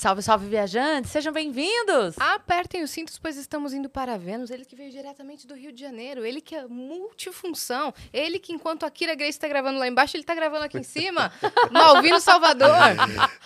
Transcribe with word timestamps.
Salve, 0.00 0.22
salve, 0.22 0.48
viajantes! 0.48 1.10
Sejam 1.10 1.30
bem-vindos! 1.30 2.18
Apertem 2.18 2.82
os 2.82 2.90
cintos, 2.90 3.18
pois 3.18 3.36
estamos 3.36 3.74
indo 3.74 3.86
para 3.86 4.16
Vênus. 4.16 4.48
Ele 4.50 4.64
que 4.64 4.74
veio 4.74 4.90
diretamente 4.90 5.46
do 5.46 5.52
Rio 5.54 5.70
de 5.70 5.78
Janeiro. 5.82 6.24
Ele 6.24 6.40
que 6.40 6.56
é 6.56 6.66
multifunção. 6.66 7.92
Ele 8.10 8.38
que, 8.38 8.50
enquanto 8.50 8.86
a 8.86 8.90
Kira 8.90 9.14
Grace 9.14 9.32
está 9.32 9.46
gravando 9.46 9.78
lá 9.78 9.86
embaixo, 9.86 10.16
ele 10.16 10.22
está 10.22 10.34
gravando 10.34 10.64
aqui 10.64 10.78
em 10.78 10.82
cima. 10.82 11.30
Malvino 11.70 12.18
Salvador. 12.18 12.70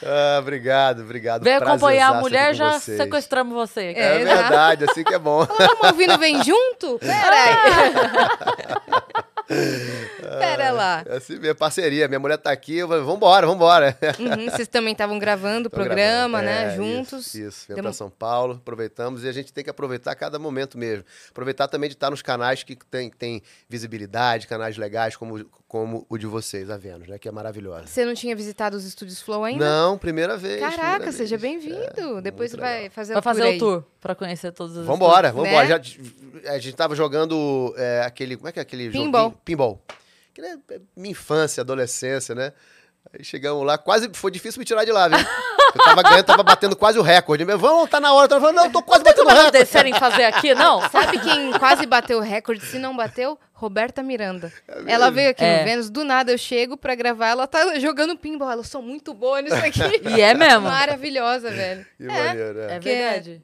Ah, 0.00 0.38
obrigado, 0.38 1.02
obrigado. 1.02 1.42
Veio 1.42 1.58
acompanhar 1.58 2.14
a 2.14 2.20
mulher, 2.20 2.54
já 2.54 2.78
vocês. 2.78 2.98
sequestramos 2.98 3.52
você. 3.52 3.86
É, 3.86 4.20
É, 4.20 4.24
verdade, 4.24 4.84
assim 4.84 5.02
que 5.02 5.12
é 5.12 5.18
bom. 5.18 5.42
Ah, 5.42 5.74
o 5.74 5.82
Malvino 5.82 6.16
vem 6.18 6.40
junto? 6.44 7.00
Pera 7.02 7.34
aí. 7.34 9.24
Pera 10.38 10.70
lá. 10.70 11.02
É 11.06 11.16
assim 11.16 11.38
mesmo, 11.38 11.54
parceria. 11.56 12.08
Minha 12.08 12.18
mulher 12.20 12.38
tá 12.38 12.50
aqui, 12.50 12.76
eu 12.78 12.88
falei, 12.88 13.02
vambora, 13.04 13.46
vambora. 13.46 13.96
Uhum, 14.18 14.50
vocês 14.50 14.68
também 14.68 14.92
estavam 14.92 15.18
gravando 15.18 15.68
o 15.68 15.70
programa, 15.70 16.40
gravando. 16.40 16.66
né? 16.66 16.72
É, 16.72 16.76
juntos. 16.76 17.26
Isso, 17.34 17.38
isso. 17.48 17.64
Viemos 17.66 17.76
Demo- 17.76 17.82
pra 17.82 17.92
São 17.92 18.10
Paulo, 18.10 18.54
aproveitamos 18.54 19.24
e 19.24 19.28
a 19.28 19.32
gente 19.32 19.52
tem 19.52 19.62
que 19.64 19.70
aproveitar 19.70 20.14
cada 20.14 20.38
momento 20.38 20.78
mesmo. 20.78 21.04
Aproveitar 21.30 21.68
também 21.68 21.88
de 21.88 21.94
estar 21.96 22.10
nos 22.10 22.22
canais 22.22 22.62
que 22.62 22.76
tem, 22.76 23.10
tem 23.10 23.42
visibilidade, 23.68 24.46
canais 24.46 24.76
legais 24.76 25.16
como, 25.16 25.44
como 25.74 26.06
o 26.08 26.16
de 26.16 26.24
vocês, 26.28 26.70
a 26.70 26.76
Vênus, 26.76 27.08
né? 27.08 27.18
Que 27.18 27.26
é 27.28 27.32
maravilhosa. 27.32 27.88
Você 27.88 28.04
não 28.04 28.14
tinha 28.14 28.36
visitado 28.36 28.76
os 28.76 28.84
estúdios 28.84 29.20
Flow 29.20 29.42
ainda? 29.42 29.64
Não, 29.64 29.98
primeira 29.98 30.36
vez. 30.36 30.60
Caraca, 30.60 30.82
primeira 30.90 31.10
seja 31.10 31.36
vez. 31.36 31.64
bem-vindo. 31.64 32.18
É, 32.18 32.20
Depois 32.20 32.52
você 32.52 32.56
vai 32.56 32.76
legal. 32.76 32.90
fazer 32.92 33.12
Vai 33.14 33.20
o 33.20 33.22
fazer 33.24 33.40
tour 33.40 33.48
o 33.48 33.52
aí. 33.54 33.58
tour 33.58 33.84
pra 34.00 34.14
conhecer 34.14 34.52
todos 34.52 34.76
os 34.76 34.86
Vambora, 34.86 35.32
Né? 35.32 35.34
vambora. 35.34 35.66
Já, 35.66 35.80
a 36.52 36.58
gente 36.60 36.76
tava 36.76 36.94
jogando 36.94 37.74
é, 37.76 38.02
aquele. 38.06 38.36
Como 38.36 38.48
é 38.48 38.52
que 38.52 38.60
é 38.60 38.62
aquele 38.62 38.88
Pinball. 38.88 39.22
joguinho? 39.24 39.40
Pinball. 39.44 39.82
Que 40.32 40.40
é 40.42 40.58
minha 40.96 41.10
infância, 41.10 41.60
adolescência, 41.62 42.36
né? 42.36 42.52
Aí 43.12 43.24
chegamos 43.24 43.64
lá, 43.64 43.76
quase 43.78 44.10
foi 44.12 44.30
difícil 44.30 44.58
me 44.58 44.64
tirar 44.64 44.84
de 44.84 44.90
lá, 44.92 45.08
viu? 45.08 45.18
Eu 45.18 45.84
tava 45.84 46.02
ganhando, 46.02 46.24
tava 46.24 46.42
batendo 46.42 46.74
quase 46.76 46.98
o 46.98 47.02
recorde. 47.02 47.44
Meu, 47.44 47.58
Vamos, 47.58 47.88
tá 47.90 48.00
na 48.00 48.12
hora. 48.12 48.24
Eu 48.24 48.28
tava 48.28 48.40
falando, 48.40 48.56
não, 48.56 48.70
tô 48.70 48.82
quase 48.82 49.04
batendo 49.04 49.26
o 49.26 49.28
recorde. 49.28 49.50
descerem 49.52 49.94
fazer 49.94 50.24
aqui, 50.24 50.54
não? 50.54 50.80
Sabe 50.90 51.18
quem 51.18 51.52
quase 51.58 51.86
bateu 51.86 52.18
o 52.18 52.22
recorde? 52.22 52.64
Se 52.64 52.78
não 52.78 52.96
bateu, 52.96 53.38
Roberta 53.52 54.02
Miranda. 54.02 54.52
ela 54.86 55.10
veio 55.10 55.30
aqui 55.30 55.44
É. 55.44 55.58
no 55.58 55.64
Vênus, 55.64 55.90
do 55.90 56.04
nada 56.04 56.32
eu 56.32 56.38
chego 56.38 56.76
pra 56.76 56.94
gravar, 56.94 57.28
ela 57.28 57.46
tá 57.46 57.78
jogando 57.78 58.16
pinball. 58.16 58.50
Ela, 58.50 58.60
eu 58.60 58.64
sou 58.64 58.82
muito 58.82 59.12
boa 59.14 59.40
nisso 59.42 59.56
aqui. 59.56 59.80
E 60.16 60.20
é 60.20 60.34
mesmo. 60.34 60.62
Maravilhosa, 60.62 61.50
velho. 61.50 61.86
Que 61.96 62.04
É. 62.04 62.06
maneiro, 62.26 62.60
é. 62.60 62.76
É 62.76 62.78
verdade. 62.80 63.42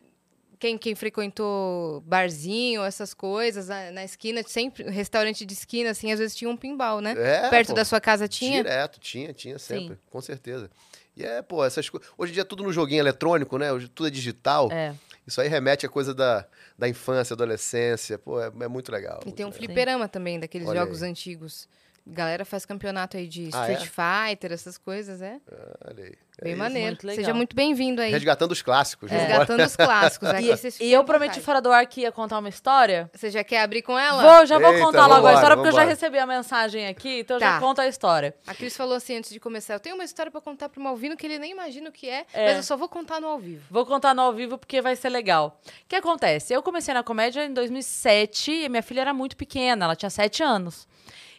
Quem, 0.60 0.76
quem 0.76 0.94
frequentou 0.94 2.02
barzinho, 2.02 2.84
essas 2.84 3.14
coisas, 3.14 3.68
na, 3.68 3.90
na 3.90 4.04
esquina, 4.04 4.42
sempre, 4.46 4.84
restaurante 4.90 5.46
de 5.46 5.54
esquina, 5.54 5.88
assim, 5.88 6.12
às 6.12 6.18
vezes 6.18 6.36
tinha 6.36 6.50
um 6.50 6.56
pinball, 6.56 7.00
né? 7.00 7.14
É, 7.16 7.48
Perto 7.48 7.68
pô. 7.68 7.74
da 7.74 7.84
sua 7.84 7.98
casa 7.98 8.28
tinha? 8.28 8.62
Direto, 8.62 9.00
tinha, 9.00 9.32
tinha 9.32 9.58
sempre, 9.58 9.98
com 10.10 10.20
certeza. 10.20 10.70
E 11.16 11.24
é, 11.24 11.40
pô, 11.40 11.64
essas 11.64 11.88
coisas. 11.88 12.06
Hoje 12.16 12.32
em 12.32 12.34
dia 12.34 12.42
é 12.42 12.44
tudo 12.44 12.62
no 12.62 12.72
joguinho 12.72 13.00
eletrônico, 13.00 13.56
né? 13.56 13.72
Hoje 13.72 13.88
tudo 13.88 14.08
é 14.08 14.10
digital. 14.10 14.70
É. 14.70 14.94
Isso 15.26 15.40
aí 15.40 15.48
remete 15.48 15.86
a 15.86 15.88
coisa 15.88 16.14
da, 16.14 16.46
da 16.78 16.86
infância, 16.86 17.32
adolescência. 17.32 18.18
Pô, 18.18 18.38
é, 18.38 18.52
é 18.60 18.68
muito 18.68 18.92
legal. 18.92 19.20
E 19.22 19.24
muito 19.24 19.36
tem 19.36 19.46
um 19.46 19.48
legal. 19.48 19.64
fliperama 19.64 20.08
também, 20.08 20.38
daqueles 20.38 20.68
Olha 20.68 20.80
jogos 20.80 21.02
aí. 21.02 21.10
antigos. 21.10 21.68
Galera 22.06 22.44
faz 22.44 22.64
campeonato 22.66 23.16
aí 23.16 23.26
de 23.28 23.50
Ah, 23.52 23.68
é? 23.70 23.72
Street 23.74 23.90
Fighter, 23.90 24.52
essas 24.52 24.76
coisas, 24.78 25.20
é? 25.22 25.38
Olha 25.86 26.04
aí. 26.04 26.14
É 26.38 26.44
Bem 26.44 26.52
isso. 26.54 26.58
maneiro. 26.62 26.86
muito 26.88 27.06
legal. 27.06 27.22
Seja 27.22 27.34
muito 27.34 27.54
bem-vindo 27.54 28.00
aí. 28.00 28.10
Resgatando 28.10 28.52
os 28.52 28.62
clássicos. 28.62 29.10
vambora. 29.10 29.28
Resgatando 29.28 29.60
os 29.62 29.76
clássicos. 29.76 30.28
é, 30.30 30.40
E 30.40 30.56
fiquem 30.56 30.88
eu 30.88 31.04
prometi 31.04 31.32
vontade. 31.32 31.44
fora 31.44 31.60
do 31.60 31.70
ar 31.70 31.86
que 31.86 32.00
ia 32.00 32.10
contar 32.10 32.38
uma 32.38 32.48
história. 32.48 33.10
Você 33.14 33.30
já 33.30 33.44
quer 33.44 33.60
abrir 33.60 33.82
com 33.82 33.98
ela? 33.98 34.22
Vou, 34.22 34.46
já 34.46 34.58
vou 34.58 34.72
Eita, 34.72 34.84
contar 34.86 35.02
logo 35.02 35.12
a 35.12 35.16
vambora, 35.16 35.34
história, 35.34 35.56
porque 35.56 35.68
eu 35.68 35.72
já 35.74 35.84
recebi 35.84 36.18
a 36.18 36.26
mensagem 36.26 36.86
aqui, 36.88 37.20
então 37.20 37.36
eu 37.36 37.40
Tá. 37.40 37.52
já 37.54 37.60
conto 37.60 37.80
a 37.82 37.86
história. 37.86 38.34
A 38.46 38.54
Cris 38.54 38.74
falou 38.74 38.94
assim 38.96 39.18
antes 39.18 39.30
de 39.30 39.38
começar: 39.38 39.74
eu 39.74 39.80
tenho 39.80 39.94
uma 39.96 40.04
história 40.04 40.32
pra 40.32 40.40
contar 40.40 40.70
pro 40.70 40.80
Malvino 40.80 41.14
que 41.14 41.26
ele 41.26 41.38
nem 41.38 41.50
imagina 41.52 41.90
o 41.90 41.92
que 41.92 42.08
é, 42.08 42.24
É. 42.32 42.46
mas 42.46 42.56
eu 42.56 42.62
só 42.62 42.74
vou 42.76 42.88
contar 42.88 43.20
no 43.20 43.26
ao 43.28 43.38
vivo. 43.38 43.62
Vou 43.70 43.84
contar 43.84 44.14
no 44.14 44.22
ao 44.22 44.32
vivo 44.32 44.56
porque 44.56 44.80
vai 44.80 44.96
ser 44.96 45.10
legal. 45.10 45.60
O 45.66 45.88
que 45.88 45.96
acontece? 45.96 46.54
Eu 46.54 46.62
comecei 46.62 46.94
na 46.94 47.02
comédia 47.02 47.44
em 47.44 47.52
2007 47.52 48.50
e 48.50 48.68
minha 48.70 48.82
filha 48.82 49.02
era 49.02 49.12
muito 49.12 49.36
pequena, 49.36 49.84
ela 49.84 49.94
tinha 49.94 50.08
7 50.10 50.42
anos. 50.42 50.88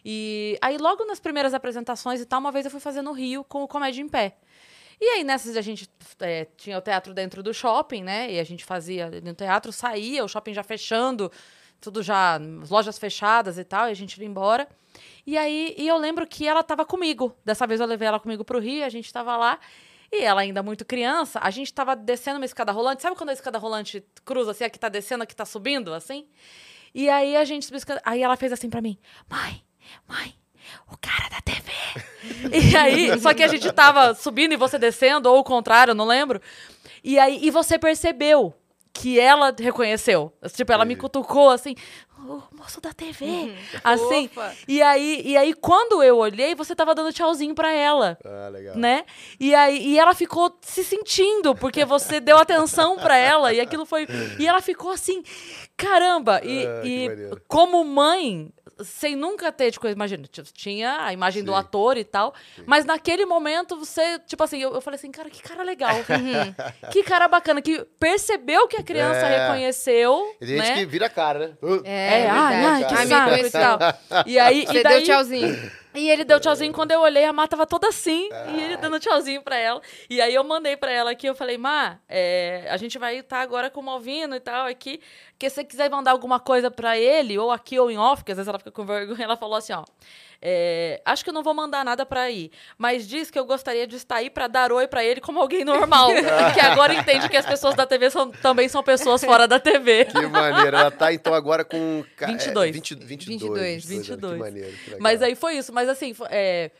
E 0.04 0.58
aí, 0.60 0.78
logo 0.78 1.04
nas 1.04 1.20
primeiras 1.20 1.54
apresentações 1.54 2.20
e 2.20 2.26
tal, 2.26 2.40
uma 2.40 2.52
vez 2.52 2.64
eu 2.64 2.70
fui 2.70 2.80
fazer 2.80 3.02
no 3.02 3.12
Rio 3.12 3.44
com 3.44 3.62
o 3.62 3.68
Comédia 3.68 4.02
em 4.02 4.08
Pé. 4.08 4.36
E 5.00 5.04
aí, 5.04 5.24
nessas, 5.24 5.56
a 5.56 5.60
gente 5.60 5.88
é, 6.20 6.46
tinha 6.56 6.78
o 6.78 6.80
teatro 6.80 7.12
dentro 7.12 7.42
do 7.42 7.52
shopping, 7.52 8.02
né? 8.02 8.32
E 8.32 8.38
a 8.38 8.44
gente 8.44 8.64
fazia 8.64 9.10
no 9.22 9.34
teatro, 9.34 9.72
saía, 9.72 10.24
o 10.24 10.28
shopping 10.28 10.54
já 10.54 10.62
fechando, 10.62 11.30
tudo 11.80 12.02
já, 12.02 12.36
as 12.62 12.70
lojas 12.70 12.98
fechadas 12.98 13.58
e 13.58 13.64
tal, 13.64 13.88
e 13.88 13.90
a 13.90 13.94
gente 13.94 14.20
ia 14.20 14.26
embora. 14.26 14.68
E 15.26 15.36
aí, 15.36 15.74
e 15.76 15.88
eu 15.88 15.96
lembro 15.96 16.26
que 16.26 16.46
ela 16.46 16.62
tava 16.62 16.84
comigo. 16.84 17.36
Dessa 17.44 17.66
vez 17.66 17.80
eu 17.80 17.86
levei 17.86 18.06
ela 18.06 18.20
comigo 18.20 18.44
pro 18.44 18.58
Rio, 18.60 18.84
a 18.84 18.88
gente 18.88 19.12
tava 19.12 19.36
lá. 19.36 19.58
E 20.10 20.22
ela 20.22 20.42
ainda 20.42 20.62
muito 20.62 20.84
criança, 20.84 21.40
a 21.42 21.50
gente 21.50 21.72
tava 21.72 21.96
descendo 21.96 22.36
uma 22.36 22.44
escada 22.44 22.70
rolante. 22.70 23.00
Sabe 23.00 23.16
quando 23.16 23.30
a 23.30 23.32
escada 23.32 23.58
rolante 23.58 24.04
cruza 24.24 24.50
assim, 24.50 24.64
a 24.64 24.70
que 24.70 24.78
tá 24.78 24.90
descendo, 24.90 25.24
a 25.24 25.26
que 25.26 25.34
tá 25.34 25.46
subindo, 25.46 25.94
assim? 25.94 26.28
E 26.94 27.08
aí 27.08 27.34
a 27.34 27.44
gente 27.44 27.64
subiu 27.64 27.76
a 27.76 27.78
escada. 27.78 28.02
Aí 28.04 28.22
ela 28.22 28.36
fez 28.36 28.52
assim 28.52 28.68
pra 28.68 28.82
mim: 28.82 28.98
Mãe, 29.28 29.64
mãe, 30.08 30.34
o 30.90 30.96
cara 31.00 31.28
da 31.28 31.40
TV. 31.40 31.70
e 32.52 32.76
aí, 32.76 33.18
só 33.20 33.32
que 33.34 33.42
a 33.42 33.48
gente 33.48 33.70
tava 33.72 34.14
subindo 34.14 34.52
e 34.52 34.56
você 34.56 34.78
descendo, 34.78 35.30
ou 35.30 35.38
o 35.38 35.44
contrário, 35.44 35.94
não 35.94 36.06
lembro. 36.06 36.40
E 37.04 37.18
aí, 37.18 37.38
e 37.42 37.50
você 37.50 37.78
percebeu 37.78 38.54
que 38.92 39.18
ela 39.18 39.54
reconheceu. 39.58 40.32
Tipo, 40.54 40.70
ela 40.72 40.84
me 40.84 40.94
cutucou 40.94 41.48
assim, 41.50 41.74
o 42.18 42.40
moço 42.52 42.80
da 42.80 42.92
TV. 42.92 43.52
Assim. 43.82 44.26
Opa. 44.26 44.52
E 44.68 44.80
aí, 44.82 45.22
e 45.24 45.36
aí, 45.36 45.54
quando 45.54 46.02
eu 46.02 46.18
olhei, 46.18 46.54
você 46.54 46.76
tava 46.76 46.94
dando 46.94 47.12
tchauzinho 47.12 47.54
pra 47.54 47.72
ela 47.72 48.18
Ah, 48.24 48.48
legal. 48.50 48.76
né? 48.76 49.04
E 49.40 49.54
aí 49.54 49.78
e 49.88 49.98
ela 49.98 50.14
ficou 50.14 50.56
se 50.60 50.84
sentindo 50.84 51.54
porque 51.54 51.84
você 51.86 52.20
deu 52.20 52.36
atenção 52.36 52.96
pra 52.96 53.16
ela 53.16 53.52
e 53.52 53.60
aquilo 53.60 53.84
foi 53.86 54.06
e 54.38 54.46
ela 54.46 54.60
ficou 54.60 54.90
assim, 54.92 55.22
caramba! 55.76 56.40
E, 56.44 56.64
Ah, 56.66 56.82
e 56.84 57.08
como 57.48 57.82
mãe, 57.84 58.50
sem 58.84 59.14
nunca 59.16 59.50
ter 59.52 59.70
tipo, 59.70 59.86
imagina, 59.88 60.24
tinha 60.52 61.04
a 61.04 61.12
imagem 61.12 61.42
do 61.44 61.52
Sim. 61.52 61.58
ator 61.58 61.96
e 61.96 62.04
tal, 62.04 62.34
mas 62.66 62.84
naquele 62.84 63.24
momento 63.26 63.76
você, 63.76 64.18
tipo 64.20 64.42
assim, 64.44 64.58
eu, 64.60 64.72
eu 64.74 64.80
falei 64.80 64.96
assim, 64.98 65.10
cara, 65.10 65.28
que 65.30 65.42
cara 65.42 65.62
legal. 65.62 65.94
que 66.92 67.02
cara 67.02 67.28
bacana 67.28 67.60
que 67.62 67.84
percebeu 67.98 68.66
que 68.68 68.76
a 68.76 68.82
criança 68.82 69.26
É. 69.26 69.46
reconheceu, 69.46 70.36
Tem 70.38 70.48
gente 70.48 70.58
né? 70.58 70.74
que 70.74 70.86
vira 70.86 71.06
a 71.06 71.10
cara, 71.10 71.38
né? 71.48 71.54
Uh, 71.62 71.82
É, 71.84 72.28
ai, 72.28 72.64
ai, 72.64 72.84
que 72.84 73.06
saco 73.06 73.34
e 73.46 73.50
tal. 73.50 73.78
E 74.26 74.38
aí, 74.38 74.66
Você 74.66 74.78
e 74.78 74.82
daí, 74.82 74.94
deu 74.98 75.02
tchauzinho. 75.14 75.81
E 75.94 76.08
ele 76.10 76.24
deu 76.24 76.40
tchauzinho. 76.40 76.72
Quando 76.72 76.92
eu 76.92 77.00
olhei, 77.00 77.24
a 77.24 77.32
Má 77.32 77.46
tava 77.46 77.66
toda 77.66 77.88
assim, 77.88 78.28
e 78.54 78.60
ele 78.60 78.76
dando 78.76 78.98
tchauzinho 78.98 79.42
pra 79.42 79.56
ela. 79.56 79.80
E 80.08 80.20
aí 80.20 80.34
eu 80.34 80.44
mandei 80.44 80.76
pra 80.76 80.90
ela 80.90 81.10
aqui, 81.10 81.26
eu 81.26 81.34
falei, 81.34 81.58
Má, 81.58 81.98
é, 82.08 82.66
a 82.70 82.76
gente 82.76 82.98
vai 82.98 83.18
estar 83.18 83.40
agora 83.40 83.70
com 83.70 83.80
o 83.80 83.82
Malvino 83.82 84.34
e 84.34 84.40
tal 84.40 84.66
aqui, 84.66 85.00
que 85.38 85.48
se 85.48 85.56
você 85.56 85.64
quiser 85.64 85.90
mandar 85.90 86.12
alguma 86.12 86.40
coisa 86.40 86.70
pra 86.70 86.98
ele, 86.98 87.38
ou 87.38 87.50
aqui 87.50 87.78
ou 87.78 87.90
em 87.90 87.98
off, 87.98 88.22
porque 88.22 88.32
às 88.32 88.38
vezes 88.38 88.48
ela 88.48 88.58
fica 88.58 88.70
com 88.70 88.84
vergonha, 88.84 89.24
ela 89.24 89.36
falou 89.36 89.56
assim, 89.56 89.72
ó, 89.72 89.84
é, 90.44 91.00
acho 91.04 91.22
que 91.22 91.30
eu 91.30 91.34
não 91.34 91.42
vou 91.44 91.54
mandar 91.54 91.84
nada 91.84 92.04
pra 92.04 92.28
ir, 92.28 92.50
mas 92.76 93.06
diz 93.06 93.30
que 93.30 93.38
eu 93.38 93.44
gostaria 93.44 93.86
de 93.86 93.94
estar 93.94 94.16
aí 94.16 94.28
pra 94.28 94.48
dar 94.48 94.72
oi 94.72 94.88
pra 94.88 95.04
ele 95.04 95.20
como 95.20 95.38
alguém 95.40 95.64
normal, 95.64 96.08
que 96.52 96.60
agora 96.60 96.92
entende 96.94 97.28
que 97.28 97.36
as 97.36 97.46
pessoas 97.46 97.76
da 97.76 97.86
TV 97.86 98.10
são, 98.10 98.30
também 98.30 98.68
são 98.68 98.82
pessoas 98.82 99.22
fora 99.24 99.46
da 99.46 99.60
TV. 99.60 100.06
Que 100.06 100.26
maneiro. 100.26 100.76
Ela 100.76 100.90
tá, 100.90 101.12
então, 101.12 101.32
agora 101.32 101.64
com... 101.64 102.04
ca- 102.16 102.26
é, 102.26 102.32
22. 102.32 102.72
20, 102.74 102.94
22. 102.96 103.84
22. 103.86 103.86
22. 104.08 104.32
Que 104.32 104.38
maneiro, 104.38 104.72
que. 104.84 104.96
Mas 104.98 105.22
aí 105.22 105.34
foi 105.36 105.54
isso. 105.58 105.72
Mas 105.72 105.88
assim, 105.88 106.12
é, 106.30 106.70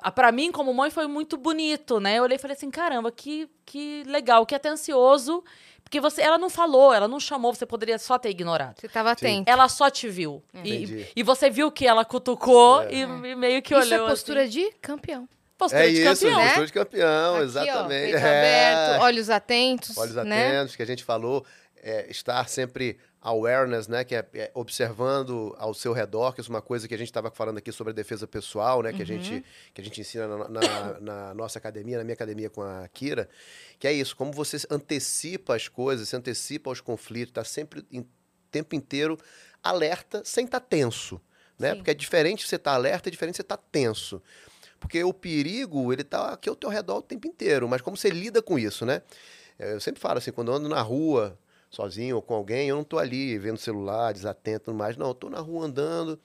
a- 0.00 0.10
pra 0.10 0.32
mim, 0.32 0.50
como 0.50 0.72
mãe, 0.72 0.90
foi 0.90 1.06
muito 1.06 1.36
bonito, 1.36 2.00
né? 2.00 2.18
Eu 2.18 2.22
olhei 2.22 2.36
e 2.36 2.40
falei 2.40 2.56
assim, 2.56 2.70
caramba, 2.70 3.12
que, 3.12 3.46
que 3.66 4.02
legal, 4.06 4.46
que 4.46 4.54
atencioso. 4.54 5.44
Porque 5.92 6.00
você, 6.00 6.22
ela 6.22 6.38
não 6.38 6.48
falou, 6.48 6.90
ela 6.94 7.06
não 7.06 7.20
chamou, 7.20 7.52
você 7.52 7.66
poderia 7.66 7.98
só 7.98 8.18
ter 8.18 8.30
ignorado. 8.30 8.80
Você 8.80 8.88
tava 8.88 9.10
atento. 9.10 9.50
Ela 9.50 9.68
só 9.68 9.90
te 9.90 10.08
viu. 10.08 10.42
Entendi. 10.54 11.06
E, 11.14 11.20
e 11.20 11.22
você 11.22 11.50
viu 11.50 11.70
que 11.70 11.86
ela 11.86 12.02
cutucou 12.02 12.80
É. 12.84 12.94
e, 12.94 13.00
e 13.02 13.36
meio 13.36 13.60
que 13.60 13.74
Isso 13.74 13.92
olhou 13.92 14.06
é 14.06 14.10
postura 14.10 14.40
assim. 14.40 14.50
de 14.52 14.70
campeão. 14.80 15.28
Postura 15.58 15.84
É 15.86 15.90
de 15.90 16.02
isso, 16.02 16.24
campeão. 16.24 16.38
né? 16.38 16.44
postura 16.46 16.66
de 16.66 16.72
campeão, 16.72 17.34
Aqui, 17.34 17.44
exatamente. 17.44 17.76
Ó, 17.84 17.88
peito 17.88 18.16
É. 18.16 18.38
aberto, 18.38 19.02
olhos 19.02 19.28
atentos. 19.28 19.98
Olhos 19.98 20.14
né? 20.14 20.48
atentos, 20.48 20.76
que 20.76 20.82
a 20.82 20.86
gente 20.86 21.04
falou, 21.04 21.44
é, 21.82 22.06
estar 22.10 22.48
sempre 22.48 22.98
awareness, 23.22 23.86
né, 23.86 24.02
que 24.04 24.16
é, 24.16 24.26
é 24.34 24.50
observando 24.52 25.54
ao 25.56 25.72
seu 25.72 25.92
redor, 25.92 26.32
que 26.34 26.40
isso 26.40 26.50
é 26.50 26.54
uma 26.54 26.60
coisa 26.60 26.88
que 26.88 26.94
a 26.94 26.98
gente 26.98 27.06
estava 27.06 27.30
falando 27.30 27.58
aqui 27.58 27.70
sobre 27.70 27.92
a 27.92 27.94
defesa 27.94 28.26
pessoal, 28.26 28.82
né, 28.82 28.92
que, 28.92 29.00
a, 29.00 29.06
gente, 29.06 29.44
que 29.72 29.80
a 29.80 29.84
gente 29.84 30.00
ensina 30.00 30.26
na, 30.26 30.48
na- 30.48 31.00
na 31.00 31.34
nossa 31.34 31.58
academia, 31.58 31.98
na 31.98 32.04
minha 32.04 32.14
academia 32.14 32.50
com 32.50 32.62
a 32.62 32.88
Kira, 32.88 33.28
que 33.78 33.86
é 33.86 33.92
isso, 33.92 34.16
como 34.16 34.32
você 34.32 34.56
antecipa 34.68 35.54
as 35.54 35.68
coisas, 35.68 36.08
se 36.08 36.16
antecipa 36.16 36.68
aos 36.70 36.80
conflitos, 36.80 37.30
está 37.30 37.44
sempre 37.44 37.86
o 37.92 38.04
tempo 38.50 38.74
inteiro 38.74 39.16
alerta, 39.62 40.22
sem 40.24 40.44
estar 40.44 40.60
tenso, 40.60 41.20
né, 41.58 41.70
Sim. 41.70 41.76
porque 41.76 41.90
é 41.92 41.94
diferente 41.94 42.46
você 42.46 42.56
estar 42.56 42.74
alerta, 42.74 43.08
é 43.08 43.12
diferente 43.12 43.36
você 43.36 43.42
estar 43.42 43.56
tenso. 43.56 44.20
Porque 44.80 45.04
o 45.04 45.12
perigo, 45.14 45.92
ele 45.92 46.02
tá 46.02 46.32
aqui 46.32 46.48
ao 46.48 46.56
teu 46.56 46.68
redor 46.68 46.96
o 46.96 47.02
tempo 47.02 47.28
inteiro, 47.28 47.68
mas 47.68 47.80
como 47.80 47.96
você 47.96 48.10
lida 48.10 48.42
com 48.42 48.58
isso, 48.58 48.84
né? 48.84 49.00
Eu 49.56 49.80
sempre 49.80 50.00
falo 50.00 50.18
assim, 50.18 50.32
quando 50.32 50.50
eu 50.50 50.56
ando 50.56 50.68
na 50.68 50.82
rua, 50.82 51.38
sozinho 51.72 52.16
ou 52.16 52.22
com 52.22 52.34
alguém, 52.34 52.68
eu 52.68 52.76
não 52.76 52.84
tô 52.84 52.98
ali 52.98 53.38
vendo 53.38 53.56
celular, 53.56 54.12
desatento 54.12 54.72
mais. 54.74 54.96
Não, 54.96 55.08
eu 55.08 55.14
tô 55.14 55.30
na 55.30 55.40
rua 55.40 55.64
andando, 55.64 56.20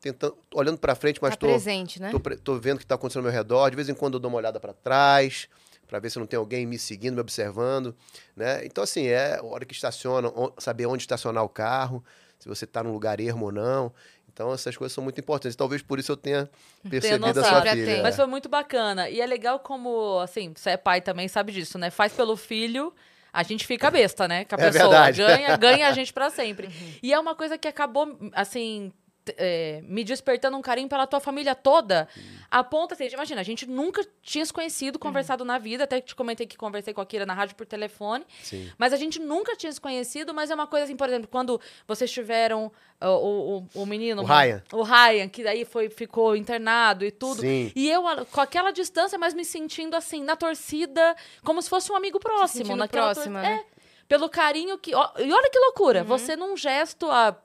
tentando, 0.00 0.36
olhando 0.52 0.76
para 0.76 0.94
frente, 0.96 1.20
mas 1.22 1.30
tá 1.30 1.36
tô, 1.36 1.46
presente, 1.46 2.02
né? 2.02 2.10
tô, 2.10 2.18
tô 2.36 2.58
vendo 2.58 2.76
o 2.76 2.80
que 2.80 2.86
tá 2.86 2.96
acontecendo 2.96 3.20
ao 3.24 3.30
meu 3.30 3.32
redor. 3.32 3.70
De 3.70 3.76
vez 3.76 3.88
em 3.88 3.94
quando 3.94 4.14
eu 4.14 4.20
dou 4.20 4.28
uma 4.28 4.38
olhada 4.38 4.58
para 4.58 4.72
trás, 4.72 5.48
para 5.86 6.00
ver 6.00 6.10
se 6.10 6.18
não 6.18 6.26
tem 6.26 6.36
alguém 6.36 6.66
me 6.66 6.78
seguindo, 6.78 7.14
me 7.14 7.20
observando, 7.20 7.94
né? 8.36 8.66
Então, 8.66 8.82
assim, 8.82 9.06
é 9.06 9.36
a 9.38 9.44
hora 9.44 9.64
que 9.64 9.72
estaciona, 9.72 10.28
on- 10.28 10.52
saber 10.58 10.86
onde 10.86 11.04
estacionar 11.04 11.44
o 11.44 11.48
carro, 11.48 12.04
se 12.38 12.48
você 12.48 12.64
está 12.64 12.82
num 12.82 12.92
lugar 12.92 13.20
ermo 13.20 13.46
ou 13.46 13.52
não. 13.52 13.92
Então, 14.28 14.52
essas 14.52 14.76
coisas 14.76 14.92
são 14.92 15.02
muito 15.02 15.20
importantes. 15.20 15.54
Talvez 15.56 15.80
por 15.80 15.98
isso 15.98 16.12
eu 16.12 16.16
tenha 16.16 16.50
percebido 16.90 17.24
a 17.24 17.28
noção. 17.28 17.44
sua 17.44 17.62
Sempre 17.62 17.84
filha. 17.86 18.02
Mas 18.02 18.16
foi 18.16 18.26
muito 18.26 18.48
bacana. 18.48 19.08
E 19.08 19.20
é 19.20 19.26
legal 19.26 19.58
como, 19.60 20.18
assim, 20.20 20.52
você 20.54 20.70
é 20.70 20.76
pai 20.76 21.00
também, 21.00 21.26
sabe 21.28 21.52
disso, 21.52 21.78
né? 21.78 21.88
Faz 21.90 22.12
pelo 22.12 22.36
filho, 22.36 22.92
a 23.32 23.42
gente 23.42 23.66
fica 23.66 23.90
besta, 23.90 24.26
né? 24.28 24.44
Com 24.44 24.54
a 24.54 24.58
É 24.58 24.70
pessoa. 24.70 24.88
verdade. 24.88 25.18
Ganha, 25.18 25.56
ganha 25.56 25.88
a 25.88 25.92
gente 25.92 26.12
pra 26.12 26.30
sempre. 26.30 26.68
E 27.02 27.12
é 27.12 27.18
uma 27.18 27.34
coisa 27.34 27.56
que 27.58 27.68
acabou, 27.68 28.18
assim, 28.32 28.92
é, 29.36 29.80
me 29.84 30.02
despertando 30.04 30.56
um 30.56 30.62
carinho 30.62 30.88
pela 30.88 31.06
tua 31.06 31.20
família 31.20 31.54
toda. 31.54 32.08
A 32.50 32.64
ponto, 32.64 32.94
assim, 32.94 33.06
imagina, 33.08 33.40
a 33.40 33.44
gente 33.44 33.66
nunca 33.68 34.02
tinha 34.22 34.44
se 34.46 34.52
conhecido, 34.52 34.98
conversado 34.98 35.44
na 35.44 35.58
vida. 35.58 35.84
Até 35.84 36.00
te 36.00 36.14
comentei 36.14 36.46
que 36.46 36.56
conversei 36.56 36.94
com 36.94 37.00
a 37.00 37.06
Kira 37.06 37.26
na 37.26 37.34
rádio 37.34 37.54
por 37.56 37.66
telefone. 37.66 38.24
Sim. 38.42 38.70
Mas 38.78 38.92
a 38.92 38.96
gente 38.96 39.18
nunca 39.20 39.54
tinha 39.56 39.70
se 39.72 39.80
conhecido, 39.80 40.32
mas 40.32 40.50
é 40.50 40.54
uma 40.54 40.66
coisa 40.66 40.84
assim, 40.84 40.96
por 40.96 41.08
exemplo, 41.08 41.28
quando 41.30 41.60
vocês 41.86 42.10
tiveram 42.10 42.72
o, 43.00 43.58
o, 43.76 43.82
o 43.82 43.86
menino. 43.86 44.22
O 44.22 44.24
Ryan. 44.24 44.62
O 44.72 44.82
Ryan, 44.82 45.28
que 45.28 45.42
daí 45.44 45.64
foi, 45.64 45.88
ficou 45.90 46.34
internado 46.34 47.04
e 47.04 47.10
tudo. 47.10 47.40
Sim. 47.42 47.70
E 47.76 47.88
eu, 47.90 48.06
a- 48.08 48.24
com 48.24 48.40
aquela 48.40 48.70
distância, 48.70 49.18
mas 49.18 49.34
me 49.34 49.44
sentindo 49.44 49.94
assim, 49.94 50.22
na 50.22 50.34
torcida, 50.36 51.14
como 51.44 51.60
se 51.62 51.68
fosse 51.68 51.92
um 51.92 51.96
amigo 51.96 52.18
próximo. 52.18 52.64
sentindo 52.64 52.76
naquela 52.76 53.12
próxima, 53.14 53.40
tor- 53.42 53.50
né? 53.50 53.64
É, 53.74 53.78
pelo 54.08 54.28
carinho 54.28 54.78
que. 54.78 54.94
ó, 54.94 55.10
e 55.18 55.30
olha 55.32 55.50
que 55.50 55.58
loucura, 55.58 56.02
você 56.02 56.34
num 56.34 56.56
gesto 56.56 57.10
há, 57.10 57.36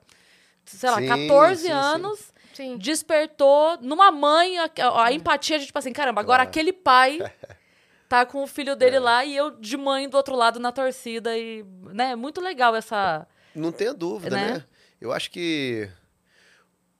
sei 0.66 0.90
lá, 0.90 0.98
Sim, 0.98 1.06
14 1.08 1.62
sim, 1.62 1.70
anos. 1.70 2.32
Sim. 2.54 2.76
despertou 2.78 3.78
numa 3.82 4.12
mãe 4.12 4.58
a, 4.58 4.70
a- 4.80 5.04
a 5.06 5.12
empatia 5.12 5.58
de 5.58 5.66
tipo 5.66 5.78
assim, 5.78 5.92
caramba, 5.92 6.20
agora 6.20 6.38
Claro. 6.44 6.50
aquele 6.50 6.72
pai 6.72 7.18
tá 8.08 8.24
com 8.24 8.44
o 8.44 8.46
filho 8.46 8.76
dele 8.76 8.98
lá 9.00 9.24
e 9.24 9.36
eu 9.36 9.50
de 9.50 9.76
mãe 9.76 10.08
do 10.08 10.16
outro 10.16 10.36
lado 10.36 10.60
na 10.60 10.70
torcida 10.70 11.36
e, 11.36 11.64
né, 11.92 12.14
muito 12.14 12.40
legal 12.40 12.76
essa 12.76 13.26
Não 13.54 13.72
tenha 13.72 13.92
dúvida, 13.92 14.36
Né? 14.36 14.52
né? 14.54 14.64
Eu 15.00 15.12
acho 15.12 15.30
que 15.32 15.90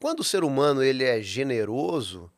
quando 0.00 0.20
o 0.20 0.24
ser 0.24 0.44
humano 0.44 0.82
ele 0.82 1.04
é 1.04 1.22
generoso, 1.22 2.30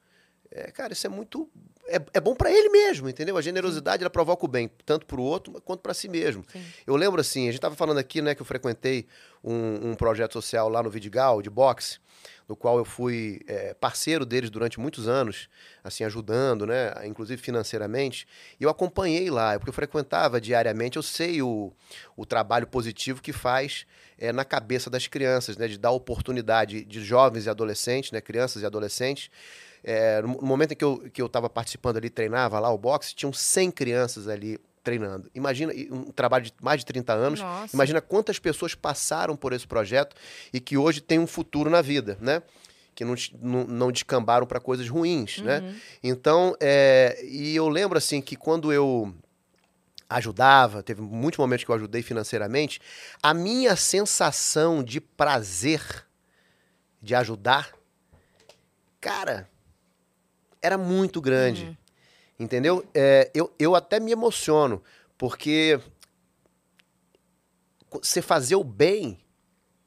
é, 0.51 0.71
cara, 0.71 0.93
isso 0.93 1.07
é 1.07 1.11
muito 1.11 1.49
é, 1.89 2.01
é 2.15 2.21
bom 2.21 2.35
pra 2.35 2.51
ele 2.51 2.69
mesmo, 2.69 3.09
entendeu? 3.09 3.37
A 3.37 3.43
generosidade 3.43 4.03
ela 4.03 4.11
provoca 4.11 4.45
o 4.45 4.49
bem 4.49 4.69
tanto 4.85 5.07
pro 5.07 5.23
outro 5.23 5.53
quanto 5.63 5.81
pra 5.81 5.95
si 5.95 6.09
mesmo. 6.09 6.45
Sim. 6.53 6.65
Eu 6.87 6.97
lembro 6.97 7.21
assim, 7.21 7.49
a 7.49 7.53
gente 7.53 7.61
tava 7.61 7.77
falando 7.77 7.99
aqui, 7.99 8.21
né, 8.21 8.35
que 8.35 8.43
eu 8.43 8.47
frequentei 8.47 9.07
um, 9.47 9.91
um 9.91 9.95
projeto 9.95 10.33
social 10.33 10.69
lá 10.69 10.83
no 10.83 10.91
Vidigal 10.91 11.41
de 11.41 11.49
boxe, 11.49 12.01
do 12.49 12.57
qual 12.57 12.79
eu 12.79 12.85
fui 12.85 13.41
é, 13.47 13.75
parceiro 13.75 14.27
deles 14.27 14.51
durante 14.51 14.81
muitos 14.81 15.07
anos, 15.07 15.49
assim 15.85 16.03
ajudando, 16.03 16.67
né, 16.67 16.93
inclusive 17.05 17.41
financeiramente. 17.41 18.27
E 18.59 18.65
eu 18.65 18.71
acompanhei 18.71 19.31
lá, 19.31 19.57
porque 19.59 19.71
eu 19.71 19.75
frequentava 19.75 20.41
diariamente. 20.41 20.97
Eu 20.97 21.03
sei 21.03 21.43
o, 21.43 21.73
o 22.17 22.27
trabalho 22.27 22.67
positivo 22.67 23.23
que 23.23 23.33
faz 23.33 23.87
é, 24.19 24.33
na 24.33 24.45
cabeça 24.45 24.91
das 24.91 25.07
crianças, 25.07 25.57
né, 25.57 25.69
de 25.69 25.79
dar 25.79 25.93
oportunidade 25.93 26.85
de 26.85 27.05
jovens 27.05 27.47
e 27.47 27.51
adolescentes, 27.51 28.11
né, 28.11 28.21
crianças 28.21 28.63
e 28.63 28.67
adolescentes. 28.67 29.31
É, 29.85 30.21
no 30.23 30.29
no 30.29 30.47
momento 30.47 30.73
em 30.73 30.77
que 30.77 30.85
eu 30.85 30.99
que 31.13 31.23
eu 31.23 31.27
estava 31.27 31.49
participando 31.49 31.99
ali, 31.99 32.11
treinava 32.11 32.59
lá 32.59 32.71
o 32.71 32.79
boxe, 32.79 33.15
tinham 33.15 33.33
100 33.33 33.71
crianças 33.71 34.27
ali 34.27 34.59
treinando. 34.87 35.29
Imagina, 35.35 35.73
um 35.91 36.13
trabalho 36.13 36.45
de 36.45 36.55
mais 36.63 36.79
de 36.79 36.87
30 36.87 37.13
anos. 37.13 37.41
Nossa. 37.41 37.75
Imagina 37.75 38.01
quantas 38.01 38.39
pessoas 38.39 38.73
passaram 38.73 39.35
por 39.35 39.53
esse 39.53 39.67
projeto 39.67 40.15
e 40.53 40.61
que 40.61 40.77
hoje 40.77 41.01
têm 41.01 41.19
um 41.19 41.27
futuro 41.27 41.69
na 41.69 41.83
vida, 41.83 42.17
né? 42.21 42.41
Que 42.95 43.05
não, 43.05 43.17
não, 43.43 43.65
não 43.65 43.93
descambaram 43.93 44.47
para 44.47 44.61
coisas 44.61 44.89
ruins, 44.89 45.39
né? 45.39 45.75
Então, 46.01 46.55
é, 46.61 47.21
e 47.25 47.57
eu 47.57 47.69
lembro 47.69 47.99
assim 47.99 48.21
que 48.21 48.37
quando 48.37 48.73
eu 48.73 49.13
ajudava, 50.09 50.85
teve 50.85 51.03
muitos 51.03 51.39
momentos 51.39 51.65
que 51.65 51.71
eu 51.71 51.75
ajudei 51.75 52.01
financeiramente, 52.01 52.81
a 53.21 53.35
minha 53.35 53.75
sensação 53.75 54.85
de 54.85 55.01
prazer 55.01 56.07
de 57.03 57.13
ajudar, 57.13 57.73
cara, 59.01 59.51
era 60.63 60.79
muito 60.79 61.21
grande. 61.21 61.77
Entendeu? 62.39 62.85
É, 62.95 63.31
eu, 63.35 63.53
eu 63.59 63.75
até 63.75 63.99
me 63.99 64.13
emociono, 64.13 64.83
porque 65.17 65.81
você 67.91 68.21
fazer 68.21 68.57
o 68.57 68.65
bem 68.65 69.19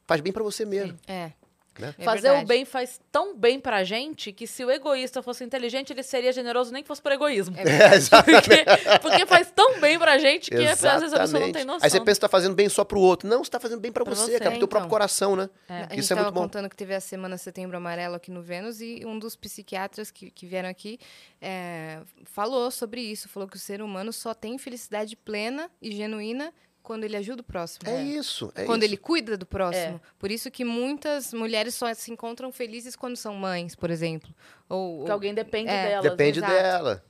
faz 0.08 0.22
bem 0.22 0.34
pra 0.34 0.44
você 0.44 0.66
mesmo. 0.66 0.98
É. 1.08 1.32
Né? 1.80 1.96
É 1.98 2.04
fazer 2.04 2.22
verdade. 2.24 2.44
o 2.44 2.48
bem 2.48 2.66
faz 2.66 3.00
tão 3.12 3.36
bem 3.36 3.60
pra 3.60 3.84
gente 3.84 4.34
que 4.34 4.46
se 4.46 4.66
o 4.66 4.70
egoísta 4.70 5.24
fosse 5.24 5.44
inteligente, 5.44 5.94
ele 5.94 6.04
seria 6.04 6.32
generoso 6.34 6.72
nem 6.74 6.82
que 6.84 6.88
fosse 6.88 7.02
por 7.02 7.12
egoísmo. 7.12 7.56
É, 7.58 7.64
porque, 8.22 9.00
porque 9.02 9.26
faz 9.26 9.52
tão 9.52 9.80
bem 9.80 9.98
pra 9.98 10.18
gente 10.18 10.52
que 10.52 10.68
às 10.68 10.82
vezes 10.82 11.14
a 11.14 11.20
pessoa 11.20 11.40
não 11.46 11.52
tem 11.52 11.64
noção. 11.64 11.80
Aí 11.84 11.90
você 11.90 12.00
pensa 12.02 12.16
que 12.16 12.22
tá 12.22 12.30
fazendo 12.30 12.54
bem 12.54 12.68
só 12.68 12.84
pro 12.84 13.00
outro. 13.00 13.28
Não, 13.30 13.44
você 13.44 13.50
tá 13.50 13.60
fazendo 13.60 13.80
bem 13.80 13.92
pra, 13.92 14.04
Pra 14.04 14.14
você, 14.14 14.32
você, 14.32 14.40
cara, 14.40 14.52
pro 14.52 14.52
teu 14.52 14.58
então. 14.58 14.68
próprio 14.68 14.90
coração, 14.90 15.36
né? 15.36 15.50
É. 15.70 15.74
A 15.74 15.82
gente 15.84 16.00
Isso 16.00 16.14
é 16.14 16.16
muito 16.18 16.32
bom. 16.32 16.42
contando 16.42 16.70
que 16.70 16.76
teve 16.76 16.94
a 16.94 17.00
semana 17.00 17.38
Setembro 17.38 17.78
Amarelo 17.78 18.16
aqui 18.16 18.30
no 18.30 18.42
Vênus 18.42 18.82
e 18.82 19.04
um 19.06 19.18
dos 19.18 19.36
psiquiatras 19.36 20.12
que, 20.12 20.30
que 20.32 20.46
vieram 20.46 20.68
aqui 20.70 21.00
é, 21.42 22.00
falou 22.26 22.70
sobre 22.72 23.02
isso. 23.02 23.30
Falou 23.30 23.48
que 23.48 23.56
o 23.56 23.60
ser 23.60 23.82
humano 23.82 24.12
só 24.12 24.34
tem 24.34 24.58
felicidade 24.58 25.16
plena 25.16 25.70
e 25.82 25.92
genuína 25.92 26.54
quando 26.90 27.04
ele 27.04 27.16
ajuda 27.16 27.42
o 27.42 27.44
próximo. 27.44 27.88
É, 27.88 28.02
isso. 28.02 28.52
É 28.56 28.66
quando 28.66 28.82
isso. 28.82 28.90
ele 28.90 28.98
cuida 28.98 29.38
do 29.38 29.46
próximo. 29.46 30.02
Por 30.18 30.32
isso 30.32 30.50
que 30.50 30.66
muitas 30.66 31.32
mulheres 31.32 31.76
só 31.76 31.94
se 31.94 32.12
encontram 32.12 32.52
felizes 32.52 32.96
quando 32.96 33.16
são 33.16 33.36
mães, 33.36 33.76
por 33.76 33.92
exemplo. 33.92 34.34
Ou, 34.68 35.04
Que 35.04 35.12
ou 35.12 35.12
alguém 35.12 35.32
depende 35.32 35.70
É, 35.70 35.88
dela. 35.90 36.02
Depende 36.02 36.40
exato. 36.40 36.52
dela. 36.52 37.06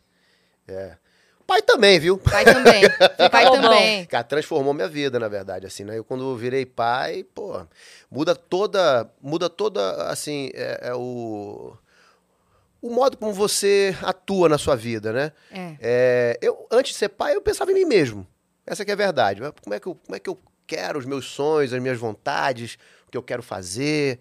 É. 0.67 0.97
Pai 1.47 1.61
também, 1.61 1.97
viu? 1.97 2.17
pai 2.17 2.43
também. 2.43 2.81
pai 3.31 3.45
bom. 3.45 3.61
também. 3.61 4.05
Cara, 4.07 4.25
transformou 4.25 4.73
minha 4.73 4.89
vida, 4.89 5.17
na 5.17 5.29
verdade, 5.29 5.65
assim, 5.65 5.85
né? 5.85 5.97
Eu 5.97 6.03
quando 6.03 6.35
virei 6.35 6.65
pai, 6.65 7.23
pô, 7.23 7.65
muda 8.11 8.35
toda, 8.35 9.09
muda 9.21 9.49
toda, 9.49 10.09
assim, 10.09 10.51
é, 10.53 10.89
é 10.89 10.93
o 10.93 11.73
o 12.81 12.89
modo 12.89 13.15
como 13.15 13.31
você 13.31 13.95
atua 14.01 14.49
na 14.49 14.57
sua 14.57 14.75
vida, 14.75 15.13
né? 15.13 15.31
É. 15.49 15.77
É, 15.79 16.39
eu 16.41 16.67
antes 16.69 16.91
de 16.91 16.97
ser 16.97 17.07
pai, 17.07 17.33
eu 17.33 17.41
pensava 17.41 17.71
em 17.71 17.75
mim 17.75 17.85
mesmo. 17.85 18.27
Essa 18.69 18.85
que 18.85 18.91
é 18.91 18.93
a 18.93 18.97
verdade. 18.97 19.41
Como 19.63 19.73
é 19.73 19.79
que 19.79 19.87
eu, 19.87 19.95
como 19.95 20.15
é 20.15 20.19
que 20.19 20.29
eu 20.29 20.39
quero 20.67 20.99
os 20.99 21.05
meus 21.05 21.25
sonhos, 21.25 21.73
as 21.73 21.81
minhas 21.81 21.97
vontades, 21.97 22.77
o 23.07 23.11
que 23.11 23.17
eu 23.17 23.23
quero 23.23 23.41
fazer? 23.41 24.19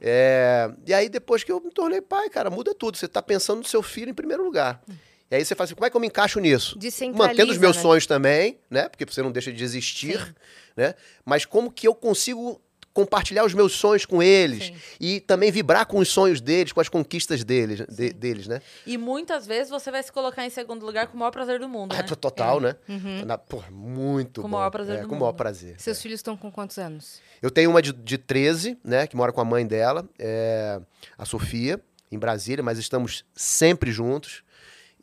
É, 0.00 0.72
e 0.86 0.94
aí 0.94 1.10
depois 1.10 1.44
que 1.44 1.52
eu 1.52 1.60
me 1.60 1.70
tornei 1.70 2.00
pai, 2.00 2.30
cara, 2.30 2.48
muda 2.48 2.74
tudo. 2.74 2.96
Você 2.96 3.06
tá 3.06 3.20
pensando 3.20 3.58
no 3.58 3.64
seu 3.64 3.82
filho 3.82 4.08
em 4.08 4.14
primeiro 4.14 4.42
lugar. 4.42 4.82
E 5.30 5.34
aí 5.34 5.44
você 5.44 5.54
fala 5.54 5.66
assim, 5.66 5.74
como 5.74 5.86
é 5.86 5.90
que 5.90 5.96
eu 5.96 6.00
me 6.00 6.06
encaixo 6.06 6.40
nisso? 6.40 6.78
Mantendo 7.18 7.52
os 7.52 7.58
meus 7.58 7.76
né? 7.76 7.82
sonhos 7.82 8.06
também, 8.06 8.58
né? 8.70 8.88
Porque 8.88 9.04
você 9.04 9.22
não 9.22 9.30
deixa 9.30 9.52
de 9.52 9.62
existir, 9.62 10.18
Sim. 10.18 10.34
né? 10.74 10.94
Mas 11.24 11.44
como 11.44 11.70
que 11.70 11.86
eu 11.86 11.94
consigo 11.94 12.60
compartilhar 12.94 13.44
os 13.44 13.54
meus 13.54 13.72
sonhos 13.72 14.04
com 14.04 14.22
eles 14.22 14.66
Sim. 14.66 14.74
e 15.00 15.20
também 15.20 15.50
vibrar 15.50 15.86
com 15.86 15.98
os 15.98 16.08
sonhos 16.08 16.40
deles, 16.40 16.72
com 16.72 16.80
as 16.80 16.88
conquistas 16.88 17.42
deles, 17.42 17.80
de- 17.88 18.12
deles, 18.12 18.46
né? 18.46 18.60
E 18.86 18.98
muitas 18.98 19.46
vezes 19.46 19.70
você 19.70 19.90
vai 19.90 20.02
se 20.02 20.12
colocar 20.12 20.44
em 20.44 20.50
segundo 20.50 20.84
lugar 20.84 21.06
com 21.06 21.16
o 21.16 21.18
maior 21.18 21.30
prazer 21.30 21.58
do 21.58 21.68
mundo, 21.68 21.94
né? 21.94 22.00
É, 22.00 22.02
total, 22.02 22.60
né? 22.60 22.76
Uhum. 22.88 23.24
Na- 23.24 23.38
porra, 23.38 23.70
muito 23.70 24.42
Com 24.42 24.46
o 24.48 24.50
bom. 24.50 24.58
maior 24.58 24.70
prazer 24.70 24.98
é, 24.98 25.02
do 25.02 25.08
com 25.08 25.14
o 25.14 25.18
maior 25.18 25.30
mundo. 25.32 25.36
prazer. 25.38 25.74
Seus 25.78 25.98
é. 25.98 26.00
filhos 26.02 26.18
estão 26.18 26.36
com 26.36 26.50
quantos 26.50 26.78
anos? 26.78 27.20
Eu 27.40 27.50
tenho 27.50 27.70
uma 27.70 27.80
de, 27.82 27.92
de 27.92 28.18
13, 28.18 28.78
né, 28.84 29.06
que 29.06 29.16
mora 29.16 29.32
com 29.32 29.40
a 29.40 29.44
mãe 29.44 29.66
dela, 29.66 30.08
é, 30.18 30.80
a 31.16 31.24
Sofia, 31.24 31.80
em 32.10 32.18
Brasília, 32.18 32.62
mas 32.62 32.78
estamos 32.78 33.24
sempre 33.34 33.90
juntos. 33.90 34.42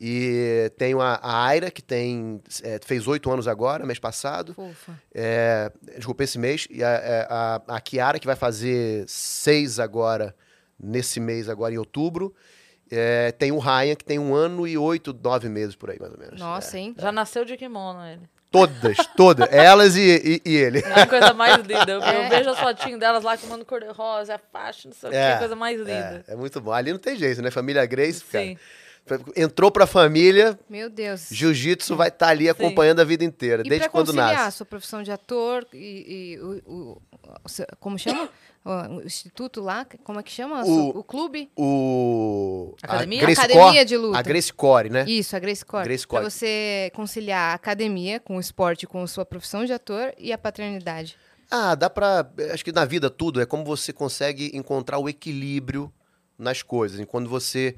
E 0.00 0.72
tenho 0.78 0.98
a, 1.00 1.16
a 1.22 1.44
Aira, 1.44 1.70
que 1.70 1.82
tem, 1.82 2.40
é, 2.62 2.78
fez 2.82 3.06
oito 3.06 3.30
anos 3.30 3.46
agora, 3.46 3.84
mês 3.84 3.98
passado. 3.98 4.54
Fofa. 4.54 4.98
É, 5.14 5.70
desculpa, 5.96 6.24
esse 6.24 6.38
mês. 6.38 6.66
E 6.70 6.82
a, 6.82 6.88
é, 6.88 7.26
a, 7.28 7.62
a 7.68 7.80
Kiara, 7.80 8.18
que 8.18 8.26
vai 8.26 8.36
fazer 8.36 9.04
seis 9.06 9.78
agora, 9.78 10.34
nesse 10.82 11.20
mês 11.20 11.48
agora, 11.50 11.74
em 11.74 11.78
outubro. 11.78 12.34
É, 12.90 13.30
tem 13.32 13.52
o 13.52 13.58
Ryan, 13.58 13.94
que 13.94 14.04
tem 14.04 14.18
um 14.18 14.34
ano 14.34 14.66
e 14.66 14.76
oito, 14.78 15.12
nove 15.22 15.48
meses 15.50 15.76
por 15.76 15.90
aí, 15.90 15.98
mais 16.00 16.12
ou 16.12 16.18
menos. 16.18 16.40
Nossa, 16.40 16.76
É. 16.76 16.80
hein? 16.80 16.94
Já 16.98 17.12
nasceu 17.12 17.44
de 17.44 17.56
kimono 17.56 18.04
ele. 18.06 18.22
Todas, 18.50 18.96
todas. 19.16 19.48
Elas 19.52 19.94
e, 19.96 20.40
e- 20.44 20.50
e 20.50 20.56
ele. 20.56 20.80
É 20.80 21.02
a 21.02 21.06
coisa 21.06 21.32
mais 21.34 21.56
linda. 21.58 21.84
Eu, 21.92 22.00
eu 22.00 22.02
É. 22.24 22.28
vejo 22.30 22.50
as 22.50 22.58
fotinhas 22.58 22.98
delas 22.98 23.22
lá 23.22 23.36
com 23.36 23.46
o 23.54 23.64
cor-de-rosa, 23.64 24.34
a 24.34 24.38
faixa, 24.38 24.88
não 24.88 24.94
sei 24.94 25.08
o 25.08 25.12
que, 25.12 25.18
É, 25.18 25.34
a 25.34 25.38
coisa 25.38 25.54
mais 25.54 25.78
linda. 25.78 26.24
É, 26.26 26.32
é 26.32 26.36
muito 26.36 26.58
bom. 26.60 26.72
Ali 26.72 26.90
não 26.90 26.98
tem 26.98 27.14
jeito, 27.16 27.40
né? 27.42 27.50
Família 27.50 27.84
Grace, 27.86 28.24
cara. 28.24 28.56
Sim. 29.18 29.24
Entrou 29.36 29.70
pra 29.70 29.86
família, 29.86 30.58
Meu 30.68 30.88
Deus. 30.90 31.28
jiu-jitsu 31.30 31.96
vai 31.96 32.08
estar 32.08 32.28
ali 32.28 32.48
acompanhando 32.48 33.00
a 33.00 33.04
vida 33.04 33.24
inteira, 33.24 33.62
E 33.64 33.68
desde 33.68 33.84
pra 33.86 33.90
quando 33.90 34.06
conciliar 34.06 34.34
a 34.34 34.44
nasce. 34.44 34.56
sua 34.58 34.66
profissão 34.66 35.02
de 35.02 35.10
ator 35.10 35.66
e, 35.72 36.36
e 36.36 36.40
o, 36.40 36.72
o- 36.72 37.02
como 37.78 37.98
chama? 37.98 38.28
O, 38.62 39.00
instituto 39.02 39.60
lá, 39.62 39.86
como 40.04 40.20
é 40.20 40.22
que 40.22 40.30
chama? 40.30 40.62
O- 40.64 40.98
O, 40.98 41.02
clube? 41.04 41.50
O... 41.56 42.74
a 42.82 42.86
Academia? 42.86 43.20
Grace 43.20 43.40
Academia 43.40 43.64
Core- 43.72 43.84
de 43.84 43.96
luta. 43.96 44.18
A 44.18 44.22
Grace 44.22 44.52
Core, 44.52 44.90
né? 44.90 45.04
Isso, 45.08 45.34
a 45.34 45.38
Grace 45.38 45.64
Core. 45.64 45.84
Grace 45.84 46.06
Pra 46.06 46.20
Core. 46.20 46.30
você 46.30 46.90
conciliar 46.94 47.52
a 47.52 47.54
academia 47.54 48.20
com 48.20 48.36
o 48.36 48.40
esporte, 48.40 48.86
com 48.86 49.02
a 49.02 49.06
sua 49.06 49.24
profissão 49.24 49.64
de 49.64 49.72
ator 49.72 50.12
e 50.18 50.32
a 50.32 50.38
paternidade. 50.38 51.16
Ah, 51.50 51.74
dá 51.74 51.88
pra... 51.88 52.30
Acho 52.52 52.64
que 52.64 52.70
na 52.72 52.84
vida 52.84 53.08
tudo 53.10 53.40
é 53.40 53.46
como 53.46 53.64
você 53.64 53.92
consegue 53.92 54.50
encontrar 54.54 54.98
o 54.98 55.08
equilíbrio 55.08 55.92
nas 56.38 56.62
coisas. 56.62 57.04
Quando 57.06 57.28
você 57.30 57.74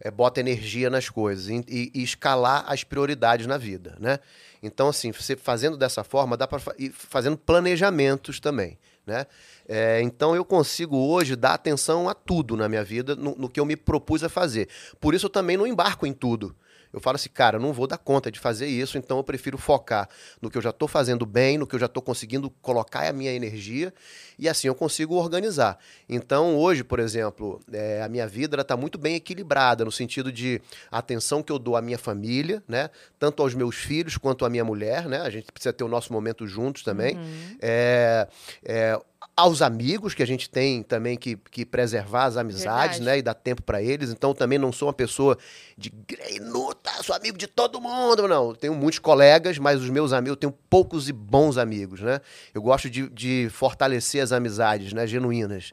é, 0.00 0.10
bota 0.10 0.40
energia 0.40 0.88
nas 0.88 1.08
coisas 1.08 1.48
e, 1.48 1.64
e- 1.68 2.02
escalar 2.02 2.64
as 2.66 2.82
prioridades 2.82 3.46
na 3.46 3.58
vida, 3.58 3.96
né? 4.00 4.18
Então, 4.62 4.88
assim, 4.88 5.12
você 5.12 5.36
fazendo 5.36 5.76
dessa 5.76 6.02
forma, 6.04 6.36
dá 6.36 6.46
para 6.46 6.60
ir 6.78 6.90
fazendo 6.92 7.36
planejamentos 7.36 8.40
também, 8.40 8.78
né? 9.06 9.26
É, 9.68 10.00
então, 10.02 10.34
eu 10.34 10.44
consigo 10.44 10.96
hoje 10.96 11.36
dar 11.36 11.54
atenção 11.54 12.08
a 12.08 12.14
tudo 12.14 12.56
na 12.56 12.68
minha 12.68 12.84
vida, 12.84 13.14
no, 13.14 13.34
no 13.36 13.48
que 13.48 13.60
eu 13.60 13.64
me 13.64 13.76
propus 13.76 14.24
a 14.24 14.28
fazer. 14.28 14.68
Por 15.00 15.14
isso, 15.14 15.26
eu 15.26 15.30
também 15.30 15.56
não 15.56 15.66
embarco 15.66 16.06
em 16.06 16.12
tudo. 16.12 16.54
Eu 16.92 17.00
falo 17.00 17.16
assim, 17.16 17.28
cara, 17.28 17.56
eu 17.56 17.60
não 17.60 17.72
vou 17.72 17.86
dar 17.86 17.98
conta 17.98 18.30
de 18.30 18.38
fazer 18.38 18.66
isso, 18.66 18.98
então 18.98 19.18
eu 19.18 19.24
prefiro 19.24 19.56
focar 19.56 20.08
no 20.40 20.50
que 20.50 20.58
eu 20.58 20.62
já 20.62 20.70
estou 20.70 20.88
fazendo 20.88 21.24
bem, 21.24 21.56
no 21.58 21.66
que 21.66 21.74
eu 21.74 21.78
já 21.78 21.86
estou 21.86 22.02
conseguindo 22.02 22.50
colocar 22.62 23.08
a 23.08 23.12
minha 23.12 23.32
energia, 23.32 23.92
e 24.38 24.48
assim 24.48 24.68
eu 24.68 24.74
consigo 24.74 25.14
organizar. 25.14 25.78
Então, 26.08 26.56
hoje, 26.56 26.82
por 26.82 26.98
exemplo, 26.98 27.60
é, 27.72 28.02
a 28.02 28.08
minha 28.08 28.26
vida 28.26 28.60
está 28.60 28.76
muito 28.76 28.98
bem 28.98 29.14
equilibrada, 29.14 29.84
no 29.84 29.92
sentido 29.92 30.32
de 30.32 30.60
atenção 30.90 31.42
que 31.42 31.52
eu 31.52 31.58
dou 31.58 31.76
à 31.76 31.82
minha 31.82 31.98
família, 31.98 32.62
né? 32.66 32.90
Tanto 33.18 33.42
aos 33.42 33.54
meus 33.54 33.76
filhos 33.76 34.16
quanto 34.16 34.44
à 34.44 34.50
minha 34.50 34.64
mulher, 34.64 35.06
né? 35.06 35.20
A 35.20 35.30
gente 35.30 35.50
precisa 35.52 35.72
ter 35.72 35.84
o 35.84 35.88
nosso 35.88 36.12
momento 36.12 36.46
juntos 36.46 36.82
também. 36.82 37.16
É, 37.60 38.28
é, 38.64 39.00
aos 39.40 39.62
amigos, 39.62 40.14
que 40.14 40.22
a 40.22 40.26
gente 40.26 40.48
tem 40.48 40.82
também 40.82 41.16
que, 41.16 41.36
que 41.50 41.64
preservar 41.64 42.24
as 42.24 42.36
amizades, 42.36 42.98
Verdade. 42.98 43.02
né? 43.02 43.18
E 43.18 43.22
dar 43.22 43.34
tempo 43.34 43.62
para 43.62 43.82
eles. 43.82 44.10
Então, 44.10 44.34
também 44.34 44.58
não 44.58 44.72
sou 44.72 44.88
uma 44.88 44.94
pessoa 44.94 45.36
de 45.76 45.90
greinuta, 45.90 46.90
sou 47.02 47.14
amigo 47.14 47.36
de 47.36 47.46
todo 47.46 47.80
mundo. 47.80 48.28
Não, 48.28 48.54
tenho 48.54 48.74
muitos 48.74 48.98
colegas, 48.98 49.58
mas 49.58 49.80
os 49.80 49.90
meus 49.90 50.12
amigos, 50.12 50.30
eu 50.30 50.36
tenho 50.36 50.52
poucos 50.68 51.08
e 51.08 51.12
bons 51.12 51.58
amigos, 51.58 52.00
né? 52.00 52.20
Eu 52.54 52.62
gosto 52.62 52.88
de, 52.88 53.08
de 53.08 53.48
fortalecer 53.50 54.22
as 54.22 54.32
amizades, 54.32 54.92
né? 54.92 55.06
Genuínas. 55.06 55.72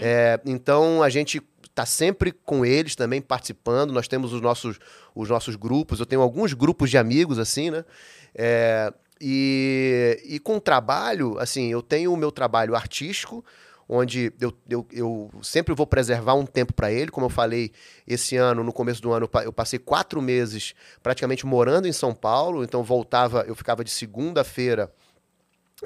É, 0.00 0.40
então, 0.44 1.02
a 1.02 1.08
gente 1.08 1.40
tá 1.74 1.84
sempre 1.84 2.32
com 2.32 2.64
eles 2.64 2.96
também 2.96 3.20
participando. 3.20 3.92
Nós 3.92 4.08
temos 4.08 4.32
os 4.32 4.40
nossos, 4.40 4.78
os 5.14 5.28
nossos 5.28 5.56
grupos. 5.56 6.00
Eu 6.00 6.06
tenho 6.06 6.22
alguns 6.22 6.52
grupos 6.54 6.88
de 6.88 6.96
amigos, 6.96 7.38
assim, 7.38 7.70
né? 7.70 7.84
É, 8.34 8.92
e, 9.20 10.20
e 10.24 10.38
com 10.38 10.56
o 10.56 10.60
trabalho, 10.60 11.38
assim, 11.38 11.68
eu 11.70 11.82
tenho 11.82 12.12
o 12.12 12.16
meu 12.16 12.30
trabalho 12.30 12.74
artístico, 12.74 13.44
onde 13.88 14.32
eu, 14.40 14.52
eu, 14.68 14.86
eu 14.92 15.30
sempre 15.42 15.72
vou 15.74 15.86
preservar 15.86 16.34
um 16.34 16.44
tempo 16.44 16.72
para 16.74 16.90
ele. 16.90 17.10
Como 17.10 17.26
eu 17.26 17.30
falei, 17.30 17.70
esse 18.06 18.36
ano, 18.36 18.64
no 18.64 18.72
começo 18.72 19.00
do 19.00 19.12
ano, 19.12 19.24
eu 19.24 19.28
pa- 19.28 19.44
eu 19.44 19.52
passei 19.52 19.78
quatro 19.78 20.20
meses 20.20 20.74
praticamente 21.02 21.46
morando 21.46 21.86
em 21.86 21.92
São 21.92 22.12
Paulo. 22.14 22.64
Então, 22.64 22.82
voltava, 22.82 23.44
eu 23.46 23.54
ficava 23.54 23.84
de 23.84 23.90
segunda-feira 23.90 24.92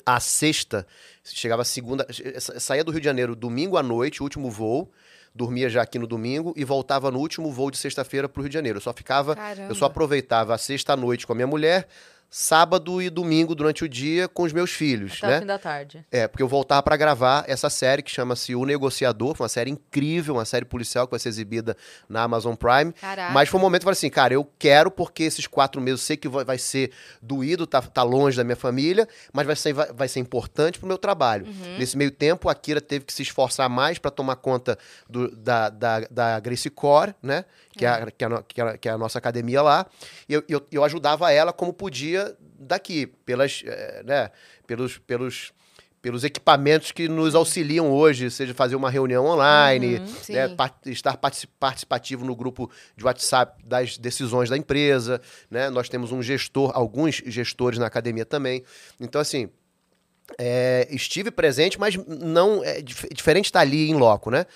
a 0.07 0.21
sexta, 0.21 0.87
chegava 1.25 1.65
segunda, 1.65 2.07
sa- 2.39 2.59
saía 2.61 2.85
do 2.85 2.93
Rio 2.93 3.01
de 3.01 3.05
Janeiro 3.07 3.35
domingo 3.35 3.77
à 3.77 3.83
noite, 3.83 4.23
último 4.23 4.49
voo, 4.51 4.91
dormia 5.35 5.69
já 5.69 5.83
aqui 5.83 5.99
no 5.99 6.07
domingo 6.07 6.55
e 6.57 6.65
voltava 6.65 7.11
no 7.11 7.19
último 7.19 7.51
voo 7.53 7.71
de 7.71 7.77
sexta-feira 7.79 8.29
para 8.29 8.41
o 8.41 8.43
Rio 8.45 8.49
de 8.49 8.55
Janeiro. 8.55 8.79
Eu 8.79 8.83
só 8.83 8.93
ficava, 8.93 9.35
Caramba. 9.37 9.69
eu 9.71 9.75
só 9.75 9.87
aproveitava 9.87 10.55
a 10.55 10.59
sexta 10.59 10.97
noite 10.97 11.27
com 11.27 11.33
a 11.33 11.37
minha 11.37 11.47
mulher, 11.47 11.89
sábado 12.33 13.03
e 13.03 13.11
domingo 13.11 13.57
durante 13.57 13.85
o 13.85 13.89
dia 13.89 14.29
com 14.29 14.45
os 14.45 14.53
meus 14.53 14.71
filhos, 14.71 15.19
Até 15.19 15.27
né? 15.27 15.37
o 15.37 15.41
fim 15.41 15.47
da 15.47 15.59
tarde. 15.59 16.07
É, 16.13 16.29
porque 16.29 16.43
eu 16.43 16.47
voltava 16.49 16.81
pra 16.83 16.97
gravar 16.97 17.45
essa 17.49 17.69
série 17.69 18.03
que 18.03 18.11
chama-se 18.11 18.55
O 18.55 18.65
Negociador, 18.65 19.35
foi 19.35 19.45
uma 19.45 19.49
série 19.49 19.71
incrível, 19.71 20.35
uma 20.35 20.45
série 20.45 20.65
policial 20.65 21.07
que 21.09 21.11
vai 21.11 21.19
ser 21.19 21.29
exibida 21.29 21.77
na 22.09 22.23
Amazon 22.23 22.55
Prime. 22.55 22.93
Caraca. 22.93 23.33
Mas 23.33 23.49
foi 23.49 23.59
um 23.59 23.63
momento 23.63 23.81
que 23.81 23.85
eu 23.85 23.87
falei 23.89 23.99
assim, 23.99 24.11
cara, 24.11 24.33
eu 24.33 24.49
quero 24.59 24.93
porque 24.93 25.25
esses 25.25 25.47
quatro 25.49 25.81
meses 25.81 26.01
eu 26.01 26.07
sei 26.07 26.17
que 26.17 26.29
vai 26.29 26.57
ser 26.57 26.93
doído, 27.21 27.67
tá, 27.67 27.83
tá 27.83 28.05
longe 28.05 28.37
da 28.37 28.45
minha 28.45 28.55
família, 28.57 29.09
mas 29.33 29.45
vai 29.45 29.57
ser, 29.57 29.73
vai, 29.73 29.93
vai 29.93 30.07
ser 30.09 30.21
importante 30.21 30.79
pro 30.79 30.87
meu 30.87 30.99
trabalho. 30.99 31.47
Nesse 31.79 31.97
meio 31.99 32.13
tempo, 32.13 32.49
a 32.49 32.55
Kira 32.55 32.81
teve 32.81 33.05
que 33.07 33.13
se 33.13 33.23
esforçar 33.23 33.69
mais 33.69 33.99
para 33.99 34.11
tomar 34.11 34.37
conta 34.37 34.79
do- 35.09 35.35
da, 35.35 35.69
da, 35.69 36.01
da 36.11 36.39
Gracie 36.39 36.71
Core, 36.71 37.13
né? 37.21 37.45
Que 37.77 37.87
é, 37.87 37.89
a, 37.89 38.11
que, 38.11 38.25
é 38.25 38.27
a 38.27 38.29
no- 38.31 38.43
que 38.45 38.61
é 38.61 38.65
a- 38.65 38.79
que 38.79 38.89
é 38.89 38.93
a 38.93 38.99
nossa 38.99 39.19
academia 39.19 39.63
lá. 39.63 39.87
E 40.29 40.35
eu, 40.35 40.45
eu, 40.49 40.67
eu 40.71 40.85
ajudava 40.85 41.33
ela 41.33 41.53
como 41.53 41.73
podia 41.73 42.20
daqui, 42.59 43.07
pelas, 43.25 43.63
eh, 43.65 44.03
né, 44.05 44.31
pelos, 44.67 44.99
pelos, 44.99 45.53
pelos 46.03 46.25
equipamentos 46.25 46.93
que 46.93 47.09
nos 47.09 47.35
auxiliam 47.35 47.91
hoje, 47.91 48.31
seja 48.31 48.55
fazer 48.55 48.75
uma 48.77 48.89
reunião 48.91 49.27
online, 49.27 49.99
Uhum, 49.99 50.07
né, 50.35 50.49
par- 50.49 50.79
estar 50.87 51.17
partici- 51.19 51.47
participativo 51.59 52.25
no 52.25 52.35
grupo 52.35 52.71
de 52.97 53.05
WhatsApp 53.05 53.63
das 53.67 53.99
decisões 53.99 54.49
da 54.49 54.57
empresa, 54.57 55.21
né? 55.51 55.69
Nós 55.69 55.89
temos 55.89 56.11
um 56.13 56.23
gestor, 56.23 56.71
alguns 56.75 57.17
gestores 57.27 57.79
na 57.79 57.87
academia 57.87 58.25
também. 58.25 58.65
Então, 58.99 59.21
assim, 59.21 59.51
é, 60.39 60.87
estive 60.91 61.31
presente, 61.31 61.79
mas 61.79 61.97
não 62.07 62.63
é 62.65 62.81
dif- 62.81 63.09
diferente 63.13 63.47
estar 63.47 63.61
ali 63.61 63.91
em 63.91 63.95
loco, 63.95 64.31
né? 64.31 64.47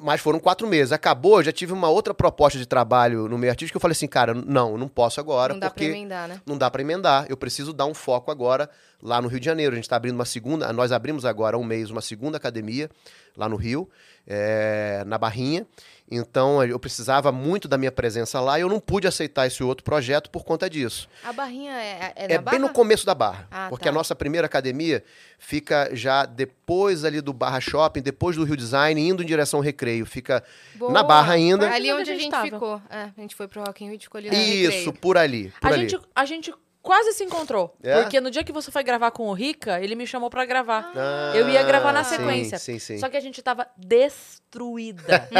Mas 0.00 0.20
foram 0.20 0.40
quatro 0.40 0.66
meses. 0.66 0.92
Acabou, 0.92 1.42
já 1.42 1.52
tive 1.52 1.72
uma 1.72 1.88
outra 1.88 2.12
proposta 2.12 2.58
de 2.58 2.66
trabalho 2.66 3.28
no 3.28 3.38
meio 3.38 3.52
artístico 3.52 3.74
que 3.74 3.76
eu 3.76 3.80
falei 3.80 3.92
assim, 3.92 4.08
cara, 4.08 4.34
não, 4.34 4.76
não 4.76 4.88
posso 4.88 5.20
agora, 5.20 5.52
Não 5.52 5.60
dá 5.60 5.66
pra 5.66 5.74
porque 5.74 5.84
emendar, 5.84 6.28
né? 6.28 6.40
não 6.44 6.58
dá 6.58 6.70
para 6.70 6.82
emendar. 6.82 7.26
Eu 7.28 7.36
preciso 7.36 7.72
dar 7.72 7.86
um 7.86 7.94
foco 7.94 8.30
agora 8.30 8.68
lá 9.00 9.22
no 9.22 9.28
Rio 9.28 9.38
de 9.38 9.46
Janeiro. 9.46 9.72
A 9.72 9.76
gente 9.76 9.84
está 9.84 9.96
abrindo 9.96 10.16
uma 10.16 10.24
segunda, 10.24 10.72
nós 10.72 10.90
abrimos 10.90 11.24
agora 11.24 11.56
um 11.56 11.62
mês 11.64 11.90
uma 11.90 12.00
segunda 12.00 12.36
academia 12.36 12.90
lá 13.36 13.48
no 13.48 13.54
Rio, 13.56 13.88
é, 14.26 15.04
na 15.06 15.16
Barrinha. 15.16 15.64
Então 16.10 16.64
eu 16.64 16.78
precisava 16.78 17.30
muito 17.30 17.68
da 17.68 17.76
minha 17.76 17.92
presença 17.92 18.40
lá 18.40 18.58
e 18.58 18.62
eu 18.62 18.68
não 18.68 18.80
pude 18.80 19.06
aceitar 19.06 19.46
esse 19.46 19.62
outro 19.62 19.84
projeto 19.84 20.30
por 20.30 20.42
conta 20.44 20.68
disso. 20.70 21.06
A 21.22 21.32
barrinha 21.32 21.72
é, 21.72 22.12
é, 22.16 22.32
É, 22.32 22.34
na 22.40 22.50
bem 22.50 22.58
no 22.58 22.70
começo 22.70 23.04
da 23.04 23.14
Barra, 23.14 23.46
Ah, 23.50 23.66
porque 23.68 23.84
tá. 23.84 23.90
a 23.90 23.92
nossa 23.92 24.14
primeira 24.14 24.46
academia 24.46 25.04
fica 25.38 25.90
já 25.94 26.24
depois 26.24 27.04
ali 27.04 27.20
do 27.20 27.32
Barra 27.32 27.60
Shopping, 27.60 28.00
depois 28.00 28.36
do 28.36 28.44
Rio 28.44 28.56
Design, 28.56 29.00
indo 29.00 29.22
em 29.22 29.26
direção 29.26 29.58
ao 29.60 29.64
Recreio. 29.64 30.06
Fica 30.06 30.42
Boa. 30.76 30.92
na 30.92 31.02
Barra 31.02 31.34
ainda. 31.34 31.70
Ali 31.70 31.92
Onde 31.92 32.10
a 32.10 32.14
a 32.14 32.16
gente 32.16 32.22
gente 32.22 32.30
tava. 32.30 32.44
ficou. 32.46 32.82
É, 32.88 33.02
a 33.16 33.20
gente 33.20 33.34
foi 33.36 33.46
pro 33.46 33.62
Rock 33.62 33.84
in 33.84 33.88
Rio 33.88 33.96
e 33.96 34.00
ficou 34.02 34.18
ali 34.18 34.28
Isso, 34.28 34.70
recreio. 34.70 34.92
por 34.94 35.18
ali. 35.18 35.52
Por 35.60 35.70
A 35.70 35.74
ali. 35.74 35.88
gente, 35.88 36.02
a 36.14 36.24
gente 36.24 36.54
quase 36.82 37.12
se 37.12 37.24
encontrou. 37.24 37.76
É? 37.82 38.00
Porque 38.00 38.20
no 38.20 38.30
dia 38.30 38.42
que 38.44 38.52
você 38.52 38.70
foi 38.70 38.82
gravar 38.82 39.10
com 39.10 39.28
o 39.28 39.32
Rica, 39.32 39.80
ele 39.80 39.94
me 39.94 40.06
chamou 40.06 40.30
pra 40.30 40.44
gravar. 40.44 40.92
Ah, 40.94 41.32
eu 41.34 41.48
ia 41.48 41.62
gravar 41.62 41.92
na 41.92 42.04
sim, 42.04 42.16
sequência. 42.16 42.58
Sim, 42.58 42.78
sim. 42.78 42.98
Só 42.98 43.08
que 43.08 43.16
a 43.16 43.20
gente 43.20 43.42
tava 43.42 43.66
destruída. 43.76 45.28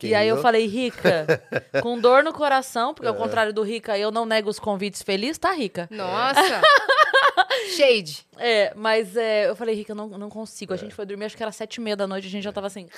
É 0.00 0.06
e 0.06 0.14
aí 0.14 0.28
eu 0.28 0.38
falei, 0.38 0.66
Rica, 0.66 1.26
com 1.82 1.98
dor 1.98 2.22
no 2.22 2.32
coração, 2.32 2.94
porque 2.94 3.06
ao 3.06 3.14
contrário 3.14 3.52
do 3.52 3.62
Rica, 3.62 3.98
eu 3.98 4.10
não 4.10 4.26
nego 4.26 4.48
os 4.48 4.58
convites 4.58 5.02
feliz, 5.02 5.38
tá, 5.38 5.52
Rica? 5.52 5.88
Nossa! 5.90 6.60
Shade. 7.76 8.26
É, 8.36 8.72
mas 8.74 9.16
é, 9.16 9.48
eu 9.48 9.56
falei, 9.56 9.74
Rica, 9.74 9.92
eu 9.92 9.96
não, 9.96 10.08
não 10.08 10.28
consigo. 10.28 10.72
A 10.72 10.76
gente 10.76 10.94
foi 10.94 11.06
dormir, 11.06 11.26
acho 11.26 11.36
que 11.36 11.42
era 11.42 11.52
sete 11.52 11.76
e 11.76 11.80
meia 11.80 11.96
da 11.96 12.06
noite, 12.06 12.26
a 12.26 12.30
gente 12.30 12.44
já 12.44 12.52
tava 12.52 12.66
assim, 12.66 12.88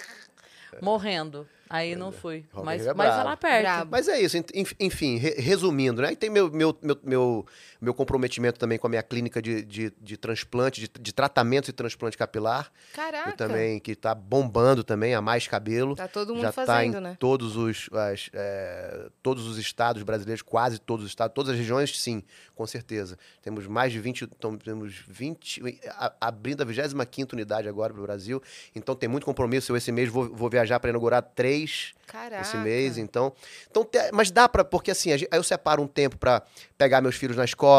morrendo. 0.80 1.46
Aí 1.72 1.94
não 1.94 2.10
fui. 2.10 2.44
Rock 2.52 2.62
in 2.62 2.66
Mas, 2.66 2.86
é 2.88 2.92
mas 2.94 3.14
é 3.14 3.22
lá 3.22 3.36
perto. 3.36 3.62
Brabo. 3.62 3.90
Mas 3.92 4.08
é 4.08 4.20
isso, 4.20 4.36
enfim, 4.80 5.18
re- 5.18 5.36
resumindo, 5.38 6.02
né? 6.02 6.10
E 6.12 6.16
tem 6.16 6.28
meu, 6.28 6.50
meu, 6.50 6.76
meu, 6.82 6.98
meu, 7.04 7.46
meu 7.80 7.94
comprometimento 7.94 8.58
também 8.58 8.78
com 8.78 8.86
a 8.86 8.90
minha 8.90 9.02
clínica 9.02 9.40
de, 9.40 9.64
de, 9.64 9.92
de 10.00 10.16
transplante, 10.16 10.80
de, 10.80 10.90
de 11.00 11.12
tratamento 11.12 11.68
e 11.68 11.72
transplante 11.72 12.16
capilar. 12.16 12.70
Caraca. 12.92 13.30
Eu 13.30 13.36
também, 13.36 13.78
que 13.80 13.94
tá 13.94 14.14
bombando 14.14 14.84
também, 14.84 15.14
a 15.14 15.20
mais 15.22 15.46
cabelo. 15.46 15.96
Tá 15.96 16.06
todo 16.08 16.34
mundo 16.34 16.42
Já 16.42 16.52
tá 16.52 16.66
fazendo, 16.66 16.98
em 16.98 17.00
né? 17.00 17.16
todos 17.18 17.56
os, 17.56 17.88
as, 17.92 18.28
é, 18.34 19.08
todos 19.22 19.46
os 19.46 19.58
estados 19.58 20.02
brasileiros, 20.02 20.42
quase 20.42 20.78
todos 20.78 21.04
os 21.06 21.10
estados, 21.10 21.34
todas 21.34 21.52
as 21.52 21.56
regiões, 21.58 21.98
sim, 21.98 22.22
com 22.54 22.66
certeza. 22.66 23.16
Temos 23.42 23.66
mais 23.66 23.92
de 23.92 24.00
20, 24.00 24.22
então, 24.24 24.56
temos 24.56 24.94
20, 25.08 25.80
a- 25.90 26.12
abrindo 26.20 26.62
a 26.62 26.66
25ª 26.66 27.32
unidade 27.32 27.68
agora 27.68 27.92
para 27.92 28.00
o 28.00 28.04
Brasil. 28.04 28.42
Então 28.74 28.94
tem 28.94 29.08
muito 29.08 29.24
compromisso. 29.24 29.72
Eu 29.72 29.76
esse 29.76 29.90
mês 29.90 30.08
vou, 30.10 30.28
vou 30.34 30.50
viajar 30.50 30.78
para 30.80 30.90
inaugurar 30.90 31.22
três 31.22 31.94
Caraca. 32.06 32.42
esse 32.42 32.56
mês, 32.58 32.98
então. 32.98 33.32
Então, 33.70 33.88
mas 34.12 34.30
dá 34.30 34.48
para 34.48 34.64
porque 34.64 34.90
assim, 34.90 35.12
aí 35.12 35.26
eu 35.32 35.42
separo 35.42 35.80
um 35.82 35.86
tempo 35.86 36.18
para 36.18 36.42
pegar 36.76 37.00
meus 37.00 37.14
filhos 37.16 37.36
na 37.36 37.44
escola, 37.44 37.69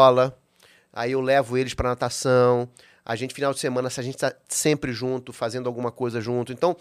aí 0.92 1.12
eu 1.12 1.20
levo 1.20 1.56
eles 1.56 1.74
para 1.74 1.88
natação. 1.90 2.68
A 3.04 3.16
gente 3.16 3.34
final 3.34 3.52
de 3.52 3.58
semana, 3.60 3.90
se 3.90 3.98
a 3.98 4.02
gente 4.02 4.16
tá 4.16 4.32
sempre 4.48 4.92
junto, 4.92 5.32
fazendo 5.32 5.66
alguma 5.66 5.90
coisa 5.90 6.20
junto. 6.20 6.52
Então, 6.52 6.76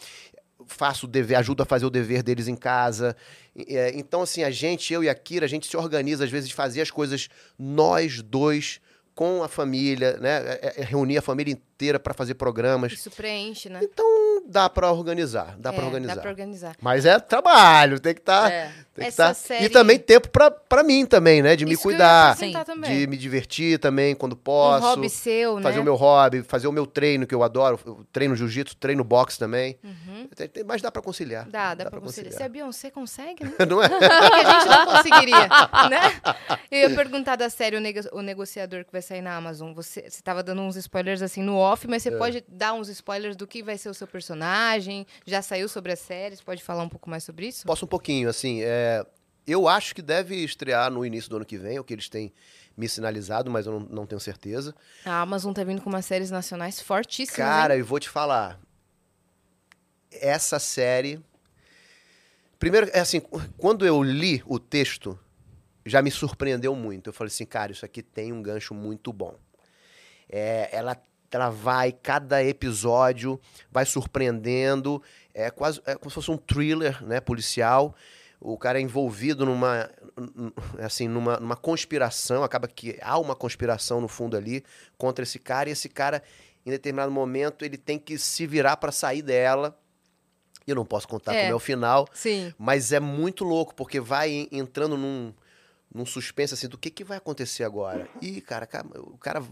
faço 0.68 1.06
o 1.06 1.10
dever, 1.10 1.36
ajudo 1.36 1.64
a 1.64 1.66
fazer 1.66 1.86
o 1.86 1.90
dever 1.90 2.22
deles 2.24 2.48
em 2.48 2.56
casa. 2.56 3.16
É, 3.68 3.92
Então, 3.96 4.22
assim, 4.22 4.44
a 4.44 4.52
gente, 4.52 4.94
eu 4.94 5.04
e 5.04 5.10
a 5.10 5.16
Kira, 5.16 5.46
a 5.46 5.50
gente 5.50 5.68
se 5.68 5.76
organiza, 5.76 6.24
às 6.24 6.30
vezes, 6.32 6.50
de 6.50 6.56
fazer 6.56 6.82
as 6.82 6.92
coisas 6.92 7.28
nós 7.58 8.22
dois, 8.22 8.80
com 9.16 9.44
a 9.44 9.48
família, 9.48 10.18
né? 10.18 10.38
É- 10.62 10.74
é 10.82 10.84
reunir 10.84 11.18
a 11.18 11.22
família 11.22 11.58
inteira 11.82 12.00
para 12.00 12.14
fazer 12.14 12.36
programas. 12.36 12.94
Isso 12.94 13.10
preenche, 13.10 13.68
né? 13.68 13.80
Então, 13.82 14.44
dá 14.46 14.70
para 14.70 14.92
organizar, 14.92 15.56
dá 15.58 15.74
para 15.74 15.82
É, 15.84 15.86
organizar. 15.88 16.16
Dá 16.16 16.22
pra 16.22 16.30
organizar. 16.30 16.76
Mas 16.80 17.06
é 17.08 17.20
trabalho, 17.20 18.00
tem 18.00 18.14
que 18.14 18.20
estar. 18.22 18.52
É. 18.52 18.72
Tem 18.94 19.04
que 19.06 19.08
Essa 19.08 19.28
tá- 19.30 19.34
série- 19.34 19.66
E 19.66 19.70
também 19.70 19.98
tempo 19.98 20.28
pra 20.30 20.84
mim 20.84 21.06
também, 21.06 21.42
né? 21.42 21.56
De 21.56 21.66
me 21.66 21.74
Isso 21.74 21.84
cuidar, 21.84 22.36
de 22.36 23.08
me 23.08 23.18
divertir 23.18 23.80
também 23.80 24.14
quando 24.14 24.34
Um 24.34 24.36
posso. 24.36 24.86
hobby 24.86 25.10
seu, 25.10 25.56
né? 25.56 25.62
fazer 25.64 25.80
o 25.80 25.84
meu 25.84 25.96
hobby, 25.96 26.44
fazer 26.44 26.68
o 26.68 26.72
meu 26.74 26.86
treino 26.86 27.26
que 27.26 27.34
eu 27.34 27.42
adoro. 27.42 27.80
Eu 27.86 28.06
treino 28.12 28.36
jiu-jitsu, 28.36 28.76
treino 28.76 29.04
boxe 29.04 29.40
também. 29.40 29.78
Tem- 30.36 30.64
Mas 30.66 30.82
dá 30.82 30.92
pra 30.92 31.02
conciliar. 31.02 31.46
Uhum. 31.46 31.52
Dá, 31.52 31.74
dá, 31.74 31.90
pra 31.90 32.00
conciliar. 32.02 32.34
Se 32.34 32.44
a 32.44 32.50
Beyoncé 32.50 32.92
consegue, 32.92 33.44
né? 33.46 33.52
Não 33.68 33.82
é? 33.82 33.88
Por 33.90 34.00
que 34.00 34.08
que 34.10 34.14
a 34.46 34.60
gente 34.60 34.68
não 34.70 34.86
conseguiria, 34.88 35.48
né? 35.90 36.22
Eu 36.70 36.90
ia 36.90 36.96
perguntar 36.96 37.36
da 37.38 37.50
série 37.50 37.78
o, 37.78 37.80
Nego- 37.82 38.10
o 38.12 38.22
Negociador 38.22 38.84
que 38.86 38.92
vai 38.92 39.02
sair 39.02 39.22
na 39.22 39.36
Amazon. 39.36 39.74
Você, 39.74 40.10
você 40.10 40.22
tava 40.22 40.44
dando 40.44 40.62
uns 40.62 40.76
spoilers 40.76 41.22
assim 41.22 41.42
no 41.42 41.56
off, 41.72 41.88
mas 41.88 42.04
você 42.04 42.12
pode 42.12 42.44
dar 42.48 42.74
uns 42.74 42.90
spoilers 42.90 43.36
do 43.36 43.48
que 43.48 43.64
vai 43.64 43.78
ser 43.78 43.90
o 43.90 43.94
seu 43.94 44.08
personagem? 44.08 45.06
Já 45.26 45.42
saiu 45.42 45.68
sobre 45.68 45.92
as 45.92 46.00
séries? 46.00 46.42
Pode 46.42 46.64
falar 46.64 46.84
um 46.84 46.90
pouco 46.90 47.10
mais 47.10 47.24
sobre 47.24 47.48
isso? 47.48 47.66
Posso 47.66 47.86
um 47.86 47.88
pouquinho, 47.88 48.30
assim, 48.30 48.62
é, 48.62 49.06
eu 49.46 49.68
acho 49.68 49.96
que 49.96 50.02
deve 50.02 50.36
estrear 50.36 50.92
no 50.92 51.06
início 51.06 51.30
do 51.30 51.38
ano 51.38 51.46
que 51.46 51.58
vem, 51.58 51.78
é 51.78 51.80
o 51.80 51.84
que 51.84 51.94
eles 51.94 52.10
têm 52.10 52.34
me 52.76 52.88
sinalizado, 52.88 53.50
mas 53.50 53.66
eu 53.66 53.80
não, 53.80 53.88
não 53.88 54.06
tenho 54.06 54.20
certeza. 54.20 54.76
A 55.06 55.22
Amazon 55.22 55.54
tá 55.54 55.64
vindo 55.64 55.82
com 55.82 55.90
umas 55.90 56.06
séries 56.06 56.32
nacionais 56.32 56.80
fortíssimas. 56.80 57.36
Cara, 57.36 57.74
hein? 57.74 57.80
eu 57.82 57.86
vou 57.86 58.00
te 58.00 58.10
falar. 58.10 58.60
Essa 60.12 60.60
série. 60.60 61.22
Primeiro, 62.60 62.90
é 62.94 63.00
assim, 63.00 63.20
quando 63.58 63.86
eu 63.86 64.04
li 64.04 64.44
o 64.46 64.60
texto, 64.60 65.20
já 65.86 66.02
me 66.02 66.12
surpreendeu 66.12 66.76
muito. 66.76 67.10
Eu 67.10 67.14
falei 67.14 67.30
assim, 67.30 67.46
cara, 67.46 67.72
isso 67.72 67.86
aqui 67.86 68.02
tem 68.02 68.32
um 68.32 68.42
gancho 68.42 68.74
muito 68.74 69.12
bom. 69.12 69.36
É, 70.30 70.70
ela, 70.72 70.96
ela 71.38 71.50
vai, 71.50 71.92
cada 71.92 72.44
episódio 72.44 73.40
vai 73.72 73.86
surpreendendo. 73.86 75.02
É 75.34 75.50
quase 75.50 75.82
é 75.86 75.96
como 75.96 76.10
se 76.10 76.16
fosse 76.16 76.32
um 76.32 76.38
thriller 76.38 77.04
né, 77.04 77.20
policial. 77.20 77.96
O 78.40 78.58
cara 78.58 78.80
é 78.80 78.82
envolvido 78.82 79.46
numa, 79.46 79.90
assim, 80.80 81.08
numa, 81.08 81.38
numa 81.40 81.56
conspiração. 81.56 82.44
Acaba 82.44 82.68
que 82.68 82.98
há 83.02 83.18
uma 83.20 83.36
conspiração 83.36 84.02
no 84.02 84.08
fundo 84.08 84.36
ali 84.36 84.64
contra 84.98 85.24
esse 85.24 85.38
cara. 85.40 85.70
E 85.70 85.74
esse 85.74 85.88
cara, 85.88 86.24
em 86.66 86.72
determinado 86.72 87.12
momento, 87.12 87.64
ele 87.64 87.78
tem 87.78 88.00
que 88.00 88.18
se 88.18 88.48
virar 88.48 88.78
para 88.78 88.92
sair 88.92 89.22
dela. 89.22 89.78
Eu 90.66 90.76
não 90.76 90.86
posso 90.86 91.08
contar 91.08 91.34
É. 91.36 91.42
como 91.42 91.52
é 91.54 91.56
o 91.56 91.60
final. 91.60 92.08
Sim. 92.14 92.54
Mas 92.58 92.92
é 92.92 93.00
muito 93.00 93.44
louco, 93.44 93.74
porque 93.76 94.00
vai 94.00 94.30
en- 94.32 94.48
entrando 94.52 94.98
num, 94.98 95.34
num 95.94 96.06
suspense 96.06 96.54
assim, 96.54 96.68
do 96.68 96.78
que, 96.78 96.90
que 96.90 97.04
vai 97.04 97.18
acontecer 97.18 97.64
agora? 97.64 98.08
E, 98.22 98.40
cara, 98.42 98.66
ca- 98.66 98.86
o 98.96 99.18
cara, 99.18 99.44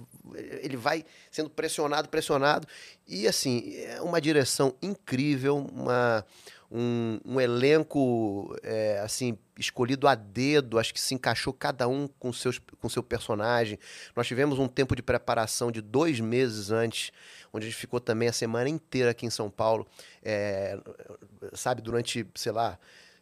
ele 0.62 0.78
vai 0.78 1.06
sendo 1.30 1.50
pressionado, 1.50 2.08
pressionado. 2.10 2.68
E, 3.08 3.28
assim, 3.28 3.74
é 3.76 4.02
uma 4.02 4.22
direção 4.22 4.74
incrível, 4.82 5.58
uma, 5.58 6.26
um, 6.72 7.20
um 7.26 7.42
elenco, 7.42 8.56
é, 8.64 9.00
assim, 9.04 9.38
escolhido 9.58 10.08
a 10.08 10.16
dedo, 10.16 10.80
acho 10.80 10.94
que 10.94 11.02
se 11.02 11.14
encaixou 11.14 11.52
cada 11.52 11.88
um 11.90 12.08
com 12.08 12.32
seus 12.32 12.58
com 12.80 12.88
seu 12.88 13.04
personagem. 13.04 13.78
Nós 14.16 14.26
tivemos 14.26 14.58
um 14.60 14.68
tempo 14.68 14.96
de 14.96 15.02
preparação 15.02 15.70
de 15.72 15.82
dois 15.82 16.22
meses 16.22 16.72
antes, 16.72 17.12
onde 17.52 17.66
a 17.66 17.70
gente 17.70 17.78
ficou 17.80 18.00
também 18.00 18.30
a 18.30 18.34
semana 18.34 18.70
inteira 18.70 19.12
aqui 19.12 19.26
em 19.26 19.30
São 19.30 19.50
Paulo, 19.50 19.86
é, 20.24 20.80
sabe, 21.54 21.82
durante, 21.82 22.26
sei 22.36 22.52
lá, 22.54 22.80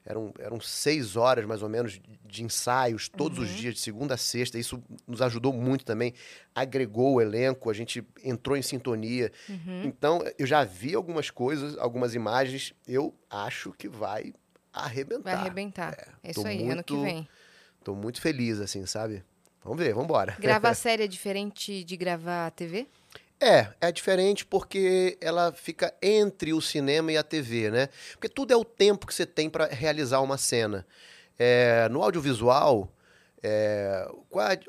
eram, 0.07 0.33
eram 0.39 0.59
seis 0.59 1.15
horas 1.15 1.45
mais 1.45 1.61
ou 1.61 1.67
menos 1.69 1.99
de 2.25 2.43
ensaios 2.43 3.09
todos 3.09 3.37
os 3.37 3.49
dias, 3.49 3.75
de 3.75 3.79
segunda 3.81 4.13
a 4.15 4.17
sexta. 4.17 4.57
Isso 4.57 4.81
nos 5.05 5.21
ajudou 5.21 5.51
muito 5.53 5.83
também, 5.85 6.13
agregou 6.55 7.15
o 7.15 7.21
elenco, 7.21 7.69
a 7.69 7.73
gente 7.73 8.03
entrou 8.23 8.55
em 8.55 8.61
sintonia. 8.61 9.31
Então, 9.83 10.21
eu 10.39 10.47
já 10.47 10.63
vi 10.63 10.95
algumas 10.95 11.29
coisas, 11.29 11.77
algumas 11.77 12.15
imagens, 12.15 12.73
eu 12.87 13.13
acho 13.29 13.73
que 13.73 13.87
vai 13.87 14.33
arrebentar. 14.71 15.23
Vai 15.23 15.33
arrebentar. 15.33 15.93
É, 16.23 16.31
tô 16.31 16.39
isso 16.41 16.47
aí, 16.47 16.69
ano 16.69 16.83
que 16.83 16.93
muito- 16.93 17.03
vem. 17.05 17.27
Tô 17.83 17.93
muito 17.95 18.19
feliz, 18.21 18.59
assim, 18.59 18.85
sabe? 18.85 19.23
Vamos 19.63 19.83
ver, 19.83 19.89
vamos 19.93 20.05
embora. 20.05 20.35
Gravar 20.39 20.73
série 20.75 21.03
é 21.03 21.07
diferente 21.07 21.83
de 21.83 21.97
gravar 21.97 22.49
TV? 22.51 22.87
É, 23.39 23.67
é 23.79 23.91
diferente 23.91 24.43
porque 24.45 25.15
ela 25.21 25.51
fica 25.51 25.93
entre 26.01 26.53
o 26.53 26.61
cinema 26.61 27.11
e 27.11 27.17
a 27.17 27.23
TV, 27.23 27.69
né? 27.69 27.89
Porque 28.13 28.27
tudo 28.27 28.51
é 28.51 28.55
o 28.57 28.65
tempo 28.65 29.05
que 29.05 29.13
você 29.13 29.27
tem 29.27 29.47
para 29.49 29.67
realizar 29.67 30.21
uma 30.21 30.37
cena. 30.39 30.85
É, 31.37 31.87
no 31.89 32.01
audiovisual, 32.01 32.91
é, 33.43 34.07
qual 34.29 34.47
é 34.47 34.59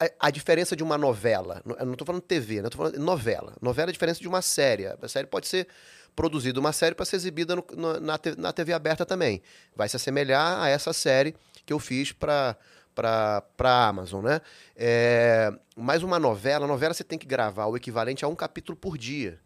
a, 0.00 0.26
a- 0.26 0.30
diferença 0.30 0.74
de 0.74 0.82
uma 0.82 0.98
novela? 0.98 1.62
No- 1.64 1.76
Eu 1.76 1.86
não 1.86 1.92
estou 1.92 2.04
falando 2.04 2.22
TV, 2.22 2.62
né? 2.62 2.68
Tô 2.68 2.78
falando 2.78 2.98
novela. 2.98 3.54
Novela 3.62 3.90
é 3.90 3.90
a 3.90 3.92
diferença 3.92 4.20
de 4.20 4.26
uma 4.26 4.42
série. 4.42 4.86
A 4.86 5.08
série 5.08 5.28
pode 5.28 5.46
ser 5.46 5.68
produzida 6.16 6.58
uma 6.58 6.72
série 6.72 6.96
para 6.96 7.04
ser 7.04 7.14
exibida 7.16 7.54
no- 7.54 8.00
na, 8.00 8.18
na 8.38 8.52
TV 8.52 8.72
aberta 8.72 9.06
também. 9.06 9.40
Vai 9.76 9.88
se 9.88 9.94
assemelhar 9.94 10.60
a 10.62 10.68
essa 10.68 10.92
série 10.92 11.32
que 11.64 11.72
eu 11.72 11.78
fiz 11.78 12.10
para 12.10 12.56
para 12.96 13.42
a 13.60 13.88
Amazon, 13.88 14.24
né? 14.24 14.40
É, 14.74 15.52
mas 15.76 16.02
uma 16.02 16.18
novela, 16.18 16.66
novela 16.66 16.94
você 16.94 17.04
tem 17.04 17.18
que 17.18 17.26
gravar 17.26 17.66
o 17.66 17.76
equivalente 17.76 18.24
a 18.24 18.28
um 18.28 18.34
capítulo 18.34 18.76
por 18.76 18.96
dia. 18.98 19.38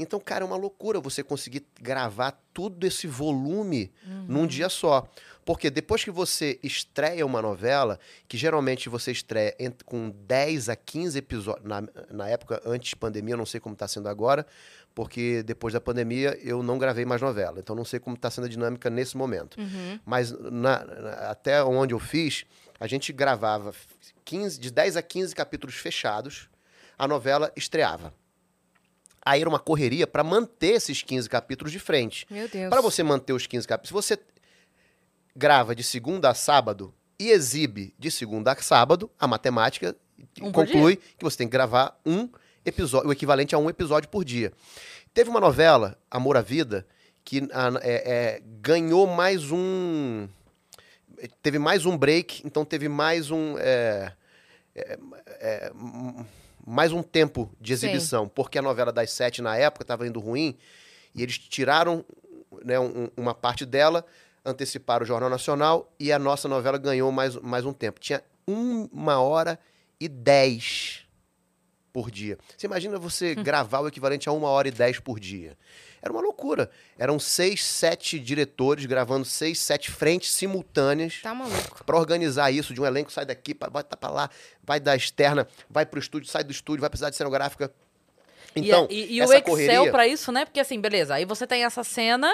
Então, 0.00 0.18
cara, 0.20 0.44
é 0.44 0.46
uma 0.46 0.56
loucura 0.56 1.00
você 1.00 1.24
conseguir 1.24 1.66
gravar 1.80 2.40
tudo 2.54 2.86
esse 2.86 3.06
volume 3.08 3.92
num 4.28 4.46
dia 4.46 4.68
só. 4.68 5.06
Porque 5.44 5.70
depois 5.70 6.04
que 6.04 6.10
você 6.10 6.58
estreia 6.62 7.26
uma 7.26 7.42
novela, 7.42 7.98
que 8.28 8.36
geralmente 8.36 8.88
você 8.88 9.10
estreia 9.10 9.56
ent- 9.58 9.82
com 9.84 10.10
10 10.26 10.68
a 10.68 10.76
15 10.76 11.18
episódios, 11.18 11.66
na, 11.66 11.82
na 12.10 12.28
época 12.28 12.62
antes 12.64 12.94
pandemia, 12.94 13.32
eu 13.34 13.38
não 13.38 13.46
sei 13.46 13.58
como 13.58 13.72
está 13.72 13.88
sendo 13.88 14.08
agora, 14.08 14.46
porque 14.94 15.42
depois 15.42 15.74
da 15.74 15.80
pandemia 15.80 16.38
eu 16.44 16.62
não 16.62 16.78
gravei 16.78 17.04
mais 17.04 17.20
novela. 17.20 17.58
Então 17.58 17.74
não 17.74 17.84
sei 17.84 17.98
como 17.98 18.14
está 18.14 18.30
sendo 18.30 18.44
a 18.44 18.48
dinâmica 18.48 18.88
nesse 18.88 19.16
momento. 19.16 19.58
Mas 20.06 20.30
na- 20.30 20.84
na- 20.84 21.10
até 21.30 21.64
onde 21.64 21.92
eu 21.92 21.98
fiz, 21.98 22.44
a 22.78 22.86
gente 22.86 23.12
gravava 23.12 23.74
15, 24.24 24.58
de 24.58 24.70
10 24.70 24.96
a 24.96 25.02
15 25.02 25.34
capítulos 25.34 25.76
fechados, 25.76 26.48
a 26.98 27.06
novela 27.06 27.52
estreava. 27.56 28.12
Aí 29.24 29.40
era 29.40 29.48
uma 29.48 29.58
correria 29.58 30.06
para 30.06 30.24
manter 30.24 30.74
esses 30.74 31.02
15 31.02 31.28
capítulos 31.28 31.72
de 31.72 31.78
frente. 31.78 32.26
Meu 32.30 32.48
Deus. 32.48 32.70
Para 32.70 32.80
você 32.80 33.02
manter 33.02 33.32
os 33.32 33.46
15 33.46 33.66
capítulos, 33.66 34.06
se 34.06 34.14
você 34.14 34.22
grava 35.36 35.74
de 35.74 35.82
segunda 35.82 36.30
a 36.30 36.34
sábado 36.34 36.94
e 37.18 37.30
exibe 37.30 37.94
de 37.98 38.10
segunda 38.10 38.52
a 38.52 38.56
sábado, 38.56 39.10
a 39.18 39.26
matemática 39.26 39.94
Um 40.40 40.50
conclui 40.50 40.96
que 40.96 41.24
você 41.24 41.38
tem 41.38 41.46
que 41.46 41.52
gravar 41.52 42.00
um 42.04 42.28
episódio, 42.64 43.08
o 43.08 43.12
equivalente 43.12 43.54
a 43.54 43.58
um 43.58 43.68
episódio 43.68 44.08
por 44.08 44.24
dia. 44.24 44.52
Teve 45.12 45.30
uma 45.30 45.40
novela, 45.40 45.98
Amor 46.10 46.36
à 46.36 46.40
Vida, 46.40 46.86
que 47.24 47.48
ah, 47.52 47.70
é, 47.82 48.12
é, 48.12 48.42
ganhou 48.60 49.06
mais 49.06 49.50
um. 49.50 50.28
Teve 51.42 51.58
mais 51.58 51.84
um 51.86 51.96
break, 51.96 52.42
então 52.46 52.64
teve 52.64 52.88
mais 52.88 53.30
um. 53.30 53.56
é, 53.58 54.12
é, 54.74 54.98
é, 55.40 55.72
mais 56.66 56.92
um 56.92 57.02
tempo 57.02 57.50
de 57.60 57.76
Sim. 57.76 57.86
exibição, 57.86 58.28
porque 58.28 58.58
a 58.58 58.62
novela 58.62 58.92
das 58.92 59.10
sete 59.10 59.40
na 59.40 59.56
época 59.56 59.82
estava 59.84 60.06
indo 60.06 60.20
ruim 60.20 60.56
e 61.14 61.22
eles 61.22 61.38
tiraram 61.38 62.04
né, 62.64 62.78
um- 62.78 63.08
uma 63.16 63.34
parte 63.34 63.64
dela, 63.64 64.04
anteciparam 64.44 65.02
o 65.02 65.06
Jornal 65.06 65.30
Nacional 65.30 65.90
e 65.98 66.12
a 66.12 66.18
nossa 66.18 66.46
novela 66.46 66.76
ganhou 66.78 67.10
mais, 67.10 67.36
mais 67.36 67.64
um 67.64 67.72
tempo. 67.72 67.98
Tinha 68.00 68.22
uma 68.46 69.18
hora 69.20 69.58
e 69.98 70.08
dez 70.08 71.06
por 71.92 72.10
dia. 72.10 72.38
Você 72.56 72.66
imagina 72.66 72.98
você 72.98 73.34
gravar 73.42 73.80
o 73.80 73.88
equivalente 73.88 74.28
a 74.28 74.32
uma 74.32 74.48
hora 74.48 74.68
e 74.68 74.70
dez 74.70 75.00
por 75.00 75.18
dia. 75.18 75.56
Era 76.00 76.12
uma 76.12 76.20
loucura. 76.20 76.70
Eram 76.98 77.18
seis, 77.18 77.64
sete 77.64 78.18
diretores 78.18 78.86
gravando 78.86 79.24
seis, 79.24 79.58
sete 79.58 79.90
frentes 79.90 80.32
simultâneas 80.32 81.20
Tá 81.22 81.34
maluco. 81.34 81.84
para 81.84 81.96
organizar 81.96 82.50
isso 82.50 82.72
de 82.72 82.80
um 82.80 82.86
elenco, 82.86 83.10
sai 83.12 83.26
daqui, 83.26 83.54
bota 83.54 83.96
para 83.96 84.10
lá, 84.10 84.30
vai 84.62 84.78
da 84.80 84.94
externa, 84.94 85.46
vai 85.68 85.84
pro 85.84 85.98
estúdio, 85.98 86.28
sai 86.28 86.44
do 86.44 86.52
estúdio, 86.52 86.80
vai 86.80 86.90
precisar 86.90 87.10
de 87.10 87.16
cenográfica. 87.16 87.72
Então, 88.56 88.86
e, 88.90 88.94
e- 89.04 89.16
e 89.16 89.20
o 89.20 89.24
Excel 89.24 89.42
correria, 89.42 89.90
pra 89.90 90.06
isso, 90.06 90.32
né? 90.32 90.44
Porque 90.44 90.58
assim, 90.58 90.80
beleza, 90.80 91.14
aí 91.14 91.24
você 91.24 91.46
tem 91.46 91.64
essa 91.64 91.84
cena 91.84 92.28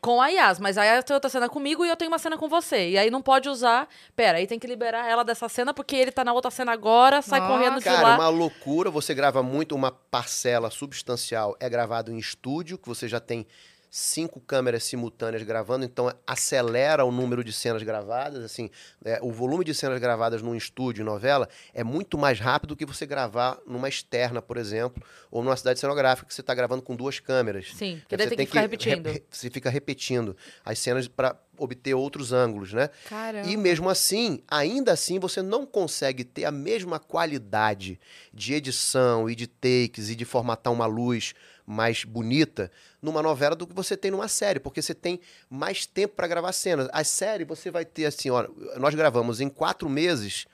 com 0.00 0.20
a 0.20 0.28
Yas, 0.28 0.58
mas 0.58 0.76
aí 0.76 1.02
tem 1.02 1.14
outra 1.14 1.30
cena 1.30 1.48
comigo 1.48 1.84
e 1.84 1.88
eu 1.88 1.96
tenho 1.96 2.10
uma 2.10 2.18
cena 2.18 2.36
com 2.36 2.48
você. 2.48 2.90
E 2.90 2.98
aí 2.98 3.10
não 3.10 3.22
pode 3.22 3.48
usar. 3.48 3.88
Pera, 4.14 4.38
aí 4.38 4.46
tem 4.46 4.58
que 4.58 4.66
liberar 4.66 5.08
ela 5.08 5.22
dessa 5.24 5.48
cena 5.48 5.72
porque 5.72 5.96
ele 5.96 6.10
tá 6.12 6.24
na 6.24 6.32
outra 6.32 6.50
cena 6.50 6.72
agora, 6.72 7.22
sai 7.22 7.40
Nossa. 7.40 7.52
correndo 7.52 7.78
de 7.78 7.84
Cara, 7.84 8.02
lá. 8.02 8.12
é 8.14 8.16
uma 8.18 8.28
loucura. 8.28 8.90
Você 8.90 9.14
grava 9.14 9.42
muito, 9.42 9.74
uma 9.74 9.90
parcela 9.92 10.70
substancial 10.70 11.56
é 11.60 11.68
gravado 11.70 12.12
em 12.12 12.18
estúdio, 12.18 12.76
que 12.76 12.88
você 12.88 13.08
já 13.08 13.20
tem 13.20 13.46
cinco 13.94 14.40
câmeras 14.40 14.84
simultâneas 14.84 15.42
gravando, 15.42 15.84
então 15.84 16.10
acelera 16.26 17.04
o 17.04 17.12
número 17.12 17.44
de 17.44 17.52
cenas 17.52 17.82
gravadas. 17.82 18.42
Assim, 18.42 18.70
é, 19.04 19.18
o 19.20 19.30
volume 19.30 19.66
de 19.66 19.74
cenas 19.74 20.00
gravadas 20.00 20.40
num 20.40 20.54
estúdio, 20.54 21.04
novela, 21.04 21.46
é 21.74 21.84
muito 21.84 22.16
mais 22.16 22.40
rápido 22.40 22.70
do 22.70 22.76
que 22.76 22.86
você 22.86 23.04
gravar 23.04 23.58
numa 23.66 23.90
externa, 23.90 24.40
por 24.40 24.56
exemplo, 24.56 25.02
ou 25.30 25.44
numa 25.44 25.56
cidade 25.58 25.78
cenográfica 25.78 26.26
que 26.26 26.32
você 26.32 26.40
está 26.40 26.54
gravando 26.54 26.80
com 26.80 26.96
duas 26.96 27.20
câmeras. 27.20 27.66
Sim, 27.74 27.98
porque 28.00 28.14
Aí 28.14 28.18
daí 28.18 28.28
você 28.30 28.36
tem 28.36 28.46
que 28.46 28.50
ficar 28.52 28.60
re- 28.62 28.66
repetindo. 28.66 29.06
re- 29.10 29.22
você 29.30 29.50
fica 29.50 29.68
repetindo 29.68 30.34
as 30.64 30.78
cenas 30.78 31.06
para 31.06 31.36
obter 31.58 31.92
outros 31.92 32.32
ângulos, 32.32 32.72
né? 32.72 32.88
Caramba. 33.10 33.46
E 33.46 33.58
mesmo 33.58 33.90
assim, 33.90 34.42
ainda 34.48 34.90
assim, 34.92 35.18
você 35.18 35.42
não 35.42 35.66
consegue 35.66 36.24
ter 36.24 36.46
a 36.46 36.50
mesma 36.50 36.98
qualidade 36.98 38.00
de 38.32 38.54
edição 38.54 39.28
e 39.28 39.34
de 39.34 39.46
takes 39.46 40.08
e 40.08 40.16
de 40.16 40.24
formatar 40.24 40.72
uma 40.72 40.86
luz 40.86 41.34
mais 41.72 42.04
bonita 42.04 42.70
numa 43.00 43.22
novela 43.22 43.56
do 43.56 43.66
que 43.66 43.74
você 43.74 43.96
tem 43.96 44.10
numa 44.10 44.28
série, 44.28 44.60
porque 44.60 44.80
você 44.82 44.94
tem 44.94 45.18
mais 45.50 45.86
tempo 45.86 46.14
para 46.14 46.28
gravar 46.28 46.52
cenas. 46.52 46.88
A 46.92 47.02
série 47.02 47.44
você 47.44 47.70
vai 47.70 47.84
ter 47.84 48.04
assim, 48.04 48.30
ó, 48.30 48.46
nós 48.76 48.94
gravamos 48.94 49.40
em 49.40 49.48
quatro 49.48 49.88
meses 49.88 50.46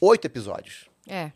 oito 0.00 0.26
episódios, 0.26 0.86
É. 1.08 1.30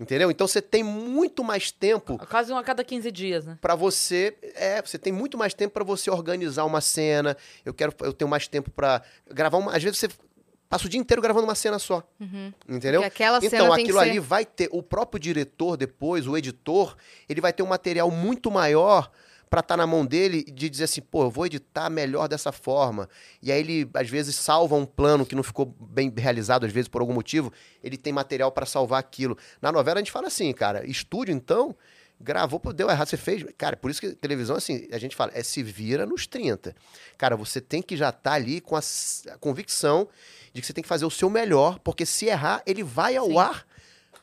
entendeu? 0.00 0.30
Então 0.30 0.46
você 0.46 0.62
tem 0.62 0.82
muito 0.82 1.42
mais 1.42 1.70
tempo 1.70 2.18
Quase 2.26 2.52
um 2.52 2.56
a 2.56 2.62
cada 2.62 2.84
15 2.84 3.10
dias, 3.10 3.44
né? 3.46 3.58
Pra 3.60 3.74
você, 3.74 4.36
é, 4.54 4.80
você 4.80 4.98
tem 4.98 5.12
muito 5.12 5.36
mais 5.36 5.52
tempo 5.54 5.72
pra 5.74 5.84
você 5.84 6.10
organizar 6.10 6.64
uma 6.64 6.80
cena. 6.80 7.36
Eu 7.64 7.74
quero, 7.74 7.92
eu 8.00 8.12
tenho 8.12 8.28
mais 8.30 8.46
tempo 8.46 8.70
pra 8.70 9.02
gravar 9.30 9.58
uma. 9.58 9.74
Às 9.76 9.82
vezes 9.82 9.98
você 9.98 10.08
passa 10.68 10.86
o 10.86 10.88
dia 10.88 11.00
inteiro 11.00 11.20
gravando 11.22 11.44
uma 11.46 11.54
cena 11.54 11.78
só. 11.78 12.02
Entendeu? 12.68 13.02
Aquela 13.02 13.40
cena 13.40 13.54
Então, 13.56 13.72
aquilo 13.72 13.98
ser- 13.98 14.04
ali 14.10 14.18
vai 14.18 14.44
ter. 14.44 14.68
O 14.72 14.82
próprio 14.82 15.18
diretor, 15.20 15.76
depois, 15.76 16.26
o 16.26 16.36
editor, 16.36 16.96
ele 17.28 17.40
vai 17.40 17.52
ter 17.52 17.62
um 17.62 17.66
material 17.66 18.10
muito 18.10 18.50
maior 18.50 19.10
pra 19.48 19.60
estar 19.60 19.76
na 19.76 19.86
mão 19.86 20.04
dele 20.04 20.42
de 20.42 20.68
dizer 20.68 20.84
assim, 20.84 21.00
pô, 21.00 21.22
eu 21.22 21.30
vou 21.30 21.46
editar 21.46 21.88
melhor 21.88 22.26
dessa 22.26 22.50
forma. 22.50 23.08
E 23.40 23.52
aí 23.52 23.60
ele, 23.60 23.88
às 23.94 24.10
vezes, 24.10 24.34
salva 24.34 24.74
um 24.74 24.84
plano 24.84 25.24
que 25.24 25.36
não 25.36 25.42
ficou 25.44 25.66
bem 25.80 26.12
realizado, 26.16 26.66
às 26.66 26.72
vezes, 26.72 26.88
por 26.88 27.00
algum 27.00 27.14
motivo, 27.14 27.52
ele 27.82 27.96
tem 27.96 28.12
material 28.12 28.50
pra 28.50 28.66
salvar 28.66 28.98
aquilo. 28.98 29.38
Na 29.62 29.70
novela 29.70 29.98
a 29.98 30.02
gente 30.02 30.10
fala 30.10 30.26
assim, 30.26 30.52
cara, 30.52 30.84
estúdio, 30.84 31.32
então, 31.32 31.76
gravou, 32.20 32.60
deu 32.74 32.90
errado, 32.90 33.06
você 33.06 33.16
fez. 33.16 33.44
Cara, 33.56 33.76
por 33.76 33.88
isso 33.88 34.00
que 34.00 34.16
televisão, 34.16 34.56
assim, 34.56 34.88
a 34.90 34.98
gente 34.98 35.14
fala, 35.14 35.30
é 35.32 35.44
se 35.44 35.62
vira 35.62 36.04
nos 36.04 36.26
30. 36.26 36.74
Cara, 37.16 37.36
você 37.36 37.60
tem 37.60 37.80
que 37.80 37.96
já 37.96 38.08
estar 38.08 38.32
ali 38.32 38.60
com 38.60 38.74
a 38.74 38.80
convicção 39.38 40.08
de 40.56 40.62
que 40.62 40.66
você 40.66 40.72
tem 40.72 40.82
que 40.82 40.88
fazer 40.88 41.04
o 41.04 41.10
seu 41.10 41.28
melhor, 41.28 41.78
porque 41.80 42.06
se 42.06 42.26
errar, 42.26 42.62
ele 42.66 42.82
vai 42.82 43.14
ao 43.14 43.26
Sim. 43.26 43.38
ar 43.38 43.66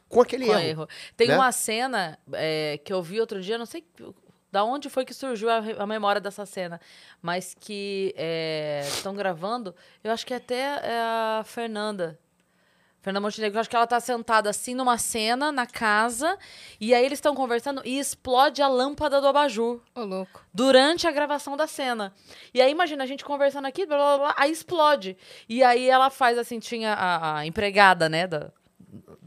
com 0.10 0.20
aquele 0.20 0.48
Com 0.48 0.54
erro. 0.54 0.62
erro. 0.62 0.88
Tem 1.16 1.28
né? 1.28 1.36
uma 1.36 1.52
cena 1.52 2.18
é, 2.34 2.80
que 2.84 2.92
eu 2.92 3.02
vi 3.02 3.20
outro 3.20 3.40
dia, 3.40 3.58
não 3.58 3.66
sei 3.66 3.86
da 4.52 4.64
onde 4.64 4.88
foi 4.90 5.04
que 5.06 5.14
surgiu 5.14 5.50
a, 5.50 5.58
a 5.80 5.88
memória 5.88 6.22
dessa 6.22 6.46
cena, 6.46 6.80
mas 7.22 7.56
que 7.60 8.14
estão 8.96 9.16
gravando, 9.16 9.76
eu 10.04 10.12
acho 10.12 10.26
que 10.26 10.34
até 10.34 10.60
é 10.60 11.00
a 11.00 11.44
Fernanda. 11.46 12.20
Fernanda 13.04 13.20
Montenegro, 13.20 13.58
eu 13.58 13.60
acho 13.60 13.70
que 13.70 13.76
ela 13.76 13.86
tá 13.86 14.00
sentada 14.00 14.50
assim 14.50 14.74
numa 14.74 14.98
cena 14.98 15.52
na 15.52 15.68
casa, 15.68 16.38
e 16.80 16.94
aí 16.96 17.06
eles 17.06 17.18
estão 17.18 17.36
conversando 17.36 17.82
e 17.84 18.00
explode 18.00 18.62
a 18.62 18.68
lâmpada 18.70 19.20
do 19.20 19.28
abajur 19.28 19.82
Ô, 19.94 20.06
louco. 20.06 20.42
durante 20.54 21.06
a 21.06 21.12
gravação 21.12 21.58
da 21.58 21.68
cena. 21.68 22.14
E 22.54 22.62
aí, 22.62 22.72
imagina, 22.72 23.04
a 23.04 23.06
gente 23.06 23.26
conversando 23.26 23.66
aqui, 23.66 23.86
blá, 23.86 23.98
blá, 23.98 24.18
blá, 24.18 24.36
aí 24.38 24.52
explode. 24.52 25.18
E 25.50 25.62
aí 25.62 25.90
ela 25.90 26.10
faz 26.10 26.38
assim, 26.38 26.60
tinha 26.60 26.94
a, 26.94 27.40
a 27.40 27.46
empregada, 27.46 28.08
né, 28.08 28.26
da, 28.26 28.52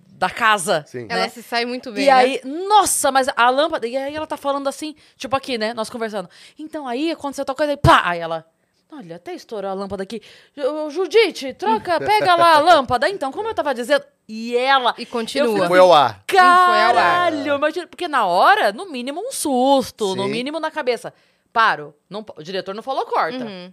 da 0.08 0.30
casa. 0.30 0.82
Sim. 0.86 1.04
né? 1.04 1.08
Ela 1.10 1.28
se 1.28 1.42
sai 1.42 1.66
muito 1.66 1.92
bem, 1.92 2.04
E 2.04 2.06
né? 2.06 2.12
aí, 2.12 2.40
nossa, 2.44 3.12
mas 3.12 3.28
a 3.36 3.50
lâmpada. 3.50 3.86
E 3.86 3.94
aí 3.94 4.16
ela 4.16 4.26
tá 4.26 4.38
falando 4.38 4.68
assim, 4.68 4.94
tipo 5.18 5.36
aqui, 5.36 5.58
né? 5.58 5.74
Nós 5.74 5.90
conversando. 5.90 6.30
Então 6.58 6.88
aí 6.88 7.10
aconteceu 7.10 7.44
tal 7.44 7.54
coisa, 7.54 7.72
aí 7.72 7.76
pá! 7.76 8.00
Aí 8.06 8.20
ela. 8.20 8.46
Olha, 8.92 9.16
até 9.16 9.34
estourou 9.34 9.70
a 9.70 9.74
lâmpada 9.74 10.04
aqui. 10.04 10.22
Ô, 10.56 10.88
Judite, 10.90 11.52
troca, 11.54 11.98
pega 12.00 12.36
lá 12.36 12.54
a 12.54 12.58
lâmpada. 12.60 13.08
Então, 13.08 13.32
como 13.32 13.48
eu 13.48 13.54
tava 13.54 13.74
dizendo. 13.74 14.04
E 14.28 14.56
ela. 14.56 14.94
E 14.98 15.06
continua. 15.06 15.68
Foi 15.68 15.78
ao 15.78 15.92
ar. 15.92 16.24
foi 16.28 16.38
ao 16.38 16.46
ar. 16.46 16.94
Caralho! 16.94 17.54
Imagina, 17.54 17.86
porque 17.86 18.08
na 18.08 18.26
hora, 18.26 18.72
no 18.72 18.90
mínimo, 18.90 19.20
um 19.20 19.30
susto, 19.30 20.16
no 20.16 20.24
Sim. 20.24 20.30
mínimo 20.30 20.58
na 20.58 20.70
cabeça. 20.70 21.12
Paro. 21.52 21.94
Não, 22.10 22.24
o 22.36 22.42
diretor 22.42 22.74
não 22.74 22.82
falou 22.82 23.06
corta. 23.06 23.44
Uhum. 23.44 23.70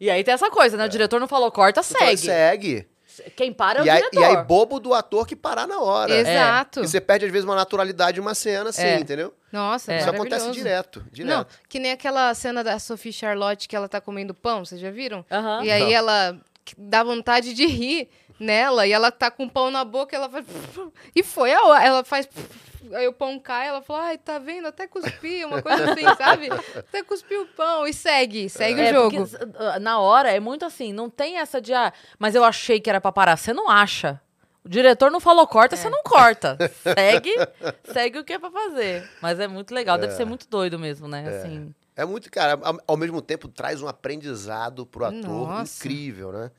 E 0.00 0.08
aí 0.08 0.22
tem 0.22 0.32
essa 0.34 0.50
coisa, 0.50 0.76
né? 0.76 0.86
O 0.86 0.88
diretor 0.88 1.20
não 1.20 1.28
falou 1.28 1.50
corta, 1.50 1.82
Você 1.82 1.94
fala, 1.94 2.16
segue. 2.16 2.88
Quem 3.36 3.52
para 3.52 3.80
é 3.80 3.82
o 3.82 3.86
E 3.86 3.90
aí, 3.90 3.98
diretor. 3.98 4.20
e 4.20 4.24
aí, 4.24 4.36
bobo 4.44 4.78
do 4.80 4.94
ator 4.94 5.26
que 5.26 5.34
parar 5.36 5.66
na 5.66 5.80
hora. 5.80 6.14
Exato. 6.14 6.80
E 6.82 6.88
você 6.88 7.00
perde, 7.00 7.24
às 7.26 7.30
vezes, 7.32 7.44
uma 7.44 7.54
naturalidade 7.56 8.14
de 8.14 8.20
uma 8.20 8.34
cena, 8.34 8.70
assim, 8.70 8.82
É. 8.82 8.98
entendeu? 8.98 9.34
Nossa, 9.52 9.92
É. 9.92 9.98
Isso 10.00 10.10
acontece 10.10 10.50
direto, 10.50 11.04
direto. 11.10 11.34
Não, 11.36 11.46
que 11.68 11.78
nem 11.78 11.92
aquela 11.92 12.32
cena 12.34 12.62
da 12.62 12.78
Sophie 12.78 13.12
Charlotte 13.12 13.66
que 13.68 13.74
ela 13.76 13.88
tá 13.88 14.00
comendo 14.00 14.34
pão, 14.34 14.64
vocês 14.64 14.80
já 14.80 14.90
viram? 14.90 15.24
Aham. 15.30 15.64
E 15.64 15.70
aí 15.70 15.82
Não. 15.84 15.90
ela 15.92 16.38
dá 16.76 17.02
vontade 17.02 17.54
de 17.54 17.66
rir 17.66 18.08
nela 18.38 18.86
e 18.86 18.92
ela 18.92 19.10
tá 19.10 19.30
com 19.30 19.44
o 19.44 19.50
pão 19.50 19.70
na 19.70 19.84
boca, 19.84 20.14
ela 20.16 20.28
faz 20.28 20.44
e 21.14 21.22
foi 21.22 21.52
a 21.52 21.62
hora, 21.64 21.84
ela 21.84 22.04
faz 22.04 22.28
aí 22.92 23.06
o 23.08 23.12
pão 23.12 23.38
cai, 23.38 23.68
ela 23.68 23.82
fala: 23.82 24.04
"Ai, 24.04 24.18
tá 24.18 24.38
vendo? 24.38 24.66
Até 24.68 24.86
cuspi", 24.86 25.44
uma 25.44 25.60
coisa 25.62 25.92
assim, 25.92 26.04
sabe? 26.16 26.48
Até 26.76 27.02
cuspiu 27.02 27.42
o 27.42 27.46
pão 27.46 27.86
e 27.86 27.92
segue, 27.92 28.48
segue 28.48 28.80
É, 28.80 28.90
o 28.90 28.94
jogo. 28.94 29.28
porque, 29.28 29.44
uh, 29.44 29.80
na 29.80 29.98
hora 30.00 30.30
é 30.30 30.40
muito 30.40 30.64
assim, 30.64 30.92
não 30.92 31.10
tem 31.10 31.38
essa 31.38 31.60
de, 31.60 31.74
ah, 31.74 31.92
mas 32.18 32.34
eu 32.34 32.44
achei 32.44 32.80
que 32.80 32.88
era 32.88 33.00
pra 33.00 33.12
parar. 33.12 33.36
Você 33.36 33.52
não 33.52 33.68
acha. 33.68 34.20
O 34.64 34.68
diretor 34.68 35.10
não 35.10 35.20
falou 35.20 35.46
corta, 35.46 35.76
você 35.76 35.88
não 35.88 36.02
corta. 36.02 36.58
Segue, 36.98 37.32
segue 37.90 38.18
o 38.18 38.24
que 38.24 38.34
é 38.34 38.38
pra 38.38 38.50
fazer. 38.50 39.08
Mas 39.22 39.40
é 39.40 39.48
muito 39.48 39.72
legal, 39.72 39.96
deve 39.96 40.12
ser 40.12 40.26
muito 40.26 40.46
doido 40.48 40.78
mesmo, 40.78 41.08
né? 41.08 41.26
Assim, 41.26 41.74
É 41.96 42.04
muito, 42.04 42.30
cara, 42.30 42.58
ao, 42.62 42.78
ao 42.86 42.96
mesmo 42.96 43.22
tempo 43.22 43.48
traz 43.48 43.80
um 43.80 43.88
aprendizado 43.88 44.84
pro 44.84 45.06
ator 45.06 45.22
Nossa. 45.48 45.62
incrível, 45.86 46.32
né? 46.32 46.50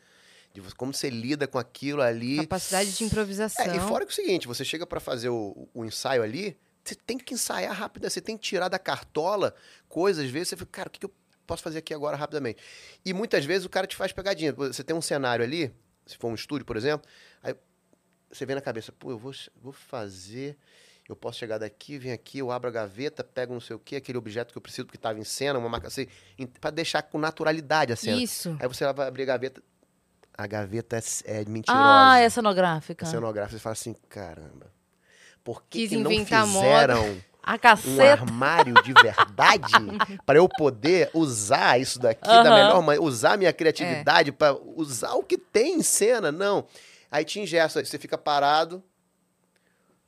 De 0.53 0.61
como 0.75 0.93
você 0.93 1.09
lida 1.09 1.47
com 1.47 1.59
aquilo 1.59 2.01
ali. 2.01 2.37
Capacidade 2.37 2.91
de 2.91 3.03
improvisação. 3.03 3.65
É, 3.65 3.77
e 3.77 3.79
fora 3.79 4.05
que 4.05 4.11
é 4.11 4.13
o 4.13 4.15
seguinte, 4.15 4.47
você 4.47 4.65
chega 4.65 4.85
pra 4.85 4.99
fazer 4.99 5.29
o, 5.29 5.69
o 5.73 5.85
ensaio 5.85 6.23
ali, 6.23 6.57
você 6.83 6.95
tem 6.95 7.17
que 7.17 7.33
ensaiar 7.33 7.73
rápido, 7.75 8.03
né? 8.03 8.09
você 8.09 8.21
tem 8.21 8.35
que 8.35 8.43
tirar 8.43 8.67
da 8.67 8.79
cartola 8.79 9.53
coisas, 9.87 10.25
às 10.25 10.31
vezes 10.31 10.49
você 10.49 10.57
fica, 10.57 10.71
cara, 10.71 10.87
o 10.89 10.91
que, 10.91 10.99
que 10.99 11.05
eu 11.05 11.13
posso 11.45 11.61
fazer 11.61 11.79
aqui 11.79 11.93
agora 11.93 12.17
rapidamente? 12.17 12.61
E 13.05 13.13
muitas 13.13 13.45
vezes 13.45 13.65
o 13.65 13.69
cara 13.69 13.85
te 13.85 13.95
faz 13.95 14.11
pegadinha. 14.11 14.53
Você 14.53 14.83
tem 14.83 14.95
um 14.95 15.01
cenário 15.01 15.45
ali, 15.45 15.71
se 16.05 16.17
for 16.17 16.29
um 16.29 16.35
estúdio, 16.35 16.65
por 16.65 16.77
exemplo, 16.77 17.07
aí 17.43 17.55
você 18.31 18.45
vem 18.45 18.55
na 18.55 18.61
cabeça, 18.61 18.91
pô, 18.91 19.11
eu 19.11 19.17
vou, 19.17 19.33
vou 19.55 19.73
fazer, 19.73 20.57
eu 21.07 21.15
posso 21.15 21.39
chegar 21.39 21.57
daqui, 21.57 21.97
vem 21.97 22.11
aqui, 22.11 22.39
eu 22.39 22.51
abro 22.51 22.69
a 22.69 22.71
gaveta, 22.71 23.23
pego 23.23 23.53
não 23.53 23.61
sei 23.61 23.75
o 23.75 23.79
quê, 23.79 23.95
aquele 23.95 24.17
objeto 24.17 24.51
que 24.51 24.57
eu 24.57 24.61
preciso, 24.61 24.85
porque 24.85 24.97
estava 24.97 25.19
em 25.19 25.23
cena, 25.23 25.57
uma 25.57 25.69
marca 25.69 25.87
assim, 25.87 26.07
pra 26.59 26.69
deixar 26.69 27.01
com 27.01 27.17
naturalidade 27.17 27.93
a 27.93 27.95
cena. 27.95 28.21
Isso. 28.21 28.55
Aí 28.59 28.67
você 28.67 28.91
vai 28.93 29.07
abrir 29.07 29.23
a 29.23 29.25
gaveta, 29.25 29.63
a 30.39 30.47
gaveta 30.47 30.97
é, 30.97 31.41
é 31.41 31.45
mentirosa 31.45 32.13
ah, 32.13 32.19
é 32.19 32.29
cenográfica. 32.29 33.05
cenográfico, 33.05 33.57
você 33.57 33.61
fala 33.61 33.73
assim, 33.73 33.93
caramba, 34.07 34.71
por 35.43 35.63
que, 35.63 35.85
que 35.85 35.97
não 35.97 36.11
moda. 36.11 36.23
fizeram 36.25 37.21
A 37.43 37.57
um 37.85 38.01
armário 38.01 38.81
de 38.81 38.93
verdade 38.93 39.85
para 40.25 40.39
eu 40.39 40.47
poder 40.47 41.09
usar 41.13 41.77
isso 41.77 41.99
daqui 41.99 42.21
da 42.21 42.49
Aham. 42.49 42.55
melhor 42.55 42.81
maneira, 42.81 43.03
usar 43.03 43.37
minha 43.37 43.51
criatividade 43.51 44.31
para 44.31 44.53
usar 44.53 45.13
o 45.15 45.23
que 45.23 45.37
tem 45.37 45.75
em 45.75 45.83
cena? 45.83 46.31
Não. 46.31 46.65
Aí 47.11 47.25
te 47.25 47.41
ingessa, 47.41 47.83
você 47.83 47.97
fica 47.97 48.17
parado, 48.17 48.81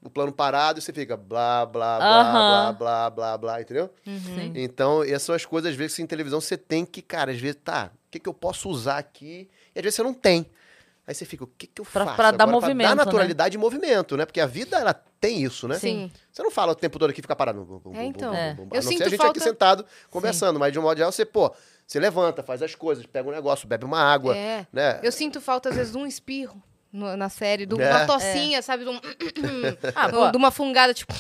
o 0.01 0.09
plano 0.09 0.31
parado, 0.31 0.79
e 0.79 0.81
você 0.81 0.93
fica 0.93 1.17
blá, 1.17 1.65
blá, 1.65 1.99
blá, 1.99 2.07
blá, 2.07 2.21
Aham. 2.21 2.73
blá, 2.73 3.09
blá, 3.09 3.37
blá, 3.37 3.61
entendeu? 3.61 3.89
Sim. 4.05 4.53
Então, 4.55 5.03
essas 5.03 5.23
são 5.23 5.35
as 5.35 5.45
coisas, 5.45 5.71
às 5.71 5.77
vezes, 5.77 5.97
que 5.97 6.01
em 6.01 6.07
televisão 6.07 6.39
você 6.39 6.55
tem 6.57 6.85
que, 6.85 7.01
cara, 7.01 7.31
às 7.31 7.39
vezes, 7.39 7.59
tá, 7.61 7.91
o 7.93 8.11
que, 8.11 8.19
que 8.19 8.29
eu 8.29 8.33
posso 8.33 8.69
usar 8.69 8.97
aqui? 8.97 9.49
E 9.75 9.79
às 9.79 9.84
vezes 9.84 9.95
você 9.95 10.03
não 10.03 10.13
tem. 10.13 10.45
Aí 11.07 11.15
você 11.15 11.25
fica, 11.25 11.43
o 11.43 11.47
que, 11.47 11.65
que 11.67 11.81
eu 11.81 11.86
Pra- 11.86 12.05
faço? 12.05 12.15
pra 12.15 12.31
dar 12.31 12.43
agora 12.43 12.51
movimento, 12.62 12.88
Pra 12.88 12.89
né? 12.89 12.95
dar 12.95 13.05
naturalidade 13.05 13.55
e 13.55 13.60
movimento, 13.60 14.15
né? 14.15 14.25
Porque 14.25 14.39
a 14.39 14.45
vida, 14.45 14.77
ela 14.79 14.93
tem 14.93 15.43
isso, 15.43 15.67
né? 15.67 15.77
Sim. 15.79 16.12
Você 16.31 16.43
não 16.43 16.51
fala 16.51 16.71
o 16.73 16.75
tempo 16.75 16.99
todo 16.99 17.10
aqui 17.10 17.19
e 17.19 17.23
fica 17.23 17.36
parado. 17.36 17.63
Bum, 17.65 17.79
bum, 17.79 17.95
É, 17.95 18.03
então. 18.05 18.31
bum, 18.31 18.38
É. 18.38 18.51
Eu 18.51 18.63
A 18.63 18.75
não 18.75 18.81
ser 18.81 18.88
sinto 18.89 19.03
a 19.03 19.10
gente 19.10 19.17
falta- 19.17 19.31
aqui 19.31 19.39
sentado 19.41 19.86
conversando, 20.10 20.60
mas 20.60 20.71
de 20.71 20.79
um 20.79 20.84
modo 20.84 20.95
geral, 20.97 21.12
você, 21.12 21.25
pô, 21.25 21.51
você 21.88 21.99
levanta, 21.99 22.43
faz 22.43 22.62
as 22.62 22.75
coisas, 22.75 23.05
pega 23.05 23.27
um 23.27 23.31
negócio, 23.31 23.67
bebe 23.67 23.84
uma 23.84 23.99
água, 23.99 24.38
É. 24.38 24.65
né? 24.71 24.99
Eu 25.01 25.12
sinto 25.12 25.41
falta, 25.41 25.69
às 25.69 25.75
vezes, 25.75 25.91
de 25.91 25.97
um 25.97 26.05
espirro 26.05 26.62
no- 26.93 27.17
na 27.17 27.29
série, 27.29 27.65
de 27.65 27.81
É. 27.81 27.89
uma 27.89 28.05
tocinha, 28.05 28.62
sabe? 28.62 28.84
De, 28.84 28.89
um- 28.91 29.01
Ah, 29.95 30.07
de 30.31 30.38
uma 30.38 30.51
fungada, 30.51 30.93
tipo. 30.93 31.13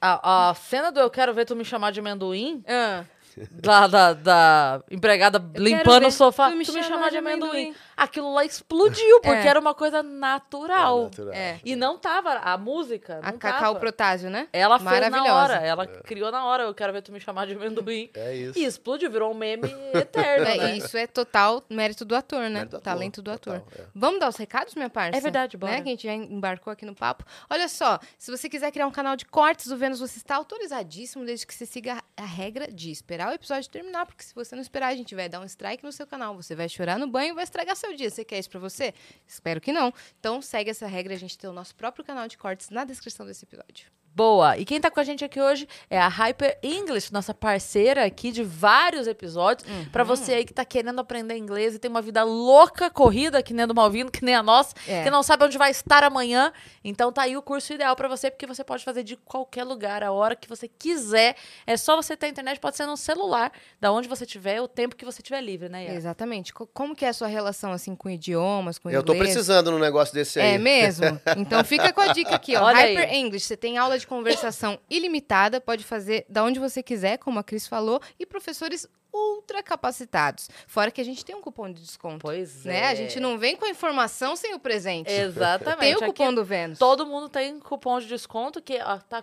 a, 0.00 0.50
a 0.50 0.54
cena 0.54 0.92
do 0.92 1.00
Eu 1.00 1.08
Quero 1.08 1.32
Ver 1.32 1.46
Tu 1.46 1.56
Me 1.56 1.64
Chamar 1.64 1.90
de 1.92 1.98
Amendoim, 2.00 2.62
Ah, 2.68 3.04
da, 3.50 3.86
da, 3.86 4.12
da 4.12 4.82
empregada 4.90 5.44
limpando 5.56 6.06
o 6.06 6.10
sofá, 6.10 6.50
tu 6.50 6.56
me 6.56 6.64
chamar 6.64 7.10
de 7.10 7.18
amendoim. 7.18 7.50
amendoim. 7.50 7.74
Aquilo 7.96 8.32
lá 8.34 8.44
explodiu, 8.44 9.20
porque 9.20 9.46
É. 9.46 9.50
era 9.50 9.60
uma 9.60 9.74
coisa 9.74 10.02
natural. 10.02 11.00
É 11.00 11.02
natural. 11.04 11.32
é. 11.34 11.60
E 11.64 11.76
não 11.76 11.98
tava, 11.98 12.32
a 12.34 12.56
música 12.58 13.20
A 13.22 13.32
não 13.32 13.38
Cacau 13.38 13.60
tava. 13.74 13.80
Protásio, 13.80 14.30
né? 14.30 14.48
Ela 14.52 14.78
fez 14.78 14.90
na 14.90 15.10
Maravilhosa. 15.10 15.32
hora, 15.34 15.54
ela 15.66 15.86
criou 15.86 16.30
na 16.32 16.44
hora, 16.44 16.64
eu 16.64 16.74
quero 16.74 16.92
ver 16.92 17.02
tu 17.02 17.12
me 17.12 17.20
chamar 17.20 17.46
de 17.46 17.54
amendoim. 17.54 18.10
É 18.14 18.34
isso. 18.34 18.58
E 18.58 18.64
explodiu, 18.64 19.10
virou 19.10 19.30
um 19.30 19.34
meme 19.34 19.68
eterno, 19.94 20.46
É, 20.46 20.56
né? 20.58 20.76
isso 20.76 20.96
é 20.96 21.06
total 21.06 21.62
mérito 21.70 22.04
do 22.04 22.14
ator, 22.16 22.40
né? 22.42 22.48
Mérito 22.50 22.70
do 22.70 22.76
ator, 22.78 22.82
Talento 22.84 23.22
do 23.22 23.30
ator. 23.30 23.60
total, 23.60 23.84
é. 23.84 23.88
Vamos 23.94 24.20
dar 24.20 24.28
os 24.28 24.36
recados, 24.36 24.74
minha 24.74 24.90
parça? 24.90 25.16
É 25.16 25.20
verdade, 25.20 25.56
bora. 25.56 25.72
Né? 25.74 25.82
Que 25.82 25.88
a 25.88 25.92
gente 25.92 26.04
já 26.06 26.12
embarcou 26.14 26.72
aqui 26.72 26.84
no 26.84 26.94
papo. 26.94 27.24
Olha 27.50 27.68
só, 27.68 27.98
se 28.18 28.30
você 28.30 28.48
quiser 28.48 28.70
criar 28.70 28.86
um 28.86 28.90
canal 28.90 29.16
de 29.16 29.24
cortes 29.24 29.66
do 29.66 29.76
Vênus, 29.76 30.00
você 30.00 30.18
está 30.18 30.36
autorizadíssimo 30.36 31.24
desde 31.24 31.46
que 31.46 31.54
você 31.54 31.66
siga 31.66 32.02
a 32.16 32.24
regra 32.24 32.70
de 32.70 32.90
esperar 32.90 33.30
o 33.30 33.34
episódio 33.34 33.70
terminar, 33.70 34.06
porque 34.06 34.22
se 34.24 34.34
você 34.34 34.54
não 34.54 34.62
esperar, 34.62 34.88
a 34.88 34.94
gente 34.96 35.14
vai 35.14 35.28
dar 35.28 35.40
um 35.40 35.44
strike 35.44 35.84
no 35.84 35.92
seu 35.92 36.06
canal. 36.06 36.34
Você 36.36 36.54
vai 36.54 36.68
chorar 36.68 36.98
no 36.98 37.06
banho 37.06 37.30
e 37.32 37.34
vai 37.34 37.44
estragar 37.44 37.76
seu 37.84 37.94
dia. 37.94 38.10
Você 38.10 38.24
quer 38.24 38.38
isso 38.38 38.50
pra 38.50 38.60
você? 38.60 38.94
Espero 39.26 39.60
que 39.60 39.72
não. 39.72 39.92
Então 40.18 40.40
segue 40.40 40.70
essa 40.70 40.86
regra, 40.86 41.14
a 41.14 41.18
gente 41.18 41.38
tem 41.38 41.48
o 41.48 41.52
nosso 41.52 41.74
próprio 41.74 42.04
canal 42.04 42.26
de 42.28 42.38
cortes 42.38 42.70
na 42.70 42.84
descrição 42.84 43.26
desse 43.26 43.44
episódio. 43.44 44.03
Boa! 44.14 44.56
E 44.56 44.64
quem 44.64 44.80
tá 44.80 44.90
com 44.92 45.00
a 45.00 45.04
gente 45.04 45.24
aqui 45.24 45.40
hoje 45.40 45.66
é 45.90 45.98
a 45.98 46.06
Hyper 46.06 46.56
English, 46.62 47.12
nossa 47.12 47.34
parceira 47.34 48.04
aqui 48.04 48.30
de 48.30 48.44
vários 48.44 49.08
episódios. 49.08 49.68
Uhum. 49.68 49.86
Pra 49.86 50.04
você 50.04 50.34
aí 50.34 50.44
que 50.44 50.52
tá 50.54 50.64
querendo 50.64 51.00
aprender 51.00 51.36
inglês 51.36 51.74
e 51.74 51.78
tem 51.80 51.90
uma 51.90 52.00
vida 52.00 52.22
louca, 52.22 52.88
corrida, 52.90 53.42
que 53.42 53.52
nem 53.52 53.64
a 53.64 53.66
do 53.66 53.74
Malvino, 53.74 54.10
que 54.12 54.24
nem 54.24 54.36
a 54.36 54.42
nossa, 54.42 54.72
É. 54.86 55.02
que 55.02 55.10
não 55.10 55.22
sabe 55.24 55.44
onde 55.44 55.58
vai 55.58 55.72
estar 55.72 56.04
amanhã. 56.04 56.52
Então 56.84 57.10
tá 57.12 57.22
aí 57.22 57.36
o 57.36 57.42
curso 57.42 57.72
ideal 57.72 57.96
pra 57.96 58.06
você, 58.06 58.30
porque 58.30 58.46
você 58.46 58.62
pode 58.62 58.84
fazer 58.84 59.02
de 59.02 59.16
qualquer 59.16 59.64
lugar, 59.64 60.04
a 60.04 60.12
hora 60.12 60.36
que 60.36 60.48
você 60.48 60.68
quiser. 60.68 61.34
É 61.66 61.76
só 61.76 61.96
você 61.96 62.16
ter 62.16 62.28
internet, 62.28 62.60
pode 62.60 62.76
ser 62.76 62.86
no 62.86 62.96
celular, 62.96 63.50
da 63.80 63.90
onde 63.90 64.06
você 64.08 64.24
tiver, 64.24 64.60
o 64.60 64.68
tempo 64.68 64.94
que 64.94 65.04
você 65.04 65.22
tiver 65.22 65.40
livre, 65.40 65.68
né, 65.68 65.86
Yara? 65.86 65.96
Exatamente. 65.96 66.54
Co- 66.54 66.68
Como 66.68 66.94
que 66.94 67.04
é 67.04 67.08
a 67.08 67.12
sua 67.12 67.26
relação, 67.26 67.72
assim, 67.72 67.96
com 67.96 68.08
idiomas, 68.08 68.78
com 68.78 68.88
Eu 68.88 69.02
tô 69.02 69.12
inglês? 69.12 69.32
precisando 69.32 69.72
num 69.72 69.78
negócio 69.80 70.14
desse 70.14 70.38
aí. 70.38 70.54
É 70.54 70.58
mesmo? 70.58 71.20
Então 71.36 71.64
fica 71.64 71.92
com 71.92 72.00
a 72.00 72.08
dica 72.12 72.34
aqui, 72.36 72.54
ó. 72.56 72.62
Olha 72.64 72.78
aí. 72.78 72.94
Hyper 72.94 73.12
English. 73.14 73.46
Você 73.46 73.56
tem 73.56 73.76
aula 73.76 73.98
de 73.98 74.03
conversação 74.06 74.78
ilimitada, 74.88 75.60
pode 75.60 75.84
fazer 75.84 76.24
da 76.28 76.44
onde 76.44 76.58
você 76.58 76.82
quiser, 76.82 77.18
como 77.18 77.38
a 77.38 77.44
Cris 77.44 77.66
falou, 77.66 78.00
e 78.18 78.26
professores 78.26 78.88
ultra 79.14 79.62
capacitados. 79.62 80.50
Fora 80.66 80.90
que 80.90 81.00
a 81.00 81.04
gente 81.04 81.24
tem 81.24 81.36
um 81.36 81.40
cupom 81.40 81.70
de 81.70 81.80
desconto. 81.80 82.18
Pois 82.18 82.64
né? 82.64 82.80
é. 82.80 82.88
A 82.88 82.94
gente 82.94 83.20
não 83.20 83.38
vem 83.38 83.56
com 83.56 83.64
a 83.64 83.70
informação 83.70 84.34
sem 84.34 84.52
o 84.54 84.58
presente. 84.58 85.10
Exatamente. 85.10 85.78
Tem 85.78 85.94
o 85.94 85.98
Aqui 85.98 86.06
cupom 86.06 86.34
do 86.34 86.44
Vênus. 86.44 86.78
Todo 86.78 87.06
mundo 87.06 87.28
tem 87.28 87.60
cupom 87.60 88.00
de 88.00 88.06
desconto 88.06 88.60
que 88.60 88.76
ó, 88.80 88.98
tá, 88.98 89.22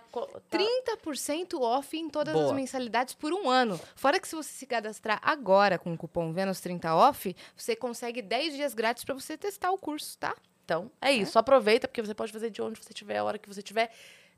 30% 0.50 1.60
off 1.60 1.96
em 1.96 2.08
todas 2.08 2.34
as 2.34 2.40
Boa. 2.40 2.54
mensalidades 2.54 3.14
por 3.14 3.32
um 3.32 3.50
ano. 3.50 3.78
Fora 3.94 4.18
que 4.18 4.26
se 4.26 4.34
você 4.34 4.50
se 4.50 4.66
cadastrar 4.66 5.20
agora 5.22 5.78
com 5.78 5.92
o 5.92 5.98
cupom 5.98 6.32
Vênus30 6.32 6.90
off, 6.94 7.36
você 7.54 7.76
consegue 7.76 8.22
10 8.22 8.54
dias 8.54 8.74
grátis 8.74 9.04
para 9.04 9.14
você 9.14 9.36
testar 9.36 9.70
o 9.70 9.78
curso, 9.78 10.16
tá? 10.16 10.34
Então, 10.64 10.90
é 11.00 11.12
isso. 11.12 11.38
Aproveita, 11.38 11.86
porque 11.86 12.00
você 12.00 12.14
pode 12.14 12.32
fazer 12.32 12.48
de 12.48 12.62
onde 12.62 12.80
você 12.80 12.90
estiver, 12.90 13.18
a 13.18 13.24
hora 13.24 13.38
que 13.38 13.48
você 13.48 13.60
estiver 13.60 13.90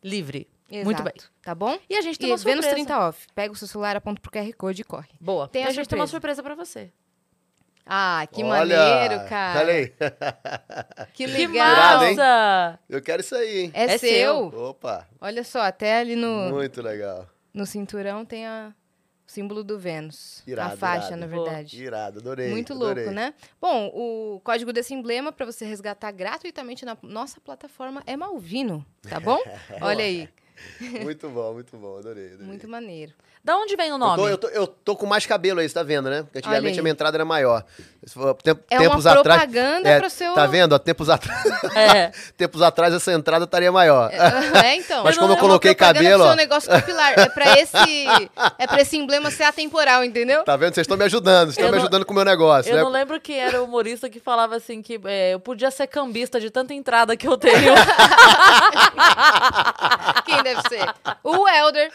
livre. 0.04 0.46
Muito 0.70 1.02
bem. 1.02 1.12
Exato. 1.16 1.32
Tá 1.42 1.54
bom? 1.54 1.78
E 1.88 1.96
a 1.96 2.00
gente 2.00 2.18
tem 2.18 2.28
E 2.28 2.32
uma 2.32 2.38
surpresa. 2.38 2.60
Vênus 2.62 2.74
30 2.74 3.08
off. 3.08 3.26
Pega 3.34 3.52
o 3.52 3.56
seu 3.56 3.66
celular, 3.68 3.96
aponta 3.96 4.20
pro 4.20 4.30
QR 4.30 4.52
Code 4.56 4.80
e 4.82 4.84
corre. 4.84 5.08
Boa. 5.20 5.48
Tem 5.48 5.64
a 5.64 5.68
a 5.68 5.70
gente 5.70 5.88
tem 5.88 5.98
uma 5.98 6.06
surpresa. 6.06 6.42
pra 6.42 6.54
você. 6.54 6.90
Ah, 7.86 8.26
que 8.32 8.42
Olha, 8.42 8.76
maneiro, 8.78 9.28
cara. 9.28 9.60
Olha 9.60 9.72
aí. 9.74 9.92
Que 11.12 11.26
Que 11.26 11.46
legal. 11.46 12.02
Hein? 12.04 12.16
massa! 12.16 12.78
Eu 12.88 13.02
quero 13.02 13.20
isso 13.20 13.34
aí, 13.34 13.58
hein? 13.64 13.70
É, 13.74 13.84
É 13.84 13.98
seu. 13.98 14.46
Opa, 14.46 15.06
Olha 15.20 15.44
só, 15.44 15.60
até 15.60 15.98
ali 15.98 16.16
no, 16.16 16.50
muito 16.50 16.80
legal. 16.80 17.28
no 17.52 17.66
cinturão 17.66 18.24
tem 18.24 18.46
a, 18.46 18.72
símbolo 19.34 19.64
do 19.64 19.78
Vênus. 19.78 20.42
Irado, 20.46 20.74
a 20.74 20.76
faixa, 20.76 21.08
irado. 21.08 21.20
na 21.20 21.26
Boa. 21.26 21.44
verdade. 21.44 21.82
Irado, 21.82 22.18
adorei. 22.20 22.50
Muito 22.50 22.72
adorei. 22.72 23.04
louco, 23.04 23.14
né? 23.14 23.34
Bom, 23.60 23.90
o 23.92 24.40
código 24.44 24.72
desse 24.72 24.94
emblema 24.94 25.32
para 25.32 25.44
você 25.44 25.64
resgatar 25.64 26.12
gratuitamente 26.12 26.84
na 26.84 26.96
nossa 27.02 27.40
plataforma 27.40 28.02
é 28.06 28.16
Malvino, 28.16 28.84
tá 29.02 29.18
bom? 29.18 29.38
Olha 29.82 30.04
aí, 30.04 30.28
Muito 31.02 31.28
bom, 31.28 31.52
muito 31.52 31.76
bom, 31.76 31.98
adorei. 31.98 32.28
adorei. 32.28 32.46
muito 32.46 32.68
maneiro. 32.68 33.12
Da 33.42 33.58
onde 33.58 33.76
vem 33.76 33.90
o 33.90 33.94
Eu 33.94 33.98
nome? 33.98 34.16
tô, 34.22 34.28
eu, 34.28 34.38
tô, 34.38 34.48
eu 34.48 34.66
tô 34.66 34.96
com 34.96 35.04
mais 35.04 35.26
cabelo 35.26 35.60
aí, 35.60 35.68
você 35.68 35.74
tá 35.74 35.82
vendo, 35.82 36.08
né? 36.08 36.22
Porque 36.22 36.38
antigamente 36.38 36.78
a 36.80 36.82
minha 36.82 36.92
entrada 36.92 37.14
era 37.18 37.26
maior. 37.26 37.62
Tempo- 38.42 38.62
É 38.70 38.78
uma 38.78 38.88
tempos 38.88 39.06
atrás. 39.06 39.40
propaganda 39.42 39.88
é, 39.88 40.00
pro 40.00 40.08
seu- 40.08 40.32
Tá 40.32 40.46
vendo? 40.46 40.72
Ó, 40.72 40.78
tempos, 40.78 41.10
atrás, 41.10 41.44
É. 41.76 42.10
tempos 42.38 42.62
atrás 42.62 42.94
essa 42.94 43.12
entrada 43.12 43.44
estaria 43.44 43.70
maior. 43.70 44.10
É, 44.10 44.76
então. 44.76 45.04
Mas 45.04 45.18
como 45.18 45.32
eu 45.32 45.32
É 45.32 45.36
uma 45.36 45.40
coloquei 45.42 45.74
cabelo, 45.74 46.24
ó. 46.24 46.28
seu 46.28 46.36
negócio 46.36 46.70
capilar. 46.70 47.18
É 47.18 47.28
pra 47.28 47.58
esse, 47.58 47.76
é 48.58 48.66
pra 48.66 48.80
esse 48.80 48.96
emblema 48.96 49.30
ser 49.30 49.42
atemporal, 49.44 50.02
entendeu? 50.02 50.42
Tá 50.44 50.56
vendo? 50.56 50.72
Vocês 50.74 50.84
estão 50.84 50.96
me 50.96 51.04
ajudando, 51.04 51.48
vocês 51.48 51.58
estão 51.58 51.66
Eu 51.66 51.72
me 51.72 51.78
ajudando 51.78 52.06
com 52.06 52.12
o 52.12 52.16
meu 52.16 52.24
negócio, 52.24 52.70
Eu 52.72 52.76
né? 52.76 52.82
não 52.82 52.90
lembro 52.90 53.20
quem 53.20 53.38
era 53.40 53.60
o 53.60 53.66
humorista 53.66 54.08
que 54.08 54.20
falava 54.20 54.56
assim 54.56 54.80
que 54.80 54.98
é, 55.04 55.34
eu 55.34 55.40
podia 55.40 55.70
ser 55.70 55.86
cambista 55.86 56.40
de 56.40 56.48
tanta 56.48 56.72
entrada 56.72 57.14
que 57.14 57.28
eu 57.28 57.36
tenho. 57.36 57.74
Quem 60.24 60.42
deve 60.42 60.62
ser? 60.68 60.86
O 61.22 61.46
Elder. 61.48 61.90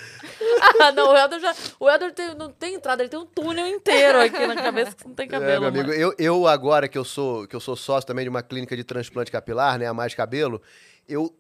Ah, 0.90 0.92
não, 0.96 1.14
o 1.14 1.18
Helder 1.18 1.40
já. 1.40 1.56
O 1.80 1.90
Helder 1.90 2.14
tem- 2.14 2.36
não 2.36 2.52
tem 2.52 2.76
entrada, 2.76 3.02
ele 3.02 3.10
tem 3.10 3.20
um 3.20 3.26
túnel 3.26 3.68
inteiro 3.68 4.20
aqui 4.20 4.46
na 4.48 4.56
cabeça 4.56 4.96
que 4.96 5.08
não 5.08 5.14
tem 5.16 5.28
cabelo. 5.28 5.52
É, 5.54 5.60
meu 5.60 5.70
amigo, 5.70 5.90
mano. 5.90 6.00
eu, 6.02 6.14
eu 6.18 6.48
agora 6.48 6.88
que 6.88 6.98
eu 6.98 7.04
sou 7.06 7.48
que 7.48 7.56
eu 7.56 7.60
sou 7.60 7.76
sócio 7.76 8.08
também 8.08 8.24
de 8.26 8.30
uma 8.30 8.44
clínica 8.44 8.76
de 8.76 8.84
transplante 8.84 9.32
capilar, 9.32 9.78
né, 9.80 9.86
a 9.88 9.94
Mais 9.94 10.14
Cabelo, 10.14 10.62
eu 11.08 11.34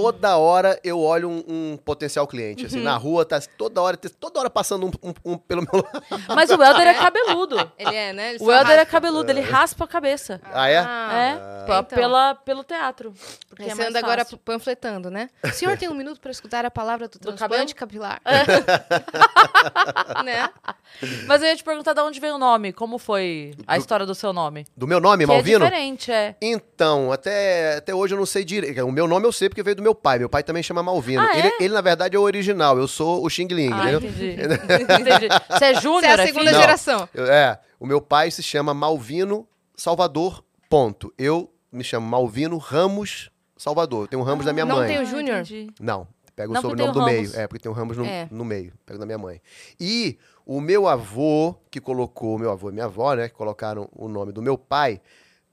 toda 0.00 0.36
hora 0.36 0.78
eu 0.84 1.00
olho 1.00 1.28
um, 1.28 1.44
um 1.48 1.76
potencial 1.76 2.26
cliente, 2.26 2.62
Uhum. 2.62 2.66
assim, 2.66 2.82
na 2.82 2.96
rua 2.96 3.24
tá 3.24 3.40
toda 3.56 3.80
hora 3.80 3.96
toda 3.96 4.40
hora 4.40 4.50
passando 4.50 4.86
um, 4.86 5.08
um- 5.10 5.32
um 5.32 5.38
pelo 5.38 5.62
meu 5.62 5.82
lado. 5.82 6.04
Mas 6.34 6.50
o 6.50 6.62
Helder 6.62 6.86
é 6.88 6.94
cabeludo. 6.94 7.56
Ele 7.78 7.94
é, 7.94 8.12
né? 8.12 8.30
Ele 8.34 8.38
O 8.44 8.50
Helder 8.52 8.78
é 8.78 8.84
cabeludo, 8.84 9.30
ele 9.30 9.40
raspa 9.40 9.84
a 9.84 9.88
cabeça. 9.88 10.40
Ah, 10.52 10.68
é? 10.68 10.74
é, 10.74 10.78
Ah. 10.78 11.64
p- 11.66 11.72
Então. 11.72 11.84
pela, 11.84 12.34
pelo 12.34 12.64
teatro. 12.64 13.12
Porque 13.48 13.62
é 13.64 13.68
você 13.70 13.74
mais 13.74 13.90
anda 13.90 13.98
agora 13.98 14.24
panfletando, 14.44 15.10
né? 15.10 15.30
O 15.42 15.48
senhor 15.50 15.76
tem 15.78 15.88
um 15.88 15.94
minuto 15.94 16.20
para 16.20 16.30
escutar 16.30 16.64
a 16.64 16.70
palavra 16.70 17.08
do 17.08 17.18
transplante 17.18 17.74
capilar? 17.74 18.20
né? 20.24 20.48
Mas 21.26 21.42
eu 21.42 21.48
ia 21.48 21.56
te 21.56 21.64
perguntar 21.64 21.92
de 21.92 22.00
onde 22.00 22.20
veio 22.20 22.34
o 22.34 22.38
nome, 22.38 22.72
como 22.72 22.98
foi 22.98 23.54
a 23.66 23.76
Do- 23.76 23.80
história 23.80 24.06
do 24.06 24.14
seu 24.14 24.32
nome? 24.32 24.66
Do 24.76 24.86
meu 24.86 25.00
nome, 25.00 25.24
Que 25.24 25.30
é 25.30 25.34
Malvino? 25.34 25.64
diferente, 25.64 26.12
é. 26.12 26.34
Então, 26.40 27.12
até, 27.12 27.76
até 27.76 27.94
hoje 27.94 28.14
eu 28.14 28.18
não 28.18 28.26
sei 28.26 28.44
direito. 28.44 28.84
O 28.86 28.92
meu 28.92 29.06
nome 29.06 29.26
eu 29.26 29.32
sei 29.32 29.48
porque 29.48 29.62
veio 29.62 29.76
do 29.76 29.82
meu 29.86 29.94
pai. 29.94 30.18
Meu 30.18 30.28
pai 30.28 30.42
também 30.42 30.62
chama 30.62 30.82
Malvino. 30.82 31.22
Ah, 31.22 31.38
ele, 31.38 31.48
é? 31.48 31.52
ele, 31.60 31.74
na 31.74 31.80
verdade, 31.80 32.16
é 32.16 32.18
o 32.18 32.22
original. 32.22 32.76
Eu 32.78 32.88
sou 32.88 33.24
o 33.24 33.30
Xing 33.30 33.46
Ling, 33.48 33.72
Ah, 33.72 33.82
entendeu? 33.92 33.98
entendi. 34.00 34.30
entendi. 34.82 35.28
Você 35.48 35.64
é 35.64 35.74
júnior, 35.80 36.00
Você 36.02 36.06
é 36.06 36.10
a 36.10 36.22
é 36.22 36.26
segunda 36.26 36.48
filho? 36.50 36.60
geração. 36.60 37.08
Eu- 37.14 37.26
é, 37.26 37.60
o 37.78 37.86
meu 37.86 38.00
pai 38.00 38.30
se 38.30 38.42
chama 38.42 38.74
Malvino 38.74 39.46
Salvador, 39.76 40.42
ponto. 40.68 41.12
Eu 41.16 41.52
me 41.70 41.84
chamo 41.84 42.06
Malvino 42.06 42.58
Ramos 42.58 43.30
Salvador. 43.56 44.04
Eu 44.04 44.08
tenho 44.08 44.22
um 44.22 44.24
Ramos 44.24 44.44
da 44.44 44.52
minha 44.52 44.64
não 44.66 44.76
mãe. 44.76 44.88
tem 44.88 44.98
o 44.98 45.00
Ah, 45.02 45.04
Júnior? 45.04 45.42
Não, 45.80 46.08
pega 46.34 46.50
o 46.50 46.54
Não, 46.54 46.60
porque 46.62 46.70
sobrenome 46.82 46.92
tem 46.92 46.92
do 46.92 47.00
o 47.00 47.04
meio. 47.06 47.40
É, 47.40 47.46
porque 47.46 47.62
tem 47.62 47.70
um 47.70 47.74
Ramos 47.74 47.96
no, 47.96 48.04
É. 48.04 48.26
no 48.30 48.44
meio. 48.44 48.72
Pega 48.84 48.98
da 48.98 49.06
minha 49.06 49.18
mãe. 49.18 49.40
E 49.78 50.18
o 50.44 50.60
meu 50.60 50.88
avô, 50.88 51.54
que 51.70 51.80
colocou, 51.80 52.38
meu 52.38 52.50
avô 52.50 52.70
e 52.70 52.72
minha 52.72 52.86
avó, 52.86 53.14
né, 53.14 53.28
que 53.28 53.34
colocaram 53.34 53.88
o 53.92 54.08
nome 54.08 54.32
do 54.32 54.42
meu 54.42 54.58
pai, 54.58 55.00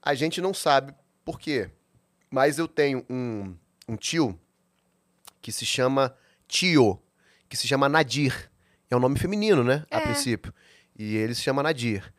a 0.02 0.14
gente 0.14 0.40
não 0.40 0.52
sabe 0.52 0.92
por 1.24 1.38
quê. 1.38 1.70
Mas 2.30 2.58
eu 2.58 2.66
tenho 2.66 3.04
um, 3.08 3.54
um 3.88 3.96
tio 3.96 4.38
que 5.40 5.52
se 5.52 5.66
chama 5.66 6.14
Tio, 6.48 6.98
que 7.48 7.56
se 7.56 7.66
chama 7.68 7.88
Nadir. 7.88 8.50
É 8.90 8.96
um 8.96 9.00
nome 9.00 9.18
feminino, 9.18 9.62
né? 9.64 9.84
A 9.90 9.98
É. 9.98 10.00
princípio. 10.00 10.52
E 10.98 11.16
ele 11.16 11.34
se 11.34 11.42
chama 11.42 11.62
Nadir. 11.62 12.12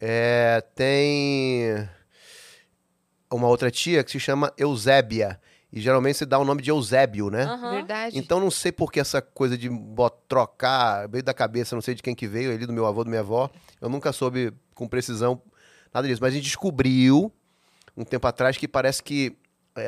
É, 0.00 0.60
tem 0.74 1.88
uma 3.30 3.46
outra 3.48 3.70
tia 3.70 4.02
que 4.02 4.10
se 4.10 4.18
chama 4.20 4.52
Eusébia. 4.56 5.40
E 5.72 5.80
geralmente 5.80 6.18
se 6.18 6.26
dá 6.26 6.38
o 6.38 6.44
nome 6.44 6.60
de 6.60 6.70
Eusébio, 6.70 7.30
né? 7.30 7.44
Aham. 7.44 7.70
Verdade. 7.76 8.18
Então 8.18 8.38
não 8.38 8.50
sei 8.50 8.70
por 8.70 8.92
que 8.92 9.00
essa 9.00 9.22
coisa 9.22 9.56
de 9.56 9.70
trocar, 10.28 11.08
veio 11.08 11.22
da 11.24 11.32
cabeça, 11.32 11.74
não 11.74 11.80
sei 11.80 11.94
de 11.94 12.02
quem 12.02 12.14
que 12.14 12.26
veio, 12.26 12.52
ali 12.52 12.66
do 12.66 12.72
meu 12.74 12.84
avô, 12.84 13.02
da 13.04 13.08
minha 13.10 13.20
avó. 13.22 13.48
Eu 13.80 13.88
nunca 13.88 14.12
soube 14.12 14.52
com 14.74 14.86
precisão 14.86 15.40
nada 15.94 16.06
disso. 16.06 16.20
Mas 16.20 16.32
a 16.32 16.36
gente 16.36 16.44
descobriu 16.44 17.32
um 17.96 18.04
tempo 18.04 18.26
atrás 18.26 18.56
que 18.58 18.68
parece 18.68 19.02
que 19.02 19.34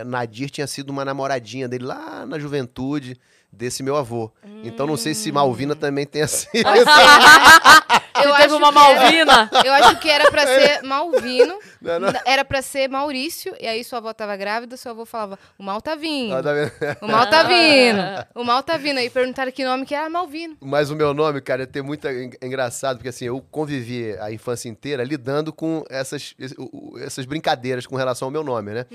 Nadir 0.07 0.51
tinha 0.51 0.67
sido 0.67 0.91
uma 0.91 1.05
namoradinha 1.05 1.69
dele 1.69 1.85
lá 1.85 2.25
na 2.27 2.39
juventude 2.39 3.19
desse 3.53 3.83
meu 3.83 3.97
avô. 3.97 4.33
Então 4.65 4.87
não 4.87 4.97
sei 4.97 5.15
se 5.15 5.31
Malvina 5.31 5.77
também 5.77 6.07
tenha 6.07 6.27
sido. 6.27 6.65
eu 8.23 8.35
teve 8.37 8.55
uma 8.55 8.73
que 8.73 8.79
era- 8.79 8.95
Malvina. 9.01 9.51
Eu 9.65 9.73
acho 9.73 9.99
que 9.99 10.09
era 10.11 10.31
pra 10.31 10.47
ser 10.47 10.83
Malvino, 10.83 11.59
Não, 11.81 11.99
não. 12.01 12.13
era 12.25 12.45
pra 12.45 12.61
ser 12.63 12.89
Maurício, 12.89 13.55
e 13.61 13.67
aí 13.67 13.83
sua 13.83 13.99
avó 13.99 14.13
tava 14.13 14.37
grávida, 14.37 14.77
seu 14.77 14.93
avô 14.93 15.05
falava, 15.07 15.39
o 15.59 15.63
mal 15.63 15.81
tá 15.81 15.95
vindo, 15.95 16.35
Ah, 16.35 16.43
tá 16.43 16.51
o 17.01 17.09
mal 17.09 17.27
tá 17.29 17.43
vindo, 17.43 18.01
o 18.35 18.45
mal 18.45 18.63
tá 18.63 18.77
vindo. 18.77 18.99
Aí 18.99 19.09
perguntaram 19.11 19.51
que 19.53 19.65
nome 19.65 19.85
que 19.87 19.95
era 19.95 20.09
Malvino. 20.09 20.57
Mas 20.61 20.91
o 20.91 20.97
meu 20.97 21.13
nome, 21.15 21.41
cara, 21.41 21.63
é 21.63 21.67
ter 21.67 21.83
muito 21.83 22.07
é 22.07 22.31
engraçado, 22.43 22.97
porque 22.97 23.09
assim, 23.09 23.25
eu 23.27 23.41
convivi 23.51 24.17
a 24.21 24.31
infância 24.33 24.69
inteira 24.69 25.03
lidando 25.05 25.53
com 25.53 25.85
essas, 25.91 26.35
essas 27.03 27.25
brincadeiras 27.25 27.87
com 27.87 27.97
relação 27.97 28.27
ao 28.29 28.33
meu 28.33 28.45
nome, 28.45 28.73
né? 28.73 28.87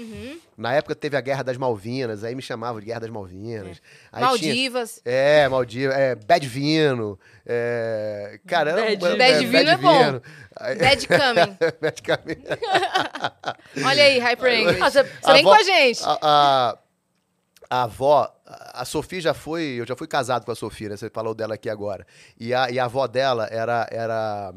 Na 0.58 0.73
época 0.73 0.93
teve 0.95 1.15
a 1.17 1.21
Guerra 1.21 1.43
das 1.43 1.58
Malvinas, 1.58 2.23
aí 2.23 2.36
me 2.36 2.41
chamavam 2.41 2.79
de 2.79 2.86
Guerra 2.88 2.99
das 3.01 3.10
Malvinas. 3.10 3.82
Aí 4.12 4.19
tinha- 4.19 4.27
Maldivas. 4.29 5.01
é, 5.05 5.47
Maldiva, 5.47 5.93
é, 5.93 6.15
Bad 6.15 6.47
Vino, 6.47 7.17
é, 7.45 8.39
cara, 8.47 8.71
era, 8.71 8.82
Bad- 9.17 9.34
Bad 9.34 9.45
Vino 9.45 9.69
é 9.69 9.78
bom. 9.78 10.22
Bad 10.80 11.08
Coming. 11.08 11.58
Bad 11.82 12.02
Caminho. 12.02 12.43
Olha 13.86 14.04
aí, 14.04 14.19
Hyper 14.19 14.54
English. 14.54 14.82
Ah, 14.82 14.89
você- 14.89 15.04
vem 15.34 15.43
com 15.43 15.52
a 15.54 15.63
gente. 15.63 16.02
A, 16.04 16.17
a, 16.22 16.78
a 17.69 17.84
avó, 17.84 18.34
a 18.45 18.84
Sofia 18.86 19.22
já 19.22 19.34
foi, 19.34 19.63
eu 19.80 19.86
já 19.86 19.95
fui 19.95 20.08
casado 20.08 20.45
com 20.45 20.52
a 20.52 20.56
Sofia, 20.56 20.89
né? 20.89 20.98
Você 20.98 21.10
falou 21.10 21.34
dela 21.36 21.54
aqui 21.56 21.69
agora. 21.69 22.06
E 22.39 22.54
a, 22.54 22.69
e 22.69 22.80
a 22.80 22.86
avó 22.86 23.08
dela 23.08 23.48
era, 23.52 23.88
era 23.91 24.54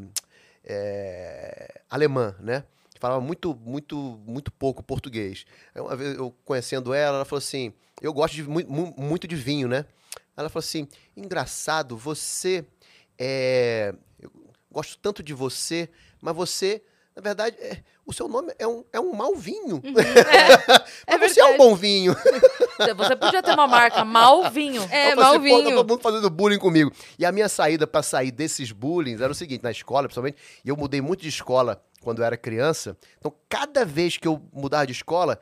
é, 0.65 1.81
alemã, 1.91 2.35
né? 2.41 2.65
Falava 2.99 3.21
muito, 3.21 3.55
muito, 3.65 3.97
muito 4.27 4.53
pouco 4.53 4.83
português. 4.83 5.45
Aí 5.75 5.81
Uma 5.83 5.97
vez 5.97 6.17
eu 6.17 6.33
conhecendo 6.45 6.95
ela, 6.95 7.17
ela 7.17 7.25
falou 7.25 7.38
assim: 7.38 7.73
Eu 8.01 8.12
gosto 8.12 8.35
de, 8.35 8.45
mu- 8.45 8.65
mu- 8.69 8.95
muito 8.97 9.27
de 9.27 9.35
vinho, 9.35 9.67
né? 9.67 9.85
Ela 10.37 10.49
falou 10.49 10.61
assim: 10.65 10.87
Engraçado, 11.17 11.97
você 11.97 12.65
é. 13.19 13.93
Gosto 14.73 14.99
tanto 14.99 15.23
de 15.23 15.35
você, 15.35 15.89
mas 16.21 16.35
você, 16.35 16.83
na 17.15 17.23
verdade, 17.23 17.57
é- 17.61 17.83
o 18.07 18.13
seu 18.13 18.27
nome 18.27 18.53
é 18.59 18.67
um, 18.67 18.85
é 18.93 18.99
um 18.99 19.13
mau 19.13 19.37
vinho. 19.37 19.81
É 21.07 21.17
mas 21.19 21.33
você 21.33 21.41
é 21.41 21.45
um 21.45 21.49
verdade. 21.51 21.59
bom 21.71 21.75
vinho. 21.77 22.17
Você 22.97 23.15
podia 23.15 23.43
ter 23.43 23.53
uma 23.53 23.67
marca 23.69 24.05
Malvinho. 24.05 24.83
É, 24.91 25.13
Eu 25.13 25.17
falei 25.17 25.31
assim, 25.31 25.49
"Pô, 25.49 25.55
Malvinho. 25.55 25.65
tá 25.71 25.77
todo 25.77 25.89
mundo 25.91 26.03
fazendo 26.03 26.29
bullying 26.31 26.59
comigo. 26.59 26.91
E 27.17 27.25
a 27.25 27.31
minha 27.31 27.49
saída 27.49 27.87
pra 27.87 28.03
sair 28.03 28.33
desses 28.33 28.73
bullying 28.73 29.15
era 29.23 29.31
o 29.31 29.35
seguinte, 29.35 29.63
na 29.63 29.71
escola, 29.71 30.09
principalmente, 30.09 30.37
e 30.65 30.69
eu 30.69 30.77
mudei 30.77 31.01
muito 31.01 31.21
de 31.21 31.29
escola 31.29 31.81
quando 32.01 32.21
eu 32.21 32.25
era 32.25 32.37
criança. 32.37 32.97
Então, 33.19 33.33
cada 33.49 33.85
vez 33.85 34.17
que 34.17 34.27
eu 34.27 34.43
mudava 34.53 34.85
de 34.87 34.93
escola, 34.93 35.39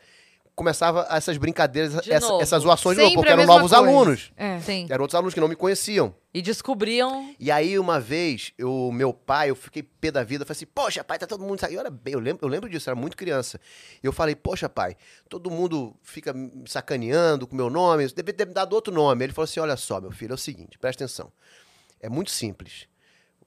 começava 0.61 1.07
essas 1.11 1.39
brincadeiras, 1.39 1.93
De 2.03 2.13
essa- 2.13 2.35
essas 2.41 2.63
zoações 2.63 2.97
de 2.97 3.03
novo, 3.03 3.15
porque 3.17 3.31
eram 3.33 3.47
novos 3.47 3.71
coisa. 3.71 3.77
alunos. 3.79 4.31
É. 4.37 4.59
Sim. 4.61 4.87
Eram 4.91 5.03
outros 5.03 5.15
alunos 5.15 5.33
que 5.33 5.41
não 5.41 5.49
me 5.49 5.57
conheciam. 5.57 6.15
E 6.35 6.43
descobriam. 6.43 7.35
E 7.41 7.51
aí, 7.51 7.79
uma 7.79 7.99
vez, 7.99 8.53
o 8.63 8.93
meu 8.93 9.13
pai, 9.13 9.51
eu 9.51 9.57
fiquei 9.57 9.83
pé 9.83 10.11
da 10.11 10.23
vida, 10.23 10.45
falei 10.45 10.57
assim, 10.59 10.67
poxa, 10.67 11.03
pai, 11.03 11.19
tá 11.19 11.27
todo 11.27 11.43
mundo 11.43 11.59
saindo. 11.59 11.75
Eu, 11.77 11.81
era 11.81 11.91
bem, 11.91 12.13
eu, 12.15 12.21
lembro, 12.21 12.45
eu 12.47 12.49
lembro 12.49 12.69
disso, 12.69 12.89
eu 12.89 12.93
era 12.93 13.01
muito 13.01 13.17
criança. 13.17 13.59
E 14.03 14.07
eu 14.07 14.13
falei, 14.13 14.37
poxa, 14.37 14.69
pai, 14.69 14.97
todo 15.29 15.51
mundo 15.51 15.97
fica 16.03 16.33
me 16.33 16.51
sacaneando 16.67 17.47
com 17.47 17.55
o 17.55 17.57
meu 17.57 17.71
nome, 17.71 18.07
deve 18.09 18.33
ter 18.33 18.47
me 18.47 18.53
dado 18.53 18.75
outro 18.75 18.93
nome. 18.93 19.25
Ele 19.25 19.33
falou 19.33 19.45
assim, 19.45 19.61
olha 19.61 19.77
só, 19.77 20.01
meu 20.01 20.11
filho, 20.13 20.33
é 20.33 20.35
o 20.35 20.39
seguinte, 20.39 20.79
presta 20.79 21.05
atenção. 21.05 21.33
É 22.01 22.09
muito 22.09 22.31
simples. 22.31 22.87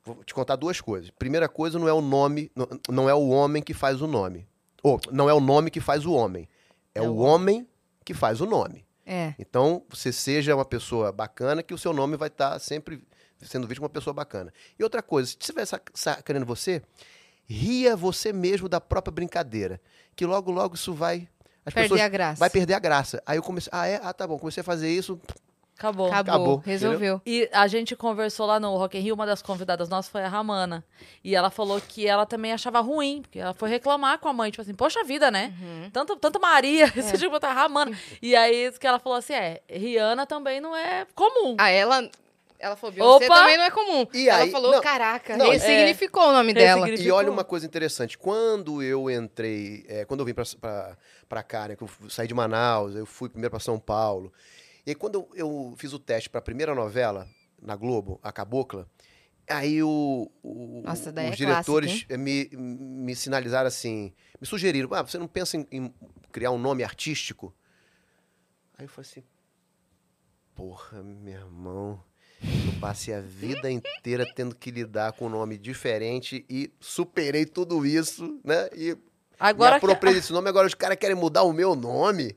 vou 0.06 0.22
te 0.26 0.34
contar 0.34 0.58
duas 0.58 0.82
coisas. 0.82 1.10
Primeira 1.12 1.48
coisa, 1.48 1.80
não 1.80 1.88
é 1.88 1.94
o 1.94 2.02
nome, 2.02 2.52
não, 2.56 2.68
não 2.90 3.10
é 3.10 3.14
o 3.14 3.30
homem 3.30 3.64
que 3.64 3.74
faz 3.74 4.02
o 4.02 4.08
nome. 4.08 4.46
Ou, 4.84 5.00
não 5.12 5.30
é 5.30 5.34
o 5.34 5.40
nome 5.40 5.72
que 5.72 5.80
faz 5.80 6.06
o 6.06 6.12
homem. 6.12 6.50
É, 6.96 7.00
É 7.00 7.02
o 7.02 7.18
homem 7.18 7.68
que 8.06 8.14
faz 8.14 8.42
o 8.42 8.46
nome. 8.46 8.86
É. 9.06 9.34
Então, 9.38 9.84
você 9.90 10.12
seja 10.14 10.56
uma 10.56 10.64
pessoa 10.66 11.12
bacana, 11.12 11.62
que 11.64 11.74
o 11.74 11.78
seu 11.78 11.92
nome 11.94 12.16
vai 12.16 12.28
estar 12.30 12.58
sempre 12.60 13.04
sendo 13.42 13.68
visto 13.68 13.80
como 13.80 13.88
uma 13.88 13.94
pessoa 13.94 14.14
bacana. 14.14 14.54
E 14.80 14.84
outra 14.84 15.02
coisa, 15.04 15.30
se 15.30 15.38
estiver 15.40 15.66
sac- 15.66 15.92
sacaneando 15.94 16.46
você, 16.46 16.82
ria 17.46 17.96
você 17.96 18.32
mesmo 18.32 18.70
da 18.70 18.80
própria 18.80 19.12
brincadeira. 19.12 19.82
Que 20.16 20.26
logo, 20.26 20.52
logo 20.52 20.76
isso 20.76 20.94
vai. 20.94 21.28
As 21.66 21.74
Perder 21.74 21.90
pessoas 21.90 22.02
a 22.02 22.10
graça. 22.10 22.40
vai 22.40 22.50
perder 22.50 22.74
a 22.74 22.80
graça. 22.80 23.24
Aí 23.26 23.38
eu 23.38 23.44
comecei. 23.44 23.70
Ah, 23.74 23.88
é? 23.88 24.00
Ah, 24.04 24.14
tá 24.14 24.26
bom. 24.28 24.38
Comecei 24.40 24.62
a 24.62 24.64
fazer 24.64 24.90
isso. 24.90 25.20
Acabou. 25.78 26.08
Acabou. 26.08 26.34
Acabou, 26.34 26.62
Resolveu. 26.66 27.22
E 27.26 27.50
a 27.52 27.68
gente 27.68 27.96
conversou 27.96 28.46
lá 28.46 28.60
no 28.60 28.76
Rock 28.78 28.98
in 28.98 29.02
Rio, 29.02 29.16
uma 29.16 29.26
das 29.26 29.42
convidadas 29.42 29.90
nossas 29.90 30.10
foi 30.12 30.24
a 30.24 30.28
Ramana. 30.28 30.84
E 31.24 31.36
ela 31.36 31.50
falou 31.50 31.82
que 31.82 32.08
ela 32.08 32.26
também 32.26 32.54
achava 32.54 32.80
ruim, 32.80 33.22
porque 33.22 33.40
ela 33.40 33.54
foi 33.54 33.70
reclamar 33.70 34.20
com 34.20 34.30
a 34.30 34.34
mãe, 34.34 34.52
tipo 34.52 34.62
assim, 34.62 34.74
poxa 34.74 35.04
vida, 35.04 35.30
né? 35.32 35.54
Uhum. 35.62 35.90
Tanto, 35.92 36.16
tanto 36.16 36.40
Maria, 36.40 36.86
É. 36.96 37.02
você 37.02 37.18
tinha 37.18 37.28
que 37.28 37.30
botar 37.30 37.52
Ramana. 37.54 37.92
E 38.22 38.36
aí 38.36 38.68
isso 38.68 38.80
que 38.80 38.88
ela 38.88 39.00
falou 39.00 39.18
assim, 39.18 39.34
é, 39.34 39.62
Rihanna 39.70 40.26
também 40.26 40.62
não 40.62 40.76
é 40.76 41.06
comum. 41.16 41.56
Ah, 41.60 41.70
ela. 41.70 42.08
Ela 42.60 42.78
falou, 42.78 42.94
Beyoncé 42.96 43.26
Opa! 43.26 43.36
também 43.36 43.58
não 43.58 43.64
é 43.66 43.72
comum. 43.72 44.08
E 44.14 44.30
ela 44.30 44.44
aí- 44.44 44.52
falou, 44.52 44.72
não, 44.72 44.80
caraca, 44.82 45.36
não, 45.36 45.50
ressignificou 45.50 46.30
o 46.30 46.32
nome 46.32 46.54
dela. 46.54 46.88
E 46.90 47.12
olha 47.12 47.30
uma 47.30 47.44
coisa 47.44 47.66
interessante. 47.66 48.18
Quando 48.18 48.82
eu 48.82 49.10
entrei, 49.10 49.84
é, 49.90 50.06
quando 50.06 50.22
eu 50.22 50.26
vim 50.26 50.34
pra, 50.34 50.46
pra, 50.62 50.98
pra 51.28 51.44
cá, 51.44 51.68
né? 51.68 51.76
Que 51.76 51.82
eu 51.84 51.90
saí 52.08 52.26
de 52.26 52.34
Manaus, 52.34 52.96
eu 52.96 53.06
fui 53.06 53.28
primeiro 53.28 53.50
pra 53.52 53.60
São 53.60 53.78
Paulo. 53.78 54.32
E 54.86 54.92
aí, 54.92 54.96
quando 54.96 55.16
eu, 55.16 55.30
eu 55.36 55.74
fiz 55.78 55.94
o 55.94 56.00
teste 56.00 56.30
pra 56.30 56.42
primeira 56.42 56.76
novela, 56.76 57.28
na 57.62 57.76
Globo, 57.76 58.20
A 58.22 58.32
Cabocla, 58.32 58.88
aí 59.50 59.82
o, 59.82 60.30
o- 60.44 60.82
Nossa, 60.86 61.12
daí 61.12 61.28
os 61.28 61.34
é 61.34 61.36
diretores 61.38 62.04
clássico, 62.04 62.18
me, 62.20 62.50
me 62.54 63.16
sinalizaram 63.16 63.68
assim, 63.68 64.14
me 64.40 64.46
sugeriram, 64.48 64.90
ah, 64.94 65.02
você 65.02 65.18
não 65.18 65.28
pensa 65.28 65.56
em, 65.58 65.66
em 65.72 65.94
criar 66.32 66.52
um 66.52 66.58
nome 66.58 66.84
artístico? 66.84 67.54
Aí 68.78 68.86
eu 68.86 68.90
falei 68.90 69.10
assim, 69.10 69.24
porra, 70.56 71.02
meu 71.02 71.34
irmão, 71.34 72.04
eu 72.42 72.80
passei 72.82 73.14
a 73.14 73.22
vida 73.22 73.72
inteira 73.72 74.26
tendo 74.36 74.54
que 74.56 74.70
lidar 74.72 75.14
com 75.14 75.28
um 75.28 75.30
nome 75.30 75.58
diferente 75.58 76.46
e 76.50 76.72
superei 76.80 77.46
tudo 77.46 77.86
isso, 77.86 78.40
né? 78.44 78.70
E 78.76 78.98
Agora 79.40 79.76
me 79.76 79.80
que- 79.80 79.86
apropriei 79.86 80.16
desse 80.16 80.32
nome, 80.34 80.50
agora 80.50 80.68
os 80.68 80.74
caras 80.74 80.98
querem 80.98 81.16
mudar 81.16 81.44
o 81.44 81.54
meu 81.54 81.76
nome. 81.76 82.36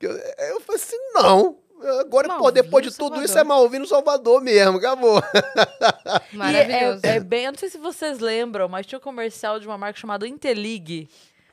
Eu, 0.00 0.10
eu 0.10 0.60
falei 0.60 0.80
assim, 0.82 0.96
não. 1.14 1.58
Agora, 2.00 2.36
pô, 2.36 2.50
depois 2.50 2.84
de 2.84 2.90
tudo 2.90 3.14
Salvador. 3.14 3.24
isso, 3.24 3.38
é 3.38 3.44
Malvino 3.44 3.86
Salvador 3.86 4.40
mesmo, 4.40 4.78
acabou. 4.78 5.22
Maravilhoso. 6.32 7.00
É, 7.04 7.16
é 7.16 7.20
bem, 7.20 7.44
eu 7.44 7.52
não 7.52 7.58
sei 7.58 7.68
se 7.68 7.78
vocês 7.78 8.18
lembram, 8.18 8.68
mas 8.68 8.86
tinha 8.86 8.98
um 8.98 9.02
comercial 9.02 9.58
de 9.58 9.66
uma 9.66 9.78
marca 9.78 9.98
chamada 9.98 10.26
Intelig. 10.26 11.08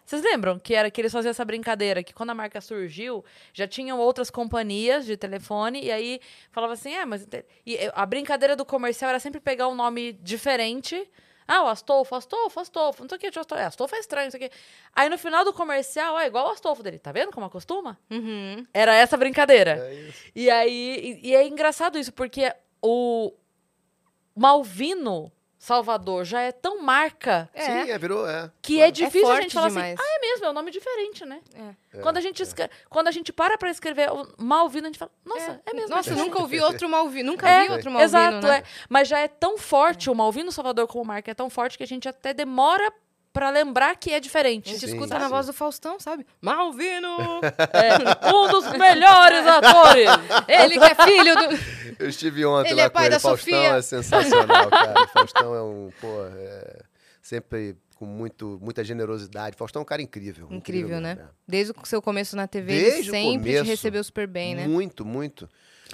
Vocês 0.09 0.23
lembram 0.23 0.57
que 0.57 0.73
era 0.73 0.89
que 0.89 0.99
eles 0.99 1.11
faziam 1.11 1.29
essa 1.29 1.45
brincadeira, 1.45 2.01
que 2.01 2.15
quando 2.15 2.31
a 2.31 2.33
marca 2.33 2.59
surgiu, 2.59 3.23
já 3.53 3.67
tinham 3.67 3.99
outras 3.99 4.31
companhias 4.31 5.05
de 5.05 5.15
telefone, 5.15 5.83
e 5.83 5.91
aí 5.91 6.19
falava 6.51 6.73
assim, 6.73 6.91
é, 6.91 7.05
mas... 7.05 7.27
E 7.63 7.77
a 7.93 8.05
brincadeira 8.07 8.55
do 8.55 8.65
comercial 8.65 9.09
era 9.09 9.19
sempre 9.19 9.39
pegar 9.39 9.67
um 9.67 9.75
nome 9.75 10.13
diferente. 10.13 11.07
Ah, 11.51 11.63
o 11.63 11.67
Astolfo, 11.67 12.13
Astolfo, 12.13 12.59
Astolfo, 12.59 13.01
não 13.01 13.09
sei 13.09 13.17
o 13.17 13.19
que, 13.19 13.27
Astolfo, 13.27 13.55
é, 13.55 13.65
Astolfo 13.65 13.95
é 13.95 13.99
estranho, 13.99 14.25
não 14.25 14.31
sei 14.31 14.45
o 14.45 14.49
que. 14.49 14.55
Aí 14.95 15.09
no 15.09 15.17
final 15.17 15.43
do 15.43 15.51
comercial, 15.51 16.19
é 16.19 16.27
igual 16.27 16.47
o 16.47 16.51
Astolfo 16.51 16.83
dele, 16.83 16.99
tá 16.99 17.11
vendo 17.11 17.31
como 17.31 17.47
acostuma? 17.47 17.97
Uhum. 18.11 18.67
Era 18.71 18.93
essa 18.93 19.17
brincadeira. 19.17 19.71
É 19.71 19.93
isso. 19.95 20.31
E 20.35 20.47
aí, 20.47 21.19
e, 21.23 21.29
e 21.29 21.35
é 21.35 21.47
engraçado 21.47 21.97
isso, 21.97 22.13
porque 22.13 22.53
o 22.79 23.33
Malvino 24.35 25.31
Salvador 25.59 26.23
já 26.23 26.39
é 26.41 26.53
tão 26.53 26.81
marca 26.81 27.49
É. 27.53 27.61
Sim, 27.83 27.91
é, 27.91 27.97
virou, 27.97 28.27
é. 28.27 28.49
que 28.61 28.81
é 28.81 28.89
difícil 28.89 29.27
a 29.27 29.31
forte 29.31 29.43
gente 29.43 29.53
falar 29.53 29.67
demais. 29.67 29.99
assim, 29.99 30.09
ah, 30.09 30.15
é 30.15 30.19
mesmo, 30.21 30.45
é 30.45 30.49
um 30.49 30.53
nome 30.53 30.71
diferente, 30.71 31.25
né? 31.25 31.41
É. 31.93 31.99
quando, 31.99 32.17
a 32.17 32.21
gente 32.21 32.41
escre- 32.41 32.69
quando 32.89 33.09
a 33.09 33.11
gente 33.11 33.33
para 33.33 33.57
pra 33.57 33.69
escrever 33.69 34.09
o 34.09 34.25
Malvino, 34.37 34.87
a 34.87 34.89
gente 34.89 34.97
fala, 34.97 35.11
nossa, 35.25 35.61
é, 35.65 35.73
mesmo. 35.73 35.89
Nossa, 35.95 36.13
é 36.13 36.15
nunca 36.15 36.39
ouvi 36.39 36.61
outro 36.61 36.87
Malvino. 36.87 37.31
Nunca 37.33 37.47
É, 37.49 37.63
vi 37.65 37.71
outro 37.73 37.91
Malvino, 37.91 38.03
Exato, 38.05 38.47
né? 38.47 38.57
é. 38.59 38.63
Mas 38.87 39.07
já 39.09 39.19
é 39.19 39.27
tão 39.27 39.57
forte 39.57 40.09
o 40.09 40.15
Malvino 40.15 40.49
Salvador 40.51 40.87
como 40.87 41.03
marca, 41.03 41.29
é 41.29 41.33
tão 41.33 41.49
forte 41.49 41.77
que 41.77 41.83
a 41.83 41.87
gente 41.87 42.07
até 42.07 42.33
demora 42.33 42.91
pra 43.31 43.49
lembrar 43.49 43.95
que 43.95 44.11
é 44.11 44.19
diferente. 44.19 44.69
A 44.69 44.73
gente 44.73 44.87
Sim, 44.87 44.93
escuta 44.93 45.15
sim. 45.15 45.21
na 45.21 45.27
voz 45.27 45.45
do 45.47 45.53
Faustão, 45.53 45.99
sabe? 45.99 46.25
Malvino! 46.41 47.41
É, 47.73 48.33
um 48.33 48.47
dos 48.49 48.71
melhores 48.73 49.45
atores. 49.45 50.09
Ele 50.47 50.79
que 50.79 50.85
é 50.85 50.95
filho 50.95 51.35
do... 51.35 51.99
Eu 51.99 52.09
estive 52.09 52.45
ontem 52.45 52.69
Ele 52.71 52.81
lá 52.81 52.83
é 52.83 52.89
com 52.89 52.93
pai 52.95 53.05
ele. 53.05 53.15
da 53.15 53.19
Faustão 53.19 53.53
Sofia. 53.53 53.75
é 53.77 53.81
sensacional, 53.81 54.69
cara. 54.69 55.07
Faustão 55.07 55.55
é 55.55 55.61
um, 55.61 55.91
pô, 55.99 56.07
é, 56.25 56.79
sempre 57.21 57.75
com 57.95 58.05
muito, 58.05 58.57
muita 58.61 58.83
generosidade. 58.83 59.57
Faustão 59.57 59.81
é 59.81 59.83
um 59.83 59.85
cara 59.85 60.01
incrível. 60.01 60.47
Incrível, 60.49 61.01
né? 61.01 61.15
mesmo, 61.15 61.29
Desde 61.47 61.73
o 61.73 61.85
seu 61.85 62.01
começo 62.01 62.35
na 62.35 62.47
TV, 62.47 62.67
Desde 62.73 62.99
ele 62.99 63.09
o 63.09 63.11
sempre 63.11 63.51
te 63.51 63.67
recebeu 63.67 64.03
super 64.03 64.25
bem, 64.25 64.55
né? 64.55 64.67
Muito, 64.67 65.05
muito. 65.05 65.49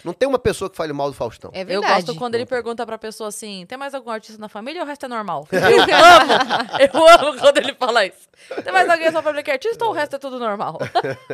Não 0.06 0.14
tem 0.14 0.30
uma 0.30 0.38
pessoa 0.40 0.70
que 0.70 0.78
fale 0.78 0.94
mal 0.94 1.08
do 1.10 1.14
Faustão. 1.16 1.50
É 1.54 1.62
Eu 1.62 1.66
verdade. 1.66 2.06
gosto 2.06 2.16
quando 2.20 2.36
ele 2.36 2.46
pergunta 2.46 2.86
pra 2.86 2.98
pessoa 2.98 3.30
assim: 3.30 3.66
tem 3.68 3.78
mais 3.78 3.94
algum 3.94 4.10
artista 4.12 4.40
na 4.40 4.48
família 4.48 4.80
ou 4.82 4.86
o 4.86 4.88
resto 4.88 5.06
é 5.06 5.10
normal? 5.10 5.48
Eu 5.52 5.60
amo! 5.66 7.20
Eu 7.20 7.30
amo 7.30 7.40
quando 7.40 7.58
ele 7.58 7.74
fala 7.74 8.06
isso. 8.06 8.30
Tem 8.64 8.72
mais 8.72 8.88
alguém 8.90 9.06
na 9.08 9.12
sua 9.14 9.22
família 9.24 9.44
que 9.44 9.50
é 9.50 9.54
artista 9.54 9.84
ou 9.84 9.92
o 9.92 9.94
resto 9.94 10.16
é 10.16 10.20
tudo 10.20 10.38
normal? 10.38 10.78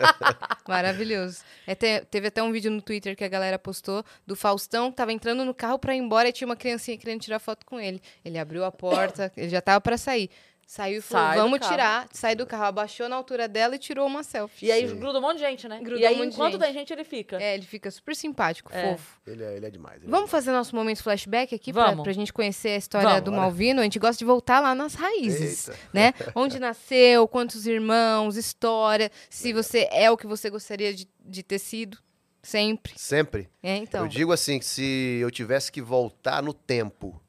Maravilhoso. 0.67 1.39
É, 1.67 1.75
te- 1.75 2.05
teve 2.09 2.27
até 2.27 2.41
um 2.41 2.51
vídeo 2.51 2.71
no 2.71 2.81
Twitter 2.81 3.15
que 3.15 3.23
a 3.23 3.27
galera 3.27 3.57
postou 3.59 4.03
do 4.25 4.35
Faustão, 4.35 4.89
que 4.91 4.97
tava 4.97 5.11
entrando 5.11 5.43
no 5.43 5.53
carro 5.53 5.77
pra 5.79 5.95
ir 5.95 5.99
embora 5.99 6.29
e 6.29 6.31
tinha 6.31 6.47
uma 6.47 6.55
criancinha 6.55 6.97
querendo 6.97 7.21
tirar 7.21 7.39
foto 7.39 7.65
com 7.65 7.79
ele. 7.79 8.01
Ele 8.23 8.37
abriu 8.37 8.63
a 8.63 8.71
porta, 8.71 9.31
ele 9.35 9.49
já 9.49 9.61
tava 9.61 9.81
pra 9.81 9.97
sair. 9.97 10.29
Saiu 10.71 10.99
e 10.99 11.01
falou, 11.01 11.27
Sai 11.27 11.37
vamos 11.37 11.67
tirar. 11.67 12.07
Sai 12.13 12.33
do 12.33 12.45
carro, 12.47 12.63
abaixou 12.63 13.09
na 13.09 13.17
altura 13.17 13.45
dela 13.45 13.75
e 13.75 13.77
tirou 13.77 14.07
uma 14.07 14.23
selfie. 14.23 14.67
E 14.67 14.71
aí 14.71 14.87
Sim. 14.87 14.95
gruda 14.95 15.19
um 15.19 15.21
monte 15.21 15.33
de 15.39 15.43
gente, 15.43 15.67
né? 15.67 15.81
Gruda 15.81 15.99
e 15.99 16.05
aí, 16.05 16.15
um 16.15 16.19
monte 16.19 16.29
de 16.29 16.33
enquanto 16.35 16.51
gente. 16.53 16.61
tem 16.61 16.73
gente, 16.73 16.93
ele 16.93 17.03
fica. 17.03 17.43
É, 17.43 17.55
ele 17.55 17.65
fica 17.65 17.91
super 17.91 18.15
simpático, 18.15 18.71
É. 18.73 18.91
fofo. 18.91 19.19
Ele 19.27 19.43
é, 19.43 19.57
ele 19.57 19.65
é 19.65 19.69
demais. 19.69 19.97
ele 19.97 20.05
é 20.07 20.09
Vamos 20.09 20.31
fazer 20.31 20.53
nosso 20.53 20.73
momento 20.73 21.03
flashback 21.03 21.53
aqui 21.53 21.73
pra, 21.73 21.87
Vamos. 21.89 22.03
pra 22.03 22.13
gente 22.13 22.31
conhecer 22.31 22.69
a 22.69 22.77
história 22.77 23.09
Vamos. 23.09 23.23
do 23.25 23.33
Malvino? 23.33 23.81
A 23.81 23.83
gente 23.83 23.99
gosta 23.99 24.17
de 24.17 24.23
voltar 24.23 24.61
lá 24.61 24.73
nas 24.73 24.93
raízes, 24.93 25.67
Eita. 25.67 25.79
né? 25.91 26.13
Onde 26.33 26.57
nasceu, 26.57 27.27
quantos 27.27 27.67
irmãos, 27.67 28.37
história, 28.37 29.11
se 29.29 29.51
você 29.51 29.89
é 29.91 30.09
o 30.09 30.15
que 30.15 30.25
você 30.25 30.49
gostaria 30.49 30.93
de, 30.93 31.05
de 31.19 31.43
ter 31.43 31.59
sido, 31.59 31.97
sempre. 32.41 32.93
Sempre. 32.95 33.49
É, 33.61 33.75
então. 33.75 34.03
Eu 34.03 34.07
digo 34.07 34.31
assim, 34.31 34.57
que 34.57 34.63
se 34.65 35.19
eu 35.21 35.29
tivesse 35.29 35.69
que 35.69 35.81
voltar 35.81 36.41
no 36.41 36.53
tempo 36.53 37.21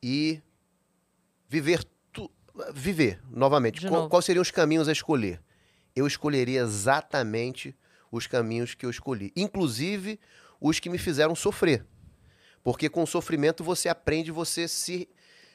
e 0.00 0.40
viver 1.48 1.82
viver 2.72 3.20
novamente, 3.30 3.86
qual, 3.86 4.22
seriam 4.22 4.42
os 4.42 4.50
caminhos 4.50 4.88
a 4.88 4.92
escolher? 4.92 5.40
Eu 5.94 6.06
escolheria 6.06 6.60
exatamente 6.60 7.74
os 8.10 8.26
caminhos 8.26 8.74
que 8.74 8.86
eu 8.86 8.90
escolhi, 8.90 9.32
inclusive 9.36 10.18
os 10.60 10.78
que 10.78 10.88
me 10.88 10.98
fizeram 10.98 11.34
sofrer. 11.34 11.84
Porque 12.62 12.88
com 12.88 13.02
o 13.02 13.06
sofrimento 13.06 13.62
você 13.62 13.88
aprende, 13.88 14.30
você 14.30 14.66
se 14.66 15.08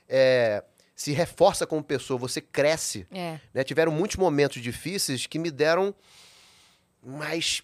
é, 0.07 0.63
se 0.99 1.13
reforça 1.13 1.65
como 1.65 1.81
pessoa, 1.81 2.19
você 2.19 2.41
cresce. 2.41 3.07
É. 3.09 3.39
né? 3.53 3.63
Tiveram 3.63 3.91
muitos 3.91 4.17
momentos 4.17 4.61
difíceis 4.61 5.25
que 5.25 5.39
me 5.39 5.49
deram 5.49 5.95
mais 7.01 7.63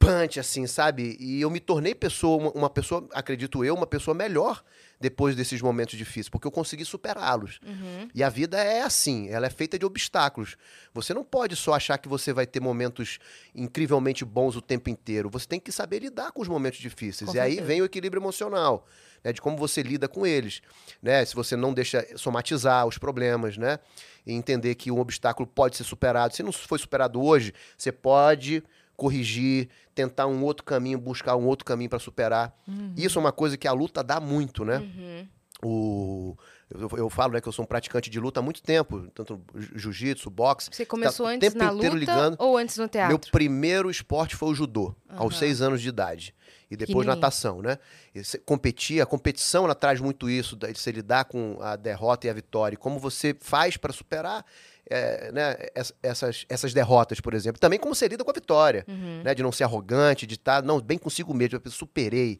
punch, 0.00 0.40
assim, 0.40 0.66
sabe? 0.66 1.14
E 1.20 1.42
eu 1.42 1.50
me 1.50 1.60
tornei 1.60 1.94
pessoa, 1.94 2.50
uma, 2.54 2.70
pessoa, 2.70 3.06
acredito 3.12 3.62
eu, 3.62 3.74
uma 3.74 3.86
pessoa 3.86 4.14
melhor 4.14 4.64
depois 4.98 5.36
desses 5.36 5.60
momentos 5.60 5.96
difíceis, 5.96 6.28
porque 6.30 6.46
eu 6.46 6.50
consegui 6.50 6.86
superá-los. 6.86 7.60
Uhum. 7.64 8.08
E 8.14 8.22
a 8.22 8.30
vida 8.30 8.58
é 8.58 8.80
assim, 8.80 9.28
ela 9.28 9.46
é 9.46 9.50
feita 9.50 9.78
de 9.78 9.84
obstáculos. 9.84 10.56
Você 10.94 11.12
não 11.12 11.22
pode 11.22 11.54
só 11.54 11.74
achar 11.74 11.98
que 11.98 12.08
você 12.08 12.32
vai 12.32 12.46
ter 12.46 12.60
momentos 12.60 13.18
incrivelmente 13.54 14.24
bons 14.24 14.56
o 14.56 14.62
tempo 14.62 14.88
inteiro. 14.88 15.28
Você 15.30 15.46
tem 15.46 15.60
que 15.60 15.70
saber 15.70 16.00
lidar 16.00 16.32
com 16.32 16.40
os 16.40 16.48
momentos 16.48 16.80
difíceis. 16.80 17.30
Com 17.30 17.36
e 17.36 17.40
aí 17.40 17.50
certeza. 17.50 17.66
vem 17.66 17.82
o 17.82 17.84
equilíbrio 17.84 18.20
emocional, 18.20 18.86
né? 19.22 19.34
De 19.34 19.40
como 19.42 19.56
você 19.56 19.82
lida 19.82 20.08
com 20.08 20.26
eles, 20.26 20.62
né? 21.02 21.22
Se 21.26 21.34
você 21.34 21.56
não 21.56 21.74
deixa 21.74 22.06
somatizar 22.16 22.86
os 22.86 22.96
problemas, 22.96 23.58
né? 23.58 23.78
E 24.26 24.32
entender 24.32 24.74
que 24.76 24.90
um 24.90 24.98
obstáculo 24.98 25.46
pode 25.46 25.76
ser 25.76 25.84
superado. 25.84 26.34
Se 26.34 26.42
não 26.42 26.52
foi 26.52 26.78
superado 26.78 27.22
hoje, 27.22 27.52
você 27.76 27.92
pode 27.92 28.62
corrigir, 29.00 29.70
tentar 29.94 30.26
um 30.26 30.44
outro 30.44 30.62
caminho, 30.62 30.98
buscar 30.98 31.34
um 31.34 31.46
outro 31.46 31.64
caminho 31.64 31.88
para 31.88 31.98
superar. 31.98 32.54
Isso 32.94 33.18
é 33.18 33.20
uma 33.22 33.32
coisa 33.32 33.56
que 33.56 33.66
a 33.66 33.72
luta 33.72 34.04
dá 34.04 34.20
muito, 34.20 34.62
né? 34.62 34.76
Uhum. 34.76 35.28
O, 35.62 36.36
eu, 36.70 36.88
eu 36.96 37.10
falo 37.10 37.32
né, 37.34 37.40
que 37.40 37.48
eu 37.48 37.52
sou 37.52 37.64
um 37.64 37.66
praticante 37.68 38.08
de 38.10 38.18
luta 38.20 38.40
há 38.40 38.42
muito 38.42 38.62
tempo, 38.62 39.06
tanto 39.14 39.40
jiu-jitsu, 39.74 40.30
boxe. 40.30 40.70
Você 40.72 40.84
começou 40.86 41.24
Tá 41.26 41.32
o 41.32 41.34
antes 41.34 41.48
tempo 41.48 41.58
na 41.64 41.72
inteiro 41.72 41.94
luta 41.94 41.98
ligando. 42.12 42.36
ou 42.38 42.56
antes 42.58 42.76
no 42.76 42.88
teatro? 42.88 43.08
Meu 43.08 43.18
primeiro 43.18 43.90
esporte 43.90 44.36
foi 44.36 44.50
o 44.50 44.54
judô, 44.54 44.94
aos 45.08 45.32
Aham. 45.32 45.38
seis 45.38 45.62
anos 45.62 45.80
de 45.80 45.88
idade. 45.88 46.34
E 46.70 46.76
depois 46.76 47.06
natação, 47.06 47.60
né? 47.60 47.78
E 48.14 48.22
você 48.24 48.38
competir, 48.38 49.00
a 49.02 49.06
competição 49.06 49.64
ela 49.64 49.74
traz 49.74 50.00
muito 50.00 50.30
isso, 50.30 50.56
de 50.56 50.72
você 50.72 50.92
lidar 50.92 51.24
com 51.24 51.58
a 51.60 51.74
derrota 51.74 52.26
e 52.26 52.30
a 52.30 52.32
vitória. 52.34 52.74
E 52.74 52.78
como 52.78 52.98
você 52.98 53.34
faz 53.40 53.76
para 53.76 53.92
superar 53.92 54.44
é, 54.90 55.30
né, 55.32 55.56
ess- 55.74 55.94
essas, 56.02 56.44
essas 56.48 56.74
derrotas, 56.74 57.20
por 57.20 57.32
exemplo. 57.32 57.58
Também 57.60 57.78
como 57.78 57.94
você 57.94 58.08
lida 58.08 58.22
com 58.24 58.30
a 58.30 58.34
vitória, 58.34 58.84
Uhum. 58.88 59.22
né? 59.24 59.34
De 59.34 59.42
não 59.42 59.52
ser 59.52 59.64
arrogante, 59.64 60.26
de 60.26 60.34
estar 60.34 60.62
não, 60.62 60.80
bem 60.80 60.98
consigo 60.98 61.32
mesmo. 61.32 61.60
Eu 61.64 61.70
superei. 61.70 62.38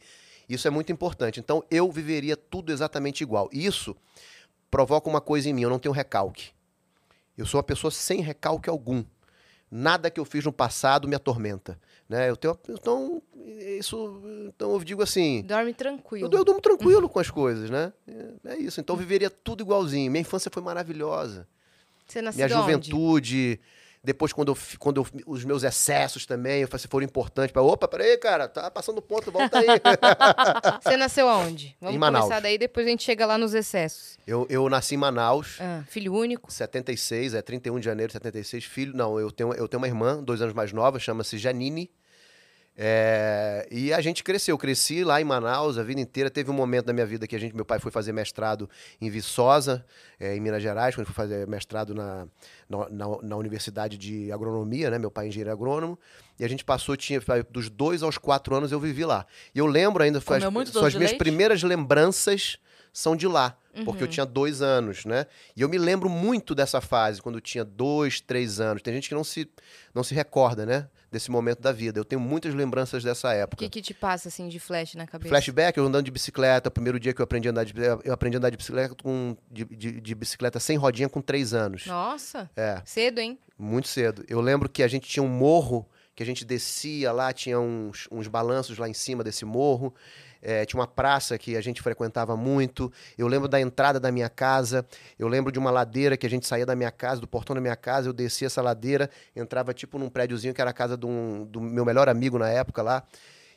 Isso 0.49 0.67
é 0.67 0.71
muito 0.71 0.91
importante. 0.93 1.39
Então, 1.41 1.65
eu 1.71 1.91
viveria 1.91 2.37
tudo 2.37 2.73
exatamente 2.73 3.23
igual. 3.23 3.49
Isso 3.53 3.97
provoca 4.71 5.09
uma 5.09 5.21
coisa 5.21 5.49
em 5.49 5.53
mim, 5.53 5.63
eu 5.63 5.71
não 5.71 5.79
tenho 5.79 5.93
recalque. 5.95 6.51
Eu 7.39 7.47
sou 7.47 7.59
uma 7.59 7.65
pessoa 7.65 7.91
sem 7.91 8.21
recalque 8.21 8.69
algum. 8.69 9.03
Nada 9.71 10.11
que 10.11 10.19
eu 10.19 10.25
fiz 10.25 10.45
no 10.45 10.53
passado 10.53 11.07
me 11.07 11.15
atormenta. 11.15 11.79
Né? 12.09 12.29
Eu 12.29 12.37
tenho, 12.37 12.59
então, 12.69 13.23
isso, 13.79 14.21
então 14.49 14.73
eu 14.73 14.83
digo 14.83 15.01
assim. 15.03 15.43
Dorme 15.43 15.73
tranquilo. 15.73 16.29
Eu, 16.33 16.39
eu 16.41 16.45
durmo 16.45 16.61
tranquilo 16.61 17.09
com 17.09 17.21
as 17.21 17.31
coisas, 17.31 17.71
né? 17.71 17.93
É, 18.45 18.55
é 18.55 18.57
isso. 18.59 18.81
Então 18.81 18.95
eu 18.95 18.99
viveria 18.99 19.31
tudo 19.31 19.63
igualzinho. 19.63 20.11
Minha 20.11 20.23
infância 20.23 20.51
foi 20.53 20.61
maravilhosa. 20.63 21.47
Você 22.13 22.23
nasceu 22.23 22.47
Minha 22.47 22.59
onde? 22.59 22.67
juventude. 22.91 23.61
Depois, 24.03 24.33
quando, 24.33 24.53
eu, 24.53 24.59
quando 24.79 25.03
eu- 25.03 25.07
os 25.27 25.45
meus 25.45 25.63
excessos 25.63 26.25
também, 26.25 26.63
eu 26.63 26.69
falei, 26.69 26.87
foram 26.91 27.05
importantes. 27.05 27.53
Pra, 27.53 27.61
Opa, 27.61 27.87
peraí, 27.87 28.17
cara, 28.17 28.49
tá 28.49 28.71
passando 28.71 29.03
ponto, 29.03 29.31
volta 29.31 29.59
aí. 29.59 29.67
Você 30.83 30.97
nasceu 30.97 31.29
aonde? 31.29 31.77
Vamos 31.79 31.97
Em 31.97 31.99
Manaus. 31.99 32.25
começar 32.25 32.41
daí, 32.41 32.57
depois 32.57 32.87
a 32.87 32.89
gente 32.91 33.03
chega 33.03 33.27
lá 33.27 33.37
nos 33.37 33.53
excessos. 33.53 34.19
eu, 34.27 34.47
eu 34.49 34.67
nasci 34.71 34.95
em 34.95 34.99
Manaus, 34.99 35.59
Ah, 35.61 35.85
filho 35.87 36.15
único. 36.15 36.51
76, 36.51 37.35
é 37.35 37.43
31 37.43 37.79
de 37.79 37.85
janeiro 37.85 38.09
de 38.09 38.15
76. 38.15 38.65
Filho, 38.65 38.97
não, 38.97 39.21
eu 39.21 39.31
tenho, 39.31 39.53
eu 39.53 39.69
tenho 39.69 39.81
uma 39.83 39.87
irmã, 39.89 40.23
dois 40.23 40.41
anos 40.41 40.55
mais 40.55 40.73
nova, 40.73 40.99
chama-se 40.99 41.37
Janine. 41.37 41.91
É, 42.83 43.69
e 43.71 43.93
a 43.93 44.01
gente 44.01 44.25
cresceu, 44.25 44.57
cresci 44.57 45.05
lá 45.05 45.21
em 45.21 45.25
Manaus 45.25 45.77
a 45.77 45.83
vida 45.83 46.01
inteira. 46.01 46.31
Teve 46.31 46.51
um 46.51 46.55
momento 46.55 46.87
da 46.87 46.95
minha 46.95 47.05
vida 47.05 47.27
que 47.27 47.37
a 47.37 47.39
gente, 47.39 47.55
meu 47.55 47.65
pai 47.67 47.79
foi 47.79 47.91
fazer 47.91 48.11
mestrado 48.11 48.71
em 48.99 49.11
Viçosa, 49.11 49.85
é, 50.19 50.35
em 50.35 50.41
Minas 50.41 50.63
Gerais, 50.63 50.95
quando 50.95 51.07
foi 51.07 51.15
fazer 51.15 51.47
mestrado 51.47 51.95
na, 51.95 52.27
na, 52.67 52.89
na- 52.89 53.19
na 53.23 53.37
Universidade 53.37 53.99
de 53.99 54.33
Agronomia, 54.33 54.89
né? 54.91 54.99
Meu 54.99 55.11
pai 55.11 55.27
é 55.27 55.29
engenheiro 55.29 55.53
agrônomo. 55.53 55.99
E 56.39 56.45
a 56.45 56.49
gente 56.49 56.65
passou, 56.65 56.97
tinha 56.97 57.21
dos 57.51 57.69
dois 57.69 58.03
aos 58.03 58.17
quatro 58.17 58.55
anos 58.55 58.73
eu 58.73 58.81
vivi 58.81 59.05
lá. 59.05 59.27
E 59.55 59.59
eu 59.59 59.67
lembro 59.67 60.03
ainda, 60.03 60.19
foi 60.19 60.39
as, 60.39 60.45
muito 60.51 60.73
são 60.73 60.87
as 60.87 60.95
minhas 60.95 61.11
leite? 61.11 61.19
primeiras 61.19 61.63
lembranças 61.63 62.57
são 62.95 63.15
de 63.15 63.29
lá, 63.29 63.59
porque 63.85 64.03
eu 64.03 64.07
Uhum. 64.07 64.11
tinha 64.11 64.25
dois 64.27 64.63
anos, 64.63 65.05
né? 65.05 65.27
E 65.55 65.61
eu 65.61 65.69
me 65.69 65.77
lembro 65.77 66.09
muito 66.09 66.55
dessa 66.55 66.81
fase, 66.81 67.21
quando 67.21 67.35
eu 67.37 67.41
tinha 67.43 67.63
dois, 67.65 68.23
três 68.23 68.59
anos. 68.59 68.81
Tem 68.83 68.95
gente 68.95 69.09
que 69.11 69.15
não 69.15 69.23
se, 69.23 69.47
não 69.95 70.03
se 70.03 70.15
recorda, 70.15 70.65
né? 70.65 70.89
Desse 71.11 71.29
momento 71.31 71.61
da 71.61 71.73
vida. 71.73 71.99
Eu 71.99 72.05
tenho 72.05 72.21
muitas 72.21 72.55
lembranças 72.55 73.03
dessa 73.03 73.29
O 73.29 73.33
época. 73.33 73.65
que, 73.65 73.69
que 73.69 73.83
te 73.83 73.93
passa, 73.93 74.29
assim, 74.29 74.47
de 74.49 74.61
flash 74.61 74.95
na 74.95 75.07
cabeça? 75.09 75.29
Flashback, 75.29 75.77
eu 75.77 75.85
andando 75.85 76.05
de 76.05 76.11
bicicleta, 76.13 76.69
o 76.69 76.73
primeiro 76.73 77.01
dia 77.01 77.13
que 77.13 77.21
eu 77.21 77.25
aprendi 77.25 77.49
a 77.49 77.51
andar 77.51 77.65
de, 77.65 77.73
eu 78.05 78.13
aprendi 78.13 78.37
a 78.37 78.39
andar 78.39 78.51
de 78.51 78.57
bicicleta 78.57 78.95
com 79.03 79.37
de, 79.51 79.65
de- 79.65 80.01
de 80.01 80.15
bicicleta 80.15 80.61
sem 80.61 80.77
rodinha 80.77 81.09
com 81.09 81.21
três 81.21 81.53
anos. 81.53 81.85
Nossa, 81.87 82.49
É, 82.57 82.81
cedo, 82.85 83.19
hein? 83.19 83.39
muito 83.59 83.89
cedo. 83.89 84.25
Eu 84.29 84.41
lembro 84.41 84.69
que 84.69 84.83
a 84.85 84.89
gente 84.89 85.09
tinha 85.09 85.23
um 85.23 85.29
morro 85.29 85.85
que 86.15 86.23
a 86.23 86.27
gente 86.27 86.45
descia 86.45 87.11
lá, 87.13 87.33
tinha 87.33 87.59
uns, 87.59 88.07
uns 88.13 88.29
balanços 88.29 88.77
lá 88.79 88.89
em 88.89 88.95
cima 88.95 89.25
desse 89.25 89.45
morro. 89.45 89.93
É, 90.43 90.65
tinha 90.65 90.81
uma 90.81 90.87
praça 90.87 91.37
que 91.37 91.57
a 91.57 91.61
gente 91.61 91.83
frequentava 91.83 92.37
muito. 92.37 92.91
Eu 93.19 93.27
lembro 93.29 93.47
da 93.47 93.61
entrada 93.61 94.01
da 94.01 94.11
minha 94.11 94.29
casa. 94.29 94.87
Eu 95.19 95.29
lembro 95.29 95.53
de 95.53 95.59
uma 95.59 95.71
ladeira 95.71 96.17
que 96.17 96.27
a 96.27 96.31
gente 96.31 96.47
saía 96.47 96.65
da 96.65 96.75
minha 96.75 96.91
casa, 96.91 97.21
do 97.21 97.27
portão 97.29 97.55
da 97.55 97.61
minha 97.61 97.77
casa. 97.77 98.09
Eu 98.09 98.13
descia 98.13 98.47
essa 98.47 98.63
ladeira, 98.63 99.11
entrava 99.37 99.75
tipo 99.75 99.99
num 99.99 100.09
prédiozinho 100.09 100.55
que 100.55 100.61
era 100.61 100.71
a 100.71 100.73
casa 100.73 100.99
um- 101.05 101.45
do 101.45 101.61
meu 101.61 101.85
melhor 101.85 102.09
amigo 102.09 102.39
na 102.39 102.49
época 102.49 102.83
lá. 102.83 103.03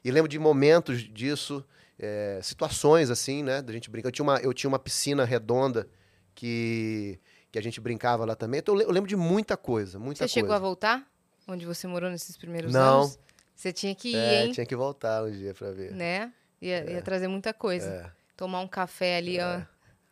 E 0.04 0.12
lembro 0.12 0.28
de 0.28 0.38
momentos 0.38 1.02
disso, 1.02 1.64
é, 1.98 2.40
situações 2.44 3.10
assim, 3.10 3.42
né? 3.44 3.62
Da 3.62 3.72
gente 3.72 3.90
brincar. 3.90 4.10
Eu 4.10 4.12
tinha 4.12 4.24
uma, 4.24 4.38
eu 4.40 4.54
tinha 4.54 4.68
uma 4.68 4.80
piscina 4.80 5.24
redonda 5.24 5.88
que, 6.36 7.20
que 7.52 7.58
a 7.58 7.62
gente 7.62 7.80
brincava 7.80 8.26
lá 8.26 8.36
também. 8.36 8.60
Então 8.60 8.74
eu 8.76 8.80
le- 8.80 8.86
eu 8.86 8.92
lembro 8.92 9.08
de 9.08 9.16
muita 9.16 9.56
coisa, 9.56 9.98
muita 10.00 10.18
Você 10.18 10.22
coisa. 10.24 10.34
chegou 10.34 10.54
a 10.56 10.60
voltar? 10.60 11.08
Onde 11.48 11.66
você 11.66 11.88
morou 11.88 12.10
nesses 12.10 12.36
primeiros 12.38 12.74
Não. 12.74 13.02
anos? 13.04 13.20
Você 13.56 13.72
tinha 13.72 13.94
que 13.94 14.10
ir, 14.10 14.16
É, 14.16 14.46
hein? 14.46 14.52
tinha 14.52 14.66
que 14.66 14.76
voltar 14.76 15.24
um 15.24 15.32
dia 15.32 15.54
pra 15.54 15.72
ver. 15.72 15.92
Né? 15.92 16.32
Ia, 16.64 16.90
ia 16.90 17.02
trazer 17.02 17.28
muita 17.28 17.54
coisa. 17.54 17.90
É. 17.90 18.12
Tomar 18.38 18.62
um 18.62 18.68
café 18.68 19.18
ali, 19.18 19.40
ó, 19.40 19.62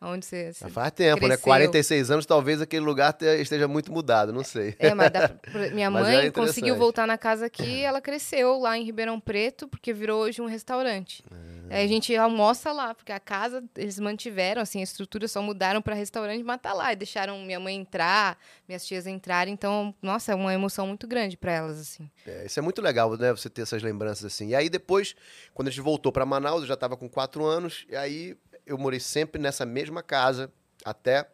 onde 0.02 0.26
você... 0.26 0.52
Já 0.52 0.68
faz 0.68 0.92
tempo, 0.92 1.22
né? 1.22 1.28
cresceu. 1.28 1.44
46 1.44 2.10
anos, 2.10 2.26
talvez 2.26 2.60
aquele 2.60 2.84
lugar 2.84 3.12
te- 3.12 3.24
esteja 3.40 3.68
muito 3.68 3.92
mudado, 3.92 4.32
não 4.32 4.44
sei. 4.44 4.74
É, 4.78 4.92
mas 4.94 5.10
dá 5.10 5.30
minha 5.72 5.90
Mas 5.90 6.02
mãe 6.06 6.16
era 6.16 6.32
conseguiu 6.32 6.76
voltar 6.76 7.06
na 7.06 7.16
casa 7.16 7.46
aqui, 7.46 7.82
ela 7.82 8.00
cresceu 8.00 8.58
lá 8.58 8.76
em 8.76 8.84
Ribeirão 8.84 9.20
Preto, 9.20 9.68
porque 9.68 9.92
virou 9.92 10.22
hoje 10.22 10.42
um 10.42 10.46
restaurante. 10.46 11.24
Ah. 11.30 11.52
Aí 11.70 11.84
a 11.84 11.88
gente 11.88 12.14
almoça 12.14 12.70
lá, 12.70 12.94
porque 12.94 13.12
a 13.12 13.20
casa 13.20 13.64
eles 13.76 13.98
mantiveram, 13.98 14.60
assim, 14.60 14.80
a 14.80 14.82
estrutura 14.82 15.26
só 15.26 15.40
mudaram 15.40 15.80
para 15.80 15.94
restaurante, 15.94 16.42
mas 16.42 16.60
tá 16.60 16.74
lá. 16.74 16.92
E 16.92 16.96
deixaram 16.96 17.38
minha 17.40 17.58
mãe 17.58 17.76
entrar, 17.76 18.38
minhas 18.68 18.84
tias 18.84 19.06
entrarem, 19.06 19.54
então, 19.54 19.94
nossa, 20.02 20.32
é 20.32 20.34
uma 20.34 20.52
emoção 20.52 20.86
muito 20.86 21.06
grande 21.06 21.36
para 21.36 21.52
elas, 21.52 21.80
assim. 21.80 22.10
É, 22.26 22.44
isso 22.44 22.58
é 22.58 22.62
muito 22.62 22.82
legal, 22.82 23.16
né? 23.16 23.30
Você 23.30 23.48
ter 23.48 23.62
essas 23.62 23.82
lembranças 23.82 24.24
assim. 24.26 24.48
E 24.48 24.54
aí 24.54 24.68
depois, 24.68 25.14
quando 25.54 25.68
a 25.68 25.70
gente 25.70 25.80
voltou 25.80 26.12
pra 26.12 26.26
Manaus, 26.26 26.60
eu 26.62 26.66
já 26.66 26.74
estava 26.74 26.94
com 26.94 27.08
quatro 27.08 27.44
anos, 27.44 27.86
e 27.88 27.96
aí 27.96 28.36
eu 28.66 28.78
morei 28.78 29.00
sempre 29.00 29.40
nessa 29.40 29.64
mesma 29.66 30.02
casa 30.02 30.52
até 30.84 31.28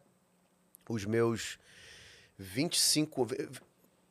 os 0.89 1.05
meus 1.05 1.59
25, 2.39 3.25
v- 3.25 3.49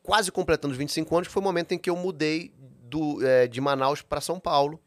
quase 0.02 0.30
completando 0.30 0.72
os 0.72 0.78
25 0.78 1.14
anos, 1.16 1.28
que 1.28 1.32
foi 1.34 1.40
o 1.40 1.44
momento 1.44 1.72
em 1.72 1.78
que 1.78 1.90
eu 1.90 1.96
mudei 1.96 2.52
do, 2.58 3.24
é, 3.26 3.46
de 3.46 3.60
Manaus 3.60 4.02
para 4.02 4.20
São 4.20 4.38
Paulo. 4.38 4.80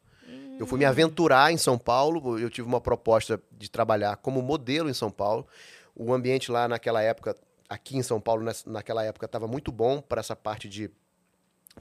Eu 0.60 0.68
fui 0.68 0.78
me 0.78 0.86
aventurar 0.86 1.52
em 1.52 1.58
São 1.58 1.76
Paulo, 1.78 2.38
eu 2.38 2.50
tive 2.50 2.68
uma 2.68 2.80
proposta 2.80 3.42
de 3.52 3.70
trabalhar 3.70 4.18
como 4.18 4.42
modelo 4.44 4.90
em 4.90 4.94
São 4.94 5.10
Paulo. 5.10 5.48
O 5.96 6.14
ambiente 6.14 6.52
lá 6.52 6.68
naquela 6.68 7.02
época, 7.02 7.36
aqui 7.68 7.98
em 7.98 8.04
São 8.04 8.22
Paulo, 8.22 8.46
naquela 8.68 9.04
época, 9.04 9.26
estava 9.26 9.48
muito 9.48 9.72
bom 9.72 10.00
para 10.02 10.20
essa 10.20 10.36
parte 10.36 10.70
de 10.70 10.90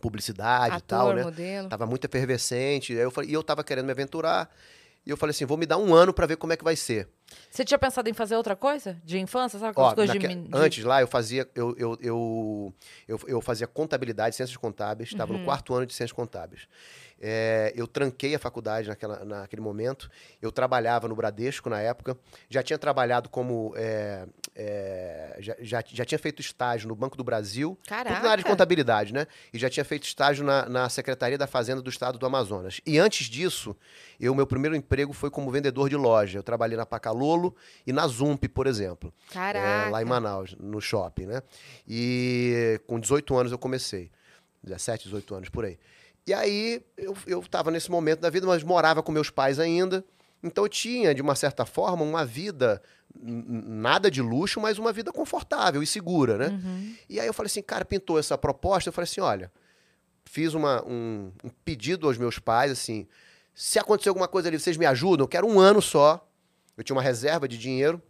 publicidade 0.01 0.75
e 0.75 0.77
Ator, 0.79 0.87
tal, 0.99 1.13
né? 1.13 1.23
modelo. 1.23 1.69
Tava 1.69 1.85
muito 1.87 2.05
efervescente. 2.07 2.93
Eu 2.95 3.11
falei, 3.11 3.31
e 3.31 3.35
eu 3.35 3.43
tava 3.43 3.63
querendo 3.63 3.85
me 3.87 3.93
aventurar. 3.93 4.51
E 5.07 5.11
eu 5.11 5.17
falei 5.17 5.31
assim, 5.31 5.45
vou 5.47 5.57
me 5.57 5.65
dar 5.67 5.79
um 5.79 5.95
ano 5.95 6.13
para 6.13 6.27
ver 6.27 6.37
como 6.37 6.53
é 6.53 6.57
que 6.57 6.63
vai 6.65 6.77
ser. 6.77 7.09
Você 7.51 7.65
tinha 7.65 7.79
pensado 7.79 8.09
em 8.09 8.13
fazer 8.13 8.37
outra 8.37 8.55
coisa? 8.55 9.01
De 9.05 9.19
infância? 9.19 9.59
Sabe 9.59 9.71
aquelas 9.71 9.93
Ó, 9.93 9.95
coisas 9.95 10.15
naque- 10.15 10.35
de- 10.35 10.49
Antes 10.53 10.85
lá 10.85 11.01
eu 11.01 11.07
fazia 11.07 11.49
eu, 11.55 11.75
eu, 11.79 11.99
eu, 12.03 12.75
eu, 13.09 13.21
eu 13.27 13.41
fazia 13.41 13.67
contabilidade, 13.67 14.35
ciências 14.37 14.57
contábeis, 14.57 15.09
estava 15.11 15.33
Uhum. 15.33 15.39
no 15.39 15.45
quarto 15.45 15.73
ano 15.73 15.87
de 15.87 15.95
ciências 15.95 16.13
contábeis. 16.15 16.67
É, 17.21 17.73
eu 17.77 17.87
tranquei 17.87 18.35
a 18.35 18.39
faculdade 18.39 18.89
naquela, 18.89 19.25
naquele 19.25 19.61
momento. 19.61 20.11
Eu 20.41 20.51
trabalhava 20.51 21.07
no 21.07 21.15
Bradesco 21.15 21.69
na 21.69 21.81
época. 21.81 22.17
Já 22.49 22.63
tinha 22.63 22.79
trabalhado 22.79 23.29
como. 23.29 23.75
é, 23.77 24.27
é, 24.55 25.37
já, 25.39 25.57
já, 25.61 25.85
já 25.87 26.05
tinha 26.05 26.19
feito 26.19 26.41
estágio 26.41 26.89
no 26.89 26.95
Banco 26.95 27.17
do 27.17 27.25
Brasil. 27.25 27.79
Tudo 27.83 28.23
na 28.23 28.31
área 28.31 28.37
de 28.39 28.43
Caraca! 28.43 28.49
contabilidade, 28.51 29.13
né? 29.13 29.27
E 29.53 29.59
já 29.59 29.71
tinha 29.71 29.85
feito 29.85 30.05
estágio 30.05 30.45
na, 30.45 30.69
na 30.69 30.89
Secretaria 30.89 31.39
da 31.39 31.47
Fazenda 31.47 31.81
do 31.81 31.89
Estado 31.91 32.19
do 32.19 32.27
Amazonas. 32.27 32.81
E 32.87 32.99
antes 32.99 33.27
disso, 33.27 33.77
eu 34.19 34.35
meu 34.35 34.47
primeiro 34.47 34.75
emprego 34.75 35.13
foi 35.13 35.31
como 35.31 35.51
vendedor 35.51 35.89
de 35.89 35.97
loja. 35.97 36.39
Eu 36.39 36.43
trabalhei 36.43 36.77
na 36.77 36.85
Pacalolo 36.85 37.55
e 37.87 37.93
na 37.93 38.07
Zump, 38.07 38.49
por 38.49 38.67
exemplo. 38.67 39.13
Caraca! 39.33 39.91
Lá 39.91 40.03
em 40.03 40.05
Manaus, 40.05 40.57
no 40.59 40.81
shopping, 40.81 41.27
né? 41.27 41.43
E 41.87 42.81
com 42.87 42.99
18 42.99 43.37
anos 43.37 43.53
eu 43.53 43.59
comecei. 43.59 44.11
17, 44.63 45.05
18 45.05 45.35
anos, 45.35 45.49
por 45.49 45.65
aí. 45.65 45.79
E 46.31 46.35
aí 46.35 46.81
eu, 46.97 47.17
eu 47.27 47.43
tava 47.43 47.73
nesse 47.73 47.91
momento 47.91 48.21
da 48.21 48.31
vida, 48.31 48.47
mas 48.47 48.63
morava 48.63 49.03
com 49.03 49.11
meus 49.11 49.31
pais 49.31 49.59
ainda. 49.59 50.05
Então 50.41 50.65
eu 50.65 50.69
tinha, 50.69 51.13
de 51.13 51.21
uma 51.21 51.35
certa 51.35 51.67
forma, 51.67 52.05
uma 52.05 52.25
vida 52.25 52.81
nada 53.21 54.09
de 54.09 54.23
luxo, 54.23 54.61
mas 54.61 54.79
uma 54.79 54.93
vida 54.93 55.11
confortável 55.11 55.83
e 55.83 55.87
segura, 55.89 56.39
né? 56.39 56.49
Uhum. 56.51 56.95
E 57.09 57.19
aí 57.19 57.27
eu 57.27 57.35
falei 57.35 57.49
assim, 57.49 57.61
cara, 57.63 57.85
pintou 57.85 58.17
essa 58.17 58.39
proposta. 58.39 58.89
Eu 58.89 58.93
falei 58.93 59.05
assim, 59.11 59.21
olha, 59.21 59.51
fiz 60.25 60.55
uma- 60.55 60.85
um, 60.87 61.33
um 61.43 61.49
pedido 61.65 62.07
aos 62.07 62.17
meus 62.17 62.39
pais, 62.39 62.71
assim, 62.71 63.09
se 63.53 63.81
acontecer 63.81 64.09
alguma 64.09 64.29
coisa 64.29 64.49
ali, 64.49 64.57
vocês 64.59 64.77
me 64.77 64.87
ajudam? 64.87 65.25
Eu 65.25 65.29
quero 65.29 65.49
um 65.49 65.59
ano 65.59 65.83
só. 65.83 66.25
Eu 66.77 66.85
tinha 66.85 66.95
uma 66.95 67.03
reserva 67.03 67.49
de 67.49 67.59
dinheiro. 67.59 68.01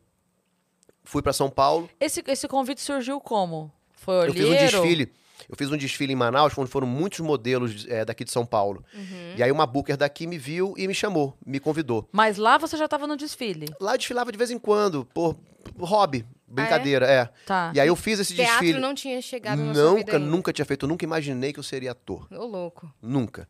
Fui 1.05 1.23
para 1.23 1.33
São 1.33 1.49
Paulo. 1.49 1.89
Esse, 1.99 2.23
esse 2.27 2.47
convite 2.47 2.83
surgiu 2.83 3.19
como? 3.19 3.73
Foi 3.95 4.15
Eu 4.17 4.21
olheiro? 4.31 4.35
fiz 4.39 4.75
um 4.75 4.83
desfile. 4.83 5.13
Eu 5.49 5.57
fiz 5.57 5.71
um 5.71 5.77
desfile 5.77 6.13
em 6.13 6.17
Manaus, 6.17 6.57
onde 6.57 6.71
foram 6.71 6.87
muitos 6.87 7.21
modelos 7.21 7.87
eh, 7.89 8.05
daqui 8.05 8.25
de 8.25 8.31
São 8.31 8.45
Paulo. 8.45 8.85
Uhum. 8.95 9.35
E 9.37 9.43
aí 9.43 9.51
uma 9.51 9.67
booker 9.67 9.97
daqui 9.97 10.27
me 10.27 10.39
viu 10.39 10.75
e 10.77 10.87
me 10.87 10.95
chamou, 10.95 11.37
me 11.45 11.61
convidou. 11.61 12.09
Mas 12.13 12.37
lá 12.37 12.59
você 12.59 12.77
já 12.77 12.85
estava 12.87 13.07
no 13.07 13.17
desfile. 13.17 13.67
Lá 13.81 13.95
eu 13.95 13.99
desfilava 13.99 14.31
de 14.31 14.39
vez 14.39 14.51
em 14.51 14.59
quando, 14.59 15.05
por 15.05 15.37
hobby, 15.79 16.27
brincadeira, 16.47 17.07
é. 17.07 17.29
Tá. 17.47 17.73
E 17.75 17.81
aí 17.81 17.89
eu 17.89 17.97
fiz 17.97 18.19
esse 18.19 18.35
Teatro 18.35 18.61
desfile. 18.61 18.81
não 18.81 18.95
tinha 18.95 19.21
chegado 19.23 19.59
na 19.59 19.75
sua 19.75 19.95
vida 19.95 20.13
Nunca, 20.13 20.19
nunca 20.19 20.53
tinha 20.53 20.65
feito, 20.65 20.85
eu 20.85 20.89
nunca 20.89 21.05
imaginei 21.05 21.53
que 21.53 21.59
eu 21.59 21.65
seria 21.65 21.93
ator. 21.93 22.27
Ô, 22.31 22.45
louco. 22.45 22.93
Nunca. 23.01 23.49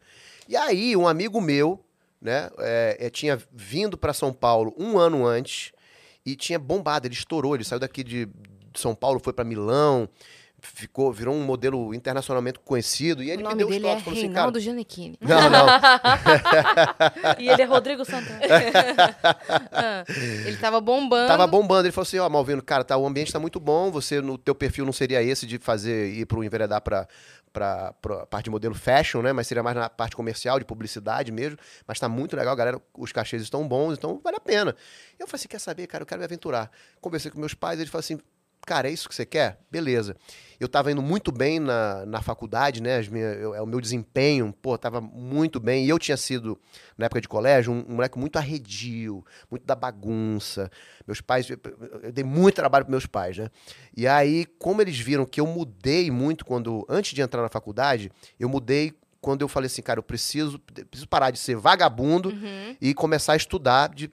E 0.48 0.56
aí, 0.56 0.96
um 0.96 1.06
amigo 1.08 1.40
meu, 1.40 1.82
né, 2.20 2.50
é, 2.58 2.96
é, 3.00 3.10
tinha 3.10 3.40
vindo 3.52 3.96
para 3.96 4.12
São 4.12 4.32
Paulo 4.32 4.74
um 4.76 4.98
ano 4.98 5.26
antes 5.26 5.72
e 6.24 6.36
tinha 6.36 6.58
bombado, 6.58 7.06
ele 7.06 7.14
estourou, 7.14 7.54
ele 7.54 7.64
saiu 7.64 7.78
daqui 7.78 8.04
de 8.04 8.28
São 8.74 8.94
Paulo, 8.94 9.20
foi 9.22 9.32
para 9.32 9.44
Milão, 9.44 10.08
ficou, 10.62 11.12
virou 11.12 11.34
um 11.34 11.42
modelo 11.42 11.94
internacionalmente 11.94 12.58
conhecido. 12.60 13.22
E 13.22 13.30
ele 13.30 13.36
o 13.36 13.38
me 13.38 13.44
nome 13.44 13.56
deu 13.58 13.68
os 13.68 13.72
dele 13.72 13.86
é 13.86 13.90
toques, 13.90 14.04
falou 14.04 14.18
assim. 14.18 14.26
Reinaldo 14.28 14.60
Giannichini. 14.60 15.18
Não, 15.20 15.50
não. 15.50 15.66
E 17.38 17.48
ele 17.48 17.62
é 17.62 17.64
Rodrigo 17.64 18.04
Santana. 18.04 18.40
Ah, 19.72 20.04
ele 20.46 20.56
tava 20.56 20.80
bombando. 20.80 21.28
Tava 21.28 21.46
bombando. 21.46 21.86
Ele 21.86 21.92
falou 21.92 22.06
assim, 22.06 22.18
ó, 22.18 22.28
Malvino, 22.28 22.62
cara, 22.62 22.84
tá, 22.84 22.96
o 22.96 23.06
ambiente 23.06 23.32
tá 23.32 23.38
muito 23.38 23.58
bom, 23.58 23.90
você, 23.90 24.20
no 24.20 24.36
teu 24.36 24.54
perfil 24.54 24.84
não 24.84 24.92
seria 24.92 25.22
esse 25.22 25.46
de 25.46 25.58
fazer, 25.58 26.12
ir 26.12 26.26
pro 26.26 26.42
enveredar 26.44 26.80
pra, 26.82 27.06
pra 27.52 27.92
parte 28.28 28.44
de 28.44 28.50
modelo 28.50 28.74
fashion, 28.74 29.22
né? 29.22 29.32
Mas 29.32 29.46
seria 29.46 29.62
mais 29.62 29.76
na 29.76 29.88
parte 29.88 30.16
comercial, 30.16 30.58
de 30.58 30.64
publicidade 30.64 31.32
mesmo. 31.32 31.58
Mas 31.86 31.98
tá 31.98 32.08
muito 32.08 32.36
legal, 32.36 32.54
galera, 32.54 32.80
os 32.96 33.12
cachês 33.12 33.42
estão 33.42 33.66
bons, 33.66 33.94
então 33.94 34.20
vale 34.22 34.36
a 34.36 34.40
pena. 34.40 34.74
Eu 35.18 35.26
falei 35.26 35.40
assim, 35.40 35.48
quer 35.48 35.60
saber, 35.60 35.86
cara, 35.86 36.02
eu 36.02 36.06
quero 36.06 36.18
me 36.18 36.24
aventurar. 36.24 36.70
Conversei 37.00 37.30
com 37.30 37.38
meus 37.38 37.54
pais, 37.54 37.78
eles 37.78 37.90
falaram 37.90 38.04
assim, 38.04 38.20
cara, 38.70 38.88
é 38.88 38.92
isso 38.92 39.08
que 39.08 39.14
você 39.16 39.26
quer? 39.26 39.58
Beleza. 39.68 40.14
Eu 40.60 40.68
tava 40.68 40.92
indo 40.92 41.02
muito 41.02 41.32
bem 41.32 41.58
na, 41.58 42.06
na 42.06 42.22
faculdade, 42.22 42.80
né? 42.80 43.00
Minha, 43.10 43.24
eu- 43.32 43.52
é 43.54 43.60
o 43.60 43.66
meu 43.66 43.80
desempenho, 43.80 44.52
pô, 44.62 44.78
tava 44.78 45.00
muito 45.00 45.58
bem. 45.58 45.84
E 45.84 45.88
eu 45.88 45.98
tinha 45.98 46.16
sido, 46.16 46.56
na 46.96 47.06
época 47.06 47.20
de 47.20 47.26
colégio, 47.26 47.72
um, 47.72 47.84
um 47.88 47.94
moleque 47.96 48.16
muito 48.16 48.36
arredio, 48.36 49.24
muito 49.50 49.66
da 49.66 49.74
bagunça. 49.74 50.70
Meus 51.04 51.20
pais, 51.20 51.50
eu, 51.50 51.58
eu 52.04 52.12
dei 52.12 52.22
muito 52.22 52.54
trabalho 52.54 52.84
para 52.84 52.90
meus 52.92 53.06
pais, 53.06 53.38
né? 53.38 53.48
E 53.96 54.06
aí, 54.06 54.46
como 54.58 54.80
eles 54.80 54.98
viram 55.00 55.24
que 55.26 55.40
eu 55.40 55.46
mudei 55.48 56.10
muito 56.12 56.44
quando, 56.44 56.86
antes 56.88 57.12
de 57.12 57.22
entrar 57.22 57.42
na 57.42 57.48
faculdade, 57.48 58.12
eu 58.38 58.48
mudei 58.48 58.92
quando 59.20 59.42
eu 59.42 59.48
falei 59.48 59.66
assim, 59.66 59.82
cara, 59.82 59.98
eu 59.98 60.02
preciso, 60.04 60.58
preciso 60.58 61.06
parar 61.08 61.30
de 61.30 61.38
ser 61.38 61.54
vagabundo 61.56 62.30
Uhum. 62.30 62.76
e 62.80 62.94
começar 62.94 63.34
a 63.34 63.36
estudar, 63.36 63.90
de, 63.94 64.10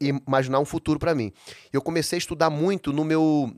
imaginar 0.00 0.58
um 0.58 0.64
futuro 0.64 0.98
para 0.98 1.14
mim. 1.14 1.32
Eu 1.72 1.82
comecei 1.82 2.16
a 2.16 2.18
estudar 2.18 2.50
muito 2.50 2.92
no 2.92 3.04
meu 3.04 3.54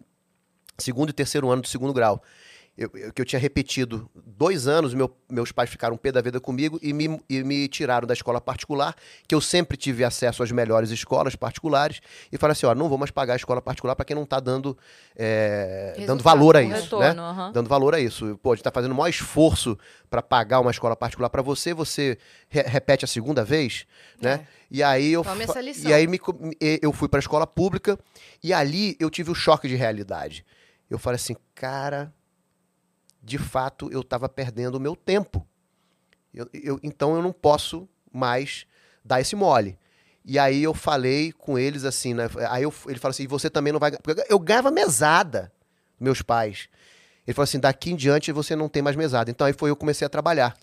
segundo 0.78 1.10
e 1.10 1.12
terceiro 1.12 1.50
ano 1.50 1.62
do 1.62 1.68
segundo 1.68 1.92
grau. 1.92 2.22
Eu, 2.80 2.90
eu- 2.94 3.12
que 3.12 3.20
eu 3.20 3.26
tinha 3.26 3.38
repetido 3.38 4.10
dois 4.14 4.66
anos, 4.66 4.94
meu- 4.94 5.14
meus 5.30 5.52
pais 5.52 5.68
ficaram 5.68 5.98
pé 5.98 6.10
da 6.10 6.22
vida 6.22 6.40
comigo 6.40 6.78
e 6.82 6.94
me, 6.94 7.20
e 7.28 7.44
me 7.44 7.68
tiraram 7.68 8.06
da 8.06 8.14
escola 8.14 8.40
particular, 8.40 8.96
que 9.28 9.34
eu 9.34 9.40
sempre 9.40 9.76
tive 9.76 10.02
acesso 10.02 10.42
às 10.42 10.50
melhores 10.50 10.88
escolas 10.90 11.36
particulares, 11.36 12.00
e 12.32 12.38
falaram 12.38 12.52
assim: 12.52 12.64
ó, 12.64 12.74
não 12.74 12.88
vou 12.88 12.96
mais 12.96 13.10
pagar 13.10 13.34
a 13.34 13.36
escola 13.36 13.60
particular 13.60 13.94
para 13.94 14.06
quem 14.06 14.16
não 14.16 14.22
está 14.24 14.40
dando, 14.40 14.78
é, 15.14 15.92
dando 16.06 16.22
valor 16.22 16.56
a 16.56 16.62
isso. 16.62 16.70
retorno, 16.84 17.04
né? 17.06 17.14
Dando 17.52 17.68
valor 17.68 17.94
a 17.94 18.00
isso. 18.00 18.38
Pô, 18.42 18.52
a 18.52 18.56
gente 18.56 18.64
tá 18.64 18.70
fazendo 18.72 18.92
o 18.92 18.94
maior 18.94 19.08
esforço 19.10 19.78
para 20.08 20.22
pagar 20.22 20.60
uma 20.60 20.70
escola 20.70 20.96
particular 20.96 21.28
para 21.28 21.42
você, 21.42 21.74
você 21.74 22.16
re- 22.48 22.62
repete 22.62 23.04
a 23.04 23.08
segunda 23.08 23.44
vez, 23.44 23.86
né? 24.20 24.46
E 24.70 24.82
aí 24.82 25.12
eu 25.12 25.22
e 25.90 25.92
aí 25.92 26.06
me- 26.06 26.18
eu 26.80 26.92
fui 26.92 27.08
para 27.08 27.18
a 27.18 27.20
escola 27.20 27.46
pública 27.46 27.98
e 28.42 28.52
ali 28.54 28.96
eu 28.98 29.10
tive 29.10 29.30
o 29.30 29.34
choque 29.34 29.68
de 29.68 29.74
realidade. 29.76 30.44
Eu 30.88 30.98
falei 30.98 31.16
assim, 31.16 31.36
cara, 31.54 32.12
de 33.22 33.38
fato 33.38 33.90
eu 33.92 34.00
estava 34.00 34.28
perdendo 34.28 34.74
o 34.76 34.80
meu 34.80 34.94
tempo. 34.96 35.46
Eu- 36.32 36.48
eu- 36.52 36.80
então 36.82 37.14
eu 37.16 37.22
não 37.22 37.32
posso 37.32 37.88
mais 38.12 38.64
dar 39.04 39.20
esse 39.20 39.34
mole. 39.36 39.78
E 40.24 40.38
aí 40.38 40.62
eu 40.62 40.74
falei 40.74 41.32
com 41.32 41.58
eles 41.58 41.84
assim, 41.84 42.14
né? 42.14 42.28
Aí 42.50 42.62
eu- 42.62 42.74
ele 42.86 42.98
falou 42.98 43.10
assim, 43.10 43.24
e 43.24 43.26
você 43.26 43.48
também 43.50 43.72
não 43.72 43.80
vai... 43.80 43.90
ganhar-" 43.90 44.02
Porque 44.02 44.24
eu 44.28 44.38
ganhava 44.38 44.70
mesada, 44.70 45.50
meus 45.98 46.22
pais. 46.22 46.68
Ele 47.26 47.34
falou 47.34 47.44
assim, 47.44 47.58
daqui 47.58 47.90
em 47.92 47.96
diante 47.96 48.30
você 48.32 48.54
não 48.54 48.68
tem 48.68 48.82
mais 48.82 48.96
mesada. 48.96 49.30
Então 49.30 49.46
aí 49.46 49.52
foi 49.52 49.70
eu 49.70 49.76
comecei 49.76 50.06
a 50.06 50.08
trabalhar. 50.08 50.56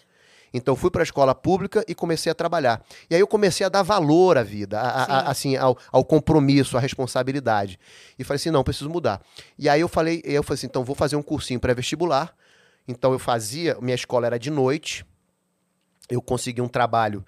Então 0.54 0.72
eu 0.74 0.78
fui 0.78 0.90
para 0.90 1.02
a 1.02 1.04
escola 1.04 1.36
pública 1.36 1.84
e 1.88 1.94
comecei 1.94 2.32
a 2.32 2.36
trabalhar. 2.36 2.82
E 3.10 3.16
aí 3.16 3.20
eu 3.22 3.28
comecei 3.28 3.66
a 3.66 3.70
dar 3.70 3.84
valor 3.84 4.38
à 4.38 4.44
vida, 4.44 4.80
a- 4.80 5.04
a- 5.04 5.30
assim, 5.32 5.58
ao, 5.58 5.78
ao 5.92 6.06
compromisso, 6.06 6.78
à 6.78 6.80
responsabilidade. 6.80 7.78
E 8.18 8.24
falei 8.24 8.38
assim, 8.38 8.50
não, 8.52 8.64
preciso 8.64 8.90
mudar. 8.90 9.22
E 9.60 9.68
aí 9.68 9.82
eu 9.82 9.90
falei, 9.90 10.22
eu 10.24 10.42
falei 10.44 10.56
assim, 10.56 10.68
então 10.68 10.84
vou 10.86 10.96
fazer 10.96 11.16
um 11.18 11.22
cursinho 11.24 11.60
pré-vestibular. 11.60 12.34
Então 12.88 13.12
eu 13.12 13.20
fazia, 13.20 13.78
minha 13.82 13.96
escola 13.96 14.26
era 14.28 14.40
de 14.40 14.50
noite. 14.50 15.06
Eu 16.10 16.22
consegui 16.22 16.62
um 16.62 16.68
trabalho 16.70 17.26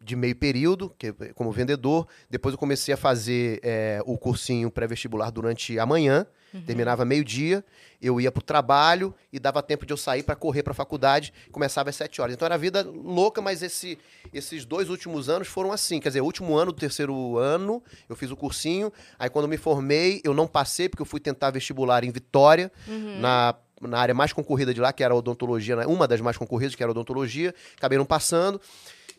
de 0.00 0.16
meio 0.16 0.34
período, 0.36 0.94
que, 0.96 1.12
como 1.34 1.50
vendedor. 1.52 2.06
Depois 2.30 2.52
eu 2.54 2.58
comecei 2.58 2.94
a 2.94 2.96
fazer 2.96 3.60
eh, 3.62 4.00
o 4.06 4.16
cursinho 4.16 4.70
pré-vestibular 4.70 5.30
durante 5.30 5.78
a 5.78 5.84
manhã. 5.84 6.26
Terminava 6.64 7.04
meio-dia, 7.04 7.64
eu 8.00 8.20
ia 8.20 8.30
pro 8.30 8.40
trabalho 8.40 9.12
e 9.32 9.40
dava 9.40 9.60
tempo 9.60 9.84
de 9.84 9.92
eu 9.92 9.96
sair 9.96 10.22
para 10.22 10.36
correr 10.36 10.62
para 10.62 10.70
a 10.70 10.74
faculdade. 10.74 11.34
Começava 11.50 11.90
às 11.90 11.96
sete 11.96 12.22
horas. 12.22 12.32
Então 12.32 12.46
era 12.46 12.56
vida 12.56 12.80
louca, 12.88 13.42
mas 13.42 13.60
esse- 13.60 13.98
esses 14.32 14.64
dois 14.64 14.88
últimos 14.88 15.28
anos 15.28 15.48
foram 15.48 15.72
assim. 15.72 15.98
Quer 15.98 16.10
dizer, 16.10 16.20
o 16.20 16.24
último 16.24 16.56
ano 16.56 16.70
do 16.70 16.78
terceiro 16.78 17.36
ano, 17.36 17.82
eu 18.08 18.14
fiz 18.14 18.30
o 18.30 18.36
cursinho. 18.36 18.92
Aí 19.18 19.28
quando 19.28 19.46
eu 19.46 19.48
me 19.48 19.56
formei, 19.58 20.20
eu 20.22 20.32
não 20.32 20.46
passei, 20.46 20.88
porque 20.88 21.02
eu 21.02 21.06
fui 21.06 21.18
tentar 21.18 21.50
vestibular 21.50 22.04
em 22.04 22.12
Vitória, 22.12 22.70
na, 23.20 23.56
na 23.88 23.98
área 23.98 24.14
mais 24.14 24.32
concorrida 24.32 24.72
de 24.72 24.80
lá, 24.80 24.92
que 24.92 25.02
era 25.02 25.14
a 25.14 25.16
odontologia, 25.16 25.76
né? 25.76 25.86
uma 25.86 26.06
das 26.08 26.20
mais 26.20 26.36
concorridas, 26.36 26.74
que 26.74 26.82
era 26.82 26.90
a 26.90 26.92
odontologia. 26.92 27.54
Acabei 27.76 27.98
não 27.98 28.06
passando. 28.06 28.60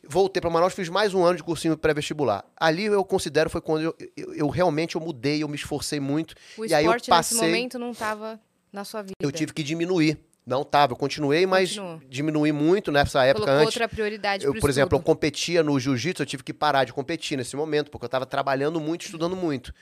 Voltei 0.07 0.39
para 0.39 0.49
Manaus, 0.49 0.73
fiz 0.73 0.87
mais 0.87 1.13
um 1.13 1.23
ano 1.23 1.37
de 1.37 1.43
cursinho 1.43 1.75
pré-vestibular. 1.77 2.45
Ali 2.55 2.85
eu 2.85 3.03
considero 3.03 3.49
foi 3.49 3.61
quando 3.61 3.83
eu, 3.83 3.95
eu, 4.15 4.33
eu 4.35 4.49
realmente 4.49 4.95
eu 4.95 5.01
mudei, 5.01 5.41
eu 5.41 5.47
me 5.47 5.55
esforcei 5.55 5.99
muito. 5.99 6.35
O 6.57 6.65
e 6.65 6.73
aí 6.73 6.85
eu 6.85 6.95
passei, 7.07 7.37
nesse 7.37 7.47
momento 7.47 7.79
não 7.79 7.93
tava 7.93 8.39
na 8.71 8.83
sua 8.83 9.01
vida. 9.01 9.15
eu 9.19 9.31
tive 9.31 9.53
que 9.53 9.63
diminuir. 9.63 10.19
Não 10.45 10.63
tava, 10.63 10.93
eu 10.93 10.95
continuei, 10.97 11.47
mas 11.47 11.69
Continuou. 11.69 11.99
diminui 12.07 12.51
muito 12.51 12.91
nessa 12.91 13.23
época 13.25 13.45
Colocou 13.45 13.63
antes. 13.63 13.75
outra 13.75 13.89
prioridade 13.89 14.45
Eu, 14.45 14.53
por 14.53 14.69
exemplo, 14.69 14.95
eu 14.95 14.99
estudo. 14.99 15.05
competia 15.07 15.63
no 15.63 15.79
jiu-jitsu, 15.79 16.21
eu 16.21 16.25
tive 16.27 16.43
que 16.43 16.53
parar 16.53 16.83
de 16.83 16.93
competir 16.93 17.35
nesse 17.35 17.55
momento, 17.55 17.89
porque 17.89 18.05
eu 18.05 18.07
estava 18.07 18.27
trabalhando 18.27 18.79
muito, 18.79 19.05
estudando 19.05 19.35
muito. 19.35 19.73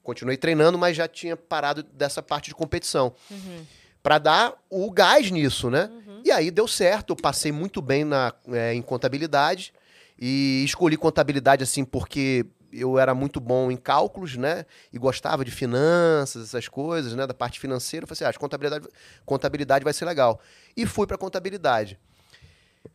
Continuei 0.00 0.36
treinando, 0.36 0.78
mas 0.78 0.96
já 0.96 1.08
tinha 1.08 1.36
parado 1.36 1.82
dessa 1.82 2.22
parte 2.22 2.50
de 2.50 2.54
competição. 2.54 3.12
Uhum. 3.28 3.66
Pra 4.02 4.18
dar 4.18 4.54
o 4.68 4.90
gás 4.90 5.30
nisso, 5.30 5.70
né? 5.70 5.90
E 6.24 6.30
aí 6.30 6.50
deu 6.50 6.68
certo, 6.68 7.10
eu 7.10 7.16
passei 7.16 7.50
muito 7.52 7.82
bem 7.82 8.04
na, 8.04 8.32
é, 8.48 8.74
em 8.74 8.82
contabilidade 8.82 9.72
e 10.18 10.62
escolhi 10.64 10.96
contabilidade 10.96 11.64
assim 11.64 11.84
porque 11.84 12.46
eu 12.72 12.98
era 12.98 13.14
muito 13.14 13.38
bom 13.38 13.70
em 13.70 13.76
cálculos, 13.76 14.36
né? 14.36 14.64
E 14.92 14.98
gostava 14.98 15.44
de 15.44 15.50
finanças, 15.50 16.44
essas 16.44 16.68
coisas, 16.68 17.14
né? 17.14 17.26
Da 17.26 17.34
parte 17.34 17.60
financeira. 17.60 18.04
Eu 18.04 18.08
falei 18.08 18.16
assim, 18.16 18.24
ah, 18.24 18.28
acho 18.28 18.38
que 18.38 18.42
contabilidade, 18.42 18.88
contabilidade 19.26 19.84
vai 19.84 19.92
ser 19.92 20.04
legal. 20.04 20.40
E 20.76 20.86
fui 20.86 21.06
para 21.06 21.18
contabilidade. 21.18 21.98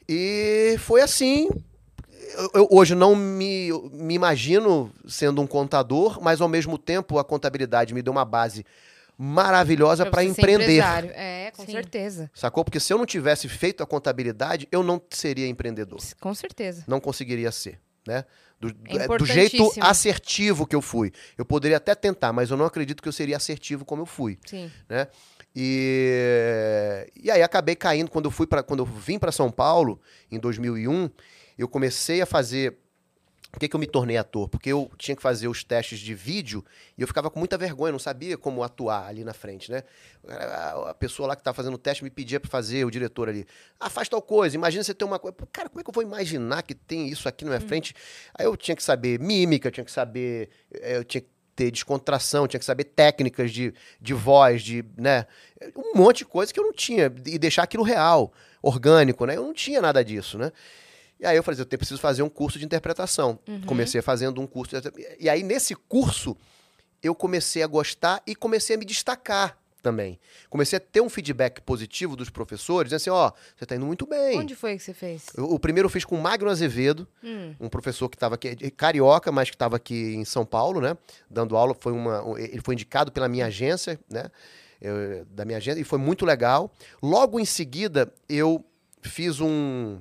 E 0.08 0.76
foi 0.80 1.02
assim. 1.02 1.50
Eu, 2.34 2.50
eu 2.56 2.68
hoje 2.72 2.96
não 2.96 3.16
me, 3.16 3.70
me 3.92 4.16
imagino 4.16 4.92
sendo 5.08 5.42
um 5.42 5.48
contador, 5.48 6.20
mas 6.22 6.42
ao 6.42 6.48
mesmo 6.48 6.78
tempo 6.78 7.20
a 7.20 7.24
contabilidade 7.24 7.94
me 7.94 8.02
deu 8.02 8.12
uma 8.12 8.26
base 8.26 8.66
maravilhosa 9.18 10.06
para 10.06 10.24
empreender. 10.24 10.84
É, 11.16 11.52
com 11.56 11.66
Sim. 11.66 11.72
certeza. 11.72 12.30
Sacou? 12.34 12.64
Porque 12.64 12.80
se 12.80 12.94
eu 12.94 12.98
não 12.98 13.06
tivesse 13.06 13.50
feito 13.50 13.82
a 13.82 13.86
contabilidade, 13.88 14.68
eu 14.72 14.84
não 14.84 15.02
seria 15.10 15.48
empreendedor. 15.48 16.00
Com 16.20 16.34
certeza. 16.36 16.84
Não 16.88 17.00
conseguiria 17.00 17.52
ser, 17.52 17.80
né? 18.08 18.26
Do, 18.60 18.70
É 18.88 19.08
do- 19.08 19.18
do 19.18 19.26
jeito 19.26 19.72
assertivo 19.82 20.66
que 20.66 20.76
eu 20.76 20.82
fui. 20.82 21.12
Eu 21.38 21.46
poderia 21.46 21.78
até 21.78 21.94
tentar, 21.94 22.34
mas 22.34 22.50
eu 22.50 22.58
não 22.58 22.66
acredito 22.66 23.02
que 23.04 23.08
eu 23.08 23.14
seria 23.14 23.38
assertivo 23.38 23.86
como 23.86 24.02
eu 24.02 24.06
fui, 24.08 24.38
Sim. 24.46 24.72
né? 24.90 25.08
E, 25.56 27.08
e 27.24 27.32
aí 27.32 27.42
acabei 27.42 27.76
caindo 27.76 28.10
quando 28.12 28.26
eu 28.26 28.32
fui 28.32 28.46
para 28.48 28.62
quando 28.64 28.80
eu 28.82 28.86
vim 28.86 29.18
para 29.20 29.32
São 29.32 29.52
Paulo 29.52 30.00
em 30.32 30.40
2001, 30.40 31.10
eu 31.58 31.68
comecei 31.68 32.22
a 32.22 32.26
fazer 32.26 32.78
por 33.52 33.60
que, 33.60 33.68
que 33.70 33.76
eu 33.76 33.80
me 33.80 33.88
tornei 33.88 34.18
ator? 34.18 34.50
Porque 34.50 34.70
eu 34.70 34.92
tinha 34.98 35.16
que 35.16 35.22
fazer 35.22 35.48
os 35.48 35.64
testes 35.64 36.00
de 36.00 36.14
vídeo 36.14 36.64
e 36.98 37.02
eu 37.02 37.08
ficava 37.08 37.30
com 37.30 37.40
muita 37.40 37.58
vergonha, 37.58 37.92
não 37.92 38.00
sabia 38.00 38.38
como 38.38 38.62
atuar 38.62 39.08
ali 39.08 39.24
na 39.24 39.34
frente, 39.34 39.72
né? 39.72 39.84
A 40.28 40.94
pessoa 40.94 41.30
lá 41.30 41.36
que 41.36 41.42
estava 41.42 41.56
fazendo 41.56 41.76
o 41.76 41.78
teste 41.78 42.04
me 42.04 42.10
pedia 42.10 42.40
para 42.40 42.50
fazer, 42.50 42.86
o 42.86 42.92
diretor 42.92 43.30
ali. 43.30 43.46
Ah, 43.80 43.90
faz 43.90 44.10
tal 44.10 44.22
coisa, 44.22 44.56
imagina 44.56 44.84
você 44.84 44.94
ter 44.94 45.06
uma 45.06 45.18
coisa. 45.18 45.36
Cara, 45.52 45.70
como 45.70 45.80
é 45.80 45.84
que 45.84 45.90
eu 45.90 45.94
vou 45.94 46.04
imaginar 46.04 46.62
que 46.62 46.76
tem 46.76 47.08
isso 47.08 47.28
aqui 47.30 47.46
na 47.46 47.52
minha 47.52 47.62
frente? 47.62 47.96
Aí 48.38 48.46
eu 48.46 48.58
tinha 48.58 48.76
que 48.76 48.84
saber 48.84 49.20
mímica, 49.20 49.70
eu 49.70 49.72
tinha 49.72 49.86
que 49.86 49.92
saber. 49.92 50.50
eh, 50.74 50.98
Eu 50.98 51.04
tinha 51.06 51.22
que 51.22 51.30
ter 51.56 51.72
descontração, 51.72 52.48
tinha 52.48 52.60
que 52.60 52.66
saber 52.66 52.84
técnicas 52.84 53.52
de, 53.52 53.74
de 54.00 54.14
voz, 54.14 54.62
de, 54.62 54.86
né? 54.96 55.26
Um 55.76 55.98
monte 55.98 56.20
de 56.20 56.26
coisa 56.26 56.54
que 56.54 56.60
eu 56.60 56.64
não 56.64 56.74
tinha. 56.74 57.12
E 57.26 57.40
deixar 57.40 57.64
aquilo 57.64 57.82
real, 57.84 58.32
orgânico, 58.62 59.26
né? 59.26 59.36
Eu 59.38 59.44
não 59.44 59.54
tinha 59.54 59.82
nada 59.82 60.04
disso, 60.06 60.38
né? 60.38 60.52
E 61.20 61.26
aí 61.26 61.36
eu 61.36 61.44
falei, 61.44 61.60
assim, 61.60 61.68
eu 61.72 61.78
preciso 61.78 62.00
fazer 62.00 62.22
um 62.24 62.30
curso 62.30 62.60
de 62.60 62.66
interpretação. 62.66 63.40
Comecei 63.66 64.02
fazendo 64.02 64.40
um 64.42 64.48
curso. 64.48 64.80
de- 64.80 64.92
E 65.20 65.28
aí, 65.30 65.42
nesse 65.44 65.74
curso, 65.76 66.36
eu 67.02 67.16
comecei 67.16 67.64
a 67.64 67.68
gostar 67.68 68.22
e 68.26 68.36
comecei 68.36 68.76
a 68.76 68.80
me 68.80 68.86
destacar 68.86 69.58
também. 69.82 70.20
Comecei 70.50 70.78
a 70.78 70.80
ter 70.80 71.00
um 71.02 71.10
feedback 71.10 71.62
positivo 71.62 72.16
dos 72.16 72.30
professores, 72.30 72.90
dizendo 72.92 72.98
assim, 72.98 73.10
ó, 73.10 73.32
você 73.56 73.66
tá 73.66 73.76
indo 73.76 73.86
muito 73.86 74.06
bem. 74.06 74.38
Onde 74.38 74.54
foi 74.56 74.76
que 74.78 74.84
você 74.84 74.94
fez? 74.94 75.26
O, 75.38 75.56
o 75.56 75.60
primeiro 75.60 75.86
eu 75.86 75.90
fiz 75.90 76.04
com 76.04 76.16
o 76.16 76.22
Magno 76.22 76.50
Azevedo, 76.50 77.08
Hum. 77.24 77.56
um 77.60 77.70
professor 77.70 78.10
que 78.10 78.16
estava 78.16 78.36
aqui, 78.36 78.54
de- 78.56 78.70
carioca, 78.72 79.32
mas 79.32 79.50
que 79.50 79.56
estava 79.56 79.76
aqui 79.78 80.14
em 80.16 80.26
São 80.26 80.46
Paulo, 80.46 80.82
né? 80.82 80.98
Dando 81.30 81.56
aula, 81.56 81.74
foi 81.80 81.94
uma, 81.94 82.24
um- 82.24 82.38
ele 82.38 82.60
foi 82.64 82.74
indicado 82.76 83.12
pela 83.12 83.28
minha 83.30 83.46
agência, 83.46 84.00
né? 84.10 84.26
Eu- 84.82 85.26
da 85.26 85.46
minha 85.46 85.58
agência, 85.58 85.80
e 85.80 85.84
foi 85.84 85.98
muito 86.00 86.26
legal. 86.26 86.72
Logo 87.02 87.40
em 87.40 87.46
seguida, 87.46 88.12
eu 88.28 88.64
fiz 89.02 89.40
um. 89.40 90.00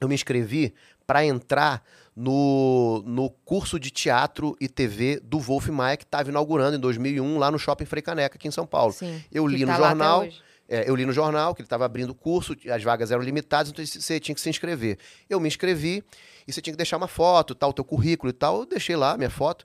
Eu 0.00 0.08
me 0.08 0.14
inscrevi 0.14 0.74
para 1.06 1.24
entrar 1.24 1.82
no, 2.14 3.02
no 3.06 3.30
curso 3.44 3.78
de 3.78 3.90
teatro 3.90 4.56
e 4.60 4.68
TV 4.68 5.20
do 5.22 5.38
Wolf 5.38 5.68
Maia, 5.68 5.96
que 5.96 6.04
estava 6.04 6.28
inaugurando 6.28 6.76
em 6.76 6.80
2001 6.80 7.38
lá 7.38 7.50
no 7.50 7.58
Shopping 7.58 7.84
Frei 7.84 8.02
Caneca, 8.02 8.36
aqui 8.36 8.48
em 8.48 8.50
São 8.50 8.66
Paulo. 8.66 8.92
Sim. 8.92 9.22
Eu 9.32 9.46
li 9.46 9.60
no 9.60 9.66
tá 9.68 9.74
até 9.74 9.84
jornal, 9.84 10.28
é, 10.68 10.88
eu 10.88 10.94
li 10.94 11.06
no 11.06 11.12
jornal 11.12 11.54
que 11.54 11.62
ele 11.62 11.66
estava 11.66 11.84
abrindo 11.84 12.10
o 12.10 12.14
curso, 12.14 12.56
as 12.70 12.82
vagas 12.82 13.10
eram 13.10 13.22
limitadas, 13.22 13.70
então 13.70 13.84
você 13.84 14.20
tinha 14.20 14.34
que 14.34 14.40
se 14.40 14.50
inscrever. 14.50 14.98
Eu 15.30 15.40
me 15.40 15.48
inscrevi 15.48 16.04
e 16.46 16.52
você 16.52 16.60
tinha 16.60 16.72
que 16.72 16.78
deixar 16.78 16.96
uma 16.96 17.08
foto, 17.08 17.54
tal, 17.54 17.72
teu 17.72 17.84
currículo 17.84 18.30
e 18.30 18.32
tal. 18.34 18.60
Eu 18.60 18.66
deixei 18.66 18.96
lá 18.96 19.16
minha 19.16 19.30
foto. 19.30 19.64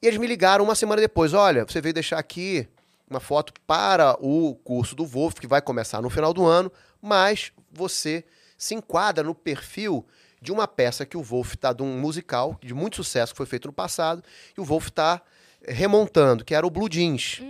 E 0.00 0.06
eles 0.06 0.18
me 0.18 0.26
ligaram 0.26 0.64
uma 0.64 0.74
semana 0.74 1.00
depois: 1.00 1.34
olha, 1.34 1.64
você 1.64 1.80
veio 1.80 1.92
deixar 1.92 2.18
aqui 2.18 2.68
uma 3.10 3.20
foto 3.20 3.52
para 3.66 4.16
o 4.20 4.54
curso 4.64 4.94
do 4.94 5.04
Wolf, 5.04 5.34
que 5.34 5.46
vai 5.46 5.60
começar 5.60 6.00
no 6.00 6.10
final 6.10 6.32
do 6.32 6.44
ano, 6.44 6.70
mas 7.00 7.52
você 7.72 8.24
se 8.56 8.74
enquadra 8.74 9.24
no 9.24 9.34
perfil 9.34 10.04
de 10.40 10.52
uma 10.52 10.68
peça 10.68 11.04
que 11.06 11.16
o 11.16 11.22
Wolf 11.22 11.54
está 11.54 11.72
de 11.72 11.82
um 11.82 11.98
musical 11.98 12.58
de 12.62 12.72
muito 12.74 12.96
sucesso 12.96 13.32
que 13.32 13.36
foi 13.36 13.46
feito 13.46 13.66
no 13.68 13.72
passado, 13.72 14.22
e 14.56 14.60
o 14.60 14.64
Wolf 14.64 14.88
está 14.88 15.20
remontando, 15.66 16.44
que 16.44 16.54
era 16.54 16.66
o 16.66 16.70
Blue 16.70 16.88
Jeans 16.88 17.40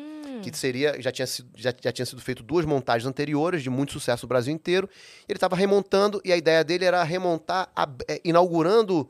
que 0.43 0.55
seria 0.57 1.01
já 1.01 1.11
tinha, 1.11 1.27
sido, 1.27 1.49
já, 1.57 1.73
já 1.83 1.91
tinha 1.91 2.05
sido 2.07 2.21
feito 2.21 2.43
duas 2.43 2.65
montagens 2.65 3.07
anteriores 3.09 3.63
de 3.63 3.71
muito 3.71 3.93
sucesso 3.95 4.27
no 4.27 4.29
Brasil 4.29 4.53
inteiro. 4.55 4.89
Ele 5.29 5.37
estava 5.37 5.57
remontando 5.57 6.21
e 6.25 6.31
a 6.33 6.37
ideia 6.37 6.63
dele 6.63 6.85
era 6.85 7.03
remontar, 7.03 7.69
a- 7.75 7.89
é, 8.07 8.21
inaugurando 8.23 9.09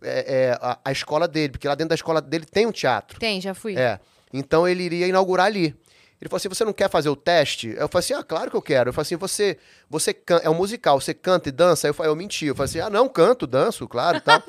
é, 0.00 0.34
é, 0.52 0.58
a, 0.60 0.78
a 0.84 0.92
escola 0.92 1.26
dele, 1.28 1.50
porque 1.50 1.66
lá 1.68 1.74
dentro 1.74 1.90
da 1.90 1.94
escola 1.96 2.22
dele 2.22 2.46
tem 2.46 2.66
um 2.66 2.72
teatro. 2.72 3.18
Tem, 3.18 3.40
já 3.40 3.52
fui. 3.52 3.76
É. 3.76 3.98
Então 4.32 4.66
ele 4.66 4.84
iria 4.84 5.06
inaugurar 5.08 5.46
ali. 5.46 5.74
Ele 6.20 6.28
falou 6.28 6.36
assim: 6.36 6.48
você 6.50 6.64
não 6.64 6.72
quer 6.72 6.90
fazer 6.90 7.08
o 7.08 7.16
teste? 7.16 7.68
Eu 7.68 7.88
falei 7.88 8.04
assim: 8.04 8.12
ah, 8.12 8.22
claro 8.22 8.50
que 8.50 8.56
eu 8.56 8.60
quero. 8.60 8.90
Eu 8.90 8.92
falei 8.92 9.02
assim: 9.02 9.16
você, 9.16 9.56
você 9.88 10.12
can... 10.12 10.38
é 10.42 10.50
um 10.50 10.54
musical, 10.54 11.00
você 11.00 11.14
canta 11.14 11.48
e 11.48 11.52
dança? 11.52 11.88
Eu 11.88 11.94
falei, 11.94 12.12
eu 12.12 12.16
menti. 12.16 12.44
Eu 12.46 12.54
falei 12.54 12.68
assim: 12.68 12.80
ah, 12.80 12.90
não, 12.90 13.08
canto, 13.08 13.46
danço, 13.46 13.88
claro 13.88 14.18
e 14.18 14.20
tal. 14.20 14.42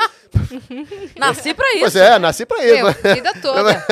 Nasci 1.17 1.53
pra 1.53 1.65
Pois 1.79 1.95
isso. 1.95 1.97
é, 1.97 2.19
nasci 2.19 2.45
pra 2.45 2.63
isso. 2.65 2.83
Meu, 2.83 3.15
vida 3.15 3.33
toda. 3.41 3.85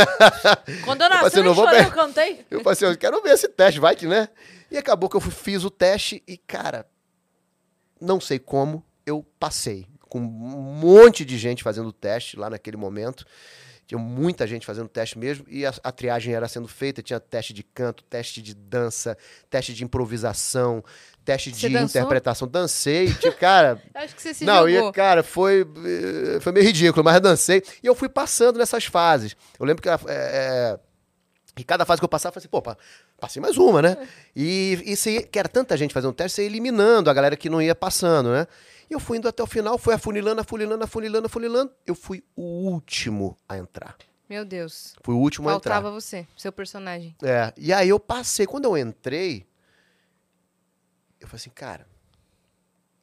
Quando 0.84 1.02
eu 1.02 1.10
nasci, 1.10 1.24
Você 1.24 1.40
eu 1.40 1.44
não 1.44 1.54
nem 1.54 1.56
vou 1.56 1.66
chorei, 1.66 1.86
eu 1.86 1.92
cantei. 1.92 2.46
Eu 2.52 2.60
falei 2.62 2.74
assim, 2.74 2.86
eu 2.86 2.98
quero 2.98 3.22
ver 3.22 3.32
esse 3.32 3.48
teste, 3.48 3.80
vai 3.80 3.96
que, 3.96 4.06
né? 4.08 4.28
E 4.72 4.78
acabou 4.78 5.10
que 5.10 5.16
eu 5.16 5.22
fiz 5.22 5.64
o 5.64 5.70
teste 5.70 6.22
e, 6.28 6.38
cara, 6.38 6.86
não 8.00 8.20
sei 8.20 8.40
como, 8.40 8.86
eu 9.06 9.26
passei. 9.40 9.88
Com 10.08 10.20
um 10.20 10.24
monte 10.24 11.24
de 11.24 11.38
gente 11.38 11.64
fazendo 11.64 11.90
o 11.90 11.94
teste 11.94 12.38
lá 12.38 12.50
naquele 12.50 12.78
momento. 12.78 13.26
Tinha 13.90 13.98
muita 13.98 14.46
gente 14.46 14.68
fazendo 14.68 14.88
teste 14.88 15.18
mesmo. 15.18 15.44
E 15.50 15.66
a, 15.66 15.74
a 15.84 15.92
triagem 15.92 16.32
era 16.32 16.48
sendo 16.48 16.68
feita. 16.68 17.02
Tinha 17.02 17.20
teste 17.20 17.52
de 17.56 17.64
canto, 17.64 18.04
teste 18.04 18.40
de 18.40 18.54
dança, 18.54 19.18
teste 19.50 19.74
de 19.74 19.84
improvisação, 19.84 20.84
teste 21.26 21.50
Você 21.50 21.68
de 21.68 21.74
dançou? 21.74 22.00
interpretação. 22.00 22.48
Dancei, 22.48 23.12
tipo, 23.12 23.36
cara... 23.40 23.82
Acho 23.96 24.16
que 24.16 24.22
você 24.22 24.32
se 24.36 24.46
Não, 24.46 24.70
jogou. 24.70 24.90
e, 24.90 24.94
cara, 24.94 25.24
foi, 25.24 25.62
eh, 25.62 26.40
foi 26.40 26.52
meio 26.52 26.68
ridículo, 26.68 27.04
mas 27.04 27.16
eu 27.16 27.22
dancei. 27.22 27.64
E 27.82 27.88
eu 27.88 27.96
fui 27.96 28.08
passando 28.08 28.60
nessas 28.60 28.86
fases. 28.86 29.36
Eu 29.60 29.66
lembro 29.66 29.82
que, 29.82 29.90
é, 29.90 29.98
é, 30.08 30.80
que 31.56 31.64
cada 31.64 31.84
fase 31.84 32.00
que 32.00 32.06
eu 32.06 32.10
passava, 32.10 32.30
eu 32.38 32.42
falei 32.42 32.44
assim, 32.44 32.48
pô, 32.48 32.62
passei 33.20 33.42
mais 33.42 33.58
uma, 33.58 33.82
né? 33.82 34.08
E, 34.36 34.82
e 34.86 34.96
você, 34.96 35.22
que 35.22 35.38
era 35.38 35.48
tanta 35.48 35.78
gente 35.78 35.94
fazendo 35.94 36.14
teste, 36.14 36.38
você 36.38 36.42
ia 36.44 36.48
eliminando 36.48 37.10
a 37.10 37.14
galera 37.14 37.38
que 37.38 37.50
não 37.50 37.62
ia 37.62 37.76
passando, 37.76 38.32
né? 38.32 38.48
E 38.90 38.94
eu 38.94 39.00
fui 39.00 39.18
indo 39.18 39.28
até 39.28 39.44
o 39.44 39.48
final, 39.48 39.78
fui 39.78 39.94
afunilando, 39.94 40.42
afunilando, 40.42 40.84
afunilando, 40.84 41.26
afunilando. 41.28 41.72
Eu 41.86 41.94
fui 41.94 42.24
o 42.36 42.42
último 42.42 43.38
a 43.48 43.58
entrar. 43.58 43.96
Meu 44.28 44.44
Deus. 44.44 44.96
Fui 45.04 45.14
o 45.14 45.18
último 45.18 45.50
a 45.50 45.54
entrar. 45.56 45.76
Faltava 45.76 45.92
você, 45.92 46.28
seu 46.36 46.52
personagem. 46.52 47.16
É, 47.22 47.54
e 47.56 47.72
aí 47.72 47.90
eu 47.90 48.00
passei. 48.00 48.48
Quando 48.48 48.66
eu 48.66 48.78
entrei, 48.78 49.46
eu 51.20 51.28
falei 51.28 51.42
assim, 51.42 51.50
cara, 51.52 51.88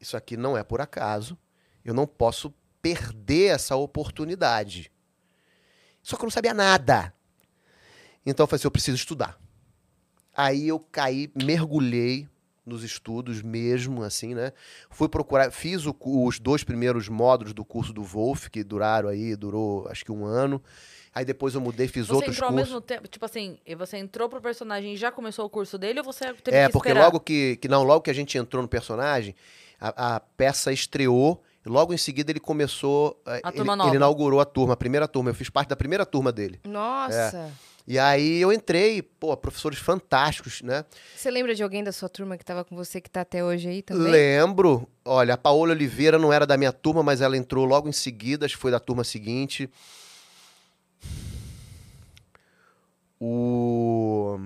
isso 0.00 0.16
aqui 0.16 0.36
não 0.36 0.56
é 0.56 0.64
por 0.64 0.80
acaso. 0.80 1.38
Eu 1.84 1.94
não 1.94 2.06
posso 2.06 2.52
perder 2.82 3.54
essa 3.54 3.76
oportunidade. 3.76 4.90
Só 6.02 6.16
que 6.16 6.22
eu 6.22 6.26
não 6.26 6.30
sabia 6.30 6.54
nada. 6.54 7.12
Então 8.24 8.44
eu 8.44 8.48
falei 8.48 8.58
assim, 8.58 8.66
eu 8.66 8.72
preciso 8.72 8.96
estudar. 8.96 9.38
Aí 10.36 10.68
eu 10.68 10.78
caí, 10.78 11.30
mergulhei 11.42 12.28
nos 12.64 12.82
estudos 12.82 13.42
mesmo, 13.42 14.02
assim, 14.02 14.34
né? 14.34 14.52
Fui 14.90 15.08
procurar, 15.08 15.50
fiz 15.52 15.86
o 15.86 15.94
os 16.00 16.38
dois 16.40 16.64
primeiros 16.64 17.08
módulos 17.08 17.54
do 17.54 17.64
curso 17.64 17.92
do 17.92 18.02
Wolf, 18.02 18.48
que 18.48 18.64
duraram 18.64 19.08
aí, 19.08 19.36
durou 19.36 19.86
acho 19.88 20.04
que 20.04 20.10
um 20.12 20.24
ano. 20.24 20.60
Aí 21.14 21.24
depois 21.24 21.54
eu 21.54 21.60
mudei, 21.60 21.88
fiz 21.88 22.08
Você 22.08 22.14
outros 22.14 22.34
entrou 22.36 22.48
ao 22.48 22.52
cursos. 22.54 22.68
mesmo 22.68 22.80
tempo, 22.82 23.08
tipo 23.08 23.24
assim, 23.24 23.56
você 23.78 23.96
entrou 23.96 24.28
pro 24.28 24.40
personagem 24.40 24.92
e 24.92 24.96
já 24.96 25.10
começou 25.10 25.46
o 25.46 25.48
curso 25.48 25.78
dele 25.78 26.00
ou 26.00 26.04
você 26.04 26.34
teve 26.34 26.56
É, 26.56 26.66
que 26.66 26.72
porque 26.72 26.92
logo 26.92 27.20
que, 27.20 27.56
que 27.56 27.68
não, 27.68 27.84
logo 27.84 28.02
que 28.02 28.10
a 28.10 28.14
gente 28.14 28.36
entrou 28.36 28.60
no 28.62 28.68
personagem, 28.68 29.34
a, 29.80 30.16
a 30.16 30.20
peça 30.20 30.70
estreou, 30.72 31.42
e 31.64 31.68
logo 31.70 31.94
em 31.94 31.96
seguida 31.96 32.30
ele 32.32 32.40
começou, 32.40 33.18
eh, 33.26 33.40
A 33.42 33.48
ele, 33.48 33.56
turma 33.56 33.74
nova. 33.76 33.88
ele 33.90 33.96
inaugurou 33.96 34.40
a 34.40 34.44
turma, 34.44 34.74
a 34.74 34.76
primeira 34.76 35.08
turma, 35.08 35.30
eu 35.30 35.34
fiz 35.34 35.48
parte 35.48 35.68
da 35.68 35.76
primeira 35.76 36.04
turma 36.04 36.30
dele. 36.30 36.60
Nossa. 36.64 37.50
E 37.88 37.98
aí 38.00 38.40
eu 38.40 38.52
entrei, 38.52 39.00
pô, 39.00 39.36
professores 39.36 39.78
fantásticos, 39.78 40.60
né? 40.60 40.84
Você 41.14 41.30
lembra 41.30 41.54
de 41.54 41.62
alguém 41.62 41.84
da 41.84 41.92
sua 41.92 42.08
turma 42.08 42.36
que 42.36 42.44
tava 42.44 42.64
com 42.64 42.74
você 42.74 43.00
que 43.00 43.08
tá 43.08 43.20
até 43.20 43.44
hoje 43.44 43.68
aí 43.68 43.80
também? 43.80 44.10
Lembro, 44.10 44.88
olha, 45.04 45.34
a 45.34 45.38
Paola 45.38 45.72
Oliveira 45.72 46.18
não 46.18 46.32
era 46.32 46.44
da 46.44 46.56
minha 46.56 46.72
turma, 46.72 47.02
mas 47.02 47.20
ela 47.20 47.36
entrou 47.36 47.64
logo 47.64 47.88
em 47.88 47.92
seguida, 47.92 48.44
acho 48.44 48.56
que 48.56 48.60
foi 48.60 48.72
da 48.72 48.80
turma 48.80 49.04
seguinte. 49.04 49.70
O 53.20 54.38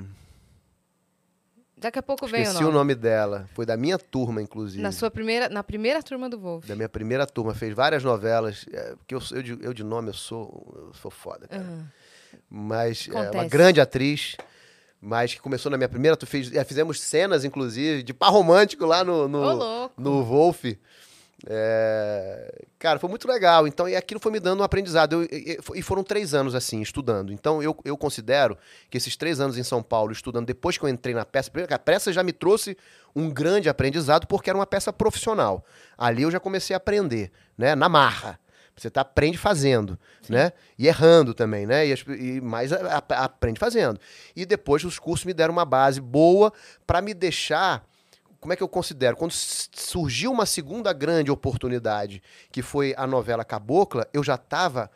Daqui 1.81 1.99
a 1.99 2.03
pouco 2.03 2.27
vem 2.27 2.41
o 2.41 2.43
esqueci 2.43 2.63
nome. 2.63 2.75
o 2.75 2.79
nome 2.79 2.95
dela, 2.95 3.49
foi 3.55 3.65
da 3.65 3.75
minha 3.75 3.99
turma 3.99 4.43
inclusive. 4.43 4.83
Na 4.83 4.93
sua 4.93 5.11
primeira, 5.11 5.49
na 5.49 5.65
primeira 5.65 6.03
turma 6.03 6.29
do 6.29 6.39
Wolf. 6.39 6.67
Da 6.67 6.77
minha 6.77 6.91
primeira 6.91 7.27
turma, 7.27 7.55
fez 7.55 7.75
várias 7.75 8.05
novelas. 8.05 8.67
É, 8.71 8.95
porque 8.97 9.15
eu, 9.15 9.23
eu, 9.33 9.43
de, 9.43 9.59
eu 9.63 9.73
de 9.73 9.83
nome 9.83 10.11
eu 10.11 10.15
sou, 10.15 10.75
eu 10.77 10.93
sou 10.93 11.11
foda, 11.11 11.49
cara. 11.49 11.63
Aham. 11.63 12.00
Mas 12.49 13.09
é 13.09 13.31
uma 13.31 13.45
grande 13.51 13.81
atriz, 13.81 14.37
mas 15.01 15.35
que 15.35 15.41
começou 15.41 15.71
na 15.71 15.77
minha 15.77 15.89
primeira. 15.89 16.17
Tu 16.17 16.27
fez, 16.27 16.53
é, 16.55 16.65
fizemos 16.65 17.01
cenas, 17.01 17.45
inclusive, 17.45 18.03
de 18.03 18.13
par 18.13 18.31
romântico 18.31 18.85
lá 18.85 19.03
no, 19.05 19.27
no, 19.29 19.41
no 19.97 20.25
Wolf. 20.25 20.65
É, 21.47 22.65
cara, 22.79 22.99
foi 22.99 23.09
muito 23.09 23.27
legal. 23.27 23.67
Então, 23.67 23.89
e 23.89 23.97
aquilo 23.97 24.21
foi 24.21 24.31
me 24.31 24.41
dando 24.41 24.61
um 24.61 24.63
aprendizado. 24.63 25.23
Eu- 25.23 25.29
e, 25.75 25.83
foram 25.83 26.03
três 26.05 26.35
anos 26.35 26.55
assim, 26.55 26.83
estudando. 26.83 27.33
Então, 27.33 27.63
eu, 27.63 27.77
eu 27.85 27.97
considero 27.97 28.59
que 28.91 28.99
esses 28.99 29.17
três 29.17 29.41
anos 29.41 29.57
em 29.57 29.63
São 29.63 29.83
Paulo, 29.83 30.13
estudando, 30.13 30.47
depois 30.47 30.77
que 30.77 30.85
eu 30.85 30.89
entrei 30.89 31.15
na 31.15 31.25
peça, 31.25 31.51
a 31.71 31.79
peça 31.79 32.13
já 32.13 32.23
me 32.23 32.33
trouxe 32.33 32.77
um 33.15 33.31
grande 33.31 33.69
aprendizado, 33.69 34.27
porque 34.27 34.51
era 34.51 34.59
uma 34.59 34.67
peça 34.67 34.93
profissional. 34.93 35.65
Ali 35.97 36.23
eu 36.23 36.31
já 36.31 36.39
comecei 36.41 36.75
a 36.75 36.77
aprender, 36.77 37.31
né? 37.57 37.75
Na 37.75 37.89
marra. 37.89 38.39
Você 38.81 38.89
tá, 38.91 39.03
aprende 39.03 39.37
fazendo, 39.37 39.99
né? 40.29 40.53
E 40.79 40.87
errando 40.87 41.35
também, 41.35 41.67
né? 41.67 41.87
E, 41.87 41.93
e 42.19 42.41
mais 42.41 42.73
a- 42.73 42.97
a- 43.09 43.25
aprende 43.25 43.61
fazendo. 43.61 44.01
E 44.35 44.47
depois 44.47 44.83
os 44.85 44.99
cursos 44.99 45.27
me 45.27 45.35
deram 45.35 45.53
uma 45.53 45.67
base 45.67 46.01
boa 46.01 46.51
para 46.87 47.03
me 47.03 47.13
deixar 47.13 47.85
como 48.41 48.55
é 48.55 48.57
que 48.57 48.63
eu 48.63 48.69
considero? 48.69 49.19
Quando 49.19 49.33
surgiu 49.33 50.33
uma 50.33 50.47
segunda 50.47 50.95
grande 50.95 51.31
oportunidade, 51.31 52.23
que 52.51 52.63
foi 52.63 52.95
a 52.97 53.07
novela 53.07 53.45
Cabocla, 53.45 54.09
eu 54.15 54.25
já 54.25 54.37
estava 54.37 54.91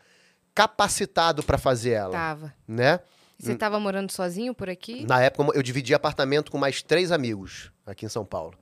capacitado 0.54 1.42
para 1.42 1.58
fazer 1.58 1.90
ela, 1.90 2.12
Tava. 2.12 2.54
né? 2.66 3.00
E 3.38 3.44
Você 3.46 3.54
tava 3.56 3.78
morando 3.80 4.10
sozinho 4.10 4.54
por 4.54 4.70
aqui? 4.70 5.04
Na 5.06 5.20
época 5.20 5.50
eu 5.56 5.62
dividi 5.62 5.92
apartamento 5.92 6.50
com 6.50 6.56
mais 6.56 6.80
três 6.82 7.12
amigos 7.12 7.70
aqui 7.86 8.06
em 8.06 8.08
São 8.08 8.24
Paulo. 8.24 8.54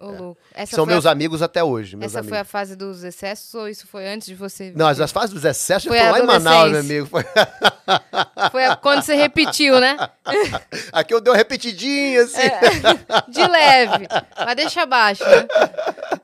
É. 0.55 0.67
São 0.67 0.85
foi 0.85 0.95
meus 0.95 1.07
a, 1.07 1.11
amigos 1.13 1.43
até 1.43 1.63
hoje, 1.63 1.97
Essa 2.01 2.19
amigos. 2.19 2.29
foi 2.31 2.39
a 2.39 2.45
fase 2.45 2.75
dos 2.77 3.05
excessos 3.05 3.55
ou 3.55 3.69
isso 3.69 3.87
foi 3.87 4.09
antes 4.09 4.27
de 4.27 4.35
você? 4.35 4.73
Não, 4.75 4.87
as, 4.89 5.01
as 5.01 5.13
fases 5.13 5.33
dos 5.33 5.45
excessos 5.45 5.85
já 5.85 5.91
Foi 5.91 5.99
foram 5.99 6.11
a 6.11 6.13
lá 6.19 6.19
em 6.25 6.27
Manaus, 6.27 6.71
meu 6.73 6.81
amigo. 6.81 7.07
Foi- 7.07 7.25
Foi 8.51 8.65
a- 8.65 8.77
quando 8.77 9.03
você 9.03 9.15
repetiu, 9.15 9.79
né? 9.81 9.97
Aqui 10.93 11.15
eu 11.15 11.21
dei 11.21 11.31
uma 11.33 11.37
repetidinha, 11.37 12.23
assim. 12.23 12.41
É. 12.41 12.61
De 13.29 13.47
leve. 13.47 14.09
Mas 14.37 14.57
deixa 14.57 14.83
abaixo, 14.83 15.23
né? 15.25 15.47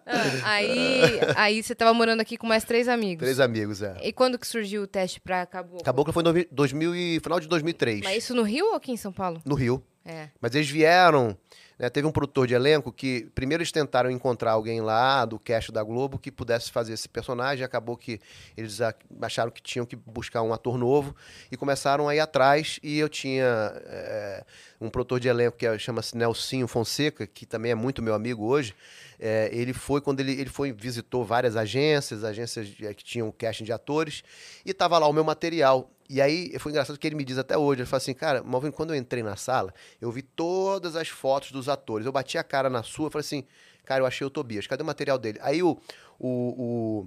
Ah, 0.06 0.50
aí, 0.52 1.20
aí 1.36 1.62
você 1.62 1.74
tava 1.74 1.92
morando 1.94 2.20
aqui 2.20 2.36
com 2.36 2.46
mais 2.46 2.64
três 2.64 2.88
amigos. 2.88 3.22
Três 3.22 3.40
amigos, 3.40 3.82
é. 3.82 3.96
E 4.02 4.12
quando 4.12 4.38
que 4.38 4.46
surgiu 4.46 4.82
o 4.82 4.86
teste 4.86 5.20
pra 5.20 5.44
Caboclo? 5.46 5.82
Cabocla 5.84 6.12
foi 6.12 6.22
2000 6.22 6.48
2000 6.50 6.94
e 6.94 7.20
final 7.20 7.38
de 7.40 7.46
2003, 7.48 8.02
Mas 8.04 8.24
isso 8.24 8.34
no 8.34 8.42
Rio 8.42 8.66
ou 8.66 8.74
aqui 8.74 8.90
em 8.92 8.96
São 8.96 9.12
Paulo? 9.12 9.40
no 9.44 9.54
Rio. 9.54 9.82
É. 10.04 10.28
Mas 10.40 10.54
eles 10.54 10.68
vieram, 10.70 11.36
né, 11.78 11.88
teve 11.88 12.06
um 12.06 12.10
produtor 12.10 12.46
de 12.46 12.54
elenco 12.54 12.92
que 12.92 13.30
primeiro 13.34 13.62
eles 13.62 13.70
tentaram 13.70 14.10
encontrar 14.10 14.52
alguém 14.52 14.80
lá 14.80 15.24
do 15.24 15.38
cast 15.38 15.70
da 15.70 15.82
Globo 15.82 16.18
que 16.18 16.30
pudesse 16.30 16.70
fazer 16.72 16.92
esse 16.92 17.08
personagem, 17.08 17.64
acabou 17.64 17.96
que 17.96 18.20
eles 18.56 18.80
acharam 19.22 19.50
que 19.50 19.62
tinham 19.62 19.86
que 19.86 19.94
buscar 19.94 20.42
um 20.42 20.52
ator 20.52 20.76
novo 20.76 21.14
e 21.50 21.56
começaram 21.56 22.08
a 22.08 22.14
ir 22.14 22.20
atrás 22.20 22.80
e 22.82 22.98
eu 22.98 23.08
tinha 23.08 23.44
é, 23.86 24.44
um 24.80 24.88
produtor 24.88 25.18
de 25.20 25.28
elenco 25.28 25.56
que 25.56 25.66
é- 25.66 25.78
chama-se 25.78 26.16
Nelsinho 26.16 26.68
Fonseca, 26.68 27.26
que 27.26 27.44
também 27.44 27.72
é 27.72 27.74
muito 27.74 28.00
meu 28.02 28.14
amigo 28.14 28.44
hoje, 28.46 28.74
é, 29.18 29.48
ele 29.52 29.72
foi 29.72 30.00
quando 30.00 30.20
ele, 30.20 30.32
ele 30.32 30.48
foi 30.50 30.70
visitou 30.72 31.24
várias 31.24 31.56
agências, 31.56 32.22
agências 32.22 32.68
de- 32.68 32.94
que 32.94 33.02
tinham 33.04 33.32
casting 33.32 33.64
de 33.64 33.72
atores, 33.72 34.22
e 34.64 34.72
tava 34.72 34.96
lá 34.98 35.08
o 35.08 35.12
meu 35.12 35.24
material. 35.24 35.90
E 36.08 36.20
aí 36.22 36.56
foi 36.58 36.72
engraçado 36.72 36.98
que 36.98 37.06
ele 37.06 37.16
me 37.16 37.24
diz 37.24 37.36
até 37.38 37.58
hoje, 37.58 37.80
ele 37.82 37.86
fala 37.88 37.98
assim, 37.98 38.14
cara, 38.14 38.42
Malvino, 38.42 38.72
quando 38.72 38.94
eu 38.94 38.96
entrei 38.96 39.22
na 39.22 39.36
sala, 39.36 39.74
eu 40.00 40.10
vi 40.12 40.22
todas 40.22 40.96
as 40.96 41.08
fotos 41.08 41.50
dos 41.52 41.68
atores, 41.68 42.06
eu 42.06 42.12
bati 42.12 42.38
a 42.38 42.44
cara 42.44 42.70
na 42.70 42.82
sua, 42.82 43.10
falei 43.10 43.20
assim, 43.26 43.44
cara, 43.84 44.00
eu 44.02 44.06
achei 44.06 44.26
o 44.26 44.30
Tobias, 44.30 44.66
cadê 44.66 44.82
o 44.82 44.86
material 44.86 45.18
dele? 45.18 45.38
Aí 45.42 45.62
o, 45.62 45.76
o, 46.18 47.06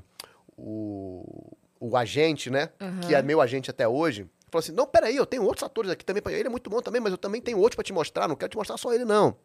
o, 0.57 0.61
o, 0.61 1.57
o 1.79 1.97
agente, 1.97 2.49
né? 2.49 2.69
Que 3.07 3.15
é 3.15 3.21
meu 3.21 3.41
agente 3.41 3.69
até 3.69 3.87
hoje. 3.87 4.27
Falou 4.51 4.59
assim: 4.61 4.73
não, 4.73 4.85
peraí, 4.85 5.15
eu 5.15 5.25
tenho 5.25 5.43
outros 5.43 5.63
atores 5.63 5.89
aqui 5.89 6.03
também. 6.05 6.21
pra- 6.21 6.31
Ele 6.33 6.47
é 6.47 6.49
muito 6.49 6.69
bom 6.69 6.81
também, 6.81 7.01
mas 7.01 7.11
eu 7.11 7.17
também 7.17 7.41
tenho 7.41 7.57
outros 7.57 7.75
pra 7.75 7.83
te 7.83 7.93
mostrar. 7.93 8.27
Não 8.27 8.35
quero 8.35 8.49
te 8.51 8.57
mostrar 8.57 8.77
só 8.77 8.93
ele, 8.93 9.05
não. 9.05 9.35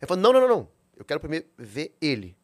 Ele 0.00 0.06
falou: 0.06 0.22
não, 0.22 0.32
não, 0.32 0.40
não, 0.42 0.48
não. 0.48 0.68
Eu 0.96 1.04
quero 1.04 1.18
primeiro 1.20 1.46
ver 1.56 1.94
ele. 2.00 2.36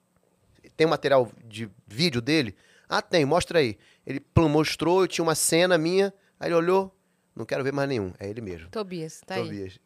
Tem 0.76 0.86
um 0.86 0.90
material 0.90 1.30
de 1.44 1.70
vídeo 1.86 2.20
dele? 2.20 2.56
Ah, 2.88 3.02
tem, 3.02 3.24
mostra 3.24 3.58
aí. 3.58 3.76
Ele 4.06 4.20
plum, 4.20 4.48
mostrou, 4.48 5.02
eu 5.02 5.08
tinha 5.08 5.22
uma 5.22 5.34
cena 5.34 5.76
minha. 5.78 6.12
Aí 6.40 6.48
ele 6.48 6.54
olhou, 6.56 6.94
não 7.34 7.44
quero 7.44 7.62
ver 7.62 7.72
mais 7.72 7.88
nenhum. 7.88 8.12
É 8.18 8.28
ele 8.28 8.40
mesmo. 8.40 8.68
Tobias, 8.70 9.20
tá 9.26 9.34
aí. 9.36 9.42
Tobias. 9.44 9.72
Aí 9.74 9.78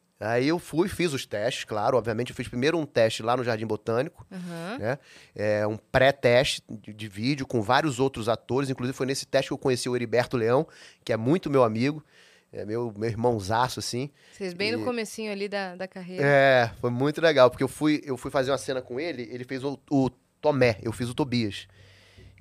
eu 0.42 0.58
fui, 0.58 0.88
fiz 0.88 1.12
os 1.12 1.24
testes, 1.24 1.64
claro. 1.64 1.96
Obviamente, 1.96 2.30
eu 2.30 2.36
fiz 2.36 2.48
primeiro 2.48 2.76
um 2.76 2.84
teste 2.84 3.22
lá 3.22 3.36
no 3.36 3.44
Jardim 3.44 3.66
Botânico, 3.66 4.26
Aham. 4.32 4.78
né? 4.78 4.98
É 5.34 5.66
um 5.66 5.76
pré-teste 5.76 6.62
de, 6.68 6.92
de 6.92 7.08
vídeo 7.08 7.46
com 7.46 7.62
vários 7.62 8.00
outros 8.00 8.28
atores. 8.28 8.68
Inclusive, 8.68 8.96
foi 8.96 9.06
nesse 9.06 9.26
teste 9.26 9.48
que 9.48 9.52
eu 9.52 9.58
conheci 9.58 9.88
o 9.88 9.94
Heriberto 9.94 10.36
Leão, 10.36 10.66
que 11.04 11.12
é 11.12 11.16
muito 11.16 11.48
meu 11.48 11.62
amigo, 11.62 12.04
é 12.52 12.64
meu, 12.64 12.92
meu 12.96 13.08
irmãozaço, 13.08 13.78
assim. 13.78 14.10
Vocês 14.32 14.54
bem 14.54 14.70
E- 14.70 14.76
no 14.76 14.84
comecinho 14.84 15.30
ali 15.30 15.48
da, 15.48 15.76
da 15.76 15.86
carreira. 15.86 16.24
É, 16.26 16.70
foi 16.80 16.90
muito 16.90 17.20
legal, 17.20 17.48
porque 17.50 17.62
eu 17.62 17.68
fui, 17.68 18.02
eu 18.04 18.16
fui 18.16 18.30
fazer 18.30 18.50
uma 18.50 18.58
cena 18.58 18.82
com 18.82 18.98
ele, 18.98 19.28
ele 19.30 19.44
fez 19.44 19.62
o, 19.62 19.78
o 19.90 20.10
Tomé, 20.40 20.78
eu 20.82 20.90
fiz 20.92 21.08
o 21.08 21.14
Tobias. 21.14 21.68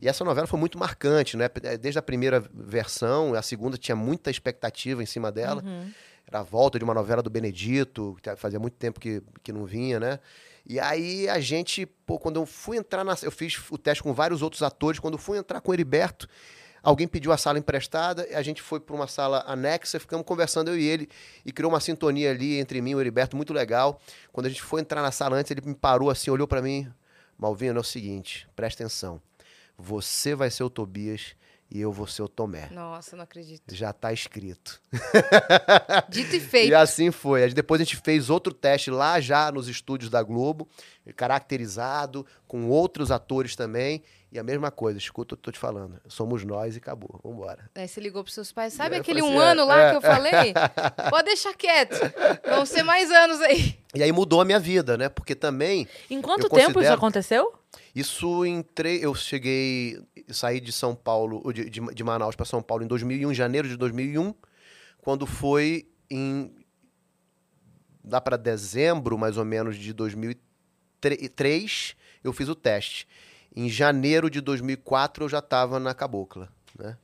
E 0.01 0.07
essa 0.07 0.23
novela 0.23 0.45
foi 0.47 0.59
muito 0.59 0.77
marcante, 0.77 1.35
né? 1.35 1.49
Desde 1.81 1.97
a 1.97 2.03
primeira 2.03 2.39
versão, 2.53 3.33
a 3.33 3.41
segunda 3.41 3.77
tinha 3.77 3.95
muita 3.95 4.29
expectativa 4.29 5.01
em 5.01 5.05
cima 5.07 5.31
dela. 5.31 5.63
Uhum. 5.63 5.91
Era 6.27 6.39
a 6.39 6.43
volta 6.43 6.77
de 6.77 6.83
uma 6.83 6.93
novela 6.93 7.23
do 7.23 7.29
Benedito, 7.29 8.17
que 8.21 8.35
fazia 8.35 8.59
muito 8.59 8.75
tempo 8.75 8.99
que, 8.99 9.23
que 9.41 9.53
não 9.53 9.65
vinha, 9.65 9.99
né? 9.99 10.19
E 10.65 10.77
aí 10.79 11.29
a 11.29 11.39
gente, 11.39 11.85
pô, 11.85 12.19
quando 12.19 12.35
eu 12.35 12.45
fui 12.45 12.75
entrar 12.75 13.05
na. 13.05 13.15
Eu 13.21 13.31
fiz 13.31 13.57
o 13.71 13.77
teste 13.77 14.03
com 14.03 14.13
vários 14.13 14.41
outros 14.41 14.61
atores, 14.61 14.99
quando 14.99 15.13
eu 15.13 15.17
fui 15.17 15.37
entrar 15.37 15.61
com 15.61 15.71
o 15.71 15.73
Heriberto, 15.73 16.27
alguém 16.83 17.07
pediu 17.07 17.31
a 17.31 17.37
sala 17.37 17.57
emprestada, 17.57 18.27
a 18.33 18.41
gente 18.41 18.61
foi 18.61 18.77
para 18.81 18.93
uma 18.93 19.07
sala 19.07 19.45
anexa, 19.47 19.97
ficamos 19.97 20.25
conversando 20.25 20.69
eu 20.69 20.77
e 20.77 20.85
ele, 20.85 21.07
e 21.45 21.53
criou 21.53 21.71
uma 21.71 21.79
sintonia 21.79 22.31
ali 22.31 22.59
entre 22.59 22.81
mim 22.81 22.91
e 22.91 22.95
o 22.95 22.99
Heriberto 22.99 23.37
muito 23.37 23.53
legal. 23.53 24.01
Quando 24.33 24.47
a 24.47 24.49
gente 24.49 24.61
foi 24.61 24.81
entrar 24.81 25.01
na 25.01 25.11
sala 25.11 25.37
antes, 25.37 25.49
ele 25.51 25.61
me 25.63 25.75
parou 25.75 26.09
assim, 26.09 26.29
olhou 26.29 26.47
para 26.47 26.61
mim, 26.61 26.91
Malvino, 27.37 27.77
é 27.77 27.81
o 27.81 27.83
seguinte, 27.83 28.45
presta 28.53 28.83
atenção. 28.83 29.21
Você 29.77 30.35
vai 30.35 30.49
ser 30.49 30.63
o 30.63 30.69
Tobias 30.69 31.35
e 31.69 31.81
eu 31.81 31.91
vou 31.91 32.07
ser 32.07 32.21
o 32.21 32.27
Tomé. 32.29 32.69
Nossa, 32.71 33.15
não 33.15 33.23
acredito. 33.23 33.75
Já 33.75 33.91
tá 33.93 34.13
escrito. 34.13 34.81
Dito 36.09 36.35
e 36.35 36.39
feito. 36.39 36.69
E 36.71 36.75
assim 36.75 37.11
foi. 37.11 37.49
Depois 37.53 37.81
a 37.81 37.83
gente 37.83 37.97
fez 37.97 38.29
outro 38.29 38.53
teste 38.53 38.89
lá 38.89 39.19
já 39.19 39.51
nos 39.51 39.67
estúdios 39.67 40.09
da 40.09 40.23
Globo, 40.23 40.67
caracterizado, 41.15 42.25
com 42.47 42.67
outros 42.69 43.11
atores 43.11 43.55
também. 43.55 44.01
E 44.29 44.37
a 44.37 44.43
mesma 44.43 44.69
coisa, 44.69 44.99
escuta, 44.99 45.33
eu 45.35 45.37
tô 45.37 45.51
te 45.51 45.57
falando. 45.57 46.01
Somos 46.07 46.43
nós 46.43 46.75
e 46.75 46.79
acabou. 46.79 47.17
Vambora. 47.23 47.69
Aí 47.73 47.87
você 47.87 48.01
ligou 48.01 48.23
pros 48.23 48.33
seus 48.35 48.51
pais. 48.51 48.73
Sabe 48.73 48.95
É, 48.95 48.97
eu 48.97 49.01
aquele 49.01 49.21
um 49.21 49.27
assim, 49.29 49.37
é, 49.37 49.51
ano 49.51 49.65
lá 49.65 49.81
é, 49.83 49.89
que 49.91 49.95
eu 49.97 50.01
falei? 50.01 50.53
Pode 51.09 51.25
deixar 51.27 51.53
quieto. 51.53 51.95
Vão 52.45 52.65
ser 52.65 52.83
mais 52.83 53.09
anos 53.09 53.39
aí. 53.39 53.79
E 53.95 54.03
aí 54.03 54.11
mudou 54.11 54.41
a 54.41 54.45
minha 54.45 54.59
vida, 54.59 54.97
né? 54.97 55.07
Porque 55.07 55.33
também, 55.33 55.87
Em 56.09 56.21
quanto 56.21 56.49
tempo 56.49 56.61
isso 56.61 56.73
considero- 56.73 56.95
aconteceu? 56.95 57.53
isso 57.95 58.45
entrei. 58.45 58.99
Eu 59.03 59.15
cheguei. 59.15 59.97
Saí 60.29 60.59
de 60.59 60.71
São 60.71 60.95
Paulo, 60.95 61.41
de, 61.53 61.69
de, 61.69 61.79
de 61.79 62.03
Manaus 62.03 62.35
para 62.35 62.45
São 62.45 62.61
Paulo 62.61 62.83
em 62.83 62.87
2001, 62.87 63.31
em 63.31 63.35
janeiro 63.35 63.67
de 63.67 63.77
2001, 63.77 64.33
quando 65.01 65.25
foi 65.25 65.87
em. 66.09 66.51
Lá 68.09 68.21
para 68.21 68.37
dezembro, 68.37 69.17
mais 69.17 69.37
ou 69.37 69.43
menos, 69.43 69.75
de 69.75 69.91
2003, 69.91 71.95
eu 72.23 72.31
fiz 72.31 72.47
o 72.47 72.55
teste. 72.55 73.07
Em 73.55 73.69
janeiro 73.69 74.29
de 74.29 74.39
2004, 74.39 75.25
eu 75.25 75.29
já 75.29 75.39
estava 75.39 75.79
na 75.79 75.93
Cabocla, 75.93 76.49
né? 76.77 76.97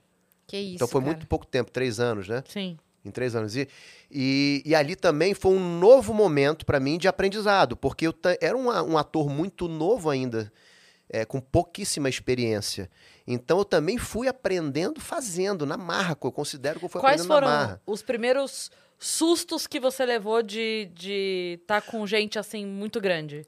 Que 0.47 0.57
isso, 0.57 0.76
então 0.76 0.88
foi 0.88 1.01
cara. 1.01 1.13
muito 1.13 1.28
pouco 1.28 1.45
tempo, 1.45 1.71
três 1.71 1.99
anos, 1.99 2.28
né? 2.28 2.43
Sim. 2.47 2.78
Em 3.03 3.11
três 3.11 3.36
anos. 3.36 3.55
E, 3.55 3.67
e, 4.09 4.61
e 4.65 4.76
ali 4.76 4.95
também 4.95 5.34
foi 5.34 5.51
um 5.51 5.80
novo 5.80 6.13
momento 6.13 6.65
para 6.65 6.80
mim 6.80 6.97
de 6.97 7.07
aprendizado, 7.07 7.76
porque 7.76 8.07
eu 8.07 8.15
era 8.39 8.55
um, 8.55 8.67
um 8.67 8.97
ator 8.97 9.30
muito 9.30 9.67
novo 9.67 10.09
ainda, 10.09 10.51
é, 11.14 11.24
com 11.24 11.39
pouquíssima 11.39 12.09
experiência. 12.09 12.89
Então 13.26 13.59
eu 13.59 13.66
também 13.66 13.99
fui 13.99 14.28
aprendendo 14.28 14.99
fazendo, 14.99 15.64
na 15.64 15.78
marra, 15.78 16.18
eu 16.20 16.32
considero 16.32 16.80
que 16.80 16.86
eu 16.86 16.89
fui 16.89 16.99
Quais 16.99 17.22
aprendendo 17.22 17.36
foram 17.36 17.47
na 17.47 17.53
marra. 17.53 17.82
os 17.86 18.01
primeiros 18.01 18.72
sustos 18.97 19.68
que 19.68 19.80
você 19.80 20.03
levou 20.05 20.41
de 20.41 20.89
estar 20.89 20.99
de 20.99 21.59
tá 21.68 21.82
com 21.82 22.05
gente 22.07 22.39
assim 22.39 22.66
muito 22.66 22.99
grande? 22.99 23.45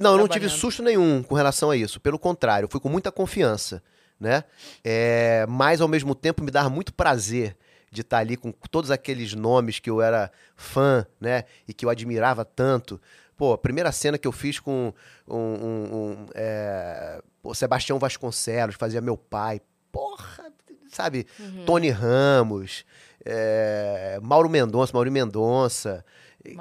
Não, 0.00 0.12
eu 0.12 0.18
não 0.18 0.26
tive 0.26 0.48
susto 0.48 0.82
nenhum 0.82 1.22
com 1.22 1.34
relação 1.34 1.70
a 1.70 1.76
isso. 1.76 2.00
Pelo 2.00 2.18
contrário, 2.18 2.64
eu 2.64 2.70
fui 2.70 2.80
com 2.80 2.88
muita 2.88 3.12
confiança, 3.12 3.82
né? 4.18 4.42
É, 4.82 5.44
mas 5.46 5.82
ao 5.82 5.86
mesmo 5.86 6.14
tempo 6.14 6.42
me 6.42 6.50
dava 6.50 6.70
muito 6.70 6.92
prazer 6.92 7.54
de 7.92 8.00
estar 8.00 8.18
ali 8.18 8.36
com 8.36 8.50
todos 8.70 8.90
aqueles 8.90 9.34
nomes 9.34 9.78
que 9.78 9.88
eu 9.88 10.02
era 10.02 10.32
fã, 10.56 11.06
né? 11.20 11.44
E 11.68 11.74
que 11.74 11.84
eu 11.84 11.90
admirava 11.90 12.44
tanto. 12.44 13.00
Pô, 13.36 13.52
a 13.52 13.58
primeira 13.58 13.90
cena 13.92 14.16
que 14.18 14.26
eu 14.28 14.32
fiz 14.32 14.58
com 14.60 14.92
um, 15.26 15.36
um- 15.36 15.96
um, 15.96 16.26
é, 16.34 17.20
pô, 17.42 17.52
Sebastião 17.54 17.98
Vasconcelos, 17.98 18.76
fazia 18.76 19.00
meu 19.00 19.16
pai. 19.16 19.60
Porra, 19.90 20.52
sabe? 20.90 21.26
Tony 21.66 21.90
Ramos, 21.90 22.84
é, 23.24 24.18
Mauro 24.22 24.48
Mendonça, 24.48 24.92
Mauro 24.92 25.10
Mendonça. 25.10 26.04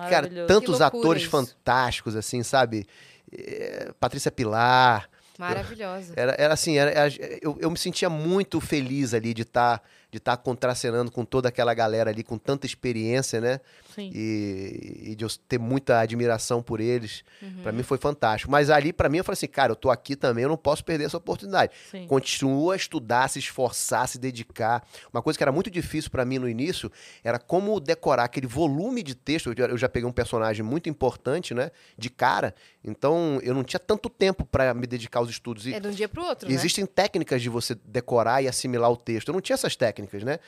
Cara, 0.10 0.28
tantos 0.48 0.80
atores 0.82 1.24
isso. 1.24 1.32
fantásticos, 1.32 2.16
assim, 2.16 2.42
sabe? 2.42 2.88
É, 3.32 3.92
Patrícia 4.00 4.32
Pilar. 4.32 5.10
Maravilhosa. 5.38 6.14
Era, 6.16 6.36
era 6.38 6.54
assim, 6.54 6.78
era- 6.78 6.92
era- 6.92 7.12
eu, 7.42 7.58
eu 7.60 7.70
me 7.72 7.78
sentia 7.78 8.08
muito 8.10 8.62
feliz 8.62 9.14
ali 9.14 9.34
de 9.34 9.42
estar 9.42 9.82
de 10.12 10.20
estar 10.20 10.38
contracenando 10.38 11.12
com 11.12 11.26
toda 11.26 11.50
aquela 11.50 11.74
galera 11.74 12.12
ali, 12.12 12.24
com 12.24 12.38
tanta 12.38 12.68
experiência, 12.68 13.42
né? 13.42 13.60
E, 14.02 15.12
e 15.12 15.16
de 15.16 15.24
eu 15.26 15.30
ter 15.48 15.60
muita 15.60 16.00
admiração 16.00 16.62
por 16.62 16.80
eles. 16.80 17.24
Uhum. 17.42 17.62
Pra 17.64 17.72
mim 17.72 17.84
foi 17.84 17.98
fantástico. 17.98 18.52
Mas 18.52 18.70
ali, 18.70 18.92
pra 18.94 19.10
mim, 19.10 19.18
eu 19.20 19.24
falei 19.24 19.34
assim, 19.34 19.48
cara, 19.48 19.72
eu 19.72 19.76
tô 19.76 19.90
aqui 19.90 20.16
também, 20.16 20.44
eu 20.44 20.50
não 20.50 20.58
posso 20.58 20.84
perder 20.84 21.06
essa 21.06 21.18
oportunidade. 21.18 21.72
Sim. 21.92 22.08
Continua 22.08 22.74
a 22.74 22.76
estudar, 22.76 23.30
se 23.30 23.40
esforçar, 23.40 24.08
se 24.08 24.18
dedicar. 24.18 24.86
Uma 25.14 25.22
coisa 25.22 25.38
que 25.38 25.44
era 25.44 25.52
muito 25.52 25.70
difícil 25.70 26.10
pra 26.12 26.26
mim 26.26 26.40
no 26.40 26.48
início 26.50 26.92
era 27.24 27.38
como 27.40 27.80
decorar 27.80 28.24
aquele 28.26 28.48
volume 28.48 29.04
de 29.04 29.16
texto. 29.16 29.54
Eu 29.58 29.78
já- 29.78 29.90
peguei 29.90 30.08
um 30.10 30.12
personagem 30.12 30.64
muito 30.66 30.90
importante, 30.90 31.54
né? 31.54 31.70
De 31.98 32.10
cara. 32.10 32.56
Então, 32.84 33.40
eu 33.44 33.54
não 33.54 33.64
tinha 33.64 33.80
tanto 33.80 34.10
tempo 34.10 34.44
pra 34.46 34.74
me 34.74 34.88
dedicar 34.88 35.20
aos 35.20 35.30
estudos. 35.30 35.68
E 35.68 35.74
É 35.74 35.80
de 35.80 35.88
um 35.88 35.92
dia 35.92 36.10
pro 36.10 36.24
outro, 36.24 36.50
né? 36.50 36.54
existem 36.56 36.86
técnicas 36.86 37.42
de 37.42 37.50
você 37.50 37.76
decorar 37.86 38.42
e 38.42 38.48
assimilar 38.48 38.90
o 38.92 38.98
texto. 38.98 39.28
Eu 39.30 39.34
não 39.34 39.42
tinha 39.42 39.54
essas 39.54 39.76
técnicas, 39.76 40.24
né? 40.24 40.40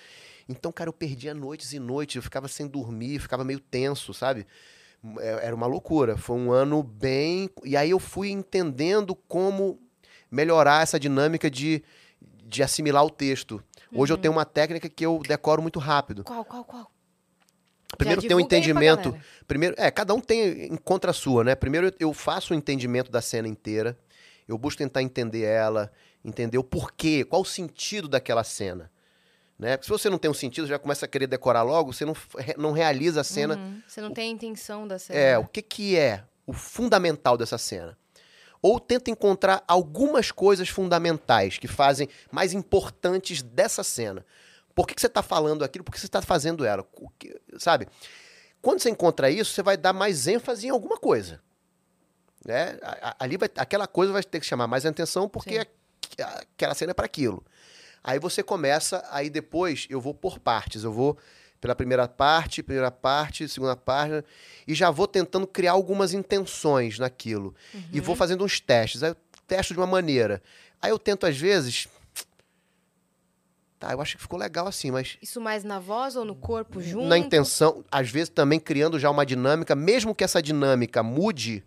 Então, 0.47 0.71
cara, 0.71 0.89
eu 0.89 0.93
perdia 0.93 1.33
noites 1.33 1.73
e 1.73 1.79
noites, 1.79 2.15
eu 2.15 2.21
ficava 2.21 2.47
sem 2.47 2.67
dormir, 2.67 3.19
ficava 3.19 3.43
meio 3.43 3.59
tenso, 3.59 4.13
sabe? 4.13 4.45
É- 5.19 5.47
Era 5.47 5.55
uma 5.55 5.65
loucura. 5.67 6.17
Foi 6.17 6.35
um 6.37 6.51
ano 6.51 6.83
bem. 6.83 7.49
E 7.63 7.75
aí 7.75 7.89
eu 7.89 7.99
fui 7.99 8.29
entendendo 8.29 9.15
como 9.15 9.79
melhorar 10.29 10.83
essa 10.83 10.99
dinâmica 10.99 11.49
de, 11.49 11.83
de 12.43 12.61
assimilar 12.63 13.03
o 13.03 13.09
texto. 13.09 13.63
Hoje 13.91 14.11
Uhum. 14.11 14.17
eu 14.17 14.21
tenho 14.21 14.31
uma 14.33 14.45
técnica 14.45 14.89
que 14.89 15.05
eu 15.05 15.21
decoro 15.27 15.61
muito 15.61 15.79
rápido. 15.79 16.23
Qual, 16.23 16.43
qual, 16.45 16.63
qual? 16.63 16.91
Primeiro 17.97 18.21
tem 18.21 18.35
um 18.35 18.39
entendimento. 18.39 19.15
Primeiro, 19.47 19.75
é, 19.77 19.89
cada 19.89 20.13
um 20.13 20.19
tem 20.19 20.65
encontra 20.73 21.11
a 21.11 21.13
sua, 21.13 21.43
né? 21.43 21.55
Primeiro 21.55 21.87
eu- 21.87 21.93
eu 22.09 22.13
faço 22.13 22.53
o 22.53 22.57
entendimento 22.57 23.09
da 23.11 23.21
cena 23.21 23.47
inteira. 23.47 23.97
Eu 24.47 24.57
busco 24.57 24.77
tentar 24.79 25.01
entender 25.01 25.43
ela, 25.43 25.91
entender 26.23 26.57
o 26.57 26.63
porquê, 26.63 27.23
qual 27.23 27.41
o 27.41 27.45
sentido 27.45 28.07
daquela 28.07 28.43
cena. 28.43 28.91
Né? 29.57 29.77
Porque 29.77 29.85
se 29.85 29.89
você 29.89 30.09
não 30.09 30.17
tem 30.17 30.29
um 30.29 30.33
sentido, 30.33 30.67
já 30.67 30.77
começa 30.77 31.05
a 31.05 31.07
querer 31.09 31.27
decorar 31.27 31.63
logo, 31.63 31.93
você 31.93 32.03
não, 32.05 32.15
não 32.57 32.71
realiza 32.73 33.21
a 33.21 33.23
cena. 33.23 33.55
Uhum. 33.55 33.81
Você 33.87 34.01
não 34.01 34.11
tem 34.11 34.29
a 34.29 34.31
intenção 34.33 34.87
da 34.87 34.99
cena. 34.99 35.17
É, 35.19 35.37
o 35.37 35.45
que, 35.45 35.61
que 35.61 35.95
é 35.97 36.23
o 36.45 36.51
fundamental 36.53 37.37
dessa 37.37 37.57
cena? 37.57 37.97
Ou 38.61 38.79
tenta 38.79 39.09
encontrar 39.11 39.63
algumas 39.67 40.31
coisas 40.31 40.67
fundamentais 40.69 41.57
que 41.57 41.67
fazem 41.67 42.09
mais 42.31 42.51
importantes 42.51 43.41
dessa 43.41 43.83
cena. 43.83 44.25
Por 44.73 44.85
que, 44.87 44.93
que 44.95 44.99
você 45.01 45.07
está 45.07 45.21
falando 45.23 45.63
aquilo? 45.63 45.85
Por 45.85 45.91
que 45.93 45.99
você 45.99 46.05
está 46.07 46.21
fazendo 46.21 46.65
ela? 46.65 46.85
O 46.99 47.09
que- 47.11 47.39
sabe? 47.57 47.87
Quando 48.61 48.79
você 48.81 48.89
encontra 48.89 49.29
isso, 49.29 49.53
você 49.53 49.61
vai 49.63 49.77
dar 49.77 49.93
mais 49.93 50.27
ênfase 50.27 50.67
em 50.67 50.69
alguma 50.69 50.97
coisa. 50.97 51.39
Né? 52.45 52.77
A- 52.81 53.09
a- 53.11 53.15
Ali 53.19 53.37
vai, 53.37 53.49
aquela 53.57 53.87
coisa 53.87 54.11
vai 54.11 54.23
ter 54.23 54.39
que 54.39 54.45
chamar 54.45 54.67
mais 54.67 54.85
atenção 54.85 55.29
porque 55.29 55.61
Sim. 55.61 56.21
a- 56.23 56.39
aquela 56.55 56.73
cena 56.73 56.91
é 56.91 56.93
para 56.93 57.05
aquilo. 57.05 57.43
Aí 58.07 58.19
você 58.19 58.43
começa, 58.43 59.03
aí 59.09 59.31
depois 59.31 59.87
eu 59.89 59.99
vou 59.99 60.13
por 60.13 60.37
partes. 60.37 60.83
Eu 60.83 60.91
vou 60.91 61.17
pela 61.59 61.73
primeira 61.73 62.07
parte, 62.07 62.61
primeira 62.61 62.91
parte, 62.91 63.49
segunda 63.49 63.75
parte, 63.75 64.23
e 64.67 64.75
já 64.75 64.91
vou 64.91 65.07
tentando 65.07 65.47
criar 65.47 65.71
algumas 65.71 66.13
intenções 66.13 66.99
naquilo. 66.99 67.55
E 67.91 67.99
vou 67.99 68.15
fazendo 68.15 68.45
uns 68.45 68.59
testes. 68.59 69.01
Aí 69.01 69.09
eu 69.09 69.17
testo 69.47 69.73
de 69.73 69.79
uma 69.79 69.87
maneira. 69.87 70.39
Aí 70.79 70.91
eu 70.91 70.99
tento, 70.99 71.25
às 71.25 71.35
vezes. 71.35 71.87
Tá, 73.79 73.91
eu 73.91 73.99
acho 73.99 74.17
que 74.17 74.21
ficou 74.21 74.37
legal 74.37 74.67
assim, 74.67 74.91
mas 74.91 75.17
Isso 75.19 75.41
mais 75.41 75.63
na 75.63 75.79
voz 75.79 76.15
ou 76.15 76.23
no 76.23 76.35
corpo 76.35 76.79
junto? 76.79 77.07
na 77.07 77.17
intenção, 77.17 77.83
às 77.91 78.09
vezes 78.09 78.29
também 78.29 78.59
criando 78.59 78.99
já 78.99 79.09
uma 79.09 79.25
dinâmica, 79.25 79.73
mesmo 79.75 80.13
que 80.13 80.23
essa 80.23 80.41
dinâmica 80.43 81.01
mude, 81.01 81.63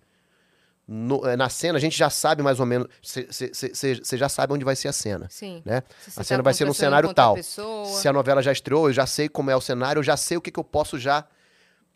no- 0.91 1.25
eh, 1.27 1.37
na 1.37 1.49
cena, 1.51 1.77
a 1.77 1.81
gente 1.81 1.97
já 1.99 2.09
sabe 2.09 2.43
mais 2.43 2.59
ou 2.59 2.65
menos. 2.67 2.89
Você 3.03 4.17
já 4.17 4.29
sabe 4.29 4.55
onde 4.55 4.65
vai 4.65 4.75
ser 4.75 4.89
a 4.89 4.93
cena. 4.93 5.27
Sim. 5.31 5.63
Né? 5.65 5.79
A 5.79 6.11
tá 6.15 6.25
cena 6.25 6.43
vai 6.43 6.55
ser 6.55 6.65
num 6.65 6.73
cenário 6.73 7.13
tal. 7.13 7.37
Se 7.87 8.09
a 8.09 8.13
novela 8.13 8.43
já 8.43 8.51
estreou, 8.53 8.89
eu 8.89 8.93
já 8.95 9.07
sei 9.07 9.29
como 9.29 9.51
é 9.51 9.57
o 9.57 9.61
cenário, 9.61 10.01
eu 10.01 10.05
já 10.05 10.17
sei 10.17 10.37
o 10.39 10.41
que, 10.41 10.51
que 10.51 10.59
eu 10.59 10.65
posso 10.65 10.99
já 10.99 11.27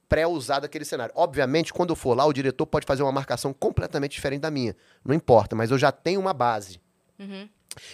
pré-usar 0.08 0.60
daquele 0.60 0.84
cenário. 0.84 1.12
Obviamente, 1.16 1.72
quando 1.72 1.90
eu 1.90 1.96
for 1.96 2.14
lá, 2.14 2.26
o 2.26 2.32
diretor 2.34 2.66
pode 2.66 2.84
fazer 2.86 3.02
uma 3.02 3.12
marcação 3.12 3.52
completamente 3.54 4.12
diferente 4.12 4.42
da 4.42 4.50
minha. 4.50 4.76
Não 5.02 5.14
importa, 5.14 5.56
mas 5.56 5.70
eu 5.70 5.78
já 5.78 5.90
tenho 5.90 6.20
uma 6.20 6.34
base. 6.34 6.78
Uhum. 7.18 7.48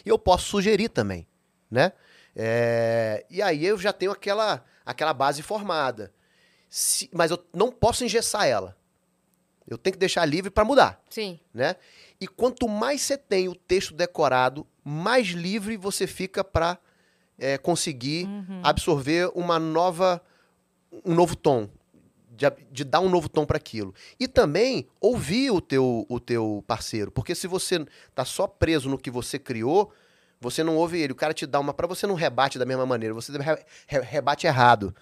E 0.05 0.09
eu 0.09 0.19
posso 0.19 0.47
sugerir 0.47 0.89
também, 0.89 1.29
né? 1.71 1.93
É, 2.35 3.25
E 3.31 3.41
aí 3.41 3.65
eu 3.65 3.79
já 3.79 3.93
tenho 3.93 4.11
aquela, 4.11 4.65
aquela 4.85 5.13
base 5.15 5.43
formada. 5.43 6.13
Se- 6.69 7.09
Mas 7.13 7.31
eu 7.31 7.39
não 7.55 7.71
posso 7.71 8.05
engessar 8.05 8.47
ela. 8.47 8.77
Eu 9.69 9.77
tenho 9.79 9.93
que 9.93 9.99
deixar 9.99 10.25
livre 10.25 10.51
para 10.51 10.65
mudar 10.65 11.01
Sim. 11.11 11.39
né? 11.53 11.77
E 12.21 12.27
quanto 12.27 12.67
mais 12.69 13.03
você 13.03 13.17
tem 13.19 13.49
o 13.49 13.55
texto 13.55 13.95
decorado, 13.95 14.67
mais 14.85 15.29
livre 15.29 15.77
você 15.77 16.07
fica 16.07 16.43
para 16.43 16.79
conseguir 17.63 18.29
absorver 18.63 19.31
uma 19.35 19.59
nova, 19.59 20.21
um 21.05 21.15
novo 21.15 21.37
tom, 21.37 21.69
de, 22.31 22.47
de 22.71 22.85
dar 22.85 23.01
um 23.01 23.09
novo 23.09 23.29
tom 23.29 23.45
para 23.45 23.57
aquilo. 23.57 23.95
E 24.19 24.27
também 24.27 24.89
ouvir 25.01 25.51
o 25.51 25.61
teu, 25.61 26.05
o 26.09 26.19
teu 26.21 26.65
parceiro, 26.67 27.11
porque 27.11 27.35
se 27.35 27.47
você 27.47 27.85
tá 28.15 28.25
só 28.25 28.47
preso 28.47 28.89
no 28.89 28.99
que 28.99 29.11
você 29.11 29.39
criou, 29.39 29.93
você 30.41 30.63
não 30.63 30.77
ouve 30.77 31.01
ele. 31.01 31.13
O 31.13 31.17
cara 31.17 31.35
te 31.35 31.47
dá 31.47 31.59
uma 31.59 31.75
para 31.75 31.87
você 31.87 32.07
não 32.07 32.15
rebate 32.15 32.59
da 32.59 32.65
mesma 32.65 32.87
maneira, 32.87 33.13
você 33.15 33.33
re- 33.37 33.65
re- 33.87 34.01
rebate 34.01 34.47
errado. 34.47 34.95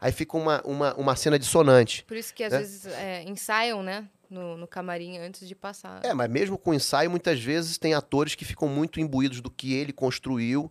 Aí 0.00 0.12
fica 0.12 0.36
uma, 0.36 0.62
uma, 0.64 0.94
uma 0.94 1.16
cena 1.16 1.38
dissonante. 1.38 2.04
Por 2.04 2.16
isso 2.16 2.32
que 2.32 2.44
às 2.44 2.52
Né? 2.52 2.58
vezes 2.60 2.86
é, 2.86 3.22
ensaiam, 3.24 3.82
né? 3.82 4.08
No, 4.30 4.56
no 4.58 4.66
camarim 4.66 5.16
antes 5.18 5.48
de 5.48 5.54
passar. 5.54 6.04
É, 6.04 6.12
mas 6.12 6.28
mesmo 6.30 6.58
com 6.58 6.74
ensaio, 6.74 7.10
muitas 7.10 7.40
vezes 7.42 7.78
tem 7.78 7.94
atores 7.94 8.34
que 8.34 8.44
ficam 8.44 8.68
muito 8.68 9.00
imbuídos 9.00 9.40
do 9.40 9.50
que 9.50 9.72
ele 9.74 9.92
construiu 9.92 10.70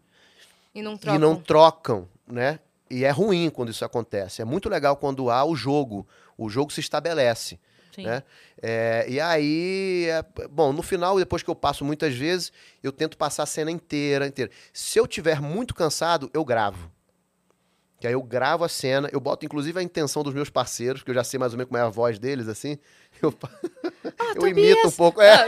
E 0.75 0.82
não 0.84 0.95
trocam. 0.95 1.15
e 1.15 1.19
não 1.19 1.36
trocam, 1.36 2.09
né? 2.28 2.59
E 2.89 3.03
é 3.03 3.09
ruim 3.09 3.49
quando 3.49 3.69
isso 3.69 3.84
acontece. 3.84 4.41
É 4.41 4.45
muito 4.45 4.69
legal 4.69 4.95
quando 4.95 5.30
há 5.32 5.43
o 5.43 5.55
jogo, 5.55 6.07
o 6.38 6.47
jogo 6.49 6.71
se 6.71 6.80
estabelece, 6.82 7.59
Sim. 7.95 8.03
né? 8.03 8.21
É, 8.61 9.05
e 9.09 9.19
aí, 9.19 10.05
é- 10.07 10.47
bom, 10.47 10.71
no 10.71 10.84
final, 10.84 11.17
depois 11.17 11.41
que 11.41 11.49
eu 11.49 11.55
passo 11.55 11.84
muitas 11.84 12.13
vezes, 12.13 12.51
eu 12.84 12.91
tento 12.91 13.17
passar 13.17 13.41
a 13.43 13.47
cena 13.47 13.71
inteira, 13.71 14.28
inteira. 14.28 14.51
Se 14.71 14.99
eu 14.99 15.07
tiver 15.07 15.41
muito 15.41 15.73
cansado, 15.73 16.30
eu 16.34 16.45
gravo. 16.45 16.91
Que 18.00 18.06
aí 18.08 18.14
eu 18.14 18.22
gravo 18.22 18.64
a 18.64 18.70
cena, 18.70 19.10
eu 19.12 19.20
boto 19.20 19.43
inclusive 19.45 19.80
a 19.80 19.82
intenção 19.82 20.22
dos 20.24 20.34
meus 20.34 20.50
parceiros, 20.52 21.02
porque 21.02 21.10
eu 21.12 21.16
já 21.16 21.24
sei 21.24 21.39
mais 21.39 21.52
ou 21.54 21.58
menos 21.58 21.70
como 21.70 21.80
é 21.80 21.82
a 21.82 21.89
voz 21.89 22.20
deles, 22.20 22.48
assim. 22.48 22.78
Eu, 23.20 23.34
eu 24.36 24.48
imito 24.48 24.89
um 24.89 24.91
pouco. 24.91 25.20
É, 25.20 25.38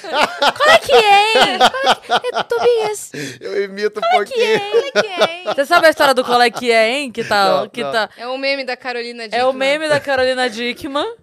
Qual 0.00 0.68
é 0.70 0.78
que 0.78 0.92
é? 0.92 1.58
Qual 1.58 1.92
é 1.92 2.20
que 2.20 2.36
é? 2.36 2.42
Tobias. 2.44 3.10
eu 3.40 3.64
imito 3.64 4.00
um 4.00 4.10
pouquinho. 4.16 4.60
Qual 4.70 4.82
é 4.84 4.90
que 4.92 5.06
é? 5.48 5.54
Você 5.54 5.66
sabe 5.66 5.86
a 5.86 5.90
história 5.90 6.14
do 6.14 6.24
qual 6.24 6.40
é 6.40 6.50
que 6.50 6.70
é, 6.72 6.88
hein? 6.90 7.12
Que 7.12 7.22
tá. 7.22 7.60
Não, 7.60 7.68
que 7.68 7.82
não. 7.82 7.92
tá 7.92 8.08
É 8.16 8.26
o 8.26 8.38
meme 8.38 8.64
da 8.64 8.78
Carolina 8.78 9.24
é 9.24 9.28
Dickman. 9.28 9.46
o 9.46 9.52
meme 9.52 9.88
da 9.90 10.00
Carolina 10.00 10.48
Dickman. 10.48 11.16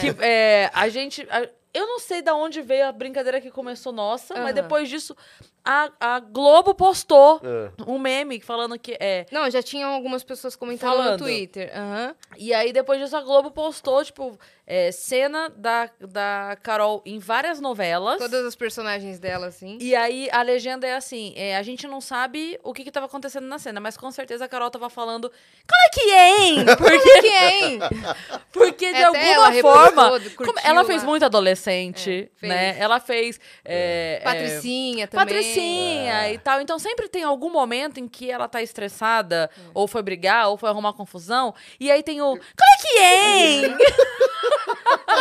Que 0.00 0.14
é, 0.24 0.70
a 0.72 0.88
gente. 0.88 1.26
a- 1.28 1.48
eu 1.72 1.88
não 1.88 1.98
sei 1.98 2.22
de 2.22 2.30
onde 2.30 2.62
veio 2.62 2.86
a 2.86 2.92
brincadeira 2.92 3.40
que 3.40 3.50
começou 3.50 3.92
nossa, 3.92 4.34
Aham. 4.34 4.44
mas 4.44 4.54
depois 4.54 4.88
disso, 4.88 5.16
a, 5.64 5.90
a 6.00 6.20
Globo 6.20 6.74
postou 6.74 7.40
É. 7.42 7.70
um 7.86 7.98
meme 7.98 8.40
falando 8.40 8.78
que 8.78 8.96
é. 9.00 9.26
Não, 9.32 9.48
já 9.50 9.62
tinham 9.62 9.90
algumas 9.92 10.22
pessoas 10.22 10.54
comentando 10.56 10.90
Falando. 10.90 11.12
no 11.20 11.26
Twitter. 11.26 11.70
Aham. 11.74 12.14
E 12.36 12.52
aí, 12.52 12.72
depois 12.72 13.00
disso, 13.00 13.16
a 13.16 13.20
Globo 13.22 13.50
postou, 13.50 14.04
tipo, 14.04 14.38
é, 14.66 14.90
cena 14.92 15.48
da, 15.56 15.88
da 16.00 16.56
Carol 16.62 17.02
em 17.06 17.18
várias 17.18 17.60
novelas. 17.60 18.18
Todas 18.18 18.44
as 18.44 18.54
personagens 18.54 19.18
dela, 19.18 19.46
assim. 19.46 19.78
E 19.80 19.94
aí 19.94 20.28
a 20.32 20.42
legenda 20.42 20.86
é 20.86 20.94
assim: 20.96 21.32
é, 21.36 21.56
a 21.56 21.62
gente 21.62 21.86
não 21.86 22.00
sabe 22.00 22.58
o 22.62 22.72
que, 22.74 22.84
que 22.84 22.90
tava 22.90 23.06
acontecendo 23.06 23.46
na 23.46 23.58
cena, 23.58 23.80
mas 23.80 23.96
com 23.96 24.10
certeza 24.10 24.44
a 24.44 24.48
Carol 24.48 24.70
tava 24.70 24.90
falando. 24.90 25.30
Qual 25.30 25.80
é 25.86 25.90
que 25.90 26.10
é, 26.10 26.38
hein? 26.40 26.64
Porque, 26.76 27.20
que 27.22 27.28
é, 27.28 27.64
hein? 27.64 27.78
porque 28.52 28.92
de 28.92 28.98
É, 29.00 29.04
alguma 29.04 29.52
forma. 29.60 30.10
curtiu 30.10 30.36
como- 30.36 30.60
ela 30.64 30.84
fez 30.84 31.02
lá. 31.02 31.08
muito 31.08 31.24
adolescente, 31.24 32.30
É, 32.36 32.38
fez. 32.38 32.52
né? 32.52 32.76
Ela 32.78 33.00
fez. 33.00 33.40
é, 33.64 34.18
é, 34.20 34.24
Patricinha 34.24 35.06
também. 35.54 36.04
Patricinha 36.04 36.32
e 36.32 36.38
tal. 36.38 36.60
Então 36.60 36.78
sempre 36.78 37.08
tem 37.08 37.22
algum 37.22 37.50
momento 37.50 37.98
em 37.98 38.08
que 38.08 38.30
ela 38.30 38.48
tá 38.48 38.62
estressada, 38.62 39.50
ou 39.72 39.86
foi 39.86 40.02
brigar, 40.02 40.48
ou 40.48 40.56
foi 40.56 40.68
arrumar 40.68 40.92
confusão. 40.92 41.54
E 41.78 41.90
aí 41.90 42.02
tem 42.02 42.20
o. 42.20 42.36
Qual 42.36 42.38
é 42.38 42.82
que 42.82 42.98
é, 42.98 43.64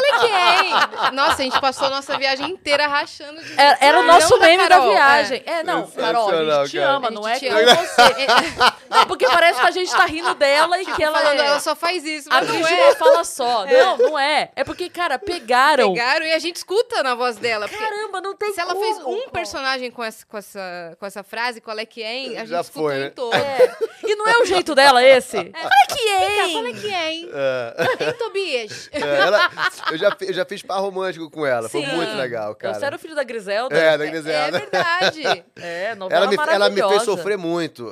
é 0.06 0.20
que 0.20 0.28
é? 0.28 1.12
Nossa, 1.12 1.42
a 1.42 1.46
gente 1.46 1.60
passou 1.60 1.88
a 1.88 1.90
nossa 1.90 2.18
viagem 2.18 2.50
inteira 2.50 2.88
rachando 2.88 3.42
de 3.44 3.54
Era, 3.60 3.78
era 3.80 4.00
o 4.00 4.04
nosso 4.04 4.32
não 4.32 4.40
da 4.40 4.46
meme 4.46 4.64
da, 4.64 4.70
Carol, 4.70 4.90
viagem. 4.92 5.44
É, 5.46 5.64
não, 5.64 5.88
Carol, 5.88 6.30
a 6.30 6.66
gente 6.66 6.72
te 6.72 6.78
cara. 6.78 6.92
ama, 6.92 7.08
A 7.08 7.12
não 7.12 7.24
gente 7.24 7.36
é 7.36 7.40
te 7.40 7.48
ama. 7.48 7.76
você. 7.76 8.84
Não, 8.90 9.06
porque 9.06 9.26
parece 9.26 9.60
que 9.60 9.68
a 9.68 9.72
gente 9.72 9.92
tá 9.92 10.06
rindo 10.06 10.34
dela 10.36 10.82
e 10.82 10.86
que 10.86 11.04
ela 11.04 11.20
Falando, 11.20 11.40
é... 11.40 11.46
ela 11.46 11.60
só 11.60 11.76
faz 11.76 12.04
isso, 12.04 12.30
A 12.32 12.36
mas 12.36 12.48
não 12.48 12.56
Brígida 12.56 12.82
é. 12.82 12.96
fala 12.96 13.24
só. 13.24 13.66
Não, 13.74 13.98
não 13.98 14.20
é. 14.20 14.52
É 14.56 14.64
porque, 14.64 14.90
cara, 14.90 15.18
pegaram. 15.18 15.94
Pegaram 15.94 16.26
e 16.26 16.34
a 16.34 16.40
gente 16.40 16.58
escuta 16.58 17.02
na 17.02 17.16
voz 17.16 17.38
dela. 17.38 17.68
Caramba, 17.68 18.22
não 18.22 18.36
tem 18.36 18.54
se 18.54 18.60
ela 18.60 18.74
como. 18.74 18.86
fez 18.86 18.98
um 19.06 19.30
personagem 19.30 19.90
com 19.90 20.04
essa, 20.04 20.23
com 20.28 20.38
essa, 20.38 20.96
com 21.00 21.06
essa 21.06 21.24
frase, 21.24 21.62
qual 21.62 21.78
é 21.78 21.86
que 21.86 22.02
é, 22.02 22.14
hein? 22.14 22.36
A 22.38 22.40
gente 22.42 22.50
Já 22.50 22.62
escutou 22.62 22.84
foi, 22.84 22.98
né? 23.00 23.08
em 23.08 23.12
todo. 23.12 23.36
É. 23.36 23.76
E 24.04 24.16
não 24.16 24.28
é 24.28 24.38
o 24.40 24.46
jeito 24.46 24.74
dela 24.76 25.04
esse? 25.04 25.38
Qual 25.38 25.72
é 25.72 25.86
que 25.96 26.08
é, 26.10 26.18
Qual 26.52 26.66
é 26.66 26.70
hein? 26.70 26.76
que 26.76 26.94
é, 26.94 27.12
hein? 27.14 27.30
É. 27.34 28.06
Hein, 28.06 28.14
Tobias? 28.18 28.90
É, 28.94 29.00
ela- 29.00 29.50
eu, 29.92 29.98
já, 29.98 30.18
eu 30.22 30.34
já 30.34 30.46
fiz 30.46 30.62
par 30.62 30.80
romântico 30.80 31.30
com 31.30 31.46
ela. 31.46 31.70
Foi 31.70 31.82
Sim. 31.86 31.96
muito 31.96 32.16
legal, 32.16 32.56
cara. 32.56 32.74
Você 32.74 32.86
era 32.86 32.96
o 32.96 33.00
filho 33.00 33.16
da 33.16 33.24
Griselda? 33.24 33.76
É, 33.78 33.98
da 33.98 34.06
É 34.06 34.10
Griselda. 34.10 34.60
verdade. 34.60 35.44
É, 35.62 35.96
novela 35.96 36.26
ela, 36.26 36.30
me, 36.32 36.38
ela 36.54 36.70
me 36.70 36.82
fez 36.90 37.04
sofrer 37.04 37.38
muito. 37.38 37.92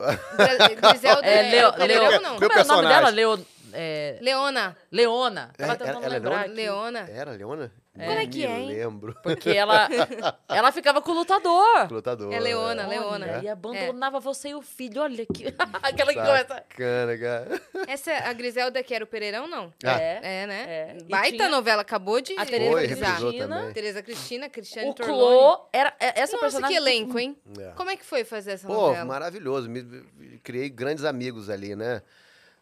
Griselda 0.90 1.26
É, 1.26 1.48
é, 1.48 1.52
Leo, 1.52 1.88
Leo, 1.88 2.22
não? 2.22 2.38
Meu 2.40 2.50
Como 2.50 2.60
é 2.60 2.64
o 2.64 2.68
nome 2.68 2.84
personagem. 2.84 2.90
dela? 2.90 3.10
Leo, 3.10 3.46
é, 3.74 4.18
Leona. 4.22 4.78
Leona. 4.92 5.52
É, 5.58 5.64
ela- 5.64 5.78
ela 5.80 6.06
é 6.06 6.10
lembrar 6.10 6.48
Leona? 6.50 7.02
aqui. 7.02 7.10
Leona. 7.38 7.72
Leona? 7.94 8.14
Qual 8.14 8.24
é 8.24 8.26
que 8.28 8.46
é, 8.46 8.60
hein? 8.60 8.68
lembro. 8.70 9.16
Porque 9.22 9.50
ela, 9.50 9.88
ela 10.48 10.72
ficava 10.72 11.02
com 11.02 11.12
o 11.12 11.14
lutador. 11.14 11.92
Lutador. 11.92 12.32
É 12.34 12.40
Leona, 12.40 12.84
é. 12.84 12.88
Leona. 12.88 13.26
Olha, 13.26 13.32
É. 13.40 13.44
E 13.44 13.50
abandonava 13.50 14.18
você 14.20 14.50
e 14.50 14.56
o 14.56 14.62
filho. 14.62 15.02
Olha 15.02 15.24
aqui. 15.24 15.46
Aquela 15.84 16.14
que 16.14 16.20
começa. 16.20 16.54
Bacana, 16.54 17.18
cara. 17.18 17.62
Essa, 17.92 18.12
a 18.14 18.32
Griselda 18.34 18.82
que 18.82 18.94
era 18.96 19.04
o 19.04 19.08
Pereirão, 19.08 19.46
não? 19.46 19.74
Ah. 19.84 20.00
É. 20.02 20.20
É, 20.24 20.48
né? 20.48 20.66
É. 20.68 20.98
Baita 21.04 21.36
tinha 21.36 21.50
novela, 21.50 21.82
acabou 21.82 22.22
de 22.22 22.34
A 22.40 22.46
Tereza 22.46 22.72
Foi, 22.72 22.88
Cristina. 22.88 23.72
Tereza 23.74 24.02
Cristina, 24.04 24.50
Cristiane 24.50 24.90
O. 24.92 24.94
Clô 24.96 25.68
era 25.74 25.94
é- 26.00 26.22
essa 26.22 26.34
Nossa, 26.34 26.40
personagem. 26.46 26.78
que 26.78 26.82
elenco, 26.82 27.20
hein? 27.20 27.36
É. 27.60 27.72
Como 27.76 27.90
é 27.90 27.98
que 27.98 28.06
foi 28.06 28.24
fazer 28.24 28.52
essa 28.54 28.68
Pô, 28.68 28.74
novela? 28.88 29.04
maravilhoso. 29.06 29.70
Me, 29.70 29.82
me- 29.84 30.38
criei 30.42 30.70
grandes 30.70 31.04
amigos 31.04 31.50
ali, 31.50 31.76
né? 31.76 32.02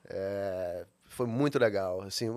É, 0.09 0.86
foi 1.05 1.27
muito 1.27 1.59
legal. 1.59 2.01
Assim, 2.01 2.30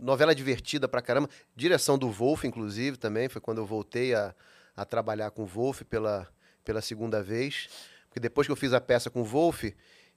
novela 0.00 0.34
divertida 0.34 0.86
pra 0.88 1.00
caramba. 1.02 1.28
Direção 1.54 1.96
do 1.98 2.10
Wolf, 2.10 2.44
inclusive, 2.44 2.96
também. 2.96 3.28
Foi 3.28 3.40
quando 3.40 3.58
eu 3.58 3.66
voltei 3.66 4.14
a, 4.14 4.34
a 4.76 4.84
trabalhar 4.84 5.30
com 5.30 5.42
o 5.42 5.46
Wolf 5.46 5.82
pela, 5.82 6.26
pela 6.64 6.80
segunda 6.80 7.22
vez. 7.22 7.68
Porque 8.08 8.20
depois 8.20 8.46
que 8.46 8.52
eu 8.52 8.56
fiz 8.56 8.72
a 8.72 8.80
peça 8.80 9.10
com 9.10 9.20
o 9.20 9.24
Wolf, 9.24 9.64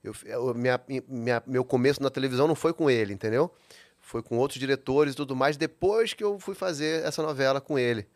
eu, 0.04 0.14
eu- 0.26 0.54
minha, 0.54 0.80
minha- 1.08 1.44
meu 1.46 1.64
começo 1.66 2.02
na 2.02 2.10
televisão 2.10 2.48
não 2.48 2.56
foi 2.56 2.74
com 2.74 2.90
ele, 2.90 3.14
entendeu? 3.14 3.54
Foi 4.00 4.24
com 4.24 4.38
outros 4.38 4.60
diretores 4.60 5.14
e 5.14 5.18
tudo 5.18 5.36
mais, 5.36 5.58
depois 5.58 6.14
que 6.14 6.24
eu 6.24 6.40
fui 6.40 6.56
fazer 6.56 7.04
essa 7.06 7.22
novela 7.22 7.60
com 7.60 7.78
ele, 7.78 8.08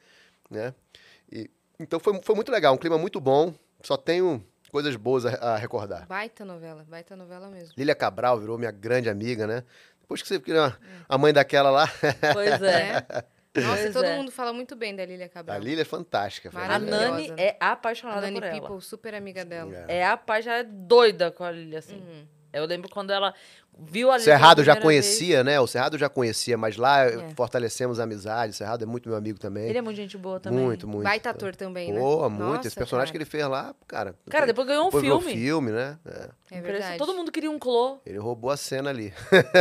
né? 0.49 0.74
E, 1.32 1.49
então 1.80 1.99
foi, 1.99 2.20
foi 2.24 2.34
muito 2.36 2.51
legal, 2.51 2.74
um 2.74 2.78
clima 2.78 2.97
muito 2.97 3.20
bom. 3.20 3.53
Só 3.82 3.97
tenho 3.97 4.43
coisas 4.72 4.95
boas 4.95 5.26
a, 5.26 5.30
a 5.53 5.57
recordar. 5.57 6.07
Baita 6.07 6.45
novela, 6.45 6.86
baita 6.89 7.16
novela 7.18 7.49
mesmo. 7.49 7.74
Lília 7.78 7.93
Cabral 7.93 8.39
virou 8.39 8.57
minha 8.57 8.72
grande 8.72 9.09
amiga, 9.09 9.45
né? 9.45 9.64
Depois 10.03 10.21
que 10.21 10.27
você 10.27 10.39
criou 10.39 10.71
a 11.09 11.17
mãe 11.17 11.33
daquela 11.33 11.71
lá, 11.71 11.89
Pois 12.33 12.61
é. 12.61 13.05
Nossa, 13.55 13.83
Pois 13.83 13.93
todo 13.93 14.05
é. 14.05 14.17
mundo 14.17 14.31
fala 14.31 14.51
muito 14.51 14.75
bem 14.75 14.95
da 14.95 15.05
Lília 15.05 15.29
Cabral. 15.29 15.55
a 15.55 15.59
Lília 15.59 15.83
é 15.83 15.85
fantástica. 15.85 16.49
A. 16.53 16.79
Nani 16.79 17.31
é 17.37 17.55
A 17.59 17.73
apaixonada 17.73 18.21
Nani 18.21 18.39
por 18.39 18.43
ela. 18.43 18.59
People, 18.61 18.81
super 18.81 19.13
amiga 19.13 19.45
dela. 19.45 19.85
É. 19.87 19.97
É 19.97 20.05
apaixonada, 20.07 20.61
é 20.61 20.63
doida 20.63 21.29
com 21.31 21.43
a 21.43 21.51
Lilia, 21.51 21.79
assim. 21.79 21.97
Uhum. 21.97 22.25
Eu 22.51 22.65
lembro 22.65 22.89
quando 22.89 23.11
ela 23.11 23.33
viu 23.80 24.09
a 24.11 24.17
Lilia. 24.17 24.34
Cerrado 24.34 24.63
já 24.63 24.76
conhecia, 24.76 25.43
né? 25.43 25.59
O 25.59 25.67
Cerrado 25.67 25.97
já 25.97 26.07
conhecia, 26.09 26.57
mas 26.57 26.78
lá 26.78 27.05
É. 27.05 27.30
fortalecemos 27.36 27.99
a 27.99 28.03
amizade. 28.03 28.51
O 28.51 28.55
Cerrado 28.55 28.84
é 28.84 28.86
muito 28.88 29.09
meu 29.09 29.17
amigo 29.17 29.36
vez. 29.38 29.41
também. 29.41 29.67
Ele 29.69 29.78
é 29.78 29.82
muito 29.82 29.97
gente 29.97 30.17
boa 30.17 30.39
também. 30.39 30.59
muito, 30.59 30.88
muito. 30.88 31.03
Baita 31.03 31.30
ator 31.32 31.55
também, 31.55 31.91
né? 31.91 31.99
Boa, 31.99 32.30
muito. 32.30 32.43
Nossa, 32.55 32.67
Esse 32.67 32.76
personagem 32.76 33.11
que 33.11 33.17
cara. 33.17 33.24
ele 33.24 33.30
fez 33.30 33.47
lá, 33.47 33.76
cara. 33.88 34.15
Cara, 34.30 34.45
depois 34.45 34.67
ganhou 34.67 34.84
um 34.84 34.86
depois 34.88 35.03
filme. 35.03 35.34
filme, 35.34 35.71
né? 35.71 35.97
É. 36.05 36.09
É 36.09 36.57
Impressionante. 36.59 36.63
verdade. 36.71 36.97
Todo 36.99 37.13
mundo 37.15 37.32
queria 37.32 37.49
um 37.49 37.57
clô. 37.57 37.97
Ele 38.05 38.19
roubou 38.19 38.51
a 38.51 38.57
cena 38.57 38.89
ali. 38.91 39.11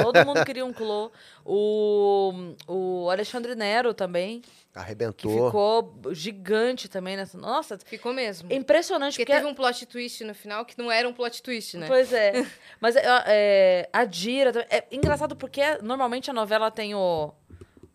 Todo 0.02 0.24
mundo 0.26 0.44
queria 0.44 0.64
um 0.64 0.72
clô. 0.74 1.10
O, 1.44 2.54
o 2.68 3.10
Alexandre 3.10 3.54
Nero 3.54 3.92
também, 3.94 4.40
que 4.42 4.78
Arrebentou. 4.78 5.46
ficou 5.46 5.94
gigante 6.12 6.88
também 6.88 7.16
nessa. 7.16 7.36
Nossa, 7.38 7.78
Ficou 7.84 8.12
mesmo. 8.12 8.52
é 8.52 8.56
impressionante 8.56 9.14
Porque 9.14 9.24
porque. 9.24 9.38
teve 9.40 9.46
um 9.50 9.54
plot 9.54 9.86
twist 9.86 10.22
no 10.24 10.34
final 10.34 10.64
que 10.64 10.76
não 10.78 10.90
era 10.92 11.08
um 11.08 11.12
plot 11.12 11.42
twist, 11.42 11.76
né? 11.78 11.86
Pois 11.86 12.12
é. 12.12 12.46
Mas 12.80 12.94
é, 12.96 13.02
é, 13.26 13.88
a 14.02 14.04
Dira. 14.04 14.52
também- 14.52 14.68
É 14.70 14.84
engraçado 14.92 15.34
porque 15.36 15.60
normalmente 15.82 16.30
a 16.30 16.34
novela 16.34 16.70
tem 16.70 16.94
o, 16.94 17.32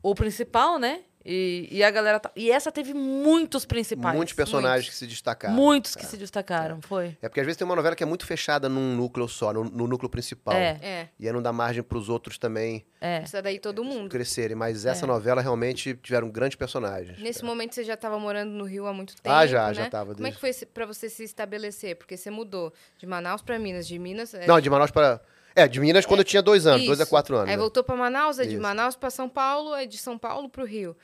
o 0.02 0.16
principal, 0.16 0.80
né? 0.80 1.02
E, 1.30 1.68
e 1.70 1.84
a 1.84 1.92
galera. 1.92 2.22
tá- 2.22 2.32
E 2.38 2.50
essa 2.50 2.72
teve 2.72 2.94
muitos 2.94 3.66
principais. 3.66 4.16
Muitos 4.16 4.34
personagens 4.34 4.86
muitos. 4.86 4.90
que 4.92 4.96
se 4.96 5.08
destacaram. 5.08 5.54
Muitos 5.54 5.94
que 5.94 6.06
se 6.06 6.16
destacaram, 6.16 6.82
foi. 6.82 7.18
É 7.22 7.28
porque 7.28 7.42
às 7.42 7.46
vezes 7.46 7.58
tem 7.58 7.66
uma 7.66 7.76
novela 7.76 7.98
que 7.98 8.02
é 8.04 8.06
muito 8.06 8.26
fechada 8.26 8.70
num 8.70 8.96
núcleo 8.96 9.28
só, 9.28 9.52
no, 9.52 9.66
no 9.66 9.88
núcleo 9.88 10.10
principal. 10.10 10.56
É. 10.56 10.80
É, 10.82 11.10
E 11.20 11.28
aí 11.28 11.34
não 11.34 11.42
dá 11.42 11.52
margem 11.52 11.84
pros 11.84 12.08
outros 12.08 12.38
também 12.38 12.86
É. 13.02 13.18
precisa 13.20 13.42
daí 13.42 13.60
todo 13.60 13.84
mundo. 13.84 14.10
crescerem. 14.10 14.56
Mas 14.56 14.86
essa 14.86 15.06
novela 15.06 15.42
realmente 15.42 15.96
tiveram 16.02 16.30
grandes 16.30 16.56
personagens. 16.56 17.20
Nesse 17.20 17.44
momento 17.44 17.76
você 17.76 17.84
já 17.84 17.96
estava 17.96 18.18
morando 18.18 18.52
no 18.52 18.64
Rio 18.64 18.88
há 18.88 18.94
muito 18.94 19.14
tempo, 19.22 19.36
Ah, 19.36 19.46
já, 19.46 19.68
né? 19.68 19.74
já 19.74 19.90
tava 19.90 20.14
Como 20.16 20.26
é 20.26 20.32
desde- 20.32 20.48
que 20.48 20.60
foi 20.60 20.68
pra 20.68 20.86
você 20.86 21.10
se 21.10 21.26
estabelecer? 21.26 21.98
Porque 21.98 22.16
você 22.16 22.30
mudou 22.30 22.72
de 22.98 23.06
Manaus 23.06 23.42
pra 23.42 23.60
Minas, 23.60 23.86
de 23.86 24.00
Minas... 24.00 24.34
é, 24.34 24.48
Não, 24.48 24.62
de 24.62 24.70
Manaus 24.70 24.92
para. 24.92 25.20
É, 25.58 25.68
de 25.68 25.80
Minas 25.80 26.06
quando 26.06 26.20
eu 26.20 26.24
tinha 26.24 26.40
dois 26.40 26.68
anos, 26.68 26.86
dois 26.86 27.00
a 27.00 27.04
Isso. 27.04 27.10
quatro 27.10 27.36
anos. 27.36 27.50
Aí 27.50 27.56
né? 27.56 27.60
voltou 27.60 27.84
pra 27.84 27.96
Manaus, 27.96 28.38
é 28.38 28.44
de 28.44 28.54
Isso. 28.54 28.62
Manaus 28.62 28.96
pra 28.96 29.10
São 29.10 29.28
Paulo, 29.28 29.74
é 29.74 29.88
de 29.88 29.98
São 29.98 30.16
Paulo 30.16 30.48
pro 30.48 30.64
Rio. 30.64 30.96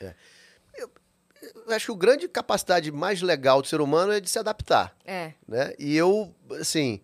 Eu 0.78 0.90
acho 1.70 1.88
que 1.88 1.92
o 1.92 1.96
grande 1.96 2.28
capacidade 2.28 2.92
mais 2.92 3.20
legal 3.24 3.64
do 3.64 3.68
ser 3.68 3.82
humano 3.82 4.14
é 4.14 4.20
de 4.20 4.30
se 4.30 4.38
adaptar. 4.38 4.96
É, 5.04 5.34
né? 5.48 5.74
E 5.80 5.98
eu, 5.98 6.36
assim, 6.60 7.02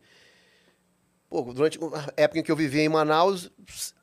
pô, 1.27 1.41
durante 1.41 1.79
a 1.81 2.21
época 2.21 2.39
em 2.39 2.43
que 2.43 2.51
eu 2.51 2.55
vivia 2.55 2.83
em 2.83 2.89
Manaus, 2.89 3.51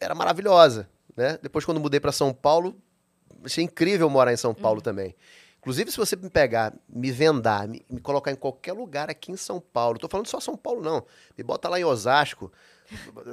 era 0.01 0.13
maravilhosa, 0.13 0.89
né? 1.17 1.39
Depois, 1.41 1.65
quando 1.65 1.79
mudei 1.79 2.01
para 2.01 2.11
São 2.11 2.35
Paulo, 2.35 2.77
achei 3.45 3.63
incrível 3.63 4.11
morar 4.11 4.33
em 4.33 4.37
São 4.37 4.53
Paulo 4.53 4.83
também. 4.83 5.15
Inclusive, 5.61 5.93
se 5.93 5.97
você 5.97 6.17
me 6.17 6.29
pegar, 6.29 6.75
me 6.89 7.13
vendar, 7.13 7.69
me, 7.69 7.87
me 7.89 8.01
colocar 8.01 8.33
em 8.33 8.37
qualquer 8.37 8.73
lugar 8.73 9.09
aqui 9.09 9.31
em 9.31 9.37
São 9.37 9.61
Paulo, 9.61 10.01
tô 10.01 10.09
falando 10.09 10.27
só 10.27 10.41
São 10.41 10.57
Paulo, 10.57 10.83
não. 10.83 11.07
Me 11.39 11.45
bota 11.45 11.69
lá 11.69 11.79
em 11.79 11.85
Osasco, 11.85 12.53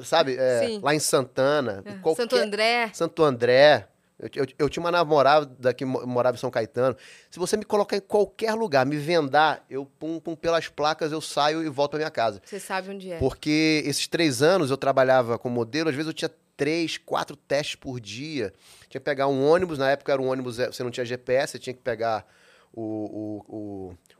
sabe? 0.04 0.36
É, 0.38 0.80
lá 0.82 0.94
em 0.96 1.00
Santana, 1.00 1.84
em 1.86 2.00
qualquer... 2.00 2.22
Santo 2.24 2.36
André. 2.36 2.90
Santo 2.94 3.24
André. 3.24 3.88
Eu, 4.20 4.30
eu- 4.36 4.48
eu 4.60 4.70
tinha 4.70 4.82
uma 4.82 4.92
namorada 4.92 5.74
que 5.74 5.84
mo- 5.84 6.06
morava 6.06 6.38
em 6.38 6.40
São 6.40 6.50
Caetano. 6.52 6.96
Se 7.30 7.40
você 7.40 7.58
me 7.58 7.66
colocar 7.66 7.98
em 7.98 8.02
qualquer 8.02 8.54
lugar, 8.54 8.86
me 8.86 8.96
vendar, 8.96 9.66
eu 9.70 9.86
pum, 9.86 10.20
pum, 10.20 10.36
pelas 10.36 10.68
placas, 10.70 11.12
eu 11.12 11.20
saio 11.20 11.64
e 11.64 11.68
volto 11.70 11.92
pra 11.92 12.00
minha 12.00 12.12
casa. 12.12 12.42
Você 12.46 12.60
sabe 12.60 12.90
onde 12.92 13.12
é. 13.12 13.18
Porque 13.20 13.82
esses 13.86 14.08
três 14.08 14.42
anos 14.42 14.70
eu 14.70 14.78
trabalhava 14.78 15.38
como 15.38 15.56
modelo, 15.56 15.90
às 15.90 15.96
vezes 15.96 16.08
eu 16.08 16.14
tinha 16.14 16.32
três, 16.56 16.98
quatro 16.98 17.36
testes 17.36 17.76
por 17.76 18.00
dia. 18.00 18.54
Tinha 18.88 19.02
que 19.02 19.06
pegar 19.06 19.28
um 19.28 19.44
ônibus, 19.46 19.78
na 19.80 19.90
época 19.90 20.14
era 20.14 20.22
um 20.22 20.28
ônibus, 20.30 20.60
eh, 20.60 20.68
você 20.68 20.84
não 20.84 20.92
tinha 20.92 21.06
GPS, 21.06 21.54
você 21.54 21.60
tinha 21.60 21.74
que 21.74 21.82
pegar 21.82 22.26
o, 22.72 22.82
o, 22.82 23.56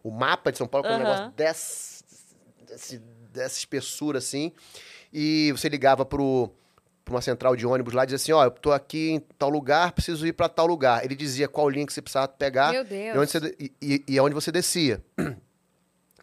o, 0.04 0.10
o 0.10 0.12
mapa 0.12 0.52
de 0.52 0.58
São 0.58 0.68
Paulo, 0.68 0.86
que 0.86 0.92
é 0.92 0.96
um 0.96 1.00
Aham. 1.00 1.06
negócio 1.06 1.32
dessa, 1.38 2.04
desse- 2.68 3.02
dessa 3.34 3.58
espessura 3.58 4.20
assim. 4.20 4.52
E 5.12 5.52
você 5.52 5.68
ligava 5.68 6.06
pro 6.06 6.52
para 7.04 7.16
uma 7.16 7.22
central 7.22 7.54
de 7.54 7.68
ônibus 7.68 7.94
lá 7.94 8.04
e 8.04 8.06
dizia 8.06 8.16
assim, 8.16 8.32
ó, 8.32 8.46
eu 8.46 8.52
tô 8.52 8.72
aqui 8.72 9.12
em 9.12 9.20
tal 9.38 9.50
lugar, 9.50 9.92
preciso 9.92 10.26
ir 10.26 10.32
para 10.32 10.48
tal 10.48 10.66
lugar. 10.66 11.04
Ele 11.04 11.16
dizia 11.16 11.50
qual 11.50 11.70
linha 11.70 11.86
que 11.86 11.92
você 11.92 12.02
precisava 12.02 12.30
pegar 12.30 12.72
Meu 12.72 12.82
e 12.84 12.86
Deus. 12.86 13.18
onde 13.18 13.30
você, 13.30 13.56
e, 13.60 13.74
e, 13.82 14.04
e 14.08 14.18
aonde 14.18 14.34
você 14.34 14.52
descia. 14.54 15.04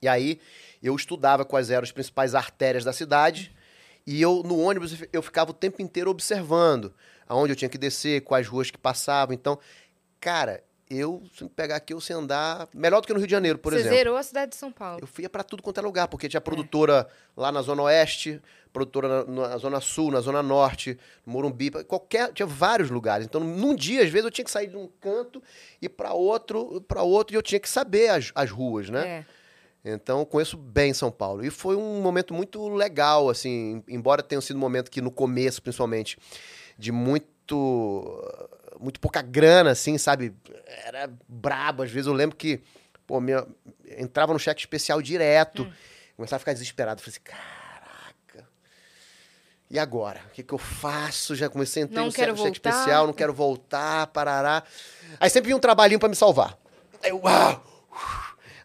E 0.02 0.08
aí 0.08 0.40
eu 0.82 0.96
estudava 0.96 1.44
quais 1.44 1.68
eram 1.68 1.82
as 1.82 1.92
principais 1.92 2.34
artérias 2.34 2.82
da 2.82 2.94
cidade 2.94 3.54
e 4.06 4.22
eu 4.22 4.42
no 4.42 4.58
ônibus 4.58 4.96
eu 5.12 5.20
ficava 5.20 5.50
o 5.50 5.54
tempo 5.54 5.82
inteiro 5.82 6.11
observando 6.11 6.94
aonde 7.28 7.52
eu 7.52 7.56
tinha 7.56 7.68
que 7.68 7.76
descer, 7.76 8.22
quais 8.22 8.48
ruas 8.48 8.70
que 8.70 8.78
passavam. 8.78 9.34
Então, 9.34 9.58
cara, 10.18 10.64
eu 10.91 11.22
se 11.34 11.45
me 11.45 11.51
pegar 11.51 11.76
aqui 11.76 11.95
eu 11.95 12.01
sei 12.01 12.16
andar 12.16 12.68
melhor 12.74 13.01
do 13.01 13.07
que 13.07 13.12
no 13.12 13.20
Rio 13.20 13.26
de 13.28 13.30
Janeiro, 13.30 13.59
por 13.59 13.72
você 13.72 13.80
exemplo. 13.80 13.97
zerou 13.97 14.16
a 14.16 14.22
cidade 14.22 14.51
de 14.51 14.57
São 14.57 14.72
Paulo. 14.72 14.99
Eu 15.01 15.07
fui 15.07 15.28
para 15.28 15.45
tudo 15.45 15.62
quanto 15.62 15.78
é 15.78 15.82
lugar, 15.82 16.09
porque 16.09 16.28
tinha 16.28 16.41
produtora 16.41 17.07
lá 17.36 17.53
na 17.53 17.62
Zona 17.62 17.82
Oeste, 17.82 18.43
produtora 18.72 19.24
na, 19.24 19.49
na 19.49 19.59
Zona 19.59 19.80
Sul, 19.80 20.11
na 20.11 20.20
Zona 20.20 20.43
Norte, 20.43 20.99
no 21.24 21.32
Morumbi, 21.32 21.70
qualquer, 21.84 22.32
tinha 22.32 22.47
vários 22.47 22.91
lugares. 22.91 23.26
Então, 23.26 23.41
num 23.41 23.74
dia, 23.74 24.03
às 24.03 24.11
vezes, 24.11 24.24
eu 24.24 24.30
tinha 24.30 24.45
que 24.45 24.51
sair 24.51 24.66
de 24.66 24.76
um 24.76 24.88
canto 25.01 25.43
e 25.80 25.88
para 25.88 26.12
outro, 26.12 26.80
para 26.82 27.03
outro, 27.03 27.34
e 27.34 27.36
eu 27.36 27.43
tinha 27.43 27.61
que 27.61 27.68
saber 27.68 28.09
as, 28.09 28.32
as 28.34 28.51
ruas, 28.51 28.91
né? 28.91 29.24
É. 29.84 29.93
Então, 29.93 30.24
conheço 30.24 30.57
bem 30.57 30.93
São 30.93 31.11
Paulo. 31.11 31.45
E 31.45 31.51
foi 31.51 31.76
um 31.76 32.03
momento 32.03 32.34
muito 32.34 32.68
legal, 32.68 33.30
assim, 33.30 33.82
embora 33.88 34.22
tenha 34.22 34.41
sido 34.41 34.57
um 34.57 34.61
momento 34.61 34.91
que 34.91 35.01
no 35.01 35.11
começo, 35.11 35.62
principalmente, 35.62 36.18
de 36.78 36.93
muito 36.93 38.22
muito 38.81 38.99
pouca 38.99 39.20
grana, 39.22 39.70
assim, 39.70 39.99
sabe? 39.99 40.35
Era 40.85 41.11
brabo. 41.28 41.83
Às 41.83 41.91
vezes 41.91 42.07
eu 42.07 42.12
lembro 42.12 42.37
que, 42.37 42.61
pô, 43.07 43.20
minha, 43.20 43.47
entrava 43.99 44.33
no 44.33 44.39
cheque 44.39 44.61
especial 44.61 45.03
direto. 45.03 45.70
Começava 46.16 46.37
a 46.37 46.41
ficar 46.41 46.53
desesperado. 46.53 47.01
Falei 47.01 47.14
assim, 47.14 47.22
caraca. 47.22 48.49
E 49.70 49.78
agora? 49.78 50.20
O 50.28 50.31
que, 50.31 50.43
que 50.43 50.53
eu 50.53 50.59
faço? 50.59 51.35
Já 51.35 51.49
comecei 51.49 51.83
a 51.83 51.87
entrar 51.87 52.05
no 52.05 52.11
cheque, 52.11 52.53
especial, 52.53 53.07
não 53.07 53.14
quero 53.14 53.33
voltar, 53.33 54.07
parará. 54.09 54.62
Aí 55.18 55.31
sempre 55.31 55.49
vinha 55.49 55.57
um 55.57 55.61
trabalhinho 55.61 56.01
pra 56.01 56.09
me 56.09 56.16
salvar. 56.16 56.59
Aí 57.03 57.11
eu, 57.11 57.20
uau! 57.22 57.64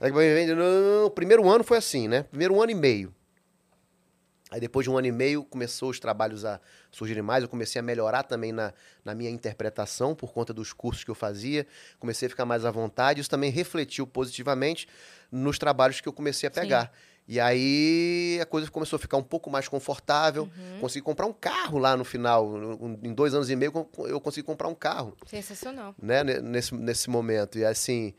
Não, 0.01 0.55
não. 0.55 1.05
O 1.05 1.09
primeiro 1.09 1.47
ano 1.49 1.63
foi 1.63 1.78
assim, 1.78 2.07
né? 2.07 2.24
Primeiro 2.24 2.61
ano 2.61 2.72
e 2.72 2.76
meio. 2.76 3.13
Aí 4.51 4.59
depois 4.59 4.84
de 4.84 4.89
um 4.89 4.97
ano 4.97 5.07
e 5.07 5.11
meio 5.11 5.43
começou 5.43 5.89
os 5.89 5.99
trabalhos 5.99 6.45
a 6.45 6.59
surgirem 6.95 7.21
mais, 7.21 7.43
eu 7.43 7.49
comecei 7.49 7.79
a 7.79 7.83
melhorar 7.83 8.23
também 8.23 8.51
na, 8.51 8.73
na 9.03 9.13
minha 9.13 9.29
interpretação 9.29 10.15
por 10.15 10.31
conta 10.31 10.53
dos 10.53 10.71
cursos 10.73 11.03
que 11.03 11.11
eu 11.11 11.15
fazia, 11.15 11.67
comecei 11.99 12.27
a 12.27 12.29
ficar 12.29 12.45
mais 12.45 12.63
à 12.65 12.71
vontade, 12.71 13.19
isso 13.21 13.29
também 13.29 13.51
refletiu 13.51 14.07
positivamente 14.07 14.87
nos 15.31 15.59
trabalhos 15.59 15.99
que 15.99 16.07
eu 16.07 16.13
comecei 16.13 16.47
a 16.47 16.51
pegar. 16.51 16.91
E 17.27 17.39
aí 17.39 18.39
a 18.41 18.45
coisa 18.45 18.69
começou 18.69 18.97
a 18.97 18.99
ficar 18.99 19.17
um 19.17 19.23
pouco 19.23 19.49
mais 19.49 19.67
confortável, 19.67 20.47
consegui 20.79 21.03
comprar 21.03 21.25
um 21.25 21.33
carro 21.33 21.79
lá 21.79 21.97
no 21.97 22.05
final, 22.05 22.53
em 23.03 23.13
dois 23.13 23.33
anos 23.33 23.49
e 23.49 23.55
meio 23.55 23.73
eu 24.07 24.21
consegui 24.21 24.45
comprar 24.45 24.67
um 24.67 24.75
carro 24.75 25.17
Sensacional. 25.25 25.95
né, 26.01 26.23
ne- 26.23 26.39
nesse, 26.39 26.73
nesse 26.75 27.09
momento. 27.09 27.57
E 27.57 27.65
assim, 27.65 28.13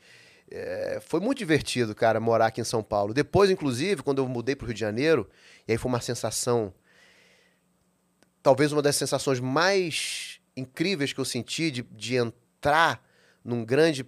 é, 0.50 0.98
foi 1.00 1.20
muito 1.20 1.38
divertido, 1.38 1.94
cara, 1.94 2.18
morar 2.20 2.46
aqui 2.46 2.60
em 2.60 2.64
São 2.64 2.82
Paulo. 2.82 3.14
Depois, 3.14 3.48
inclusive, 3.48 4.02
quando 4.02 4.18
eu 4.18 4.28
mudei 4.28 4.56
para 4.56 4.64
o 4.64 4.66
Rio 4.66 4.74
de 4.74 4.80
Janeiro, 4.80 5.28
e 5.68 5.72
aí 5.72 5.78
foi 5.78 5.88
uma 5.88 6.00
sensação, 6.00 6.74
talvez 8.46 8.70
uma 8.70 8.80
das 8.80 8.94
sensações 8.94 9.40
mais 9.40 10.38
incríveis 10.56 11.12
que 11.12 11.18
eu 11.18 11.24
senti 11.24 11.68
de, 11.68 11.82
de 11.82 12.14
entrar 12.14 13.04
num 13.44 13.64
grande 13.64 14.06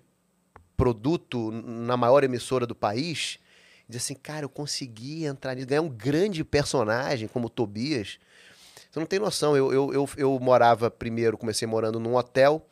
produto 0.76 1.50
na 1.50 1.96
maior 1.96 2.22
emissora 2.22 2.64
do 2.64 2.72
país, 2.72 3.40
e 3.88 3.90
dizer 3.90 3.98
assim, 3.98 4.14
cara, 4.14 4.44
eu 4.44 4.48
consegui 4.48 5.24
entrar 5.24 5.56
nisso, 5.56 5.66
ganhar 5.66 5.82
um 5.82 5.88
grande 5.88 6.44
personagem 6.44 7.26
como 7.26 7.50
Tobias. 7.50 8.20
Você 8.88 9.00
não 9.00 9.06
tem 9.06 9.18
noção, 9.18 9.56
eu, 9.56 9.72
eu, 9.72 9.92
eu, 9.92 10.08
eu 10.16 10.38
morava 10.38 10.88
primeiro, 10.88 11.36
comecei 11.36 11.66
morando 11.66 11.98
num 11.98 12.14
hotel, 12.14 12.64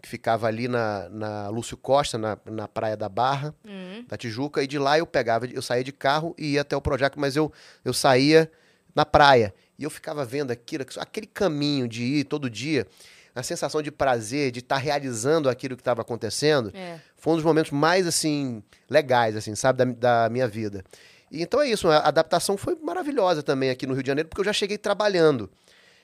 que 0.00 0.08
ficava 0.08 0.46
ali 0.46 0.68
na, 0.68 1.08
na 1.08 1.48
Lúcio 1.48 1.76
Costa, 1.76 2.16
na, 2.16 2.38
na 2.46 2.68
Praia 2.68 2.96
da 2.96 3.08
Barra, 3.08 3.52
Hum. 3.66 4.04
da 4.06 4.16
Tijuca, 4.16 4.62
e 4.62 4.68
de 4.68 4.78
lá 4.78 4.96
eu 4.96 5.04
pegava, 5.04 5.46
eu 5.46 5.62
saía 5.62 5.82
de 5.82 5.90
carro 5.90 6.32
e 6.38 6.52
ia 6.52 6.60
até 6.60 6.76
o 6.76 6.80
Projac, 6.80 7.18
mas 7.18 7.34
eu, 7.34 7.52
eu 7.84 7.92
saía 7.92 8.48
na 8.94 9.04
praia. 9.04 9.52
E 9.78 9.84
eu 9.84 9.90
ficava 9.90 10.24
vendo 10.24 10.50
aquilo, 10.50 10.84
aquele 10.98 11.26
caminho 11.26 11.86
de 11.86 12.02
ir 12.02 12.24
todo 12.24 12.50
dia, 12.50 12.86
a 13.34 13.42
sensação 13.44 13.80
de 13.80 13.92
prazer, 13.92 14.50
de 14.50 14.58
estar 14.58 14.76
realizando 14.76 15.48
aquilo 15.48 15.76
que 15.76 15.80
estava 15.80 16.00
acontecendo, 16.02 16.72
É. 16.74 16.98
foi 17.16 17.34
um 17.34 17.36
dos 17.36 17.44
momentos 17.44 17.70
mais, 17.70 18.06
assim, 18.06 18.60
legais, 18.90 19.36
assim, 19.36 19.54
sabe, 19.54 19.84
da, 19.84 20.24
da 20.24 20.28
minha 20.30 20.48
vida. 20.48 20.82
E, 21.30 21.42
então 21.42 21.60
é 21.62 21.68
isso, 21.68 21.88
a 21.88 21.98
adaptação 21.98 22.56
foi 22.56 22.76
maravilhosa 22.82 23.40
também 23.42 23.70
aqui 23.70 23.86
no 23.86 23.94
Rio 23.94 24.02
de 24.02 24.08
Janeiro, 24.08 24.28
porque 24.28 24.40
eu 24.40 24.44
já 24.44 24.52
cheguei 24.52 24.76
trabalhando. 24.78 25.48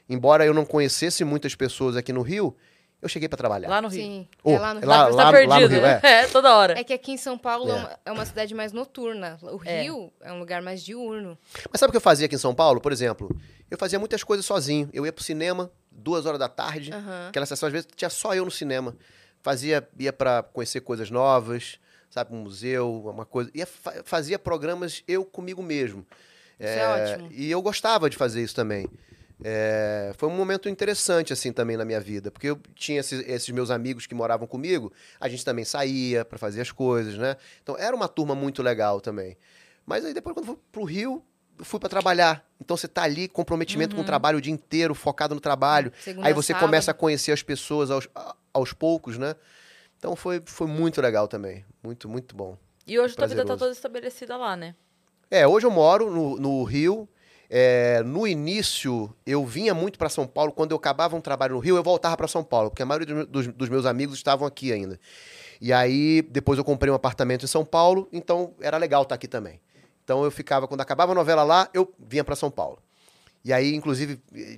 Embora 0.08 0.44
eu 0.46 0.54
não 0.54 0.64
conhecesse 0.64 1.24
muitas 1.24 1.54
pessoas 1.56 1.96
aqui 1.96 2.12
no 2.12 2.20
Rio, 2.22 2.54
eu 3.00 3.08
cheguei 3.08 3.28
para 3.28 3.36
trabalhar. 3.38 3.68
Lá 3.68 3.82
no 3.82 3.88
Rio. 3.88 4.00
Sim. 4.02 4.28
Oh, 4.42 4.52
é 4.52 4.58
lá 4.58 4.74
no 4.74 4.80
Rio. 4.80 4.88
lá- 4.88 5.04
tá 5.06 5.10
lá 5.14 5.24
no 5.26 5.32
perdido. 5.32 5.68
Rio, 5.74 5.84
é. 5.86 6.00
é, 6.04 6.26
toda 6.28 6.54
hora. 6.56 6.78
É 6.78 6.84
que 6.84 6.92
aqui 6.92 7.12
em 7.12 7.16
São 7.18 7.36
Paulo 7.36 7.70
é, 7.70 7.72
É. 7.72 7.74
uma, 7.76 7.98
é 8.06 8.12
uma 8.12 8.24
cidade 8.26 8.54
mais 8.54 8.72
noturna. 8.72 9.38
O 9.42 9.60
É. 9.64 9.82
Rio 9.82 10.12
é. 10.22 10.32
um 10.32 10.38
lugar 10.38 10.62
mais 10.62 10.82
diurno. 10.82 11.36
Mas 11.70 11.80
sabe 11.80 11.88
o 11.88 11.92
que 11.92 11.96
eu 11.98 12.00
fazia 12.02 12.26
aqui 12.26 12.34
em 12.34 12.38
São 12.38 12.54
Paulo? 12.54 12.80
Por 12.80 12.92
exemplo, 12.92 13.34
eu 13.74 13.78
fazia 13.78 13.98
muitas 13.98 14.22
coisas 14.24 14.44
sozinho. 14.46 14.88
Eu 14.92 15.04
ia 15.04 15.12
pro 15.12 15.22
cinema, 15.24 15.70
duas 15.90 16.26
horas 16.26 16.38
da 16.38 16.48
tarde. 16.48 16.92
Aham. 16.92 17.28
Aquela 17.28 17.46
sessão, 17.46 17.66
às 17.66 17.72
vezes, 17.72 17.88
tinha 17.94 18.08
só 18.10 18.34
eu 18.34 18.44
no 18.44 18.50
cinema. 18.50 18.96
Fazia, 19.42 19.86
ia 19.98 20.12
para 20.12 20.42
conhecer 20.42 20.80
coisas 20.80 21.10
novas, 21.10 21.78
sabe, 22.10 22.34
um 22.34 22.38
museu, 22.38 23.02
uma 23.06 23.26
coisa. 23.26 23.50
Ia, 23.54 23.66
fa- 23.66 24.02
fazia 24.04 24.38
programas 24.38 25.02
eu 25.06 25.24
comigo 25.24 25.62
mesmo. 25.62 26.06
Isso 26.58 26.78
é 26.78 26.88
ótimo. 26.88 27.28
E 27.32 27.50
eu 27.50 27.60
gostava 27.60 28.08
de 28.08 28.16
fazer 28.16 28.42
isso 28.42 28.54
também. 28.54 28.86
É, 29.42 30.12
foi 30.16 30.28
um 30.28 30.32
momento 30.36 30.68
interessante, 30.68 31.32
assim, 31.32 31.52
também 31.52 31.76
na 31.76 31.84
minha 31.84 32.00
vida. 32.00 32.30
Porque 32.30 32.46
eu 32.48 32.58
tinha 32.74 33.00
esses, 33.00 33.26
esses 33.28 33.48
meus 33.50 33.70
amigos 33.70 34.06
que 34.06 34.14
moravam 34.14 34.46
comigo, 34.46 34.92
a 35.20 35.28
gente 35.28 35.44
também 35.44 35.64
saía 35.64 36.24
para 36.24 36.38
fazer 36.38 36.60
as 36.60 36.70
coisas, 36.70 37.18
né? 37.18 37.36
Então, 37.62 37.76
era 37.76 37.94
uma 37.94 38.08
turma 38.08 38.34
muito 38.34 38.62
legal 38.62 39.00
também. 39.00 39.36
Mas 39.84 40.04
aí, 40.04 40.14
depois, 40.14 40.32
quando 40.32 40.46
eu 40.48 40.54
fui 40.54 40.62
pro 40.72 40.84
Rio, 40.84 41.22
fui 41.60 41.78
para 41.78 41.88
trabalhar. 41.88 42.44
Então, 42.60 42.76
você 42.76 42.88
tá 42.88 43.02
ali, 43.02 43.28
comprometimento 43.28 43.94
com 43.94 44.02
o 44.02 44.04
trabalho 44.04 44.38
o 44.38 44.40
dia 44.40 44.52
inteiro, 44.52 44.94
focado 44.94 45.34
no 45.34 45.40
trabalho. 45.40 45.92
Segunda 46.00 46.26
Aí 46.26 46.32
você 46.32 46.52
sábado. 46.52 46.66
começa 46.66 46.90
a 46.90 46.94
conhecer 46.94 47.32
as 47.32 47.42
pessoas 47.42 47.90
aos, 47.90 48.08
aos 48.52 48.72
poucos, 48.72 49.18
né? 49.18 49.34
Então 49.98 50.14
foi, 50.14 50.42
foi 50.44 50.66
muito 50.66 51.00
legal 51.00 51.26
também. 51.26 51.64
Muito, 51.82 52.08
muito 52.08 52.36
bom. 52.36 52.58
E 52.86 52.98
hoje 52.98 53.16
tua 53.16 53.26
vida 53.26 53.44
tá 53.44 53.56
toda 53.56 53.72
estabelecida 53.72 54.36
lá, 54.36 54.54
né? 54.54 54.74
É, 55.30 55.46
hoje 55.46 55.66
eu 55.66 55.70
moro 55.70 56.10
no, 56.10 56.36
no 56.36 56.62
Rio. 56.64 57.08
é, 57.48 58.02
no 58.02 58.26
início, 58.26 59.14
eu 59.26 59.44
vinha 59.44 59.72
muito 59.72 59.98
para 59.98 60.08
São 60.08 60.26
Paulo. 60.26 60.52
Quando 60.52 60.72
eu 60.72 60.76
acabava 60.76 61.16
um 61.16 61.20
trabalho 61.20 61.54
no 61.54 61.60
Rio, 61.60 61.76
eu 61.76 61.82
voltava 61.82 62.16
para 62.16 62.28
São 62.28 62.44
Paulo, 62.44 62.70
porque 62.70 62.82
a 62.82 62.86
maioria 62.86 63.24
dos, 63.24 63.46
dos, 63.48 63.68
meus 63.68 63.86
amigos 63.86 64.16
estavam 64.16 64.46
aqui 64.46 64.72
ainda. 64.72 65.00
E 65.60 65.72
aí, 65.72 66.20
depois 66.20 66.58
eu 66.58 66.64
comprei 66.64 66.92
um 66.92 66.94
apartamento 66.94 67.44
em 67.44 67.48
São 67.48 67.64
Paulo, 67.64 68.08
então 68.12 68.54
era 68.60 68.76
legal 68.76 69.02
estar 69.02 69.14
aqui 69.14 69.26
também. 69.26 69.60
Então 70.04 70.22
eu 70.22 70.30
ficava, 70.30 70.68
quando 70.68 70.82
acabava 70.82 71.12
a 71.12 71.14
novela 71.14 71.42
lá, 71.42 71.68
eu 71.72 71.92
vinha 71.98 72.22
para 72.22 72.36
São 72.36 72.50
Paulo. 72.50 72.78
E 73.44 73.52
aí, 73.52 73.74
inclusive, 73.74 74.16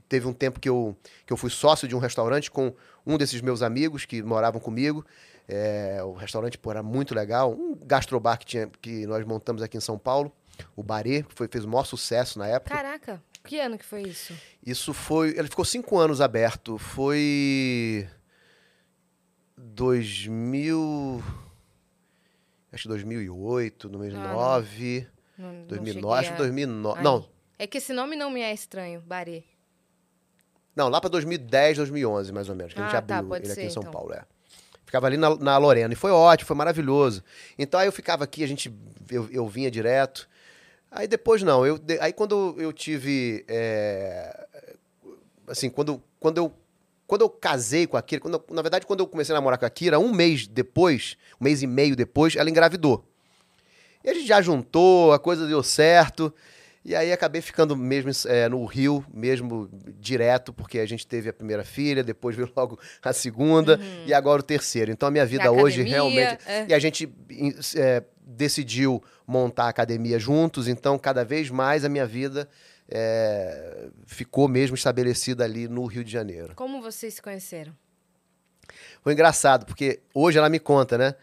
teve 0.08 0.26
um 0.28 0.32
tempo 0.32 0.60
que 0.60 0.68
eu, 0.68 0.96
que 1.24 1.32
eu 1.32 1.36
fui 1.36 1.50
sócio 1.50 1.88
de 1.88 1.96
um 1.96 1.98
restaurante 1.98 2.50
com 2.50 2.72
um 3.04 3.16
desses 3.16 3.40
meus 3.40 3.62
amigos 3.62 4.04
que 4.04 4.22
moravam 4.22 4.60
comigo. 4.60 5.04
É, 5.48 6.00
o 6.04 6.12
restaurante 6.12 6.56
pô, 6.56 6.70
era 6.70 6.82
muito 6.82 7.14
legal. 7.14 7.52
Um 7.52 7.76
gastrobar 7.84 8.38
que, 8.38 8.46
tinha, 8.46 8.70
que 8.80 9.06
nós 9.06 9.24
montamos 9.24 9.60
aqui 9.62 9.76
em 9.76 9.80
São 9.80 9.98
Paulo, 9.98 10.30
o 10.76 10.82
Barê, 10.82 11.24
que 11.24 11.34
foi, 11.34 11.48
fez 11.48 11.64
o 11.64 11.68
maior 11.68 11.84
sucesso 11.84 12.38
na 12.38 12.46
época. 12.46 12.76
Caraca, 12.76 13.22
que 13.42 13.58
ano 13.58 13.76
que 13.76 13.84
foi 13.84 14.02
isso? 14.02 14.32
Isso 14.64 14.92
foi. 14.92 15.30
Ele 15.36 15.48
ficou 15.48 15.64
cinco 15.64 15.98
anos 15.98 16.20
aberto. 16.20 16.78
Foi. 16.78 18.08
2000. 19.56 21.22
Acho 22.72 22.82
que 22.82 22.88
2008, 22.88 23.88
2009. 23.88 25.06
Ah, 25.08 25.15
não. 25.38 25.52
Não, 25.52 25.66
2009, 25.66 26.20
acho 26.20 26.32
que 26.32 26.38
2009. 26.38 27.02
Não, 27.02 27.28
é 27.58 27.66
que 27.66 27.78
esse 27.78 27.92
nome 27.92 28.16
não 28.16 28.30
me 28.30 28.40
é 28.40 28.52
estranho, 28.52 29.00
Barê. 29.00 29.44
Não, 30.74 30.88
lá 30.88 31.00
para 31.00 31.08
2010, 31.08 31.78
2011, 31.78 32.32
mais 32.32 32.48
ou 32.50 32.54
menos, 32.54 32.74
que 32.74 32.80
ah, 32.80 32.86
a 32.86 32.88
gente 32.90 33.06
tá, 33.06 33.18
abriu 33.18 33.36
ele 33.36 33.52
aqui 33.52 33.62
em 33.62 33.70
São 33.70 33.80
então. 33.80 33.92
Paulo, 33.92 34.12
é. 34.12 34.22
Ficava 34.84 35.06
ali 35.06 35.16
na, 35.16 35.34
na, 35.36 35.58
Lorena. 35.58 35.92
E 35.92 35.96
foi 35.96 36.10
ótimo, 36.10 36.46
foi 36.46 36.56
maravilhoso. 36.56 37.24
Então 37.58 37.80
aí 37.80 37.88
eu 37.88 37.92
ficava 37.92 38.24
aqui, 38.24 38.44
a 38.44 38.46
gente. 38.46 38.72
Eu, 39.10 39.28
eu 39.32 39.48
vinha 39.48 39.70
direto. 39.70 40.28
Aí 40.90 41.08
depois 41.08 41.42
não. 41.42 41.66
Eu, 41.66 41.80
aí 42.00 42.12
quando 42.12 42.54
eu 42.58 42.72
tive. 42.72 43.44
É, 43.48 44.46
assim, 45.48 45.68
quando, 45.68 46.00
quando 46.20 46.38
eu. 46.38 46.52
Quando 47.06 47.22
eu 47.22 47.30
casei 47.30 47.86
com 47.86 47.96
a 47.96 48.02
Kira, 48.02 48.20
quando, 48.20 48.44
na 48.50 48.62
verdade, 48.62 48.84
quando 48.84 48.98
eu 48.98 49.06
comecei 49.06 49.32
a 49.32 49.38
namorar 49.38 49.60
com 49.60 49.64
a 49.64 49.70
Kira, 49.70 49.96
um 49.96 50.12
mês 50.12 50.48
depois, 50.48 51.16
um 51.40 51.44
mês 51.44 51.62
e 51.62 51.66
meio 51.66 51.94
depois, 51.94 52.34
ela 52.34 52.50
engravidou. 52.50 53.04
E 54.06 54.10
a 54.10 54.14
gente 54.14 54.26
já 54.26 54.40
juntou, 54.40 55.12
a 55.12 55.18
coisa 55.18 55.48
deu 55.48 55.62
certo. 55.64 56.32
E 56.84 56.94
aí 56.94 57.12
acabei 57.12 57.42
ficando 57.42 57.76
mesmo 57.76 58.12
é, 58.30 58.48
no 58.48 58.64
Rio, 58.64 59.04
mesmo 59.12 59.68
direto, 59.98 60.52
porque 60.52 60.78
a 60.78 60.86
gente 60.86 61.04
teve 61.04 61.28
a 61.28 61.32
primeira 61.32 61.64
filha, 61.64 62.04
depois 62.04 62.36
veio 62.36 62.48
logo 62.56 62.78
a 63.02 63.12
segunda 63.12 63.76
uhum. 63.76 64.04
e 64.06 64.14
agora 64.14 64.40
o 64.40 64.44
terceiro. 64.44 64.92
Então 64.92 65.08
a 65.08 65.10
minha 65.10 65.26
vida 65.26 65.50
hoje 65.50 65.82
realmente. 65.82 66.38
É. 66.46 66.66
E 66.68 66.72
a 66.72 66.78
gente 66.78 67.12
é, 67.74 68.04
decidiu 68.24 69.02
montar 69.26 69.64
a 69.64 69.68
academia 69.70 70.16
juntos, 70.16 70.68
então 70.68 70.96
cada 70.96 71.24
vez 71.24 71.50
mais 71.50 71.84
a 71.84 71.88
minha 71.88 72.06
vida 72.06 72.48
é, 72.88 73.88
ficou 74.06 74.46
mesmo 74.46 74.76
estabelecida 74.76 75.42
ali 75.42 75.66
no 75.66 75.84
Rio 75.86 76.04
de 76.04 76.12
Janeiro. 76.12 76.52
Como 76.54 76.80
vocês 76.80 77.14
se 77.14 77.22
conheceram? 77.22 77.72
Foi 79.02 79.12
engraçado, 79.12 79.66
porque 79.66 79.98
hoje 80.14 80.38
ela 80.38 80.48
me 80.48 80.60
conta, 80.60 80.96
né? 80.96 81.16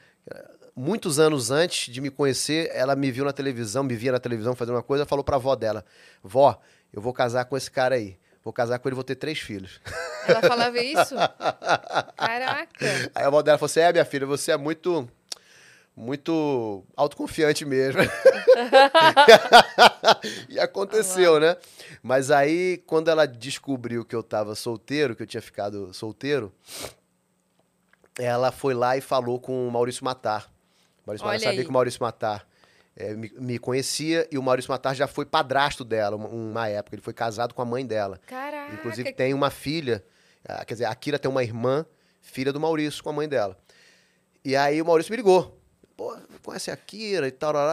Muitos 0.75 1.19
anos 1.19 1.51
antes 1.51 1.93
de 1.93 2.01
me 2.01 2.09
conhecer, 2.09 2.69
ela 2.73 2.95
me 2.95 3.11
viu 3.11 3.25
na 3.25 3.33
televisão, 3.33 3.83
me 3.83 3.95
via 3.95 4.11
na 4.11 4.19
televisão 4.19 4.55
fazendo 4.55 4.75
uma 4.75 4.83
coisa, 4.83 5.05
falou 5.05 5.23
pra 5.23 5.35
avó 5.35 5.55
dela: 5.55 5.85
Vó, 6.23 6.59
eu 6.91 7.01
vou 7.01 7.13
casar 7.13 7.45
com 7.45 7.57
esse 7.57 7.69
cara 7.69 7.95
aí. 7.95 8.17
Vou 8.43 8.51
casar 8.51 8.77
com 8.77 8.89
ele, 8.89 8.95
vou 8.95 9.05
ter 9.05 9.15
três 9.15 9.39
filhos. 9.39 9.79
Ela 10.27 10.41
falava 10.41 10.77
isso? 10.77 11.15
Caraca! 12.17 13.11
Aí 13.15 13.23
a 13.23 13.27
avó 13.27 13.41
dela 13.41 13.57
falou 13.57 13.67
assim: 13.67 13.79
É, 13.79 13.91
minha 13.91 14.05
filha, 14.05 14.25
você 14.25 14.51
é 14.51 14.57
muito. 14.57 15.07
Muito 15.95 16.83
autoconfiante 16.97 17.63
mesmo. 17.65 18.01
e 20.49 20.59
aconteceu, 20.59 21.39
né? 21.39 21.55
Mas 22.01 22.31
aí, 22.31 22.81
quando 22.87 23.09
ela 23.09 23.27
descobriu 23.27 24.03
que 24.03 24.15
eu 24.15 24.23
tava 24.23 24.55
solteiro, 24.55 25.15
que 25.15 25.21
eu 25.21 25.27
tinha 25.27 25.39
ficado 25.39 25.93
solteiro, 25.93 26.51
ela 28.17 28.51
foi 28.51 28.73
lá 28.73 28.97
e 28.97 29.01
falou 29.01 29.39
com 29.39 29.67
o 29.67 29.71
Maurício 29.71 30.03
Matar. 30.03 30.51
Maurício 31.05 31.27
Matar 31.27 31.39
sabia 31.39 31.63
que 31.63 31.69
o 31.69 31.73
Maurício 31.73 32.01
Matar 32.01 32.47
é, 32.95 33.13
me, 33.13 33.31
me, 33.37 33.59
conhecia 33.59 34.27
e 34.31 34.37
o 34.37 34.43
Maurício 34.43 34.71
Matar 34.71 34.95
já 34.95 35.07
foi 35.07 35.25
padrasto 35.25 35.83
dela 35.83 36.15
uma, 36.15 36.27
uma, 36.27 36.67
época. 36.67 36.95
Ele 36.95 37.01
foi 37.01 37.13
casado 37.13 37.53
com 37.53 37.61
a 37.61 37.65
mãe 37.65 37.85
dela. 37.85 38.19
Caraca. 38.27 38.73
Inclusive 38.73 39.11
tem 39.13 39.33
uma 39.33 39.49
filha, 39.49 40.03
ah, 40.47 40.63
quer 40.63 40.75
dizer, 40.75 40.85
a 40.85 40.95
Kira 40.95 41.17
tem 41.17 41.29
uma 41.29 41.43
irmã, 41.43 41.85
filha 42.21 42.53
do 42.53 42.59
Maurício, 42.59 43.03
com 43.03 43.09
a 43.09 43.13
mãe 43.13 43.27
dela. 43.27 43.57
E 44.45 44.55
aí 44.55 44.81
o 44.81 44.85
Maurício 44.85 45.11
me 45.11 45.17
ligou. 45.17 45.59
Pô, 45.95 46.15
conhece 46.43 46.71
a 46.71 46.77
Kira 46.77 47.27
e 47.27 47.31
tal. 47.31 47.53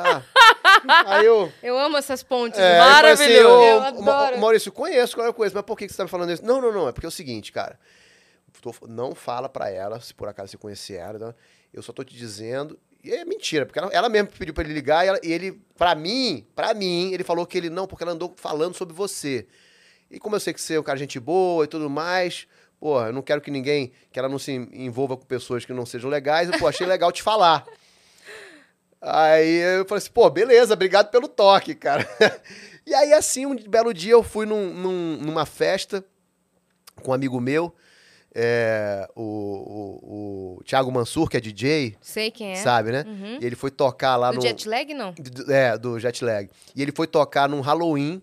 Aí 1.07 1.27
eu. 1.27 1.53
Eu 1.63 1.79
amo 1.79 1.97
essas 1.97 2.23
pontes. 2.23 2.59
É, 2.59 2.79
Maravilhoso. 2.79 3.23
Assim, 3.23 3.33
eu, 3.33 3.49
eu 3.49 3.83
adoro. 3.83 4.39
Maurício, 4.39 4.71
conheço, 4.71 5.15
claro 5.15 5.31
eu 5.31 5.35
conheço, 5.35 5.55
mas 5.55 5.65
por 5.65 5.77
que 5.77 5.89
você 5.89 5.97
tá 5.97 6.05
me 6.05 6.09
falando 6.11 6.31
isso? 6.33 6.45
Não, 6.45 6.61
não, 6.61 6.73
não. 6.73 6.89
É 6.89 6.93
porque 6.93 7.07
é 7.07 7.09
o 7.09 7.13
seguinte, 7.13 7.51
cara. 7.51 7.79
Não 8.89 9.15
fala 9.15 9.49
para 9.49 9.71
ela, 9.71 10.01
se 10.01 10.15
por 10.15 10.29
acaso 10.29 10.51
você 10.51 10.59
conhecer 10.59 10.95
ela. 10.95 11.35
Eu 11.73 11.83
só 11.83 11.93
tô 11.93 12.05
te 12.05 12.15
dizendo 12.15 12.79
e 13.03 13.13
é 13.13 13.25
mentira, 13.25 13.65
porque 13.65 13.79
ela, 13.79 13.89
ela 13.93 14.09
mesma 14.09 14.29
pediu 14.29 14.53
para 14.53 14.65
ele 14.65 14.75
ligar 14.75 15.05
e, 15.05 15.09
ela, 15.09 15.21
e 15.23 15.33
ele, 15.33 15.61
para 15.77 15.95
mim, 15.95 16.47
para 16.55 16.75
mim, 16.75 17.13
ele 17.13 17.25
falou 17.25 17.47
que 17.47 17.57
ele 17.57 17.71
não, 17.71 17.87
porque 17.87 18.05
ela 18.05 18.13
andou 18.13 18.35
falando 18.37 18.75
sobre 18.75 18.95
você. 18.95 19.47
E 20.11 20.19
como 20.19 20.37
eu 20.37 20.41
sei 20.41 20.53
que 20.53 20.61
você 20.61 20.75
é 20.75 20.81
um 20.81 20.83
cara 20.83 20.99
gente 20.99 21.19
boa 21.19 21.65
e 21.65 21.69
tudo 21.69 21.89
mais, 21.89 22.47
pô, 22.79 23.01
eu 23.03 23.13
não 23.13 23.23
quero 23.23 23.41
que 23.41 23.51
ninguém, 23.51 23.93
que 24.13 24.19
ela 24.19 24.29
não 24.29 24.39
se 24.39 24.53
envolva 24.53 25.17
com 25.17 25.25
pessoas 25.25 25.65
que 25.65 25.73
não 25.73 25.87
sejam 25.87 26.11
legais, 26.11 26.51
eu 26.51 26.59
pô, 26.59 26.67
achei 26.67 26.87
legal 26.87 27.11
te 27.11 27.23
falar. 27.23 27.65
Aí 29.01 29.79
eu 29.79 29.87
falei 29.87 29.99
assim, 29.99 30.11
pô, 30.11 30.29
beleza, 30.29 30.75
obrigado 30.75 31.11
pelo 31.11 31.27
toque, 31.27 31.75
cara. 31.75 32.07
e 32.87 32.93
aí, 32.93 33.15
assim, 33.15 33.47
um 33.47 33.57
belo 33.57 33.95
dia 33.95 34.13
eu 34.13 34.23
fui 34.23 34.45
num, 34.45 34.75
num, 34.75 35.17
numa 35.17 35.47
festa 35.47 36.05
com 37.03 37.13
um 37.13 37.15
amigo 37.15 37.41
meu, 37.41 37.75
é, 38.35 39.09
o, 39.17 39.23
o, 39.23 40.59
o 40.59 40.65
Thiago 40.65 40.91
Mansur, 40.91 41.29
que 41.29 41.37
é 41.37 41.41
DJ. 41.41 41.97
Sei 42.01 42.31
quem 42.31 42.53
é. 42.53 42.57
Sabe, 42.57 42.93
né? 42.93 43.05
Uhum. 43.07 43.39
E 43.41 43.45
ele 43.45 43.57
foi 43.57 43.71
tocar 43.71 44.17
lá 44.17 44.31
do 44.31 44.37
no. 44.37 44.41
Do 44.41 44.47
Jetlag, 44.47 44.95
não? 44.95 45.15
É, 45.49 45.77
do 45.77 45.99
Jetlag. 45.99 46.49
E 46.75 46.83
ele 46.83 46.93
foi 46.93 47.07
tocar 47.07 47.49
num 47.49 47.61
Halloween, 47.61 48.23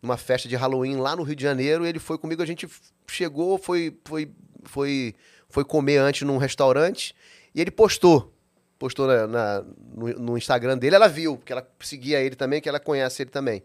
numa 0.00 0.16
festa 0.16 0.48
de 0.48 0.54
Halloween 0.54 0.96
lá 0.96 1.16
no 1.16 1.22
Rio 1.22 1.34
de 1.34 1.42
Janeiro. 1.42 1.84
E 1.84 1.88
ele 1.88 1.98
foi 1.98 2.18
comigo, 2.18 2.42
a 2.42 2.46
gente 2.46 2.68
chegou, 3.08 3.58
foi, 3.58 3.96
foi, 4.04 4.30
foi, 4.62 5.14
foi 5.48 5.64
comer 5.64 5.98
antes 5.98 6.22
num 6.22 6.36
restaurante. 6.36 7.14
E 7.54 7.60
ele 7.60 7.70
postou. 7.70 8.32
Postou 8.78 9.08
na, 9.08 9.26
na 9.26 9.64
no, 9.92 10.08
no, 10.20 10.38
Instagram 10.38 10.78
dele, 10.78 10.94
ela 10.94 11.08
viu, 11.08 11.36
porque 11.36 11.52
ela 11.52 11.68
seguia 11.80 12.20
ele 12.20 12.36
também, 12.36 12.60
que 12.60 12.68
ela 12.68 12.78
conhece 12.78 13.22
ele 13.22 13.30
também. 13.30 13.64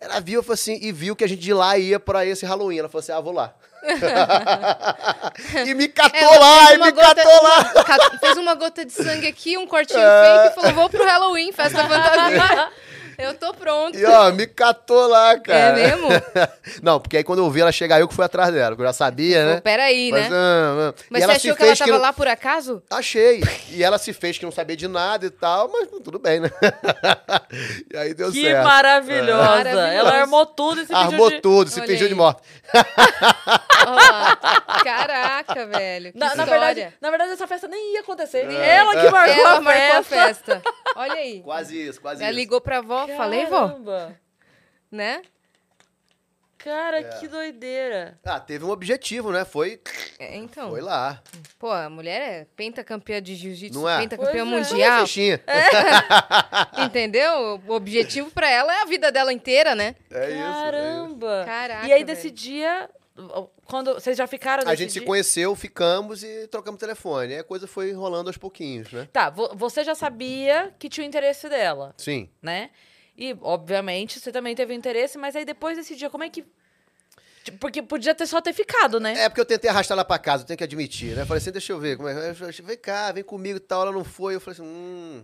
Ela 0.00 0.20
viu 0.20 0.44
assim, 0.50 0.78
e 0.82 0.92
viu 0.92 1.16
que 1.16 1.24
a 1.24 1.26
gente 1.28 1.40
de 1.40 1.54
lá 1.54 1.78
ia 1.78 1.98
para 1.98 2.26
esse 2.26 2.44
Halloween. 2.44 2.78
Ela 2.78 2.88
falou 2.88 3.00
assim: 3.00 3.12
ah, 3.12 3.20
vou 3.20 3.32
lá. 3.32 3.54
e 5.66 5.74
me 5.74 5.88
catou 5.88 6.18
Ela 6.18 6.38
lá, 6.38 6.74
e 6.74 6.78
me 6.78 6.90
gota, 6.90 7.14
catou 7.14 7.42
lá. 7.42 8.18
fez 8.18 8.36
uma 8.38 8.54
gota 8.54 8.84
de 8.84 8.92
sangue 8.92 9.26
aqui, 9.26 9.58
um 9.58 9.66
cortinho 9.66 10.00
é... 10.02 10.48
fake 10.48 10.52
e 10.52 10.54
falou: 10.54 10.72
vou 10.72 10.90
pro 10.90 11.04
Halloween, 11.04 11.52
festa 11.52 11.84
fantasia. 11.88 12.70
Eu 13.18 13.34
tô 13.34 13.52
pronto. 13.54 13.98
E 13.98 14.04
ó, 14.04 14.30
me 14.32 14.46
catou 14.46 15.08
lá, 15.08 15.38
cara. 15.38 15.78
É 15.78 15.86
mesmo? 15.86 16.08
Não, 16.82 17.00
porque 17.00 17.18
aí 17.18 17.24
quando 17.24 17.40
eu 17.40 17.50
vi 17.50 17.60
ela 17.60 17.72
chegar, 17.72 18.00
eu 18.00 18.08
que 18.08 18.14
fui 18.14 18.24
atrás 18.24 18.52
dela, 18.52 18.70
porque 18.70 18.82
eu 18.82 18.86
já 18.86 18.92
sabia, 18.92 19.44
né? 19.44 19.60
Peraí, 19.60 20.12
né? 20.12 20.28
Ah, 20.30 20.90
ah. 20.90 20.94
Mas 21.10 21.24
você 21.24 21.30
achou 21.30 21.56
que 21.56 21.62
ela 21.62 21.76
tava 21.76 21.92
que... 21.92 21.98
lá 21.98 22.12
por 22.12 22.28
acaso? 22.28 22.82
Achei. 22.90 23.42
E 23.70 23.82
ela 23.82 23.98
se 23.98 24.12
fez 24.12 24.38
que 24.38 24.44
não 24.44 24.52
sabia 24.52 24.76
de 24.76 24.88
nada 24.88 25.26
e 25.26 25.30
tal, 25.30 25.68
mas 25.68 25.88
tudo 26.02 26.18
bem, 26.18 26.40
né? 26.40 26.50
e 27.92 27.96
aí 27.96 28.14
deu 28.14 28.32
que 28.32 28.42
certo. 28.42 28.58
Que 28.58 28.64
maravilhosa. 28.64 29.68
É. 29.68 29.96
Ela 29.96 30.20
armou 30.20 30.46
tudo 30.46 30.80
e 30.80 30.86
se 30.86 30.94
Armou 30.94 31.30
de... 31.30 31.40
tudo, 31.40 31.70
se 31.70 31.80
fingiu 31.82 32.08
de 32.08 32.14
morte. 32.14 32.42
Caraca, 34.84 35.66
velho. 35.66 36.12
Na, 36.14 36.34
na, 36.34 36.44
verdade, 36.44 36.92
na 37.00 37.10
verdade, 37.10 37.32
essa 37.32 37.46
festa 37.46 37.68
nem 37.68 37.94
ia 37.94 38.00
acontecer. 38.00 38.50
É. 38.50 38.76
Ela 38.76 38.96
que 38.96 39.10
marcou, 39.10 39.34
ela 39.34 39.56
a, 39.56 39.60
marcou 39.60 40.04
festa. 40.04 40.56
a 40.56 40.60
festa. 40.60 40.74
Olha 40.96 41.14
aí. 41.14 41.42
Quase 41.42 41.88
isso, 41.88 42.00
quase 42.00 42.22
ela 42.22 42.30
isso. 42.30 42.34
Ela 42.34 42.42
ligou 42.42 42.60
pra 42.60 42.78
avó, 42.78 43.03
Caramba. 43.06 43.24
falei, 43.24 43.46
vó. 43.46 44.12
Né? 44.90 45.22
Cara, 46.64 47.00
é. 47.00 47.02
que 47.18 47.28
doideira. 47.28 48.18
Ah, 48.24 48.40
teve 48.40 48.64
um 48.64 48.70
objetivo, 48.70 49.30
né? 49.30 49.44
Foi. 49.44 49.78
É, 50.18 50.34
então. 50.38 50.70
Foi 50.70 50.80
lá. 50.80 51.22
Pô, 51.58 51.70
a 51.70 51.90
mulher 51.90 52.22
é 52.22 52.46
pentacampeã 52.56 53.20
de 53.20 53.34
jiu-jitsu, 53.34 53.86
é? 53.86 53.98
pentacampeã 53.98 54.46
pois 54.46 54.72
é. 54.72 54.72
mundial. 54.72 55.04
É. 55.46 56.80
Entendeu? 56.84 57.60
O 57.66 57.72
objetivo 57.72 58.30
pra 58.30 58.48
ela 58.48 58.74
é 58.74 58.80
a 58.80 58.86
vida 58.86 59.12
dela 59.12 59.30
inteira, 59.30 59.74
né? 59.74 59.94
É 60.10 60.30
isso. 60.30 60.38
Caramba. 60.38 61.42
É 61.42 61.44
Caraca. 61.44 61.86
E 61.86 61.92
aí, 61.92 62.02
desse 62.02 62.30
dia, 62.30 62.88
quando 63.66 63.92
vocês 63.92 64.16
já 64.16 64.26
ficaram 64.26 64.66
A 64.66 64.74
gente 64.74 64.92
dia? 64.92 65.02
se 65.02 65.06
conheceu, 65.06 65.54
ficamos 65.54 66.24
e 66.24 66.46
trocamos 66.48 66.80
telefone. 66.80 67.34
Aí 67.34 67.40
a 67.40 67.44
coisa 67.44 67.66
foi 67.66 67.92
rolando 67.92 68.30
aos 68.30 68.38
pouquinhos, 68.38 68.90
né? 68.90 69.06
Tá, 69.12 69.28
você 69.28 69.84
já 69.84 69.94
sabia 69.94 70.72
que 70.78 70.88
tinha 70.88 71.04
o 71.04 71.08
interesse 71.08 71.46
dela. 71.46 71.94
Sim. 71.98 72.28
Né? 72.40 72.70
E, 73.16 73.36
obviamente, 73.42 74.18
você 74.18 74.32
também 74.32 74.54
teve 74.54 74.74
interesse, 74.74 75.16
mas 75.16 75.36
aí 75.36 75.44
depois 75.44 75.76
desse 75.76 75.94
dia, 75.94 76.10
como 76.10 76.24
é 76.24 76.30
que. 76.30 76.44
Tipo, 77.44 77.58
porque 77.58 77.82
podia 77.82 78.14
ter 78.14 78.26
só 78.26 78.40
ter 78.40 78.52
ficado, 78.52 78.98
né? 78.98 79.12
É, 79.18 79.28
porque 79.28 79.40
eu 79.40 79.44
tentei 79.44 79.70
arrastar 79.70 79.94
ela 79.94 80.04
pra 80.04 80.18
casa, 80.18 80.42
eu 80.42 80.46
tenho 80.46 80.56
que 80.58 80.64
admitir, 80.64 81.14
né? 81.14 81.24
falei 81.26 81.40
assim, 81.40 81.52
deixa 81.52 81.72
eu 81.72 81.78
ver, 81.78 81.96
como 81.96 82.08
é. 82.08 82.32
Vem 82.32 82.76
cá, 82.78 83.12
vem 83.12 83.22
comigo 83.22 83.58
e 83.58 83.60
tal. 83.60 83.82
Ela 83.82 83.92
não 83.92 84.02
foi. 84.04 84.34
Eu 84.34 84.40
falei 84.40 84.58
assim, 84.58 84.68
hum. 84.68 85.22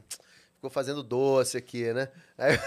ficou 0.57 0.71
fazendo 0.71 1.03
doce 1.03 1.57
aqui, 1.57 1.93
né? 1.93 2.09
Aí 2.37 2.59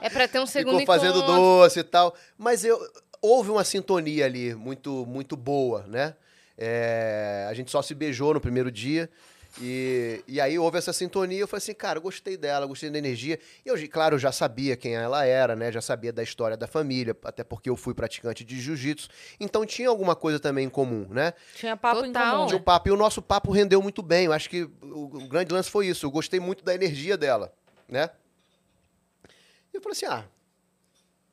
É 0.00 0.08
pra 0.08 0.26
ter 0.26 0.40
um 0.40 0.46
segundo 0.46 0.78
ficou 0.80 0.94
fazendo 0.94 1.18
encontro. 1.18 1.34
doce 1.34 1.80
e 1.80 1.84
tal. 1.84 2.14
Mas 2.38 2.64
eu, 2.64 2.80
houve 3.20 3.50
uma 3.50 3.64
sintonia 3.64 4.24
ali 4.24 4.54
muito, 4.54 5.04
muito 5.06 5.36
boa, 5.36 5.84
né? 5.86 6.14
É, 6.56 7.46
a 7.48 7.54
gente 7.54 7.70
só 7.70 7.80
se 7.82 7.94
beijou 7.94 8.34
no 8.34 8.40
primeiro 8.40 8.70
dia. 8.70 9.08
E, 9.58 10.22
e 10.28 10.40
aí 10.40 10.58
houve 10.58 10.78
essa 10.78 10.92
sintonia, 10.92 11.40
eu 11.40 11.48
falei 11.48 11.58
assim, 11.58 11.74
cara, 11.74 11.98
eu 11.98 12.02
gostei 12.02 12.36
dela, 12.36 12.66
gostei 12.66 12.88
da 12.88 12.98
energia. 12.98 13.38
E 13.64 13.68
eu, 13.68 13.76
claro, 13.88 14.14
eu 14.14 14.18
já 14.18 14.30
sabia 14.30 14.76
quem 14.76 14.94
ela 14.94 15.24
era, 15.24 15.56
né? 15.56 15.72
Já 15.72 15.80
sabia 15.80 16.12
da 16.12 16.22
história 16.22 16.56
da 16.56 16.66
família, 16.66 17.16
até 17.24 17.42
porque 17.42 17.68
eu 17.68 17.76
fui 17.76 17.92
praticante 17.92 18.44
de 18.44 18.60
jiu-jitsu. 18.60 19.08
Então 19.40 19.66
tinha 19.66 19.88
alguma 19.88 20.14
coisa 20.14 20.38
também 20.38 20.66
em 20.66 20.70
comum, 20.70 21.06
né? 21.10 21.32
Tinha 21.54 21.76
papo 21.76 22.04
em 22.04 22.12
Total. 22.12 22.36
comum. 22.36 22.46
Tinha 22.46 22.58
o 22.58 22.62
papo. 22.62 22.88
E 22.88 22.92
o 22.92 22.96
nosso 22.96 23.20
papo 23.20 23.50
rendeu 23.50 23.82
muito 23.82 24.02
bem. 24.02 24.26
Eu 24.26 24.32
acho 24.32 24.48
que 24.48 24.62
o, 24.82 25.16
o 25.16 25.28
grande 25.28 25.52
lance 25.52 25.70
foi 25.70 25.88
isso. 25.88 26.06
Eu 26.06 26.10
gostei 26.10 26.38
muito 26.38 26.64
da 26.64 26.74
energia 26.74 27.16
dela, 27.16 27.52
né? 27.88 28.10
E 29.72 29.76
eu 29.76 29.80
falei 29.80 29.92
assim, 29.92 30.06
ah, 30.06 30.24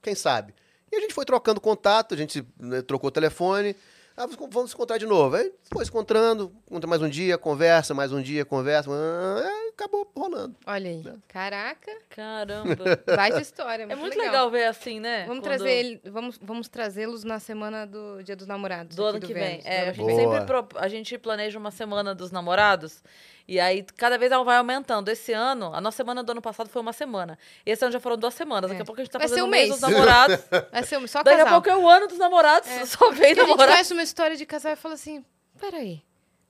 quem 0.01 0.15
sabe? 0.15 0.53
E 0.91 0.95
a 0.95 0.99
gente 0.99 1.13
foi 1.13 1.25
trocando 1.25 1.59
contato, 1.59 2.13
a 2.13 2.17
gente 2.17 2.45
né, 2.57 2.81
trocou 2.81 3.11
telefone. 3.11 3.75
Ah, 4.19 4.25
vamos 4.49 4.71
se 4.71 4.75
encontrar 4.75 4.97
de 4.97 5.05
novo. 5.05 5.35
Aí 5.35 5.53
foi 5.71 5.85
se 5.85 5.91
encontrando, 5.91 6.51
encontra 6.67 6.89
mais 6.89 7.01
um 7.03 7.07
dia, 7.09 7.37
conversa, 7.37 7.93
mais 7.93 8.11
um 8.11 8.19
dia, 8.19 8.43
conversa. 8.43 8.89
ah, 8.91 9.43
aí 9.45 9.69
acabou 9.69 10.09
rolando. 10.17 10.55
Olha 10.65 10.89
aí. 10.89 11.03
Caraca, 11.27 11.91
Caramba. 12.09 12.75
baita 13.15 13.39
história. 13.39 13.83
é 13.87 13.95
muito 13.95 14.17
legal. 14.17 14.49
ver 14.49 14.65
assim, 14.65 14.99
né? 14.99 15.19
Vamos 15.27 15.41
Quando- 15.41 15.43
trazer 15.43 15.69
ele, 15.71 16.01
vamos, 16.05 16.39
vamos 16.41 16.67
trazê-los 16.67 17.23
na 17.23 17.39
semana 17.39 17.85
do 17.85 18.23
Dia 18.23 18.35
dos 18.35 18.47
Namorados. 18.47 18.95
Do 18.95 19.05
ano 19.05 19.19
que 19.19 19.31
vem. 19.33 19.59
Vênus, 19.61 19.63
do 19.65 19.69
É, 19.69 19.89
a 19.89 19.93
gente 19.93 20.15
sempre 20.15 20.41
pro- 20.45 20.67
a 20.79 20.87
gente 20.87 21.17
planeja 21.19 21.59
uma 21.59 21.69
semana 21.69 22.15
dos 22.15 22.31
namorados. 22.31 23.03
E 23.47 23.59
aí, 23.61 23.81
cada 23.95 24.17
vez 24.17 24.29
ela 24.31 24.43
vai 24.43 24.57
aumentando. 24.57 25.07
Esse 25.09 25.31
ano, 25.31 25.73
a 25.73 25.79
nossa 25.79 25.95
semana 25.97 26.21
do 26.21 26.31
ano 26.31 26.41
passado 26.41 26.67
foi 26.69 26.81
uma 26.81 26.91
semana. 26.91 27.39
Esse 27.65 27.83
ano 27.85 27.93
já 27.93 27.99
foram 27.99 28.17
duas 28.17 28.33
semanas. 28.33 28.69
Daqui 28.69 28.81
É. 28.81 28.83
a 28.83 28.85
pouco 28.85 28.99
a 28.99 29.03
gente 29.03 29.11
tá 29.13 29.19
Vai 29.19 29.27
ser 29.29 29.35
fazendo 29.35 29.45
um 29.45 29.47
o 29.47 29.51
mês 29.51 29.69
mês. 29.69 29.79
dos 29.79 29.89
namorados. 29.89 30.35
Vai 30.71 30.83
ser 30.83 31.07
só 31.07 31.23
Daqui 31.23 31.39
a 31.41 31.43
casal. 31.45 31.61
pouco 31.61 31.69
é 31.69 31.81
o 31.81 31.87
ano 31.89 32.07
dos 32.07 32.17
namorados. 32.17 32.67
Só 32.89 33.09
vem 33.11 33.33
Porque 33.35 33.39
a 33.41 33.45
gente 33.45 33.57
conhece 33.57 33.93
uma 33.93 34.03
história 34.03 34.35
de 34.35 34.45
casal 34.45 34.73
e 34.73 34.75
fala 34.75 34.95
assim, 34.95 35.23
peraí, 35.59 36.01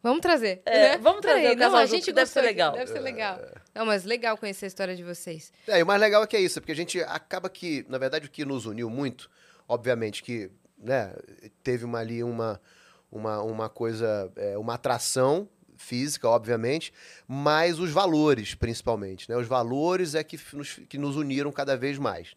vamos 0.01 0.21
trazer. 0.21 0.61
É, 0.65 0.89
né? 0.91 0.97
vamos 0.97 1.21
trazer 1.21 1.41
Peraí, 1.41 1.55
não, 1.55 1.75
a 1.75 1.85
gente 1.85 2.11
deve 2.11 2.31
ser 2.31 2.41
legal. 2.41 2.71
Deve 2.73 2.91
ser 2.91 2.99
legal. 2.99 3.39
Não, 3.75 3.85
mas 3.85 4.03
legal 4.03 4.35
conhecer 4.35 4.65
a 4.65 4.67
história 4.67 4.95
de 4.95 5.03
vocês. 5.03 5.53
É, 5.67 5.77
e 5.79 5.83
o 5.83 5.85
mais 5.85 6.01
legal 6.01 6.23
é 6.23 6.27
que 6.27 6.35
é 6.35 6.41
isso, 6.41 6.59
porque 6.59 6.71
a 6.71 6.75
gente 6.75 6.99
acaba 7.03 7.47
que, 7.47 7.85
na 7.87 7.99
verdade, 7.99 8.25
o 8.25 8.29
que 8.31 8.43
nos 8.43 8.65
uniu 8.65 8.89
muito, 8.89 9.29
obviamente 9.67 10.23
que, 10.23 10.49
né, 10.79 11.13
teve 11.61 11.85
uma, 11.85 11.99
ali 11.99 12.23
uma, 12.23 12.59
uma, 13.11 13.39
uma 13.43 13.69
coisa, 13.69 14.31
é, 14.35 14.57
uma 14.57 14.73
atração 14.73 15.47
física, 15.77 16.27
obviamente, 16.27 16.91
mas 17.27 17.79
os 17.79 17.91
valores, 17.91 18.53
principalmente, 18.55 19.29
né? 19.29 19.37
Os 19.37 19.47
valores 19.47 20.15
é 20.15 20.23
que 20.23 20.39
nos, 20.53 20.79
que 20.89 20.97
nos 20.97 21.15
uniram 21.15 21.51
cada 21.51 21.77
vez 21.77 21.97
mais. 21.97 22.33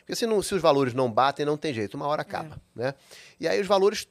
Porque 0.00 0.14
se, 0.14 0.26
não- 0.26 0.42
se 0.42 0.54
os 0.54 0.60
valores 0.62 0.92
não 0.94 1.10
batem, 1.10 1.44
não 1.46 1.56
tem 1.56 1.72
jeito, 1.72 1.94
uma 1.94 2.06
hora 2.06 2.22
acaba, 2.22 2.60
né? 2.74 2.94
E 3.40 3.48
aí 3.48 3.60
os 3.60 3.66
valores 3.66 4.06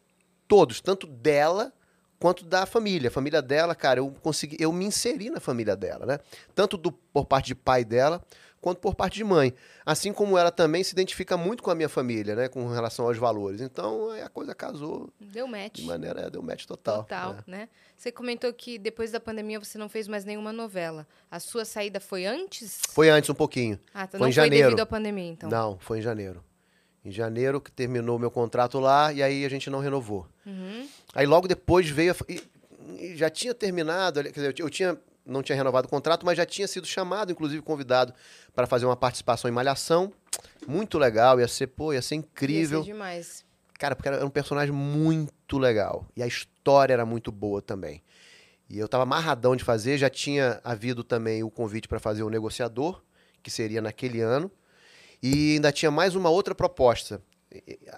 todos, 0.47 0.81
tanto 0.81 1.05
dela 1.07 1.71
quanto 2.19 2.45
da 2.45 2.65
família. 2.65 3.09
A 3.09 3.11
família 3.11 3.41
dela, 3.41 3.75
cara, 3.75 3.99
eu 3.99 4.09
consegui, 4.21 4.55
eu 4.59 4.71
me 4.71 4.85
inseri 4.85 5.29
na 5.29 5.39
família 5.39 5.75
dela, 5.75 6.05
né? 6.05 6.19
Tanto 6.55 6.77
do, 6.77 6.91
por 6.91 7.25
parte 7.25 7.47
de 7.47 7.55
pai 7.55 7.83
dela, 7.83 8.23
quanto 8.63 8.79
por 8.79 8.95
parte 8.95 9.15
de 9.15 9.23
mãe. 9.23 9.53
Assim 9.85 10.13
como 10.13 10.37
ela 10.37 10.49
também 10.51 10.83
se 10.83 10.93
identifica 10.93 11.35
muito 11.35 11.61
com 11.61 11.69
a 11.69 11.75
minha 11.75 11.89
família, 11.89 12.33
né? 12.35 12.47
Com 12.47 12.65
relação 12.67 13.05
aos 13.05 13.17
valores. 13.17 13.59
Então, 13.59 14.09
aí 14.11 14.21
a 14.21 14.29
coisa 14.29 14.55
casou 14.55 15.09
Deu 15.19 15.45
match. 15.45 15.75
de 15.81 15.83
maneira, 15.83 16.29
deu 16.29 16.41
match 16.41 16.65
total. 16.65 17.03
Total, 17.03 17.33
né? 17.33 17.43
né? 17.45 17.69
Você 17.97 18.11
comentou 18.11 18.51
que 18.53 18.79
depois 18.79 19.11
da 19.11 19.19
pandemia 19.19 19.59
você 19.59 19.77
não 19.77 19.89
fez 19.89 20.07
mais 20.07 20.23
nenhuma 20.23 20.53
novela. 20.53 21.05
A 21.29 21.39
sua 21.39 21.65
saída 21.65 21.99
foi 21.99 22.25
antes? 22.25 22.79
Foi 22.89 23.09
antes 23.09 23.29
um 23.29 23.33
pouquinho. 23.35 23.77
Ah, 23.93 24.07
tá, 24.07 24.17
foi 24.17 24.19
não 24.21 24.27
em 24.27 24.31
foi 24.33 24.43
janeiro. 24.43 24.65
devido 24.69 24.79
à 24.79 24.85
pandemia, 24.85 25.31
então. 25.31 25.49
Não, 25.49 25.77
foi 25.79 25.99
em 25.99 26.01
janeiro. 26.01 26.41
Em 27.05 27.11
janeiro 27.11 27.59
que 27.59 27.69
terminou 27.69 28.17
meu 28.17 28.31
contrato 28.31 28.79
lá 28.79 29.11
e 29.11 29.21
aí 29.21 29.43
a 29.45 29.49
gente 29.49 29.69
não 29.69 29.79
renovou. 29.79 30.25
Uhum. 30.45 30.87
Aí 31.13 31.25
logo 31.25 31.47
depois 31.49 31.89
veio. 31.89 32.13
a- 32.13 33.15
já 33.15 33.29
tinha 33.29 33.53
terminado, 33.53 34.21
quer 34.23 34.31
dizer, 34.31 34.55
eu 34.59 34.69
tinha, 34.69 34.97
não 35.25 35.41
tinha 35.41 35.55
renovado 35.55 35.87
o 35.87 35.89
contrato, 35.89 36.25
mas 36.25 36.37
já 36.37 36.45
tinha 36.45 36.67
sido 36.67 36.85
chamado, 36.85 37.31
inclusive 37.31 37.61
convidado, 37.61 38.13
para 38.53 38.67
fazer 38.67 38.85
uma 38.85 38.95
participação 38.95 39.49
em 39.49 39.53
Malhação. 39.53 40.11
Muito 40.67 40.97
legal, 40.97 41.39
ia 41.39 41.47
ser, 41.47 41.67
pô, 41.67 41.93
ia 41.93 42.01
ser 42.01 42.15
incrível. 42.15 42.79
Ia 42.79 42.85
ser 42.85 42.91
demais. 42.91 43.45
Cara, 43.79 43.95
porque 43.95 44.09
era 44.09 44.25
um 44.25 44.29
personagem 44.29 44.73
muito 44.73 45.57
legal. 45.57 46.05
E 46.15 46.23
a 46.23 46.27
história 46.27 46.93
era 46.93 47.05
muito 47.05 47.31
boa 47.31 47.61
também. 47.61 48.03
E 48.69 48.79
eu 48.79 48.87
tava 48.87 49.03
amarradão 49.03 49.55
de 49.55 49.63
fazer, 49.63 49.97
já 49.97 50.09
tinha 50.09 50.59
havido 50.63 51.03
também 51.03 51.43
o 51.43 51.51
convite 51.51 51.87
para 51.87 51.99
fazer 51.99 52.23
o 52.23 52.29
negociador, 52.29 53.03
que 53.41 53.51
seria 53.51 53.81
naquele 53.81 54.21
ano. 54.21 54.51
E 55.21 55.53
ainda 55.53 55.71
tinha 55.71 55.91
mais 55.91 56.15
uma 56.15 56.29
outra 56.29 56.55
proposta 56.55 57.21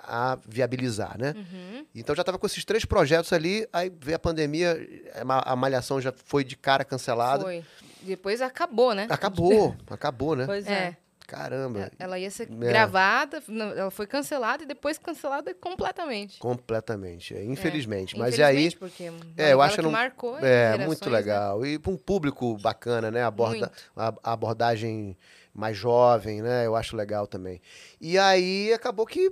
a 0.03 0.37
viabilizar, 0.47 1.17
né? 1.17 1.33
Uhum. 1.35 1.85
Então 1.95 2.15
já 2.15 2.23
tava 2.23 2.37
com 2.37 2.45
esses 2.45 2.63
três 2.65 2.85
projetos 2.85 3.31
ali, 3.33 3.67
aí 3.71 3.91
veio 4.01 4.15
a 4.15 4.19
pandemia, 4.19 4.75
a 5.19 5.23
ma- 5.25 5.43
a 5.45 5.55
malhação 5.55 5.99
já 6.01 6.11
foi 6.25 6.43
de 6.43 6.55
cara 6.55 6.83
cancelada. 6.83 7.43
Foi. 7.43 7.63
Depois 8.01 8.41
acabou, 8.41 8.93
né? 8.93 9.07
Acabou, 9.09 9.75
acabou, 9.89 10.35
né? 10.35 10.45
Pois 10.45 10.67
é. 10.67 10.71
É. 10.71 10.97
Caramba. 11.27 11.91
Ela 11.97 12.19
ia 12.19 12.29
ser 12.29 12.43
É. 12.43 12.45
gravada, 12.55 13.41
ela 13.75 13.89
foi 13.89 14.05
cancelada 14.05 14.61
e 14.61 14.67
depois 14.67 14.99
cancelada 14.99 15.55
completamente. 15.55 16.37
Completamente, 16.37 17.35
é, 17.35 17.43
infelizmente. 17.43 18.15
Mas 18.15 18.37
e 18.37 18.41
Infelizmente, 18.43 18.75
aí. 18.75 18.79
porque 18.79 19.11
É, 19.35 19.51
eu 19.51 19.59
acho 19.59 19.77
que 19.77 19.81
não- 19.81 19.89
marcou 19.89 20.37
É, 20.37 20.77
muito 20.85 21.09
né? 21.09 21.17
legal. 21.17 21.65
E 21.65 21.79
para 21.79 21.91
um 21.91 21.97
público 21.97 22.55
bacana, 22.59 23.09
né? 23.09 23.23
Aborda, 23.23 23.57
Muito. 23.57 23.71
a, 23.95 24.13
a 24.23 24.33
abordagem 24.33 25.17
mais 25.51 25.75
jovem, 25.75 26.43
né? 26.43 26.67
Eu 26.67 26.75
acho 26.75 26.95
legal 26.95 27.25
também. 27.25 27.59
E 27.99 28.19
aí 28.19 28.71
acabou 28.71 29.07
que, 29.07 29.31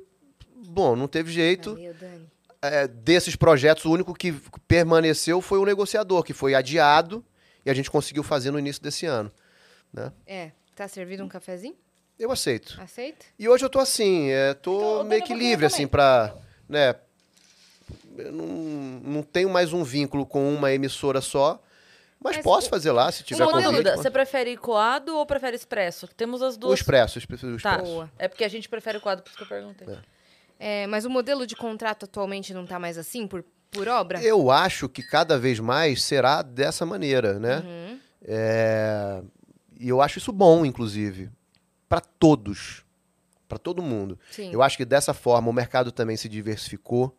bom, 0.65 0.95
não 0.95 1.07
teve 1.07 1.31
jeito. 1.31 1.71
Valeu, 1.73 1.93
Dani. 1.93 2.31
É, 2.61 2.87
desses 2.87 3.35
projetos, 3.35 3.83
o 3.85 3.91
único 3.91 4.13
que 4.13 4.31
permaneceu 4.67 5.41
foi 5.41 5.59
o 5.59 5.65
negociador, 5.65 6.23
que 6.23 6.33
foi 6.33 6.55
adiado 6.55 7.23
e 7.65 7.69
a 7.69 7.73
gente 7.73 7.91
conseguiu 7.91 8.23
fazer 8.23 8.51
no 8.51 8.59
início 8.59 8.81
desse 8.81 9.05
ano. 9.05 9.31
Né? 9.91 10.11
É, 10.25 10.51
tá 10.75 10.87
servido 10.87 11.23
um 11.23 11.27
cafezinho? 11.27 11.75
Eu 12.17 12.31
aceito. 12.31 12.79
Aceita? 12.81 13.25
E 13.37 13.49
hoje 13.49 13.65
eu 13.65 13.69
tô 13.69 13.79
assim, 13.79 14.29
é, 14.29 14.53
tô 14.53 14.77
Então, 14.77 15.03
meio 15.03 15.23
que 15.23 15.33
livre, 15.33 15.65
assim, 15.65 15.85
pra. 15.87 16.33
Né, 16.69 16.95
eu 18.17 18.31
não, 18.31 18.45
não 18.45 19.23
tenho 19.23 19.49
mais 19.49 19.73
um 19.73 19.83
vínculo 19.83 20.25
com 20.25 20.53
uma 20.53 20.71
emissora 20.71 21.19
só, 21.19 21.61
mas, 22.19 22.37
Mas 22.37 22.43
posso 22.45 22.69
fazer 22.69 22.91
lá, 22.91 23.11
se 23.11 23.23
tiver 23.23 23.43
convite. 23.45 23.63
dúvida, 23.65 23.89
pode- 23.91 24.01
você 24.03 24.09
prefere 24.11 24.55
coado 24.55 25.17
ou 25.17 25.25
prefere 25.25 25.55
expresso? 25.57 26.07
Temos 26.07 26.41
as 26.41 26.55
O 26.55 26.59
duas. 26.59 26.79
expresso, 26.79 27.17
o 27.17 27.19
expresso. 27.19 27.45
Tá. 27.47 27.55
expresso. 27.55 27.83
Boa. 27.91 28.11
É 28.17 28.27
porque 28.29 28.43
a 28.45 28.47
gente 28.47 28.69
prefere 28.69 28.97
o 28.99 29.01
coado, 29.01 29.21
por 29.21 29.27
isso 29.29 29.37
que 29.37 29.43
eu 29.43 29.47
perguntei. 29.47 29.87
É, 29.87 29.97
mas 30.89 31.05
o 31.05 31.09
modelo 31.09 31.45
de 31.45 31.55
contrato 31.55 32.05
atualmente 32.05 32.53
não 32.53 32.65
tá 32.65 32.79
mais 32.79 32.97
assim, 32.97 33.27
por, 33.27 33.43
por 33.71 33.87
obra? 33.87 34.21
Eu 34.23 34.49
acho 34.51 34.87
que 34.87 35.01
cada 35.03 35.37
vez 35.37 35.59
mais 35.59 36.03
será 36.03 36.41
dessa 36.41 36.85
maneira, 36.85 37.39
né? 37.39 37.57
Uhum. 37.59 37.99
É, 38.25 39.21
E 39.79 39.89
eu 39.89 40.01
acho 40.01 40.17
isso 40.19 40.31
bom, 40.31 40.65
inclusive, 40.65 41.29
para 41.89 41.99
todos, 41.99 42.83
para 43.47 43.57
todo 43.57 43.81
mundo. 43.81 44.17
Sim. 44.31 44.51
Eu 44.53 44.61
acho 44.61 44.77
que 44.77 44.85
dessa 44.85 45.13
forma 45.13 45.49
o 45.49 45.53
mercado 45.53 45.91
também 45.91 46.15
se 46.15 46.29
diversificou, 46.29 47.15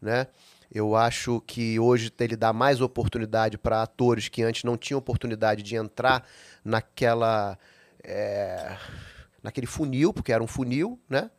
né? 0.00 0.26
Eu 0.74 0.96
acho 0.96 1.42
que 1.46 1.78
hoje 1.78 2.10
ele 2.18 2.34
dá 2.36 2.52
mais 2.52 2.80
oportunidade 2.80 3.58
para 3.58 3.82
atores 3.82 4.28
que 4.28 4.42
antes 4.42 4.64
não 4.64 4.76
tinham 4.76 4.98
oportunidade 4.98 5.62
de 5.62 5.76
entrar 5.76 6.26
naquela 6.64 7.58
é, 8.02 8.76
naquele 9.42 9.66
funil, 9.66 10.12
porque 10.12 10.32
era 10.32 10.42
um 10.42 10.46
funil, 10.46 10.98
né? 11.08 11.30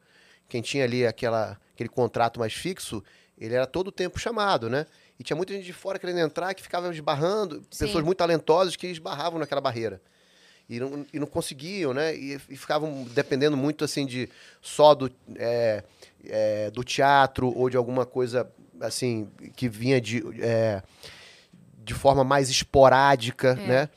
Quem 0.54 0.62
tinha 0.62 0.84
ali 0.84 1.04
aquela, 1.04 1.60
aquele 1.74 1.90
contrato 1.90 2.40
mais 2.40 2.54
fixo, 2.54 3.04
ele 3.36 3.56
era 3.56 3.66
todo 3.66 3.88
o 3.88 3.92
tempo 3.92 4.20
chamado, 4.20 4.70
né? 4.70 4.86
E 5.20 5.24
tinha 5.24 5.36
muita 5.36 5.52
gente 5.52 5.66
de 5.66 5.74
fora 5.74 5.98
querendo 5.98 6.20
entrar 6.20 6.54
que 6.54 6.62
ficava 6.62 6.94
esbarrando, 6.94 7.64
Sim. 7.72 7.86
pessoas 7.88 8.06
muito 8.06 8.20
talentosas 8.20 8.76
que 8.76 8.86
esbarravam 8.86 9.40
naquela 9.40 9.60
barreira. 9.60 10.00
E 10.70 10.80
não, 10.80 11.08
e 11.12 11.20
não 11.20 11.26
conseguiam, 11.26 11.92
né? 11.92 12.16
E, 12.16 12.40
e 12.48 12.56
ficavam 12.56 13.04
dependendo 13.16 13.58
muito, 13.58 13.84
assim, 13.84 14.06
de 14.06 14.30
só 14.62 14.94
do, 14.94 15.12
é, 15.38 15.84
é, 16.24 16.70
do 16.70 16.84
teatro 16.84 17.48
ou 17.58 17.68
de 17.68 17.76
alguma 17.76 18.06
coisa, 18.06 18.48
assim, 18.80 19.28
que 19.56 19.68
vinha 19.68 20.00
de, 20.00 20.22
é, 20.40 20.84
de 21.84 21.96
forma 21.96 22.24
mais 22.24 22.48
esporádica, 22.52 23.58
É. 23.60 23.68
né? 23.68 23.90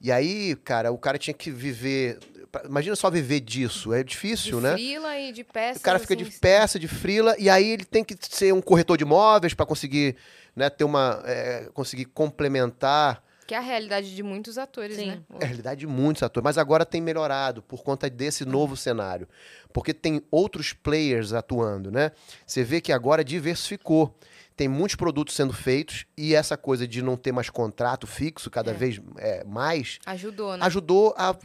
E 0.00 0.12
aí, 0.12 0.54
cara, 0.62 0.92
o 0.92 0.98
cara 0.98 1.18
tinha 1.18 1.34
que 1.34 1.50
viver... 1.50 2.20
Imagina 2.64 2.94
só 2.96 3.10
viver 3.10 3.40
disso, 3.40 3.92
é 3.92 4.02
difícil, 4.02 4.58
de 4.58 4.62
né? 4.64 4.72
frila 4.74 5.18
e 5.18 5.32
de 5.32 5.44
peças. 5.44 5.80
O 5.80 5.84
cara 5.84 5.98
fica 5.98 6.14
de 6.16 6.24
assim, 6.24 6.38
peça, 6.38 6.78
de 6.78 6.88
frila, 6.88 7.34
e 7.38 7.48
aí 7.50 7.68
ele 7.70 7.84
tem 7.84 8.04
que 8.04 8.16
ser 8.20 8.52
um 8.52 8.60
corretor 8.60 8.96
de 8.96 9.04
imóveis 9.04 9.54
para 9.54 9.66
conseguir 9.66 10.16
né, 10.54 10.68
ter 10.70 10.84
uma. 10.84 11.22
é, 11.26 11.68
conseguir 11.74 12.04
complementar 12.06 13.22
Que 13.46 13.54
é 13.54 13.58
a 13.58 13.60
realidade 13.60 14.14
de 14.14 14.22
muitos 14.22 14.56
atores, 14.58 14.96
Sim. 14.96 15.06
né? 15.06 15.20
é 15.40 15.44
a 15.44 15.46
realidade 15.46 15.80
de 15.80 15.86
muitos 15.86 16.22
atores. 16.22 16.44
Mas 16.44 16.56
agora 16.58 16.84
tem 16.86 17.00
melhorado 17.00 17.62
por 17.62 17.82
conta 17.82 18.08
desse 18.08 18.44
novo 18.44 18.76
cenário. 18.76 19.28
Porque 19.72 19.92
tem 19.92 20.22
outros 20.30 20.72
players 20.72 21.32
atuando, 21.32 21.90
né? 21.90 22.12
Você 22.46 22.62
vê 22.64 22.80
que 22.80 22.92
agora 22.92 23.24
diversificou. 23.24 24.16
tem 24.56 24.68
muitos 24.68 24.94
produtos 24.94 25.34
sendo 25.34 25.52
feitos 25.52 26.06
e 26.16 26.32
essa 26.34 26.56
coisa 26.56 26.86
de 26.86 27.02
não 27.02 27.16
ter 27.16 27.32
mais 27.32 27.50
contrato 27.50 28.06
fixo 28.06 28.48
cada 28.48 28.70
É. 28.70 28.74
vez 28.74 29.00
é, 29.18 29.42
mais 29.44 29.98
Ajudou, 30.06 30.56
né? 30.56 30.64
ajudou 30.64 31.12
a 31.18 31.36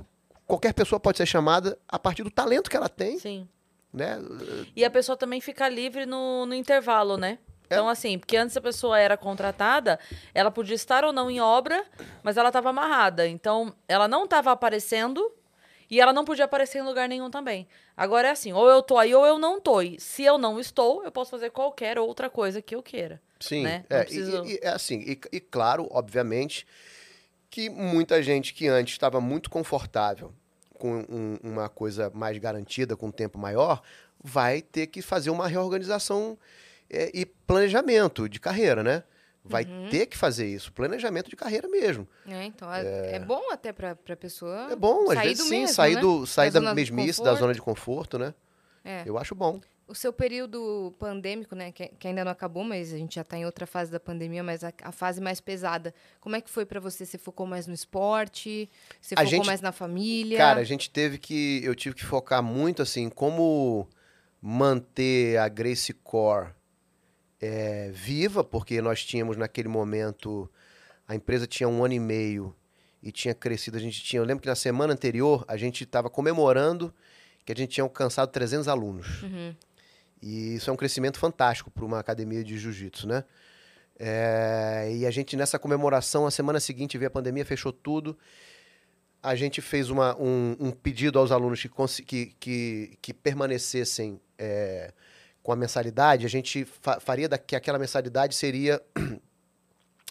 qualquer 0.50 0.74
pessoa 0.74 1.00
pode 1.00 1.20
ser 1.20 1.28
chamada 1.28 1.78
a 1.88 2.00
partir 2.00 2.24
do 2.24 2.32
talento 2.32 2.72
que 2.72 2.76
ela 2.76 2.90
tem, 2.90 3.20
Sim. 3.20 3.48
né? 3.94 4.20
E 4.76 4.84
a 4.84 4.90
pessoa 4.90 5.16
também 5.16 5.40
fica 5.40 5.70
livre 5.70 6.08
no, 6.08 6.48
no 6.48 6.56
intervalo, 6.56 7.18
né? 7.18 7.38
É. 7.70 7.76
Então, 7.76 7.88
assim, 7.88 8.18
porque 8.18 8.36
antes 8.36 8.58
a 8.58 8.62
pessoa 8.62 8.98
era 9.00 9.16
contratada, 9.16 10.00
ela 10.34 10.50
podia 10.50 10.74
estar 10.74 11.06
ou 11.06 11.14
não 11.14 11.30
em 11.30 11.40
obra, 11.40 11.86
mas 12.24 12.36
ela 12.36 12.50
estava 12.50 12.70
amarrada. 12.72 13.28
Então, 13.28 13.72
ela 13.88 14.08
não 14.08 14.24
estava 14.24 14.52
aparecendo 14.52 15.32
e 15.88 16.02
ela 16.02 16.12
não 16.12 16.26
podia 16.26 16.46
aparecer 16.46 16.80
em 16.80 16.82
lugar 16.82 17.08
nenhum 17.08 17.30
também. 17.30 17.68
Agora 17.96 18.28
é 18.30 18.32
assim, 18.32 18.52
ou 18.52 18.68
eu 18.68 18.82
tô 18.82 18.98
aí 18.98 19.14
ou 19.14 19.24
eu 19.24 19.38
não 19.38 19.62
tô. 19.62 19.84
E 19.84 20.00
se 20.00 20.24
eu 20.24 20.40
não 20.40 20.60
estou, 20.60 21.04
eu 21.04 21.12
posso 21.12 21.30
fazer 21.30 21.52
qualquer 21.52 22.00
outra 22.00 22.28
coisa 22.28 22.60
que 22.60 22.74
eu 22.74 22.82
queira. 22.82 23.22
Sim, 23.40 23.66
né? 23.66 23.86
É, 23.88 24.02
preciso- 24.02 24.44
e, 24.46 24.56
e, 24.56 24.60
é 24.64 24.70
assim, 24.70 25.00
e, 25.02 25.20
e 25.32 25.40
claro, 25.40 25.88
obviamente, 25.92 26.66
que 27.52 27.70
muita 27.70 28.22
gente 28.24 28.52
que 28.52 28.68
antes 28.68 28.94
estava 28.96 29.22
muito 29.22 29.48
confortável 29.48 30.34
com 30.80 31.06
um- 31.10 31.38
uma 31.44 31.70
coisa 31.70 32.10
mais 32.16 32.36
garantida, 32.40 32.96
com 32.98 33.08
um 33.08 33.12
tempo 33.12 33.38
maior, 33.38 33.82
vai 34.24 34.62
ter 34.62 34.88
que 34.88 35.02
fazer 35.02 35.30
uma 35.30 35.48
reorganização 35.48 36.38
é, 36.90 37.12
e 37.14 37.24
planejamento 37.26 38.28
de 38.28 38.40
carreira, 38.40 38.82
né? 38.84 39.04
Vai 39.44 39.64
Uhum. 39.66 39.90
ter 39.92 40.08
que 40.08 40.18
fazer 40.18 40.48
isso, 40.48 40.74
planejamento 40.74 41.30
de 41.30 41.36
carreira 41.36 41.68
mesmo. 41.68 42.08
É, 42.28 42.44
então, 42.46 42.72
é, 42.74 43.16
é 43.16 43.20
bom 43.20 43.52
até 43.52 43.72
pra, 43.72 43.96
pra 43.96 44.16
pessoa 44.16 44.70
É 44.72 44.76
bom, 44.76 45.12
às 45.12 45.20
vezes 45.22 45.38
do 45.38 45.44
sim, 45.46 45.60
mesmo, 45.62 45.76
sair, 45.76 45.96
né? 45.96 46.02
do, 46.02 46.26
sair 46.26 46.52
Da 46.52 46.60
da 46.60 46.74
mesmice, 46.74 47.24
da 47.24 47.36
zona 47.36 47.54
de 47.54 47.62
conforto, 47.62 48.18
né? 48.18 48.34
É. 48.84 49.04
Eu 49.06 49.18
acho 49.18 49.34
bom. 49.36 49.60
O 49.88 49.96
seu 49.96 50.14
período 50.14 50.94
pandêmico, 51.00 51.56
né, 51.56 51.72
que, 51.72 51.88
que 51.88 52.08
ainda 52.08 52.24
não 52.24 52.32
acabou, 52.32 52.64
mas 52.64 52.94
a 52.94 52.98
gente 52.98 53.16
já 53.16 53.22
está 53.22 53.36
em 53.38 53.44
outra 53.46 53.66
fase 53.66 53.92
da 53.92 54.00
pandemia, 54.00 54.44
mas 54.44 54.64
a, 54.64 54.72
a 54.84 54.92
fase 54.92 55.20
mais 55.20 55.42
pesada. 55.42 55.94
Como 56.22 56.36
é 56.36 56.42
que 56.42 56.50
foi 56.50 56.64
para 56.64 56.80
você? 56.80 57.08
Você 57.08 57.18
focou 57.18 57.48
mais 57.48 57.66
no 57.66 57.74
esporte? 57.74 58.70
Você 59.02 59.16
A 59.16 59.20
focou 59.20 59.32
gente- 59.32 59.48
mais 59.48 59.62
na 59.62 59.72
família? 59.72 60.38
Cara, 60.38 60.60
a 60.60 60.64
gente 60.64 60.92
teve 60.92 61.18
que. 61.18 61.60
Eu 61.64 61.74
tive 61.74 61.96
que 61.96 62.06
focar 62.06 62.44
muito 62.44 62.84
assim, 62.84 63.10
como 63.10 63.88
manter 64.42 65.38
a 65.38 65.48
Grace 65.48 65.94
Core 65.94 66.50
é, 67.42 67.90
viva, 67.92 68.44
porque 68.44 68.82
nós 68.82 69.04
tínhamos 69.04 69.38
naquele 69.38 69.68
momento. 69.68 70.50
A 71.08 71.16
empresa 71.16 71.48
tinha 71.48 71.68
um 71.68 71.84
ano 71.84 71.96
e 71.96 72.00
meio 72.00 72.56
e 73.02 73.12
tinha 73.12 73.34
crescido. 73.34 73.78
A 73.78 73.80
gente 73.82 74.04
tinha. 74.04 74.20
Eu 74.20 74.26
lembro 74.26 74.42
que 74.44 74.48
na 74.48 74.56
semana 74.56 74.94
anterior 74.94 75.44
a 75.48 75.58
gente 75.58 75.84
estava 75.84 76.10
comemorando 76.10 76.94
que 77.50 77.54
a 77.54 77.64
gente 77.64 77.72
tinha 77.72 77.84
alcançado 77.84 78.30
300 78.30 78.68
alunos. 78.68 79.24
Uhum. 79.24 79.56
E 80.22 80.56
isso 80.56 80.70
é 80.70 80.74
um 80.74 80.76
crescimento 80.76 81.18
fantástico 81.18 81.72
para 81.72 81.84
uma 81.84 81.98
academia 82.00 82.44
de 82.44 82.60
jiu-jitsu, 82.60 83.08
né? 83.08 83.24
É, 83.98 84.92
e 84.96 85.04
a 85.06 85.10
gente, 85.10 85.36
nessa 85.36 85.58
comemoração, 85.58 86.28
a 86.28 86.32
semana 86.32 86.60
seguinte 86.60 86.96
veio 86.98 87.08
a 87.08 87.12
pandemia, 87.12 87.44
fechou 87.44 87.74
tudo. 87.74 88.16
A 89.24 89.34
gente 89.36 89.62
fez 89.62 89.90
uma- 89.90 90.16
um, 90.18 90.56
um 90.60 90.72
pedido 90.72 91.18
aos 91.18 91.32
alunos 91.32 91.60
que, 91.62 91.70
que, 92.06 92.36
que, 92.40 92.98
que 93.02 93.14
permanecessem 93.14 94.22
é, 94.38 94.94
com 95.42 95.52
a 95.52 95.56
mensalidade. 95.56 96.28
A 96.28 96.30
gente 96.30 96.66
fa- 96.66 97.00
faria 97.00 97.28
da, 97.28 97.38
que 97.40 97.56
aquela 97.56 97.80
mensalidade 97.80 98.36
seria. 98.36 98.80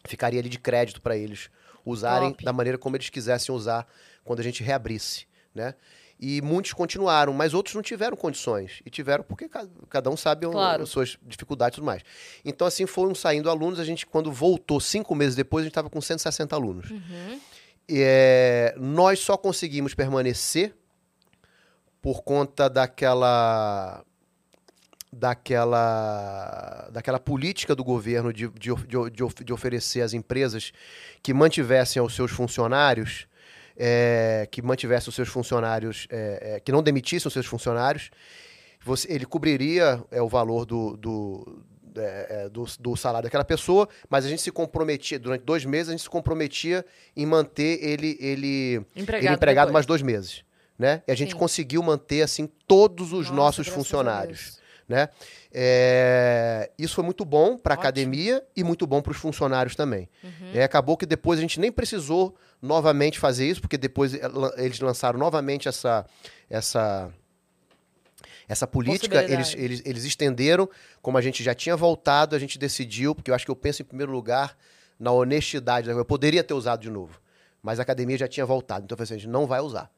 ficaria 0.06 0.40
ali 0.40 0.48
de 0.48 0.58
crédito 0.58 1.00
para 1.00 1.16
eles 1.16 1.50
usarem 1.84 2.30
Top. 2.30 2.44
da 2.44 2.52
maneira 2.52 2.78
como 2.78 2.96
eles 2.96 3.08
quisessem 3.10 3.54
usar 3.54 3.86
quando 4.24 4.40
a 4.40 4.42
gente 4.42 4.62
reabrisse, 4.62 5.26
né? 5.54 5.74
E 6.20 6.42
muitos 6.42 6.72
continuaram, 6.72 7.32
mas 7.32 7.54
outros 7.54 7.74
não 7.76 7.82
tiveram 7.82 8.16
condições. 8.16 8.80
E 8.84 8.90
tiveram 8.90 9.22
porque 9.22 9.48
ca- 9.48 9.68
cada 9.88 10.10
um 10.10 10.16
sabe 10.16 10.46
Claro. 10.46 10.82
as 10.82 10.88
suas 10.88 11.16
dificuldades 11.22 11.74
e 11.74 11.80
tudo 11.80 11.84
mais. 11.86 12.02
Então, 12.44 12.66
assim, 12.66 12.86
foram 12.86 13.14
saindo 13.14 13.48
alunos. 13.48 13.78
A 13.78 13.84
gente, 13.84 14.04
quando 14.04 14.32
voltou, 14.32 14.80
cinco 14.80 15.14
meses 15.14 15.36
depois, 15.36 15.62
a 15.62 15.64
gente 15.66 15.70
estava 15.72 15.88
com 15.88 16.00
160 16.00 16.56
alunos. 16.56 16.90
Uhum. 16.90 17.40
É, 17.88 18.74
nós 18.76 19.20
só 19.20 19.36
conseguimos 19.36 19.94
permanecer 19.94 20.74
por 22.02 22.22
conta 22.22 22.68
daquela 22.68 24.04
daquela 25.12 26.88
daquela 26.92 27.18
política 27.18 27.74
do 27.74 27.82
governo 27.82 28.32
de, 28.32 28.48
de, 28.48 28.74
de, 28.74 29.44
de 29.44 29.52
oferecer 29.52 30.02
às 30.02 30.12
empresas 30.12 30.72
que 31.22 31.32
mantivessem 31.32 32.00
aos 32.00 32.14
seus 32.14 32.30
funcionários 32.30 33.26
é, 33.78 34.46
que 34.50 34.60
mantivessem 34.60 35.08
os 35.08 35.14
seus 35.14 35.28
funcionários 35.28 36.06
é, 36.10 36.56
é, 36.56 36.60
que 36.60 36.72
não 36.72 36.82
demitissem 36.82 37.26
os 37.28 37.32
seus 37.32 37.46
funcionários 37.46 38.10
você- 38.84 39.10
ele 39.12 39.24
cobriria 39.26 40.02
é, 40.10 40.20
o 40.22 40.28
valor 40.28 40.64
do, 40.64 40.96
do, 40.96 41.62
é, 41.96 42.26
é, 42.44 42.48
do, 42.48 42.64
do 42.78 42.96
salário 42.96 43.24
daquela 43.26 43.44
pessoa, 43.44 43.88
mas 44.08 44.24
a 44.24 44.28
gente 44.28 44.40
se 44.42 44.50
comprometia, 44.52 45.18
durante 45.18 45.42
dois 45.44 45.64
meses, 45.64 45.88
a 45.88 45.92
gente 45.92 46.02
se 46.02 46.10
comprometia 46.10 46.84
em 47.16 47.26
manter 47.26 47.82
ele, 47.82 48.16
ele, 48.20 48.80
Empregado. 48.96 49.24
ele 49.26 49.34
empregado 49.34 49.72
mais 49.72 49.84
dois 49.84 50.00
meses. 50.02 50.44
Né? 50.78 51.02
E 51.08 51.12
a 51.12 51.14
gente 51.16 51.32
Sim. 51.32 51.38
conseguiu 51.38 51.82
manter 51.82 52.22
assim 52.22 52.48
todos 52.68 53.12
os 53.12 53.26
Nossa, 53.30 53.34
nossos 53.34 53.66
funcionários. 53.66 54.60
Né? 54.88 55.10
É, 55.52 56.70
isso 56.78 56.94
foi 56.94 57.04
muito 57.04 57.22
bom 57.22 57.58
para 57.58 57.74
a 57.74 57.76
academia 57.76 58.42
e 58.56 58.64
muito 58.64 58.86
bom 58.86 59.02
para 59.02 59.10
os 59.10 59.18
funcionários 59.18 59.76
também. 59.76 60.08
Uhum. 60.24 60.50
É, 60.54 60.62
acabou 60.62 60.96
que 60.96 61.04
depois 61.04 61.38
a 61.38 61.42
gente 61.42 61.60
nem 61.60 61.70
precisou 61.70 62.34
novamente 62.60 63.18
fazer 63.18 63.46
isso, 63.46 63.60
porque 63.60 63.76
depois 63.76 64.14
eh, 64.14 64.20
eles 64.56 64.80
lançaram 64.80 65.18
novamente 65.18 65.68
essa, 65.68 66.06
essa, 66.48 67.12
essa 68.48 68.66
política. 68.66 69.22
Eles, 69.22 69.54
eles, 69.54 69.82
eles 69.84 70.04
estenderam, 70.04 70.68
como 71.02 71.18
a 71.18 71.20
gente 71.20 71.42
já 71.44 71.54
tinha 71.54 71.76
voltado, 71.76 72.34
a 72.34 72.38
gente 72.38 72.58
decidiu, 72.58 73.14
porque 73.14 73.30
eu 73.30 73.34
acho 73.34 73.44
que 73.44 73.50
eu 73.50 73.56
penso 73.56 73.82
em 73.82 73.84
primeiro 73.84 74.10
lugar 74.10 74.56
na 74.98 75.12
honestidade. 75.12 75.90
Eu 75.90 76.04
poderia 76.04 76.42
ter 76.42 76.54
usado 76.54 76.80
de 76.80 76.90
novo, 76.90 77.20
mas 77.62 77.78
a 77.78 77.82
academia 77.82 78.16
já 78.16 78.26
tinha 78.26 78.46
voltado. 78.46 78.84
Então 78.84 78.94
eu 78.94 78.98
falei 78.98 79.04
assim, 79.04 79.14
a 79.14 79.18
gente 79.18 79.30
não 79.30 79.46
vai 79.46 79.60
usar. 79.60 79.90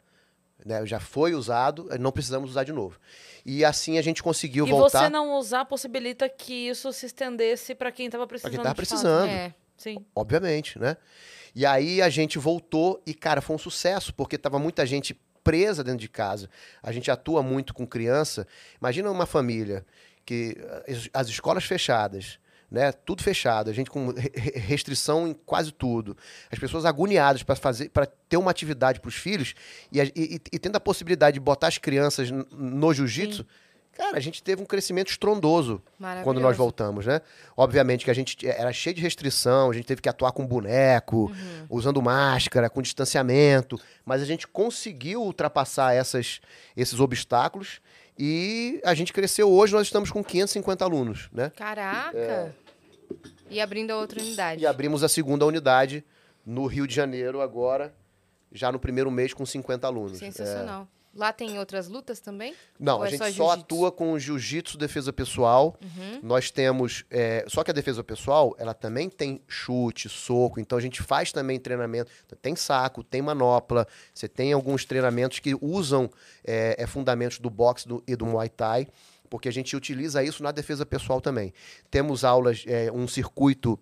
Né? 0.65 0.85
Já 0.87 1.01
foi 1.01 1.35
usado, 1.35 1.89
não 1.99 2.13
precisamos 2.13 2.51
usar 2.51 2.65
de 2.65 2.73
novo. 2.73 2.99
E 3.45 3.65
assim 3.65 3.99
a 3.99 4.03
gente 4.03 4.23
conseguiu 4.23 4.67
E 4.67 4.71
voltar 4.71 5.05
você 5.05 5.09
não 5.09 5.35
usar 5.39 5.65
possibilita 5.65 6.29
que 6.29 6.69
isso 6.69 6.93
se 6.93 7.07
estendesse 7.07 7.75
para 7.75 7.91
quem 7.91 8.07
estava 8.07 8.27
precisando. 8.27 8.53
tava 8.57 8.63
de 8.63 8.69
fato. 8.69 8.77
precisando. 8.77 9.29
É. 9.29 9.55
Sim. 9.77 10.05
obviamente, 10.15 10.79
né? 10.79 10.97
E 11.55 11.65
aí 11.65 12.03
a 12.03 12.11
gente 12.11 12.39
voltou 12.39 13.03
e, 13.07 13.15
cara, 13.15 13.41
foi 13.41 13.57
um 13.57 13.59
sucesso, 13.59 14.13
porque 14.15 14.37
tava 14.37 14.59
muita 14.59 14.85
gente 14.85 15.19
presa 15.43 15.83
dentro 15.83 16.01
de 16.01 16.09
casa. 16.09 16.51
A 16.83 16.93
gente 16.93 17.11
atua 17.11 17.43
muito 17.43 17.73
com 17.73 17.87
criança. 17.87 18.47
Imagina 18.79 19.11
uma 19.11 19.25
família 19.25 19.85
que 20.27 20.55
as- 20.87 21.09
as 21.15 21.29
escolas 21.29 21.65
fechadas, 21.65 22.39
né? 22.71 22.93
Tudo 22.93 23.23
fechado, 23.23 23.69
a 23.69 23.73
gente 23.73 23.91
com 23.91 24.09
re- 24.13 24.31
re- 24.35 24.59
restrição 24.59 25.27
em 25.29 25.35
quase 25.35 25.73
tudo. 25.73 26.17
As 26.53 26.59
pessoas 26.59 26.85
agoniadas 26.85 27.43
para 27.43 27.57
fazer, 27.57 27.89
para 27.89 28.07
ter 28.07 28.37
uma 28.37 28.51
atividade 28.51 29.01
para 29.01 29.09
os 29.09 29.15
filhos 29.17 29.55
e, 29.93 30.01
e- 30.01 30.41
e- 30.53 30.59
tendo 30.59 30.77
a 30.77 30.81
possibilidade 30.81 31.35
de 31.35 31.41
botar 31.41 31.67
as 31.69 31.79
crianças 31.79 32.31
no 32.53 32.93
jiu-jitsu. 32.95 33.45
Cara, 33.93 34.17
a 34.17 34.21
gente 34.21 34.43
teve 34.43 34.63
um 34.63 34.65
crescimento 34.65 35.11
estrondoso 35.11 35.83
quando 36.25 36.41
nós 36.41 36.57
voltamos, 36.57 37.05
né? 37.05 37.21
Obviamente 37.57 38.05
que 38.05 38.11
a 38.11 38.15
gente 38.15 38.47
era 38.49 38.73
cheio 38.73 38.95
de 38.95 39.03
restrição, 39.03 39.69
a 39.69 39.75
gente 39.75 39.85
teve 39.85 40.01
que 40.01 40.09
atuar 40.09 40.33
com 40.33 40.47
boneco, 40.47 41.27
Uhum. 41.27 41.67
usando 41.69 42.01
máscara, 42.01 42.71
com 42.71 42.81
distanciamento, 42.81 43.79
mas 44.05 44.23
a 44.23 44.25
gente 44.25 44.47
conseguiu 44.47 45.21
ultrapassar 45.23 45.93
essas, 45.93 46.41
esses 46.77 46.99
obstáculos 47.01 47.81
e 48.19 48.81
a 48.85 48.95
gente 48.95 49.13
cresceu. 49.13 49.51
Hoje 49.51 49.73
nós 49.75 49.87
estamos 49.89 50.11
com 50.11 50.23
550 50.25 50.85
alunos, 50.85 51.29
né? 51.33 51.51
Caraca! 51.57 52.55
E 53.51 53.61
abrindo 53.61 53.91
a 53.91 53.97
outra 53.99 54.21
unidade. 54.21 54.63
E 54.63 54.67
abrimos 54.67 55.03
a 55.03 55.09
segunda 55.09 55.45
unidade 55.45 56.05
no 56.47 56.67
Rio 56.67 56.87
de 56.87 56.95
Janeiro 56.95 57.41
agora, 57.41 57.93
já 58.53 58.71
no 58.73 58.79
primeiro 58.79 59.11
mês 59.11 59.33
com 59.35 59.45
50 59.45 59.87
alunos. 59.87 60.19
Sensacional. 60.19 60.89
Lá 61.13 61.33
tem 61.33 61.59
outras 61.59 61.89
lutas 61.89 62.21
também? 62.21 62.55
Não, 62.79 62.99
Ou 62.99 63.03
a 63.03 63.09
é 63.09 63.11
gente 63.11 63.19
só 63.19 63.25
só, 63.25 63.31
jiu-jitsu? 63.33 63.61
atua 63.61 63.91
com 63.91 64.17
jiu-jitsu, 64.17 64.79
defesa 64.79 65.13
pessoal. 65.13 65.77
Uhum. 65.83 66.21
Nós 66.23 66.53
temos. 66.53 67.05
é, 67.11 67.45
só 67.49 67.65
que 67.65 67.71
a 67.73 67.75
defesa 67.75 68.05
pessoal, 68.05 68.55
ela 68.61 68.73
também 68.73 69.11
tem 69.11 69.43
chute, 69.49 70.09
soco. 70.09 70.61
Então 70.61 70.79
a 70.79 70.81
gente 70.81 71.03
faz 71.03 71.33
também 71.33 71.59
treinamento. 71.59 72.13
Tem 72.41 72.55
saco, 72.55 73.03
tem 73.03 73.21
manopla. 73.21 73.89
Você 74.15 74.29
tem 74.29 74.53
alguns 74.53 74.85
treinamentos 74.85 75.41
que 75.41 75.53
usam 75.61 76.09
é, 76.45 76.77
é, 76.79 76.87
fundamentos 76.87 77.41
do 77.41 77.51
boxe 77.51 77.89
do- 77.89 78.05
e 78.07 78.15
do 78.15 78.25
muay 78.25 78.49
thai. 78.49 78.87
Porque 79.31 79.49
a 79.49 79.53
gente 79.53 79.77
utiliza 79.77 80.23
isso 80.25 80.43
na 80.43 80.51
defesa 80.51 80.85
pessoal 80.85 81.21
também. 81.21 81.55
Temos 81.91 82.25
aulas, 82.25 82.65
é, 82.67 82.91
um 82.93 83.07
circuito, 83.07 83.79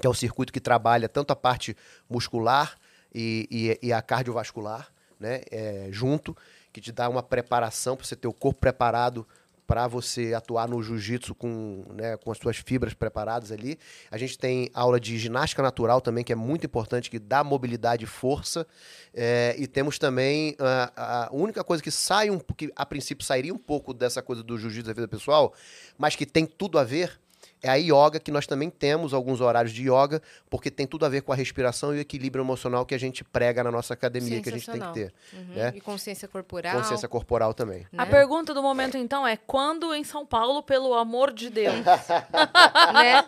que 0.00 0.06
é 0.06 0.10
o 0.10 0.14
circuito 0.14 0.52
que 0.52 0.60
trabalha 0.60 1.08
tanto 1.08 1.30
a 1.32 1.36
parte 1.36 1.76
muscular 2.10 2.76
e, 3.14 3.48
e- 3.80 3.86
e 3.86 3.92
a 3.92 4.02
cardiovascular, 4.02 4.92
né? 5.18 5.42
é, 5.50 5.86
junto, 5.90 6.36
que 6.72 6.80
te 6.80 6.90
dá 6.90 7.08
uma 7.08 7.22
preparação 7.22 7.96
para 7.96 8.04
você 8.04 8.16
ter 8.16 8.26
o 8.26 8.32
corpo 8.32 8.60
preparado 8.60 9.24
para 9.66 9.88
você 9.88 10.34
atuar 10.34 10.68
no 10.68 10.82
jiu-jitsu 10.82 11.34
com, 11.34 11.84
né, 11.94 12.16
com 12.16 12.30
as 12.30 12.38
suas 12.38 12.56
fibras 12.58 12.92
preparadas 12.94 13.50
ali. 13.50 13.78
A 14.10 14.18
gente 14.18 14.38
tem 14.38 14.70
aula 14.74 15.00
de 15.00 15.18
ginástica 15.18 15.62
natural 15.62 16.00
também, 16.00 16.22
que 16.22 16.32
é 16.32 16.36
muito 16.36 16.66
importante, 16.66 17.10
que 17.10 17.18
dá 17.18 17.42
mobilidade 17.42 18.04
e 18.04 18.06
força. 18.06 18.66
É, 19.12 19.54
e 19.58 19.66
temos 19.66 19.98
também 19.98 20.56
a, 20.58 21.26
a 21.26 21.32
única 21.32 21.64
coisa 21.64 21.82
que 21.82 21.90
sai 21.90 22.30
um 22.30 22.38
que 22.38 22.70
a 22.76 22.84
princípio 22.84 23.24
sairia 23.24 23.54
um 23.54 23.58
pouco 23.58 23.94
dessa 23.94 24.22
coisa 24.22 24.42
do 24.42 24.58
jiu-jitsu 24.58 24.86
da 24.86 24.92
vida 24.92 25.08
pessoal, 25.08 25.54
mas 25.96 26.14
que 26.14 26.26
tem 26.26 26.44
tudo 26.46 26.78
a 26.78 26.84
ver, 26.84 27.18
é 27.62 27.70
a 27.70 27.74
yoga, 27.74 28.20
que 28.20 28.30
nós 28.30 28.46
também 28.46 28.68
temos 28.68 29.14
alguns 29.14 29.40
horários 29.40 29.72
de 29.72 29.82
yoga, 29.82 30.20
porque 30.50 30.70
tem 30.70 30.86
tudo 30.86 31.06
a 31.06 31.08
ver 31.08 31.22
com 31.22 31.32
a 31.32 31.36
respiração 31.36 31.94
e 31.94 31.98
o 31.98 32.00
equilíbrio 32.00 32.42
emocional 32.42 32.84
que 32.84 32.94
a 32.94 32.98
gente 32.98 33.24
prega 33.24 33.64
na 33.64 33.70
nossa 33.70 33.94
academia, 33.94 34.40
que 34.42 34.48
a 34.48 34.52
gente 34.52 34.70
tem 34.70 34.80
que 34.80 34.92
ter. 34.92 35.14
Uhum. 35.32 35.54
Né? 35.54 35.72
E 35.74 35.80
consciência 35.80 36.28
corporal. 36.28 36.76
Consciência 36.76 37.08
corporal 37.08 37.54
também. 37.54 37.86
A 37.96 38.04
né? 38.04 38.10
pergunta 38.10 38.52
do 38.52 38.62
momento, 38.62 38.96
então, 38.96 39.26
é 39.26 39.36
quando 39.36 39.94
em 39.94 40.04
São 40.04 40.26
Paulo, 40.26 40.62
pelo 40.62 40.94
amor 40.94 41.32
de 41.32 41.48
Deus? 41.48 41.74
né? 42.92 43.24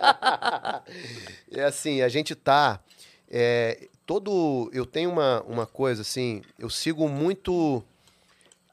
É 1.51 1.64
assim, 1.64 2.02
a 2.02 2.09
gente 2.09 2.34
tá. 2.34 2.80
é, 3.30 3.88
todo. 4.05 4.70
Eu 4.72 4.84
tenho 4.84 5.10
uma, 5.10 5.43
uma 5.43 5.66
coisa 5.66 6.02
assim, 6.02 6.43
eu 6.59 6.68
sigo 6.68 7.09
muito 7.09 7.82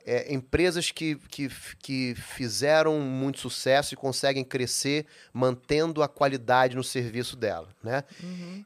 é, 0.05 0.33
empresas 0.33 0.91
que, 0.91 1.15
que, 1.29 1.49
que 1.79 2.15
fizeram 2.15 2.99
muito 2.99 3.39
sucesso 3.39 3.93
e 3.93 3.97
conseguem 3.97 4.43
crescer 4.43 5.05
mantendo 5.31 6.03
a 6.03 6.07
qualidade 6.07 6.75
no 6.75 6.83
serviço 6.83 7.35
dela, 7.35 7.69
né? 7.81 8.03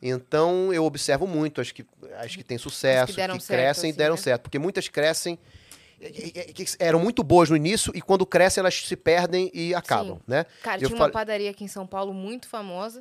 Então 0.02 0.74
eu 0.74 0.84
observo 0.84 1.28
muito 1.28 1.62
as 1.62 1.72
que, 1.72 1.86
as 2.18 2.36
que 2.36 2.44
têm 2.44 2.58
sucesso, 2.58 3.14
que, 3.14 3.18
deram 3.18 3.40
certo, 3.40 3.48
crescem 3.48 3.90
e 3.90 3.92
assim, 3.92 3.98
deram 3.98 4.16
né? 4.16 4.22
certo, 4.22 4.42
porque 4.44 4.60
muitas 4.60 4.88
crescem. 4.88 5.38
que 6.54 6.66
eram 6.80 7.00
muito 7.00 7.24
boas 7.24 7.50
no 7.50 7.56
início 7.56 7.92
e 7.96 8.02
quando 8.02 8.26
crescem 8.26 8.62
elas 8.62 8.76
se 8.76 8.96
perdem 8.96 9.52
e 9.54 9.74
acabam, 9.76 10.18
Sim. 10.18 10.24
né? 10.28 10.46
Cara, 10.64 10.82
Eu 10.82 10.90
tinha 10.90 11.00
uma 11.00 11.10
padaria 11.10 11.52
aqui 11.52 11.64
em 11.64 11.70
São 11.70 11.86
Paulo 11.86 12.14
muito 12.14 12.48
famosa. 12.48 13.00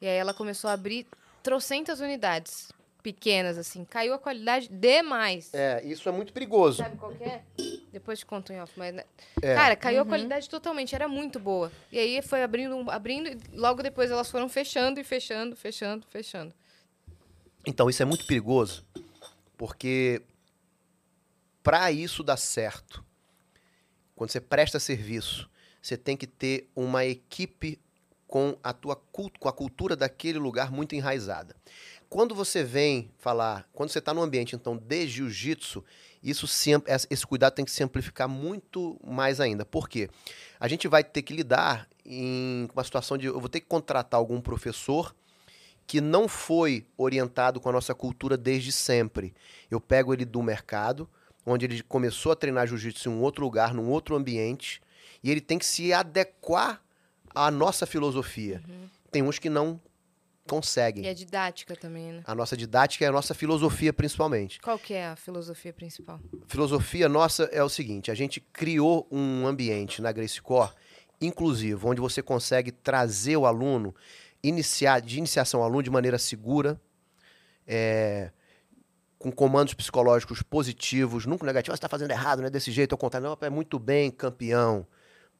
E 0.00 0.06
aí 0.06 0.16
ela 0.16 0.34
começou 0.34 0.68
a 0.68 0.72
abrir 0.72 1.06
trocentas 1.44 2.00
unidades 2.00 2.72
pequenas, 3.02 3.58
assim. 3.58 3.84
Caiu 3.84 4.14
a 4.14 4.18
qualidade 4.18 4.68
demais. 4.68 5.52
É, 5.52 5.82
isso 5.84 6.08
é 6.08 6.12
muito 6.12 6.32
perigoso. 6.32 6.78
Sabe 6.78 6.96
qual 6.96 7.12
que 7.12 7.24
é? 7.24 7.42
Depois 7.92 8.18
te 8.20 8.26
conto 8.26 8.52
em 8.52 8.60
off. 8.60 8.72
Mas, 8.76 8.94
né? 8.94 9.04
É. 9.42 9.54
Cara, 9.54 9.76
caiu 9.76 10.02
a 10.02 10.06
qualidade 10.06 10.48
totalmente. 10.48 10.94
Era 10.94 11.08
muito 11.08 11.38
boa. 11.40 11.70
E 11.90 11.98
aí 11.98 12.22
foi 12.22 12.42
abrindo, 12.42 12.90
abrindo. 12.90 13.28
E 13.28 13.38
logo 13.56 13.82
depois 13.82 14.10
elas 14.10 14.30
foram 14.30 14.48
fechando 14.48 15.00
e 15.00 15.04
fechando, 15.04 15.56
fechando, 15.56 16.06
fechando. 16.08 16.54
Então, 17.66 17.88
isso 17.90 18.02
é 18.02 18.04
muito 18.04 18.26
perigoso, 18.26 18.84
porque 19.56 20.22
para 21.62 21.92
isso 21.92 22.22
dar 22.24 22.36
certo, 22.36 23.04
quando 24.16 24.30
você 24.30 24.40
presta 24.40 24.80
serviço, 24.80 25.48
você 25.80 25.96
tem 25.96 26.16
que 26.16 26.26
ter 26.26 26.68
uma 26.74 27.04
equipe 27.04 27.78
com 28.26 28.56
a 28.64 28.72
tua 28.72 28.96
cult- 28.96 29.38
com 29.38 29.48
a 29.48 29.52
cultura 29.52 29.94
daquele 29.94 30.38
lugar 30.38 30.72
muito 30.72 30.94
enraizada. 30.94 31.54
Quando 32.12 32.34
você 32.34 32.62
vem 32.62 33.10
falar, 33.16 33.66
quando 33.72 33.88
você 33.88 33.98
está 33.98 34.12
no 34.12 34.20
ambiente 34.20 34.54
então 34.54 34.76
de 34.76 35.08
jiu-jitsu, 35.08 35.82
isso 36.22 36.46
se 36.46 36.70
esse 37.08 37.26
cuidado 37.26 37.54
tem 37.54 37.64
que 37.64 37.70
se 37.70 37.82
amplificar 37.82 38.28
muito 38.28 39.00
mais 39.02 39.40
ainda. 39.40 39.64
Por 39.64 39.88
quê? 39.88 40.10
A 40.60 40.68
gente 40.68 40.86
vai 40.86 41.02
ter 41.02 41.22
que 41.22 41.34
lidar 41.34 41.88
em 42.04 42.68
uma 42.74 42.84
situação 42.84 43.16
de 43.16 43.28
eu 43.28 43.40
vou 43.40 43.48
ter 43.48 43.60
que 43.60 43.66
contratar 43.66 44.18
algum 44.18 44.42
professor 44.42 45.16
que 45.86 46.02
não 46.02 46.28
foi 46.28 46.86
orientado 46.98 47.58
com 47.58 47.70
a 47.70 47.72
nossa 47.72 47.94
cultura 47.94 48.36
desde 48.36 48.72
sempre. 48.72 49.32
Eu 49.70 49.80
pego 49.80 50.12
ele 50.12 50.26
do 50.26 50.42
mercado, 50.42 51.08
onde 51.46 51.64
ele 51.64 51.82
começou 51.82 52.30
a 52.30 52.36
treinar 52.36 52.66
jiu-jitsu 52.66 53.08
em 53.08 53.12
um 53.12 53.22
outro 53.22 53.42
lugar, 53.42 53.72
num 53.72 53.88
outro 53.88 54.14
ambiente, 54.14 54.82
e 55.24 55.30
ele 55.30 55.40
tem 55.40 55.58
que 55.58 55.64
se 55.64 55.94
adequar 55.94 56.82
à 57.34 57.50
nossa 57.50 57.86
filosofia. 57.86 58.62
Tem 59.10 59.22
uns 59.22 59.38
que 59.38 59.48
não 59.48 59.80
conseguem. 60.48 61.04
E 61.04 61.08
a 61.08 61.14
didática 61.14 61.76
também, 61.76 62.12
né? 62.12 62.22
A 62.24 62.34
nossa 62.34 62.56
didática 62.56 63.04
é 63.04 63.08
a 63.08 63.12
nossa 63.12 63.34
filosofia, 63.34 63.92
principalmente. 63.92 64.60
Qual 64.60 64.78
que 64.78 64.94
é 64.94 65.06
a 65.06 65.16
filosofia 65.16 65.72
principal? 65.72 66.20
filosofia 66.48 67.08
nossa 67.08 67.44
é 67.44 67.62
o 67.62 67.68
seguinte: 67.68 68.10
a 68.10 68.14
gente 68.14 68.40
criou 68.40 69.06
um 69.10 69.46
ambiente 69.46 70.02
na 70.02 70.12
Grace 70.12 70.40
Core 70.40 70.70
inclusivo, 71.20 71.88
onde 71.88 72.00
você 72.00 72.20
consegue 72.20 72.72
trazer 72.72 73.36
o 73.36 73.46
aluno, 73.46 73.94
iniciar, 74.42 75.00
de 75.00 75.18
iniciação 75.18 75.60
ao 75.60 75.66
aluno 75.66 75.82
de 75.82 75.90
maneira 75.90 76.18
segura, 76.18 76.80
é, 77.66 78.32
com 79.18 79.30
comandos 79.30 79.72
psicológicos 79.72 80.42
positivos, 80.42 81.24
nunca 81.24 81.46
negativos. 81.46 81.74
"Ah, 81.74 81.76
Você 81.76 81.78
está 81.78 81.88
fazendo 81.88 82.10
errado, 82.10 82.40
não 82.40 82.46
é 82.46 82.50
desse 82.50 82.72
jeito, 82.72 82.92
ao 82.92 82.98
contrário, 82.98 83.28
não, 83.28 83.38
é 83.40 83.48
muito 83.50 83.78
bem, 83.78 84.10
campeão. 84.10 84.84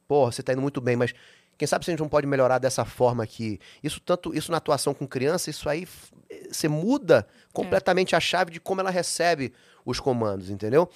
Porra, 0.07 0.31
você 0.31 0.39
está 0.41 0.53
indo 0.53 0.61
muito 0.61 0.79
bem, 0.79 0.95
mas 0.95 1.13
quem 1.57 1.67
sabe 1.67 1.85
se 1.85 1.91
a 1.91 1.93
gente 1.93 1.99
não 2.01 2.09
pode 2.09 2.27
melhorar 2.27 2.57
dessa 2.57 2.83
forma 2.85 3.23
aqui? 3.23 3.59
Isso 3.83 3.99
tanto, 3.99 4.35
isso 4.35 4.51
na 4.51 4.57
atuação 4.57 4.93
com 4.93 5.07
criança, 5.07 5.49
isso 5.49 5.69
aí 5.69 5.87
você 6.51 6.67
muda 6.67 7.27
completamente 7.51 8.15
a 8.15 8.19
chave 8.19 8.51
de 8.51 8.59
como 8.59 8.81
ela 8.81 8.89
recebe 8.89 9.53
os 9.85 9.99
comandos, 9.99 10.49
entendeu? 10.49 10.89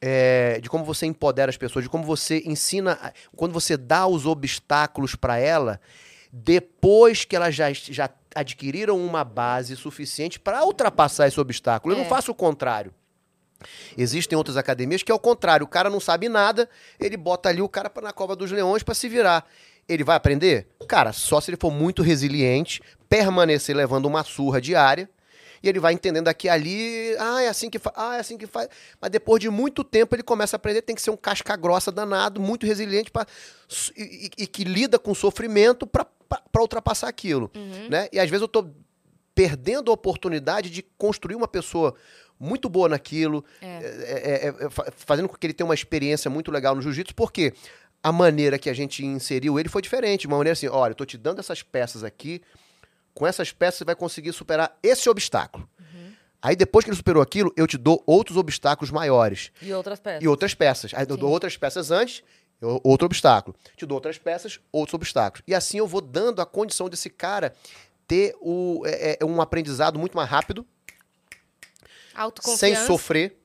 É, 0.00 0.60
de 0.60 0.68
como 0.68 0.84
você 0.84 1.06
empodera 1.06 1.50
as 1.50 1.56
pessoas, 1.56 1.84
de 1.84 1.88
como 1.88 2.04
você 2.04 2.42
ensina, 2.44 3.12
quando 3.34 3.52
você 3.52 3.76
dá 3.76 4.06
os 4.06 4.26
obstáculos 4.26 5.14
para 5.14 5.38
ela, 5.38 5.80
depois 6.30 7.24
que 7.24 7.34
elas 7.34 7.54
já, 7.54 7.72
já 7.72 8.10
adquiriram 8.34 8.98
uma 8.98 9.24
base 9.24 9.74
suficiente 9.74 10.38
para 10.38 10.64
ultrapassar 10.64 11.26
esse 11.26 11.40
obstáculo. 11.40 11.94
Eu 11.94 11.98
não 11.98 12.04
É. 12.04 12.08
faço 12.08 12.30
o 12.30 12.34
contrário. 12.34 12.92
Existem 13.96 14.36
outras 14.36 14.58
academias 14.58 15.02
que 15.02 15.10
é 15.10 15.14
o 15.14 15.18
contrário. 15.18 15.64
O 15.64 15.68
cara 15.68 15.88
não 15.88 15.98
sabe 15.98 16.28
nada, 16.28 16.68
ele 17.00 17.16
bota 17.16 17.48
ali 17.48 17.62
o 17.62 17.68
cara 17.68 17.90
na 18.02 18.12
cova 18.12 18.36
dos 18.36 18.52
leões 18.52 18.82
para 18.82 18.94
se 18.94 19.08
virar. 19.08 19.46
Ele 19.88 20.02
vai 20.04 20.16
aprender? 20.16 20.66
Cara, 20.88 21.12
só 21.12 21.40
se 21.40 21.50
ele 21.50 21.56
for 21.60 21.70
muito 21.70 22.02
resiliente, 22.02 22.80
permanecer 23.08 23.76
levando 23.76 24.06
uma 24.06 24.24
surra 24.24 24.60
diária, 24.60 25.08
e 25.62 25.68
ele 25.68 25.80
vai 25.80 25.92
entendendo 25.94 26.28
aqui 26.28 26.48
ali, 26.48 27.14
ah, 27.18 27.42
é 27.42 27.48
assim 27.48 27.70
que 27.70 27.78
faz, 27.78 27.94
ah, 27.96 28.16
é 28.16 28.20
assim 28.20 28.36
que 28.36 28.46
faz. 28.46 28.68
Mas 29.00 29.10
depois 29.10 29.40
de 29.40 29.48
muito 29.48 29.82
tempo 29.82 30.14
ele 30.14 30.22
começa 30.22 30.54
a 30.54 30.58
aprender, 30.58 30.82
tem 30.82 30.94
que 30.94 31.00
ser 31.02 31.10
um 31.10 31.16
casca 31.16 31.56
grossa 31.56 31.90
danado, 31.90 32.40
muito 32.40 32.66
resiliente 32.66 33.10
pra, 33.10 33.26
e, 33.96 34.30
e- 34.38 34.46
que 34.46 34.64
lida 34.64 34.98
com 34.98 35.14
sofrimento 35.14 35.86
para 35.86 36.06
ultrapassar 36.60 37.08
aquilo, 37.08 37.50
né? 37.88 38.08
E 38.12 38.18
às 38.20 38.28
vezes 38.28 38.42
eu 38.42 38.48
tô 38.48 38.68
perdendo 39.34 39.90
a 39.90 39.94
oportunidade 39.94 40.68
de 40.70 40.82
construir 40.96 41.34
uma 41.36 41.48
pessoa 41.48 41.94
muito 42.38 42.68
boa 42.68 42.88
naquilo, 42.88 43.44
É. 43.62 43.66
é, 43.66 44.46
é, 44.62 44.64
é, 44.66 44.70
fa- 44.70 44.92
fazendo 44.94 45.28
com 45.28 45.36
que 45.36 45.46
ele 45.46 45.54
tenha 45.54 45.66
uma 45.66 45.74
experiência 45.74 46.30
muito 46.30 46.50
legal 46.50 46.74
no 46.74 46.82
jiu-jitsu, 46.82 47.14
porque 47.14 47.54
a 48.06 48.12
maneira 48.12 48.56
que 48.56 48.70
a 48.70 48.72
gente 48.72 49.04
inseriu 49.04 49.58
ele 49.58 49.68
foi 49.68 49.82
diferente. 49.82 50.20
de 50.20 50.26
Uma 50.28 50.36
maneira 50.36 50.52
assim, 50.52 50.68
olha, 50.68 50.92
eu 50.92 50.94
tô 50.94 51.04
te 51.04 51.18
dando 51.18 51.40
essas 51.40 51.60
peças 51.60 52.04
aqui, 52.04 52.40
com 53.12 53.26
essas 53.26 53.50
peças 53.50 53.78
você 53.78 53.84
vai 53.84 53.96
conseguir 53.96 54.32
superar 54.32 54.78
esse 54.80 55.08
obstáculo. 55.08 55.68
Aí 56.40 56.54
depois 56.54 56.84
que 56.84 56.90
ele 56.90 56.96
superou 56.96 57.20
aquilo, 57.20 57.52
eu 57.56 57.66
te 57.66 57.76
dou 57.76 58.00
outros 58.06 58.36
obstáculos 58.36 58.92
maiores 58.92 59.50
E 59.60 59.72
outras 59.72 59.98
peças. 59.98 60.22
e 60.22 60.28
outras 60.28 60.54
peças. 60.54 60.94
Aí 60.94 61.04
eu 61.08 61.16
dou 61.16 61.28
outras 61.28 61.56
peças 61.56 61.90
antes, 61.90 62.22
outro 62.84 63.06
obstáculo. 63.06 63.56
Te 63.76 63.84
dou 63.84 63.96
outras 63.96 64.18
peças, 64.18 64.60
outros 64.70 64.94
obstáculos. 64.94 65.42
E 65.44 65.52
assim 65.52 65.78
eu 65.78 65.88
vou 65.88 66.00
dando 66.00 66.40
a 66.40 66.46
condição 66.46 66.88
desse 66.88 67.10
cara 67.10 67.52
ter 68.06 68.36
o, 68.40 68.82
é, 68.86 69.18
é, 69.20 69.24
um 69.24 69.40
aprendizado 69.40 69.98
muito 69.98 70.16
mais 70.16 70.30
rápido, 70.30 70.64
sem 72.56 72.76
sofrer, 72.86 73.36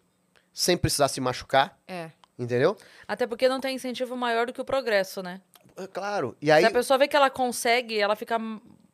sem 0.54 0.78
precisar 0.78 1.08
se 1.08 1.20
machucar, 1.20 1.80
É. 1.88 2.12
entendeu? 2.44 2.76
Até 3.08 3.26
porque 3.28 3.48
não 3.48 3.60
tem 3.60 3.76
incentivo 3.76 4.16
maior 4.18 4.46
do 4.48 4.54
que 4.54 4.62
o 4.62 4.66
progresso, 4.66 5.22
né? 5.22 5.40
É 5.78 5.88
Claro. 5.88 6.36
E 6.42 6.52
aí, 6.52 6.62
Se 6.64 6.68
a 6.68 6.72
pessoa 6.72 6.98
vê 6.98 7.08
que 7.08 7.16
ela 7.16 7.30
consegue, 7.30 7.98
ela 8.00 8.16
fica 8.16 8.38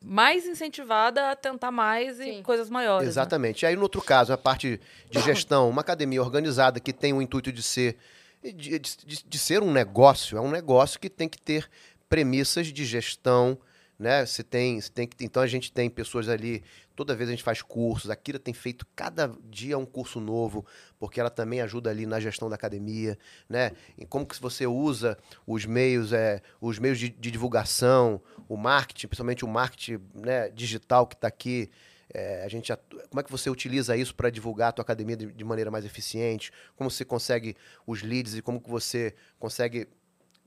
mais 0.01 0.45
incentivada 0.45 1.31
a 1.31 1.35
tentar 1.35 1.71
mais 1.71 2.19
e 2.19 2.23
Sim. 2.35 2.43
coisas 2.43 2.69
maiores. 2.69 3.05
né? 3.05 3.09
exatamente. 3.09 3.63
E 3.63 3.65
aí, 3.65 3.75
no 3.75 3.81
outro 3.81 4.01
caso, 4.01 4.31
a 4.31 4.37
parte 4.37 4.79
de 5.09 5.19
gestão, 5.21 5.67
uma 5.69 5.81
academia 5.81 6.21
organizada 6.21 6.79
que 6.79 6.93
tem 6.93 7.13
o 7.13 7.21
intuito 7.21 7.51
de 7.51 7.63
ser 7.63 7.97
de- 8.43 8.77
de- 8.79 9.23
de 9.27 9.37
ser 9.39 9.63
um 9.63 9.71
negócio, 9.71 10.37
é 10.37 10.41
um 10.41 10.51
negócio 10.51 10.99
que 10.99 11.09
tem 11.09 11.27
que 11.27 11.41
ter 11.41 11.67
premissas 12.07 12.67
de 12.67 12.85
gestão, 12.85 13.57
né? 13.97 14.25
Você 14.25 14.43
tem, 14.43 14.79
você 14.79 14.91
tem 14.91 15.07
que, 15.07 15.23
então 15.25 15.41
a 15.41 15.47
gente 15.47 15.71
tem 15.71 15.89
pessoas 15.89 16.29
ali, 16.29 16.63
toda 16.95 17.15
vez 17.15 17.29
a 17.29 17.31
gente 17.31 17.43
faz 17.43 17.61
cursos, 17.61 18.09
a 18.09 18.15
Kira 18.15 18.37
tem 18.37 18.53
feito 18.53 18.85
cada 18.95 19.31
dia 19.49 19.77
um 19.77 19.85
curso 19.85 20.19
novo, 20.19 20.65
porque 20.99 21.19
ela 21.19 21.29
também 21.29 21.61
ajuda 21.61 21.89
ali 21.89 22.05
na 22.05 22.19
gestão 22.19 22.49
da 22.49 22.55
academia, 22.55 23.17
né? 23.49 23.71
E 23.97 24.05
como 24.05 24.25
que 24.25 24.39
você 24.39 24.67
usa 24.67 25.17
os 25.45 25.65
meios, 25.65 26.13
é, 26.13 26.41
os 26.61 26.77
meios 26.77 26.99
de, 26.99 27.09
de 27.09 27.31
divulgação, 27.31 28.21
o 28.47 28.55
marketing, 28.55 29.07
principalmente 29.07 29.43
o 29.43 29.47
marketing 29.47 29.99
né, 30.13 30.49
digital 30.49 31.07
que 31.07 31.15
está 31.15 31.27
aqui, 31.27 31.69
é, 32.13 32.43
a 32.43 32.47
gente 32.47 32.71
como 33.09 33.19
é 33.19 33.23
que 33.23 33.31
você 33.31 33.49
utiliza 33.49 33.97
isso 33.97 34.15
para 34.15 34.29
divulgar 34.29 34.69
a 34.69 34.71
tua 34.71 34.83
academia 34.83 35.17
de, 35.17 35.31
de 35.31 35.43
maneira 35.43 35.69
mais 35.69 35.85
eficiente? 35.85 36.51
Como 36.75 36.89
você 36.89 37.03
consegue 37.03 37.55
os 37.85 38.01
leads 38.01 38.35
e 38.35 38.41
como 38.41 38.61
que 38.61 38.69
você 38.69 39.13
consegue 39.37 39.87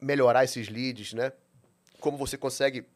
melhorar 0.00 0.44
esses 0.44 0.68
leads, 0.68 1.12
né? 1.12 1.32
Como 2.00 2.16
você 2.16 2.38
consegue 2.38 2.86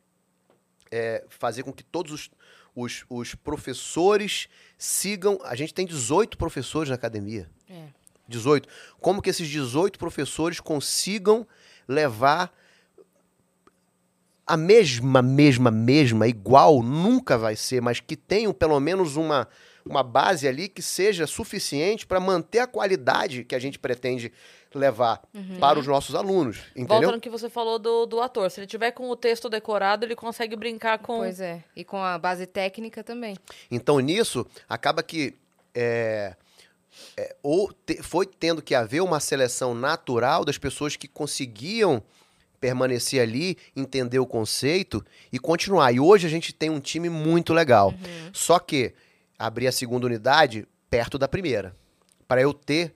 é, 0.90 1.24
fazer 1.28 1.62
com 1.62 1.72
que 1.72 1.82
todos 1.82 2.12
os, 2.12 2.30
os, 2.74 3.04
os 3.08 3.34
professores 3.34 4.48
sigam. 4.76 5.38
A 5.44 5.54
gente 5.54 5.74
tem 5.74 5.86
18 5.86 6.36
professores 6.36 6.88
na 6.88 6.94
academia. 6.94 7.50
É. 7.68 7.88
18. 8.28 8.68
Como 9.00 9.20
que 9.20 9.30
esses 9.30 9.48
18 9.48 9.98
professores 9.98 10.60
consigam 10.60 11.46
levar 11.86 12.52
a 14.46 14.56
mesma, 14.56 15.22
mesma, 15.22 15.70
mesma, 15.70 16.28
igual, 16.28 16.82
nunca 16.82 17.38
vai 17.38 17.56
ser, 17.56 17.80
mas 17.80 18.00
que 18.00 18.14
tenham 18.14 18.52
pelo 18.52 18.78
menos 18.78 19.16
uma, 19.16 19.48
uma 19.86 20.02
base 20.02 20.46
ali 20.46 20.68
que 20.68 20.82
seja 20.82 21.26
suficiente 21.26 22.06
para 22.06 22.20
manter 22.20 22.58
a 22.58 22.66
qualidade 22.66 23.44
que 23.44 23.54
a 23.54 23.58
gente 23.58 23.78
pretende 23.78 24.30
levar 24.78 25.22
para 25.60 25.78
os 25.78 25.86
nossos 25.86 26.14
alunos, 26.14 26.58
entendeu? 26.76 26.86
Volta 27.02 27.12
no 27.12 27.20
que 27.20 27.30
você 27.30 27.48
falou 27.48 27.78
do, 27.78 28.06
do 28.06 28.20
ator. 28.20 28.50
Se 28.50 28.60
ele 28.60 28.66
tiver 28.66 28.90
com 28.92 29.08
o 29.10 29.16
texto 29.16 29.48
decorado, 29.48 30.04
ele 30.04 30.16
consegue 30.16 30.56
brincar 30.56 30.98
com. 30.98 31.18
Pois 31.18 31.40
é. 31.40 31.62
E 31.76 31.84
com 31.84 32.02
a 32.02 32.18
base 32.18 32.46
técnica 32.46 33.02
também. 33.04 33.36
Então, 33.70 33.98
nisso, 34.00 34.46
acaba 34.68 35.02
que 35.02 35.34
é, 35.74 36.34
é, 37.16 37.36
ou 37.42 37.72
te- 37.72 38.02
foi 38.02 38.26
tendo 38.26 38.62
que 38.62 38.74
haver 38.74 39.00
uma 39.02 39.20
seleção 39.20 39.74
natural 39.74 40.44
das 40.44 40.58
pessoas 40.58 40.96
que 40.96 41.08
conseguiam 41.08 42.02
permanecer 42.60 43.20
ali, 43.20 43.58
entender 43.76 44.18
o 44.18 44.26
conceito 44.26 45.04
e 45.32 45.38
continuar. 45.38 45.92
E 45.92 46.00
hoje 46.00 46.26
a 46.26 46.30
gente 46.30 46.52
tem 46.52 46.70
um 46.70 46.80
time 46.80 47.08
muito 47.10 47.52
legal. 47.52 47.92
Só 48.32 48.58
que 48.58 48.94
abrir 49.38 49.66
a 49.66 49.72
segunda 49.72 50.06
unidade 50.06 50.66
perto 50.88 51.18
da 51.18 51.28
primeira. 51.28 51.76
Para 52.26 52.40
eu 52.40 52.54
ter 52.54 52.94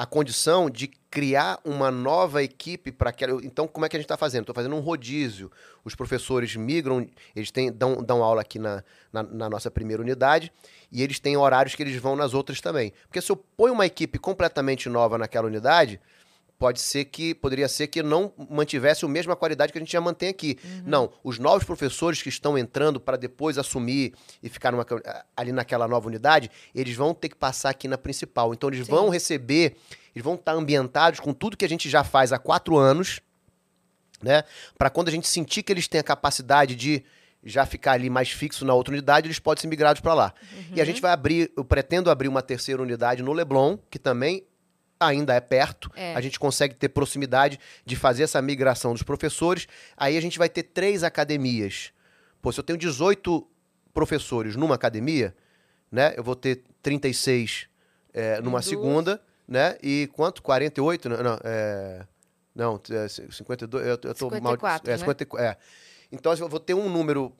a 0.00 0.06
condição 0.06 0.70
de 0.70 0.86
criar 1.10 1.60
uma 1.62 1.90
nova 1.90 2.42
equipe 2.42 2.90
para 2.90 3.10
aquela. 3.10 3.38
Então, 3.44 3.68
como 3.68 3.84
é 3.84 3.88
que 3.88 3.96
a 3.96 3.98
gente 3.98 4.06
está 4.06 4.16
fazendo? 4.16 4.44
Estou 4.44 4.54
fazendo 4.54 4.74
um 4.74 4.80
rodízio. 4.80 5.52
Os 5.84 5.94
professores 5.94 6.56
migram, 6.56 7.06
eles 7.36 7.50
têm, 7.50 7.70
dão, 7.70 8.02
dão 8.02 8.24
aula 8.24 8.40
aqui 8.40 8.58
na, 8.58 8.82
na, 9.12 9.22
na 9.22 9.50
nossa 9.50 9.70
primeira 9.70 10.02
unidade 10.02 10.50
e 10.90 11.02
eles 11.02 11.20
têm 11.20 11.36
horários 11.36 11.74
que 11.74 11.82
eles 11.82 11.96
vão 11.96 12.16
nas 12.16 12.32
outras 12.32 12.62
também. 12.62 12.94
Porque 13.08 13.20
se 13.20 13.30
eu 13.30 13.36
ponho 13.36 13.74
uma 13.74 13.84
equipe 13.84 14.18
completamente 14.18 14.88
nova 14.88 15.18
naquela 15.18 15.48
unidade, 15.48 16.00
pode 16.60 16.78
ser 16.78 17.06
que 17.06 17.34
poderia 17.34 17.66
ser 17.66 17.86
que 17.86 18.02
não 18.02 18.34
mantivesse 18.50 19.02
a 19.02 19.08
mesma 19.08 19.34
qualidade 19.34 19.72
que 19.72 19.78
a 19.78 19.80
gente 19.80 19.90
já 19.90 20.00
mantém 20.00 20.28
aqui. 20.28 20.58
Não, 20.84 21.10
os 21.24 21.38
novos 21.38 21.64
professores 21.64 22.20
que 22.20 22.28
estão 22.28 22.58
entrando 22.58 23.00
para 23.00 23.16
depois 23.16 23.56
assumir 23.56 24.12
e 24.42 24.48
ficar 24.50 24.70
numa, 24.70 24.86
ali 25.34 25.52
naquela 25.52 25.88
nova 25.88 26.06
unidade, 26.06 26.50
eles 26.74 26.94
vão 26.94 27.14
ter 27.14 27.30
que 27.30 27.34
passar 27.34 27.70
aqui 27.70 27.88
na 27.88 27.96
principal. 27.96 28.52
Então 28.52 28.68
eles 28.68 28.84
Sim. 28.84 28.92
vão 28.92 29.08
receber, 29.08 29.74
eles 30.14 30.22
vão 30.22 30.34
estar 30.34 30.52
ambientados 30.52 31.18
com 31.18 31.32
tudo 31.32 31.56
que 31.56 31.64
a 31.64 31.68
gente 31.68 31.88
já 31.88 32.04
faz 32.04 32.30
há 32.30 32.38
quatro 32.38 32.76
anos, 32.76 33.22
né? 34.22 34.44
Para 34.76 34.90
quando 34.90 35.08
a 35.08 35.12
gente 35.12 35.26
sentir 35.26 35.62
que 35.62 35.72
eles 35.72 35.88
têm 35.88 36.02
a 36.02 36.04
capacidade 36.04 36.76
de 36.76 37.02
já 37.42 37.64
ficar 37.64 37.92
ali 37.92 38.10
mais 38.10 38.30
fixo 38.30 38.66
na 38.66 38.74
outra 38.74 38.92
unidade, 38.92 39.26
eles 39.26 39.38
podem 39.38 39.62
ser 39.62 39.68
migrados 39.68 40.02
para 40.02 40.12
lá. 40.12 40.34
E 40.74 40.78
a 40.78 40.84
gente 40.84 41.00
vai 41.00 41.10
abrir, 41.10 41.50
eu 41.56 41.64
pretendo 41.64 42.10
abrir 42.10 42.28
uma 42.28 42.42
terceira 42.42 42.82
unidade 42.82 43.22
no 43.22 43.32
Leblon, 43.32 43.78
que 43.90 43.98
também 43.98 44.44
ainda 45.00 45.34
é 45.34 45.40
perto. 45.40 45.90
É. 45.96 46.14
A 46.14 46.20
gente 46.20 46.38
consegue 46.38 46.74
ter 46.74 46.90
proximidade 46.90 47.58
de 47.84 47.96
fazer 47.96 48.24
essa 48.24 48.40
migração 48.42 48.92
dos 48.92 49.02
professores. 49.02 49.66
Aí 49.96 50.16
a 50.16 50.20
gente 50.20 50.38
vai 50.38 50.48
ter 50.48 50.64
três 50.64 51.02
academias. 51.02 51.92
Pô, 52.42 52.52
se 52.52 52.60
eu 52.60 52.64
tenho 52.64 52.78
18 52.78 53.46
professores 53.94 54.54
numa 54.54 54.74
academia, 54.74 55.34
né? 55.90 56.14
Eu 56.16 56.22
vou 56.22 56.36
ter 56.36 56.62
36 56.82 57.66
é, 58.12 58.36
numa 58.40 58.58
duas. 58.58 58.66
segunda, 58.66 59.22
né? 59.48 59.76
E 59.82 60.08
quanto? 60.12 60.42
48? 60.42 61.08
Não, 61.08 61.22
não, 61.22 61.38
é, 61.42 62.06
não 62.54 62.80
é, 62.90 63.08
52. 63.08 63.84
Eu, 63.84 63.90
eu 63.90 64.14
tô 64.14 64.30
54, 64.30 64.62
mal, 64.62 64.80
é, 64.84 64.90
né? 64.90 64.98
50, 64.98 65.42
é. 65.42 65.56
Então 66.12 66.32
eu 66.34 66.48
vou 66.48 66.60
ter 66.60 66.74
um 66.74 66.88
número 66.88 67.32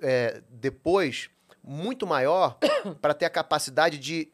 é, 0.00 0.42
depois 0.50 1.30
muito 1.62 2.06
maior 2.06 2.58
para 3.00 3.14
ter 3.14 3.24
a 3.24 3.30
capacidade 3.30 3.98
de 3.98 4.30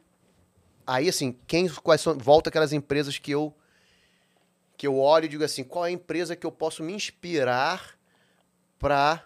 aí 0.89 1.11
assim 1.11 1.37
quem 1.47 1.69
quais 1.69 2.01
são 2.01 2.17
volta 2.17 2.49
aquelas 2.49 2.73
empresas 2.73 3.19
que 3.19 3.31
eu 3.31 3.55
que 4.75 4.87
eu 4.87 4.99
olho 4.99 5.27
e 5.27 5.29
digo 5.29 5.45
assim 5.45 5.63
qual 5.63 5.85
é 5.85 5.89
a 5.89 5.93
empresa 5.93 6.35
que 6.35 6.47
eu 6.47 6.51
posso 6.51 6.83
me 6.83 6.95
inspirar 6.95 7.99
para 8.79 9.23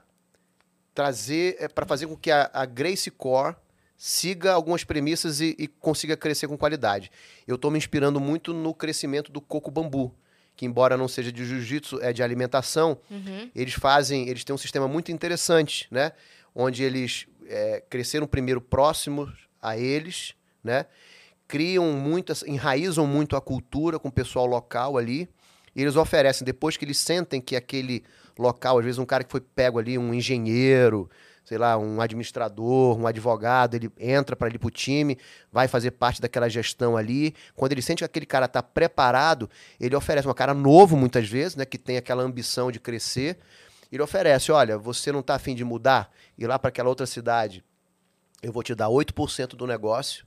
trazer 0.92 1.70
para 1.70 1.86
fazer 1.86 2.08
com 2.08 2.16
que 2.16 2.32
a, 2.32 2.50
a 2.52 2.66
Grace 2.66 3.10
Core 3.10 3.54
siga 3.96 4.52
algumas 4.52 4.82
premissas 4.82 5.40
e, 5.40 5.54
e 5.56 5.68
consiga 5.68 6.16
crescer 6.16 6.48
com 6.48 6.58
qualidade. 6.58 7.08
Eu 7.46 7.54
estou 7.54 7.70
me 7.70 7.78
inspirando 7.78 8.18
muito 8.18 8.52
no 8.52 8.74
crescimento 8.74 9.30
do 9.30 9.40
coco 9.40 9.70
bambu, 9.70 10.12
que 10.56 10.66
embora 10.66 10.96
não 10.96 11.06
seja 11.06 11.30
de 11.30 11.44
jiu-jitsu, 11.44 12.02
é 12.02 12.12
de 12.12 12.20
alimentação. 12.20 12.98
Uhum. 13.08 13.48
Eles 13.54 13.74
fazem, 13.74 14.28
eles 14.28 14.42
têm 14.42 14.52
um 14.52 14.58
sistema 14.58 14.88
muito 14.88 15.12
interessante, 15.12 15.86
né? 15.88 16.10
Onde 16.52 16.82
eles 16.82 17.28
é, 17.46 17.80
cresceram 17.88 18.26
primeiro 18.26 18.60
próximos 18.60 19.46
a 19.62 19.78
eles, 19.78 20.34
né? 20.64 20.86
Criam 21.46 21.92
muito, 21.92 22.32
enraizam 22.46 23.06
muito 23.06 23.36
a 23.36 23.40
cultura 23.40 23.98
com 23.98 24.08
o 24.08 24.12
pessoal 24.12 24.46
local 24.46 24.96
ali. 24.96 25.28
E 25.74 25.82
eles 25.82 25.96
oferecem, 25.96 26.44
depois 26.44 26.76
que 26.76 26.84
eles 26.84 26.98
sentem 26.98 27.40
que 27.40 27.56
aquele 27.56 28.04
local, 28.38 28.78
às 28.78 28.84
vezes 28.84 28.98
um 28.98 29.06
cara 29.06 29.24
que 29.24 29.30
foi 29.30 29.40
pego 29.40 29.78
ali, 29.78 29.96
um 29.96 30.12
engenheiro, 30.12 31.08
sei 31.44 31.58
lá, 31.58 31.76
um 31.76 32.00
administrador, 32.00 32.98
um 32.98 33.06
advogado, 33.06 33.74
ele 33.74 33.90
entra 33.98 34.36
para 34.36 34.48
ali 34.48 34.58
pro 34.58 34.70
time, 34.70 35.18
vai 35.50 35.66
fazer 35.66 35.92
parte 35.92 36.20
daquela 36.20 36.48
gestão 36.48 36.96
ali. 36.96 37.34
Quando 37.54 37.72
ele 37.72 37.82
sente 37.82 37.98
que 37.98 38.04
aquele 38.04 38.26
cara 38.26 38.46
tá 38.46 38.62
preparado, 38.62 39.50
ele 39.80 39.96
oferece 39.96 40.28
um 40.28 40.34
cara 40.34 40.54
novo 40.54 40.96
muitas 40.96 41.28
vezes, 41.28 41.56
né, 41.56 41.64
que 41.64 41.78
tem 41.78 41.96
aquela 41.96 42.22
ambição 42.22 42.70
de 42.70 42.78
crescer. 42.78 43.38
Ele 43.90 44.02
oferece, 44.02 44.52
olha, 44.52 44.78
você 44.78 45.12
não 45.12 45.22
tá 45.22 45.34
afim 45.34 45.54
de 45.54 45.64
mudar, 45.64 46.10
ir 46.38 46.46
lá 46.46 46.58
para 46.58 46.68
aquela 46.68 46.88
outra 46.88 47.06
cidade, 47.06 47.62
eu 48.42 48.52
vou 48.52 48.62
te 48.62 48.74
dar 48.74 48.88
8% 48.88 49.48
do 49.48 49.66
negócio. 49.66 50.26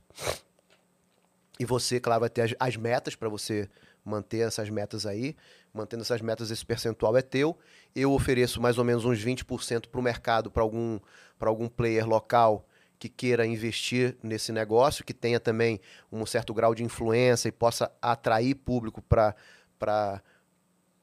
E 1.60 1.66
você, 1.66 2.00
claro, 2.00 2.22
vai 2.22 2.30
ter 2.30 2.42
as, 2.42 2.56
as 2.60 2.76
metas 2.78 3.16
para 3.16 3.30
você 3.30 3.70
manter 4.04 4.40
essas 4.40 4.70
metas 4.70 5.06
aí. 5.06 5.36
Mantendo 5.74 6.04
essas 6.04 6.22
metas, 6.22 6.52
esse 6.52 6.66
percentual 6.66 7.18
é 7.18 7.22
teu. 7.22 7.58
Eu 7.96 8.14
ofereço 8.14 8.62
mais 8.62 8.78
ou 8.78 8.84
menos 8.84 9.06
uns 9.06 9.24
20% 9.24 9.88
para 9.88 10.00
o 10.00 10.04
mercado, 10.04 10.52
para 10.52 10.62
algum, 10.62 11.00
algum 11.40 11.68
player 11.68 12.08
local 12.08 12.66
que 12.98 13.10
queira 13.10 13.46
investir 13.46 14.16
nesse 14.24 14.52
negócio, 14.52 15.04
que 15.04 15.14
tenha 15.14 15.40
também 15.40 15.80
um 16.12 16.26
certo 16.26 16.54
grau 16.54 16.74
de 16.74 16.84
influência 16.84 17.50
e 17.50 17.52
possa 17.52 17.92
atrair 18.02 18.56
público 18.56 19.02
para 19.02 19.36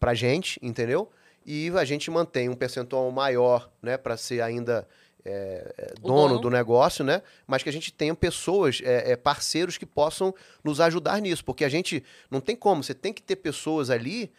a 0.01 0.15
gente, 0.15 0.59
entendeu? 0.63 1.11
E 1.45 1.71
a 1.77 1.85
gente 1.85 2.11
mantém 2.11 2.49
um 2.49 2.55
percentual 2.55 3.11
maior, 3.11 3.71
né, 3.83 3.97
para 3.97 4.17
ser 4.17 4.41
ainda 4.41 4.87
é, 5.25 5.75
é, 5.79 5.95
dono, 6.01 6.29
dono. 6.29 6.39
do 6.41 6.51
negócio, 6.51 7.05
né? 7.05 7.23
Mas 7.47 7.63
que 7.63 7.69
a 7.69 7.73
gente 7.73 7.93
tenha 7.93 8.15
pessoas, 8.15 8.81
é, 8.85 9.13
é, 9.13 9.17
parceiros 9.17 9.79
que 9.79 9.87
possam 9.87 10.35
nos 10.65 10.81
ajudar 10.81 11.21
nisso, 11.21 11.45
porque 11.45 11.65
a 11.65 11.69
gente 11.69 12.03
não 12.31 12.41
tem 12.41 12.57
como, 12.57 12.83
você 12.83 12.95
tem 12.95 13.13
que 13.13 13.23
ter 13.23 13.37
pessoas 13.37 13.89
ali 13.91 14.33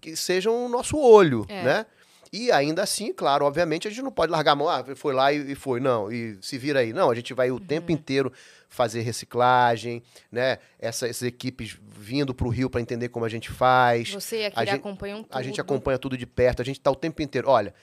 que 0.00 0.14
sejam 0.14 0.66
o 0.66 0.68
nosso 0.68 0.96
olho, 0.96 1.44
É. 1.48 1.62
né? 1.62 1.86
E 2.30 2.52
ainda 2.52 2.82
assim, 2.82 3.10
claro, 3.10 3.46
obviamente, 3.46 3.88
a 3.88 3.90
gente 3.90 4.02
não 4.02 4.12
pode 4.12 4.30
largar 4.30 4.52
a 4.52 4.54
mão, 4.54 4.68
ah, 4.68 4.84
foi 4.94 5.14
lá 5.14 5.32
e, 5.32 5.52
e 5.52 5.54
foi, 5.54 5.80
não, 5.80 6.12
e 6.12 6.36
se 6.42 6.58
vira 6.58 6.80
aí. 6.80 6.92
Não, 6.92 7.10
a 7.10 7.14
gente 7.14 7.32
vai 7.32 7.50
o 7.50 7.58
tempo 7.58 7.90
inteiro 7.90 8.30
fazer 8.68 9.00
reciclagem, 9.00 10.02
né? 10.30 10.58
Essa- 10.78 11.08
essas 11.08 11.22
equipes 11.22 11.78
vindo 11.88 12.34
para 12.34 12.46
o 12.46 12.50
Rio 12.50 12.68
para 12.68 12.82
entender 12.82 13.08
como 13.08 13.24
a 13.24 13.30
gente 13.30 13.48
faz. 13.50 14.10
Você 14.12 14.42
e 14.42 14.44
A 14.44 14.48
aquele 14.48 14.66
gente- 14.66 14.74
acompanham 14.80 15.22
tudo. 15.22 15.36
A 15.38 15.42
gente 15.42 15.58
acompanha 15.58 15.98
tudo 15.98 16.18
de 16.18 16.26
perto, 16.26 16.60
a 16.60 16.64
gente 16.66 16.78
está 16.78 16.90
o 16.90 16.94
tempo 16.94 17.22
inteiro. 17.22 17.48
Olha, 17.48 17.74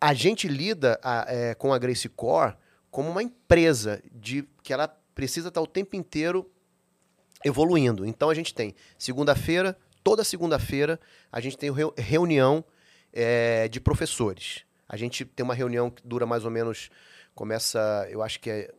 a, 0.00 0.14
gente 0.14 0.48
lida 0.48 0.98
a- 1.02 1.26
é, 1.28 1.54
com 1.54 1.72
a 1.72 1.78
Grace 1.78 2.08
Core 2.08 2.54
como 2.90 3.10
uma 3.10 3.22
empresa 3.22 4.02
de 4.12 4.46
que 4.62 4.72
ela 4.72 4.88
precisa 5.14 5.48
estar 5.48 5.60
o 5.60 5.66
tempo 5.66 5.96
inteiro 5.96 6.50
evoluindo. 7.44 8.06
Então 8.06 8.30
a 8.30 8.34
gente 8.34 8.54
tem 8.54 8.74
segunda-feira, 8.98 9.76
toda 10.02 10.24
segunda-feira, 10.24 10.98
a 11.30 11.40
gente 11.40 11.56
tem 11.56 11.70
reu- 11.72 11.94
reunião 11.96 12.64
é, 13.12 13.68
de 13.68 13.80
professores. 13.80 14.62
A 14.88 14.96
gente 14.96 15.24
tem 15.24 15.42
uma 15.44 15.54
reunião 15.54 15.90
que 15.90 16.02
dura 16.06 16.26
mais 16.26 16.44
ou 16.44 16.50
menos, 16.50 16.90
começa, 17.34 18.06
eu 18.10 18.22
acho 18.22 18.38
que 18.40 18.50
é, 18.50 18.72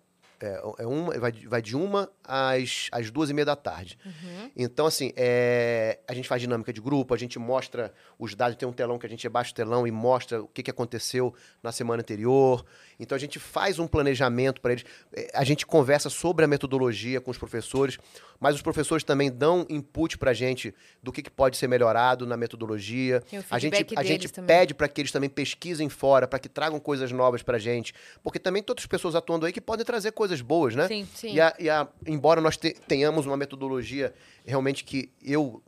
é, 0.46 0.84
é 0.84 0.86
uma, 0.88 1.18
vai, 1.20 1.32
de- 1.32 1.48
vai 1.48 1.62
de 1.62 1.76
uma 1.76 2.10
às, 2.24 2.90
às 2.92 3.10
duas 3.10 3.30
e 3.30 3.34
meia 3.34 3.46
da 3.46 3.56
tarde. 3.56 3.98
Uhum. 4.06 4.52
Então, 4.56 4.86
assim, 4.86 5.14
é, 5.16 6.00
a 6.08 6.14
gente 6.14 6.28
faz 6.28 6.42
dinâmica 6.42 6.74
de 6.74 6.82
grupo, 6.82 7.14
a 7.14 7.18
gente 7.18 7.40
mostra 7.40 7.94
os 8.20 8.36
dados, 8.36 8.58
tem 8.58 8.68
um 8.68 8.74
telão 8.74 9.00
que 9.00 9.06
a 9.06 9.10
gente 9.10 9.26
abaixa 9.26 9.52
o 9.52 9.56
telão 9.56 9.88
e 9.88 9.92
mostra 9.92 10.42
o 10.42 10.48
que, 10.48 10.62
que 10.64 10.70
aconteceu 10.72 11.34
na 11.62 11.72
semana 11.72 12.02
anterior. 12.02 12.66
Então, 13.00 13.16
a 13.16 13.20
gente 13.20 13.40
faz 13.40 13.80
um 13.80 13.88
planejamento 13.88 14.60
para 14.62 14.74
eles. 14.74 14.86
É, 15.14 15.32
A 15.34 15.44
gente 15.44 15.66
conversa 15.66 16.10
sobre 16.10 16.44
a 16.46 16.48
metodologia 16.48 17.22
com 17.22 17.32
os 17.32 17.38
professores, 17.38 17.98
mas 18.40 18.56
os 18.56 18.62
professores 18.62 19.04
também 19.04 19.32
dão 19.32 19.66
input 19.70 20.18
para 20.18 20.32
a 20.32 20.34
gente 20.34 20.74
do 21.02 21.12
que, 21.12 21.22
que 21.22 21.32
pode 21.32 21.56
ser 21.58 21.68
melhorado 21.68 22.26
na 22.26 22.36
metodologia. 22.36 23.24
A 23.50 23.58
gente, 23.60 23.86
a 23.96 24.04
gente 24.04 24.28
também. 24.30 24.48
pede 24.48 24.74
para 24.74 24.88
que 24.88 25.00
eles 25.02 25.12
também 25.12 25.30
pesquisem 25.30 25.88
fora, 25.90 26.28
para 26.28 26.40
que 26.40 26.50
tragam 26.50 26.80
coisas 26.80 27.12
novas 27.12 27.42
para 27.42 27.56
a 27.58 27.60
gente. 27.60 27.94
Porque 28.22 28.40
também 28.40 28.62
tem 28.62 28.72
outras 28.72 28.86
pessoas 28.88 29.16
atuando 29.16 29.46
aí 29.46 29.54
que 29.54 29.62
podem 29.62 29.86
trazer 29.86 30.12
coisas 30.12 30.33
boas, 30.42 30.76
né? 30.76 30.88
Sim. 30.88 31.08
Sim. 31.16 31.34
E, 31.34 31.42
a- 31.42 31.56
e 31.60 31.70
a- 31.70 31.88
embora 32.06 32.40
nós 32.42 32.58
te- 32.58 32.74
tenhamos 32.88 33.26
uma 33.26 33.38
metodologia 33.38 34.14
realmente 34.46 34.84
que 34.84 35.10
eu 35.24 35.62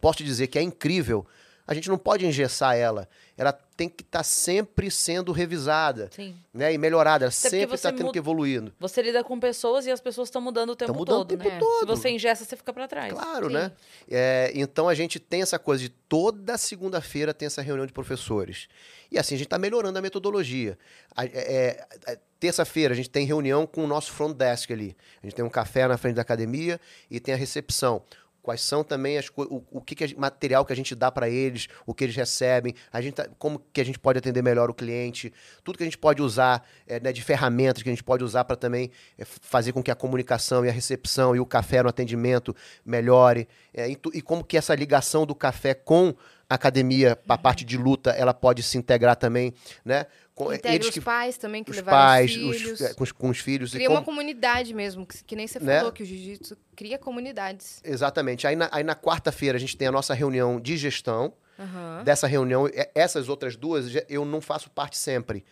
posso 0.00 0.18
te 0.18 0.24
dizer 0.24 0.46
que 0.46 0.58
é 0.58 0.62
incrível, 0.62 1.26
a 1.70 1.74
gente 1.74 1.88
não 1.88 1.96
pode 1.96 2.26
engessar 2.26 2.74
ela. 2.76 3.08
Ela 3.38 3.52
tem 3.52 3.88
que 3.88 4.02
estar 4.02 4.24
sempre 4.24 4.90
sendo 4.90 5.30
revisada 5.30 6.10
Sim. 6.12 6.34
né? 6.52 6.72
e 6.74 6.76
melhorada. 6.76 7.26
Ela 7.26 7.30
Até 7.30 7.48
sempre 7.48 7.76
está 7.76 7.92
tendo 7.92 8.10
que 8.10 8.18
evoluindo. 8.18 8.74
Você 8.80 9.00
lida 9.00 9.22
com 9.22 9.38
pessoas 9.38 9.86
e 9.86 9.90
as 9.92 10.00
pessoas 10.00 10.26
estão 10.26 10.42
mudando 10.42 10.70
o 10.70 10.76
tempo 10.76 10.92
mudando 10.92 11.20
o 11.20 11.24
todo, 11.24 11.38
tempo 11.38 11.48
né? 11.48 11.58
todo. 11.60 11.78
Se 11.78 11.86
você 11.86 12.10
ingessa, 12.10 12.44
você 12.44 12.56
fica 12.56 12.72
pra 12.72 12.88
trás. 12.88 13.12
Claro, 13.12 13.46
Sim. 13.46 13.52
né? 13.54 13.72
É, 14.10 14.50
então 14.52 14.88
a 14.88 14.94
gente 14.94 15.20
tem 15.20 15.42
essa 15.42 15.60
coisa 15.60 15.80
de 15.84 15.90
toda 15.90 16.58
segunda-feira 16.58 17.32
tem 17.32 17.46
essa 17.46 17.62
reunião 17.62 17.86
de 17.86 17.92
professores. 17.92 18.66
E 19.08 19.16
assim 19.16 19.36
a 19.36 19.38
gente 19.38 19.46
está 19.46 19.58
melhorando 19.58 19.96
a 19.96 20.02
metodologia. 20.02 20.76
A- 21.16 21.24
é, 21.24 21.86
é, 22.08 22.18
Terça-feira 22.40 22.94
a 22.94 22.96
gente 22.96 23.10
tem 23.10 23.26
reunião 23.26 23.66
com 23.66 23.84
o 23.84 23.86
nosso 23.86 24.10
front 24.12 24.34
desk 24.34 24.72
ali. 24.72 24.96
A 25.22 25.26
gente 25.26 25.36
tem 25.36 25.44
um 25.44 25.50
café 25.50 25.86
na 25.86 25.98
frente 25.98 26.14
da 26.16 26.22
academia 26.22 26.80
e 27.10 27.20
tem 27.20 27.34
a 27.34 27.36
recepção. 27.36 28.02
Quais 28.42 28.60
são 28.60 28.82
também 28.82 29.18
as 29.18 29.28
o, 29.36 29.62
o 29.70 29.80
que, 29.80 29.94
que 29.94 30.14
material 30.18 30.64
que 30.64 30.72
a 30.72 30.76
gente 30.76 30.94
dá 30.94 31.10
para 31.10 31.28
eles, 31.28 31.68
o 31.86 31.94
que 31.94 32.04
eles 32.04 32.16
recebem, 32.16 32.74
a 32.92 33.00
gente 33.00 33.14
tá- 33.14 33.28
como 33.38 33.60
que 33.72 33.80
a 33.80 33.84
gente 33.84 33.98
pode 33.98 34.18
atender 34.18 34.42
melhor 34.42 34.70
o 34.70 34.74
cliente, 34.74 35.32
tudo 35.62 35.76
que 35.76 35.84
a 35.84 35.86
gente 35.86 35.98
pode 35.98 36.22
usar 36.22 36.66
é, 36.86 37.00
né, 37.00 37.12
de 37.12 37.22
ferramentas 37.22 37.82
que 37.82 37.88
a 37.88 37.92
gente 37.92 38.04
pode 38.04 38.24
usar 38.24 38.44
para 38.44 38.56
também 38.56 38.90
é, 39.18 39.24
fazer 39.24 39.72
com 39.72 39.82
que 39.82 39.90
a 39.90 39.94
comunicação 39.94 40.64
e 40.64 40.68
a 40.68 40.72
recepção 40.72 41.34
e 41.34 41.40
o 41.40 41.46
café 41.46 41.82
no 41.82 41.88
atendimento 41.88 42.54
melhore, 42.84 43.48
é, 43.72 43.88
e, 43.90 43.98
e 44.14 44.22
como 44.22 44.44
que 44.44 44.56
essa 44.56 44.74
ligação 44.74 45.24
do 45.26 45.34
café 45.34 45.74
com 45.74 46.14
a 46.48 46.56
academia, 46.56 47.16
a 47.28 47.38
parte 47.38 47.64
de 47.64 47.76
luta, 47.76 48.10
ela 48.10 48.34
pode 48.34 48.60
se 48.64 48.76
integrar 48.76 49.14
também, 49.14 49.54
né? 49.84 50.06
Com, 50.44 50.52
Integra 50.52 50.74
eles 50.74 50.86
os 50.88 50.92
que 50.94 51.00
pais 51.00 51.36
também, 51.38 51.62
que 51.64 51.70
os 51.70 51.76
levaram 51.76 51.98
pais, 51.98 52.30
os 52.36 52.36
os- 52.36 52.56
filhos. 52.56 52.80
é, 52.80 52.94
com, 52.94 53.04
os, 53.04 53.12
com 53.12 53.28
os 53.30 53.38
filhos 53.38 53.70
e 53.70 53.76
Cria 53.76 53.86
como- 53.88 53.98
uma 53.98 54.04
comunidade 54.04 54.72
mesmo, 54.74 55.06
que, 55.06 55.22
que 55.24 55.36
nem 55.36 55.46
você 55.46 55.58
Né? 55.60 55.78
falou, 55.78 55.92
que 55.92 56.02
o 56.02 56.06
jiu-jitsu 56.06 56.56
cria 56.74 56.98
comunidades. 56.98 57.80
Exatamente. 57.84 58.46
Aí 58.46 58.56
na, 58.56 58.68
aí 58.72 58.82
na 58.84 58.94
quarta-feira 58.94 59.56
a 59.56 59.60
gente 59.60 59.76
tem 59.76 59.88
a 59.88 59.92
nossa 59.92 60.14
reunião 60.14 60.60
de 60.60 60.76
gestão. 60.76 61.32
Aham. 61.58 62.02
Dessa 62.04 62.26
reunião, 62.26 62.68
essas 62.94 63.28
outras 63.28 63.54
duas, 63.54 63.92
eu 64.08 64.24
não 64.24 64.40
faço 64.40 64.70
parte 64.70 64.96
sempre. 64.96 65.44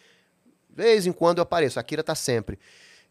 De 0.71 0.83
vez 0.83 1.07
em 1.07 1.13
quando 1.13 1.37
eu 1.39 1.43
apareço. 1.43 1.79
A 1.79 1.83
Kira 1.83 2.03
tá 2.03 2.15
sempre. 2.15 2.59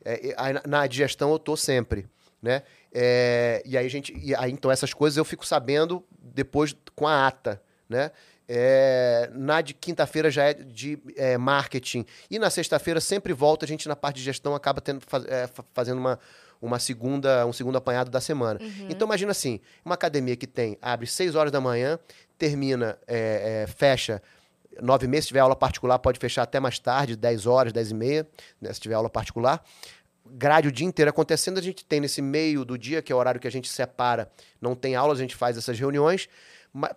É, 0.04 0.34
na, 0.54 0.62
na 0.66 0.88
de 0.88 0.98
gestão 0.98 1.32
eu 1.32 1.38
tô 1.38 1.56
sempre, 1.56 2.08
né? 2.42 2.64
É, 2.92 3.62
e 3.66 3.78
aí 3.78 3.86
a 3.86 3.90
gente, 3.90 4.18
e 4.18 4.34
aí 4.34 4.52
então 4.52 4.72
essas 4.72 4.94
coisas 4.94 5.16
eu 5.18 5.26
fico 5.26 5.46
sabendo 5.46 6.04
depois 6.20 6.76
com 6.96 7.06
a 7.08 7.28
ata, 7.28 7.62
né? 7.88 8.12
É, 8.50 9.30
na 9.34 9.62
de 9.62 9.74
quinta-feira 9.74 10.32
já 10.32 10.46
é 10.46 10.54
de 10.54 10.98
é, 11.16 11.38
marketing. 11.38 12.06
E 12.30 12.40
na 12.40 12.50
sexta-feira 12.50 13.00
sempre 13.02 13.34
volta, 13.34 13.66
a 13.66 13.68
gente 13.68 13.88
na 13.88 13.96
parte 13.96 14.18
de 14.18 14.24
gestão 14.24 14.56
acaba 14.56 14.80
tendo, 14.80 15.02
faz- 15.06 15.26
é, 15.26 15.48
fa- 15.48 15.66
fazendo 15.74 15.98
uma, 15.98 16.18
uma 16.62 16.80
segunda, 16.80 17.46
um 17.46 17.52
segundo 17.54 17.78
apanhado 17.78 18.10
da 18.10 18.22
semana. 18.22 18.60
Então 18.90 19.06
imagina 19.06 19.32
assim, 19.32 19.60
uma 19.84 19.96
academia 19.96 20.36
que 20.36 20.48
tem, 20.48 20.78
abre 20.82 21.06
6 21.08 21.36
horas 21.36 21.52
da 21.52 21.60
manhã, 21.60 22.00
termina, 22.38 22.98
é, 23.08 23.64
é, 23.64 23.68
fecha 23.68 24.22
nove 24.82 25.08
meses, 25.08 25.26
se 25.26 25.30
tiver 25.30 25.40
aula 25.40 25.56
particular, 25.56 25.98
pode 25.98 26.20
fechar 26.20 26.44
até 26.44 26.60
mais 26.60 26.78
tarde, 26.78 27.16
10 27.16 27.48
horas, 27.48 27.74
10 27.74 27.90
e 27.92 27.94
meia, 27.96 28.28
né, 28.62 28.72
se 28.72 28.80
tiver 28.80 28.94
aula 28.94 29.10
particular. 29.10 29.64
Grade 30.30 30.68
o 30.68 30.72
dia 30.72 30.86
inteiro 30.86 31.10
acontecendo, 31.10 31.58
a 31.58 31.62
gente 31.62 31.84
tem 31.86 32.00
nesse 32.00 32.22
meio 32.22 32.64
do 32.64 32.78
dia, 32.78 33.02
que 33.02 33.12
é 33.12 33.16
o 33.16 33.18
horário 33.18 33.40
que 33.42 33.48
a 33.48 33.52
gente 33.52 33.68
separa, 33.70 34.30
não 34.62 34.76
tem 34.76 34.94
aulas, 34.96 35.18
a 35.18 35.22
gente 35.22 35.36
faz 35.36 35.58
essas 35.58 35.80
reuniões. 35.80 36.30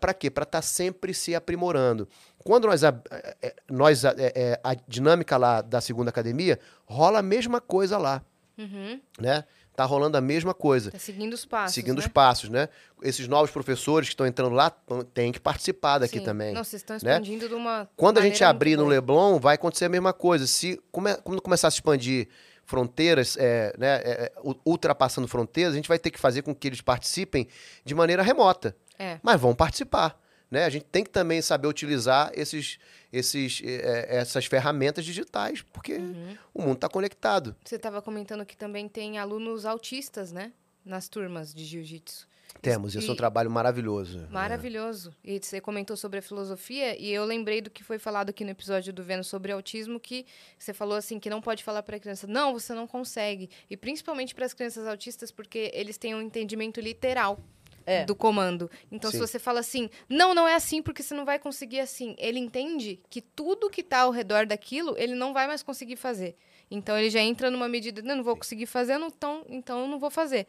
Para 0.01 0.15
quê? 0.15 0.31
Para 0.31 0.45
estar 0.45 0.63
sempre 0.63 1.15
se 1.15 1.35
aprimorando. 1.35 2.09
Quando 2.45 2.67
nós, 2.67 2.83
ab- 2.85 3.03
é, 3.11 3.37
é, 3.43 3.55
nós 3.71 4.05
a, 4.05 4.15
é, 4.19 4.61
a 4.63 4.75
dinâmica 4.89 5.37
lá 5.37 5.61
da 5.63 5.81
segunda 5.81 6.11
academia, 6.11 6.59
rola 6.87 7.19
a 7.19 7.23
mesma 7.23 7.61
coisa 7.61 7.99
lá, 7.99 8.23
Uhum. 8.59 9.01
né? 9.19 9.45
Tá 9.75 9.85
rolando 9.87 10.19
a 10.19 10.21
mesma 10.21 10.53
coisa. 10.53 10.91
Tá 10.91 10.99
seguindo 10.99 11.33
os 11.33 11.47
passos. 11.47 11.75
seguindo 11.75 11.97
né? 11.99 12.01
os 12.05 12.09
passos, 12.09 12.51
né? 12.51 12.69
Esses 13.03 13.27
novos 13.29 13.51
professores 13.51 14.09
que 14.09 14.13
estão 14.13 14.27
entrando 14.27 14.55
lá 14.55 14.71
têm 15.15 15.33
que 15.33 15.41
participar 15.41 15.99
daqui 15.99 16.19
Sim. 16.19 16.25
também. 16.25 16.53
Não, 16.53 16.63
vocês 16.63 16.83
estão 16.83 16.95
né? 17.03 17.13
expandindo 17.13 17.49
de 17.49 17.55
uma. 17.55 17.89
Quando 17.97 18.19
a 18.19 18.21
gente 18.21 18.45
abrir 18.45 18.77
no 18.77 18.83
boa. 18.83 18.95
Leblon, 18.97 19.39
vai 19.39 19.55
acontecer 19.55 19.87
a 19.87 19.89
mesma 19.89 20.13
coisa. 20.13 20.47
Se 20.47 20.79
come, 20.93 21.15
quando 21.25 21.41
começar 21.41 21.69
a 21.69 21.71
se 21.71 21.77
expandir 21.79 22.29
fronteiras, 22.67 23.37
é, 23.39 23.75
né, 23.79 24.01
é, 24.05 24.33
ultrapassando 24.65 25.27
fronteiras, 25.27 25.73
a 25.73 25.77
gente 25.77 25.89
vai 25.89 25.99
ter 25.99 26.11
que 26.11 26.19
fazer 26.21 26.43
com 26.43 26.55
que 26.55 26.69
eles 26.69 26.81
participem 26.83 27.49
de 27.85 27.95
maneira 27.95 28.23
remota. 28.23 28.77
É. 29.01 29.19
Mas 29.23 29.41
vão 29.41 29.55
participar. 29.55 30.21
Né? 30.51 30.65
A 30.65 30.69
gente 30.69 30.85
tem 30.85 31.03
que 31.05 31.11
também 31.11 31.41
saber 31.41 31.69
utilizar 31.69 32.31
esses, 32.35 32.79
esses, 33.13 33.63
é, 33.65 33.71
é, 34.11 34.17
essas 34.19 34.47
ferramentas 34.47 35.05
digitais, 35.05 35.63
porque 35.63 35.95
Uhum. 35.95 36.37
o 36.53 36.63
mundo 36.63 36.75
está 36.75 36.89
conectado. 36.89 37.55
Você 37.65 37.77
estava 37.77 38.03
comentando 38.03 38.45
que 38.45 38.57
também 38.57 38.89
tem 38.89 39.19
alunos 39.19 39.65
autistas, 39.65 40.33
né? 40.33 40.53
Nas 40.85 41.09
turmas 41.09 41.55
de 41.55 41.65
jiu-jitsu. 41.65 42.29
Temos, 42.61 42.97
isso 42.97 43.07
é 43.07 43.11
um 43.13 43.15
E- 43.15 43.17
trabalho 43.17 43.49
maravilhoso. 43.49 44.27
Maravilhoso. 44.29 45.15
E 45.23 45.39
você 45.39 45.61
comentou 45.61 45.97
sobre 45.97 46.19
a 46.19 46.23
filosofia 46.23 47.01
e 47.01 47.09
eu 47.13 47.25
lembrei 47.25 47.61
do 47.61 47.71
que 47.71 47.85
foi 47.85 47.97
falado 47.97 48.31
aqui 48.31 48.43
no 48.45 48.51
episódio 48.51 48.93
do 48.93 49.05
Vênus 49.05 49.29
sobre 49.29 49.53
autismo, 49.53 50.01
que 50.01 50.27
você 50.59 50.75
falou 50.75 50.97
assim 50.97 51.21
que 51.21 51.31
não 51.31 51.41
pode 51.41 51.63
falar 51.63 51.85
para 51.85 51.97
a 51.97 52.01
criança, 52.01 52.27
não, 52.27 52.53
você 52.53 52.75
não 52.75 52.89
consegue. 52.89 53.49
E 53.71 53.77
principalmente 53.77 54.35
para 54.35 54.45
as 54.47 54.53
crianças 54.53 54.85
autistas, 54.87 55.31
porque 55.31 55.71
eles 55.73 55.97
têm 55.97 56.13
um 56.13 56.21
entendimento 56.21 56.81
literal 56.81 57.39
É. 57.87 58.05
do 58.05 58.15
comando. 58.15 58.71
Então, 58.91 59.11
se 59.11 59.17
Sim. 59.17 59.27
você 59.27 59.39
fala 59.39 59.61
assim, 59.61 59.91
não, 60.09 60.35
não 60.35 60.47
é 60.47 60.55
assim 60.55 60.83
porque 60.83 61.03
você 61.03 61.15
não 61.15 61.25
vai 61.25 61.39
conseguir 61.39 61.81
assim, 61.81 62.15
ele 62.19 62.39
entende 62.39 63.01
que 63.09 63.21
tudo 63.21 63.71
que 63.71 63.81
está 63.81 64.01
ao 64.01 64.11
redor 64.11 64.47
daquilo, 64.47 64.95
ele 64.99 65.15
não 65.15 65.33
vai 65.33 65.47
mais 65.47 65.63
conseguir 65.63 65.97
fazer. 65.97 66.37
Então, 66.71 66.97
ele 66.97 67.11
já 67.11 67.21
entra 67.21 67.51
numa 67.51 67.69
medida, 67.69 68.01
não, 68.03 68.17
não 68.17 68.25
vou 68.25 68.37
conseguir 68.37 68.67
fazer, 68.67 68.97
não, 68.99 69.09
então, 69.09 69.45
então 69.49 69.89
não 69.89 69.99
vou 69.99 70.11
fazer. 70.11 70.47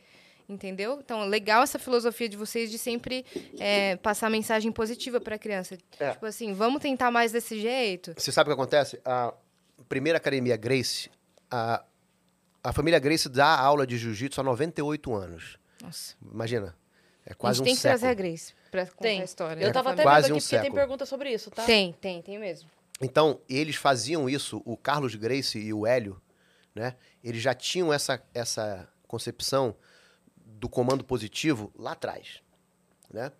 Entendeu? 0.47 0.99
Então, 1.03 1.25
legal 1.27 1.63
essa 1.63 1.79
filosofia 1.79 2.27
de 2.27 2.35
vocês 2.35 2.69
de 2.69 2.77
sempre 2.77 3.25
é, 3.57 3.95
passar 3.95 4.29
mensagem 4.29 4.71
positiva 4.71 5.21
para 5.21 5.35
a 5.35 5.39
criança. 5.39 5.77
É. 5.97 6.11
Tipo 6.11 6.25
assim, 6.25 6.53
vamos 6.53 6.81
tentar 6.81 7.09
mais 7.09 7.31
desse 7.31 7.59
jeito. 7.59 8.13
Você 8.17 8.31
sabe 8.31 8.49
o 8.49 8.53
que 8.53 8.61
acontece? 8.61 8.99
A 9.05 9.33
primeira 9.87 10.17
academia 10.17 10.57
Grace, 10.57 11.09
a, 11.49 11.83
a 12.63 12.73
família 12.73 12.99
Grace 12.99 13.29
dá 13.29 13.57
aula 13.57 13.87
de 13.87 13.97
jiu-jitsu 13.97 14.41
há 14.41 14.43
98 14.43 15.13
anos. 15.13 15.57
Nossa. 15.81 16.15
Imagina. 16.21 16.75
É 17.25 17.33
a 17.33 17.35
quase 17.35 17.61
um 17.61 17.63
tem 17.63 17.75
que 17.75 17.81
século. 17.81 17.99
trazer 17.99 18.11
a 18.11 18.13
Grace 18.15 18.53
pra 18.71 18.85
contar 18.85 19.01
Tem. 19.01 19.21
a 19.21 19.23
história. 19.23 19.61
Eu 19.61 19.67
da 19.67 19.73
tava 19.73 19.91
até 19.91 20.03
vendo 20.03 20.07
um 20.07 20.17
aqui 20.17 20.27
porque 20.27 20.31
tem 20.33 20.41
século. 20.41 20.73
pergunta 20.73 21.05
sobre 21.05 21.31
isso, 21.31 21.51
tá? 21.51 21.63
Tem, 21.63 21.93
tem, 21.93 22.21
tem 22.21 22.39
mesmo. 22.39 22.69
Então, 22.99 23.39
eles 23.49 23.75
faziam 23.75 24.29
isso, 24.29 24.61
o 24.65 24.77
Carlos 24.77 25.15
Grace 25.15 25.57
e 25.57 25.73
o 25.73 25.85
Hélio, 25.85 26.21
né? 26.73 26.95
Eles 27.23 27.41
já 27.41 27.53
tinham 27.53 27.91
essa, 27.91 28.21
essa 28.33 28.87
concepção 29.07 29.75
do 30.35 30.69
comando 30.69 31.03
positivo 31.03 31.71
lá 31.75 31.93
atrás, 31.93 32.41
né? 33.11 33.31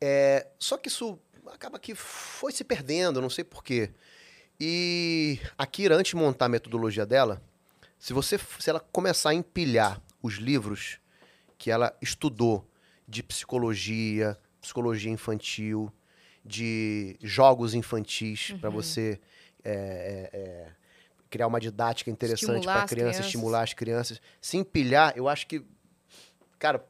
É, 0.00 0.46
só 0.58 0.76
que 0.76 0.88
isso 0.88 1.18
acaba 1.46 1.78
que 1.78 1.94
foi 1.94 2.52
se 2.52 2.62
perdendo, 2.64 3.20
não 3.20 3.30
sei 3.30 3.44
porquê. 3.44 3.90
E 4.60 5.40
a 5.56 5.66
Kira, 5.66 5.96
antes 5.96 6.10
de 6.10 6.16
montar 6.16 6.46
a 6.46 6.48
metodologia 6.48 7.06
dela, 7.06 7.42
se 7.98 8.12
você 8.12 8.38
se 8.58 8.68
ela 8.68 8.80
começar 8.80 9.30
a 9.30 9.34
empilhar 9.34 10.00
os 10.22 10.34
livros 10.34 10.98
que 11.56 11.70
ela 11.70 11.96
estudou 12.00 12.68
de 13.06 13.22
psicologia, 13.22 14.38
psicologia 14.60 15.10
infantil, 15.10 15.92
de 16.44 17.16
jogos 17.22 17.74
infantis 17.74 18.52
para 18.60 18.68
você 18.68 19.20
é, 19.64 19.72
é, 19.72 20.38
é, 20.38 20.72
criar 21.30 21.46
uma 21.46 21.58
didática 21.58 22.10
interessante 22.10 22.64
para 22.64 22.74
criança, 22.74 22.94
crianças. 22.94 23.26
estimular 23.26 23.62
as 23.62 23.72
crianças. 23.72 24.20
Se 24.40 24.56
empilhar, 24.56 25.14
eu 25.16 25.28
acho 25.28 25.46
que, 25.46 25.64
cara, 26.58 26.84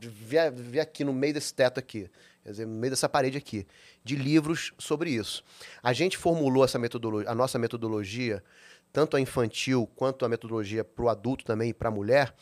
vi, 0.00 0.36
vi 0.54 0.80
aqui 0.80 1.02
no 1.02 1.12
meio 1.12 1.34
desse 1.34 1.54
teto 1.54 1.80
aqui, 1.80 2.10
quer 2.42 2.50
dizer, 2.50 2.66
no 2.66 2.74
meio 2.74 2.90
dessa 2.90 3.08
parede 3.08 3.38
aqui, 3.38 3.66
de 4.04 4.16
livros 4.16 4.72
sobre 4.78 5.10
isso. 5.10 5.42
A 5.82 5.92
gente 5.92 6.16
formulou 6.18 6.64
essa 6.64 6.78
metodologia, 6.78 7.30
a 7.30 7.34
nossa 7.34 7.58
metodologia, 7.58 8.44
tanto 8.92 9.16
a 9.16 9.20
infantil 9.20 9.88
quanto 9.96 10.24
a 10.24 10.28
metodologia 10.28 10.84
para 10.84 11.04
o 11.04 11.08
adulto 11.08 11.44
também 11.44 11.70
e 11.70 11.74
para 11.74 11.88
a 11.88 11.92
mulher, 11.92 12.34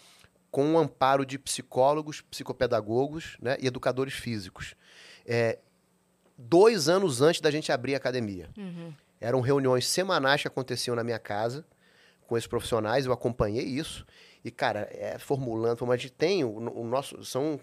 com 0.57 0.73
o 0.73 0.79
amparo 0.79 1.27
de 1.27 1.39
psicólogos, 1.39 2.23
psicopedagogos 2.23 3.37
né, 3.43 3.59
e 3.61 3.67
educadores 3.67 4.15
físicos. 4.15 4.75
É, 5.27 5.59
dois 6.39 6.89
anos 6.89 7.21
antes 7.21 7.43
da 7.43 7.51
gente 7.51 7.71
abrir 7.71 7.93
a 7.93 7.99
academia. 7.99 8.49
Eram 9.21 9.43
reuniões 9.43 9.87
semanais 9.87 10.41
que 10.41 10.49
aconteciam 10.49 10.97
na 10.97 11.05
minha 11.05 11.19
casa 11.19 11.63
com 12.27 12.39
esses 12.39 12.47
profissionais, 12.47 13.05
eu 13.05 13.13
acompanhei 13.13 13.67
isso. 13.67 14.07
E, 14.43 14.51
cara, 14.51 14.89
é 14.93 15.19
formulando, 15.19 15.81
como 15.81 15.93
a 15.93 15.97
gente 15.99 16.13
tem, 16.13 16.43
o, 16.43 16.57
o 16.57 16.87
nosso. 16.87 17.23
São, 17.23 17.61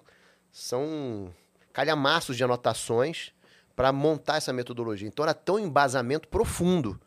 são 0.51 1.33
calhamaços 1.73 2.37
de 2.37 2.43
anotações 2.43 3.31
para 3.75 3.91
montar 3.91 4.37
essa 4.37 4.53
metodologia. 4.53 5.07
Então 5.07 5.25
era 5.25 5.33
tão 5.33 5.57
embasamento 5.57 6.27
profundo 6.27 7.01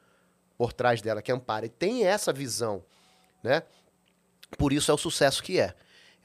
por 0.59 0.73
trás 0.73 1.01
dela 1.01 1.23
que 1.23 1.31
ampara. 1.31 1.65
E 1.65 1.69
tem 1.69 2.05
essa 2.05 2.33
visão, 2.33 2.83
né? 3.41 3.63
Por 4.59 4.73
isso 4.73 4.91
é 4.91 4.95
o 4.95 4.99
sucesso 4.99 5.43
que 5.43 5.59
é. 5.59 5.75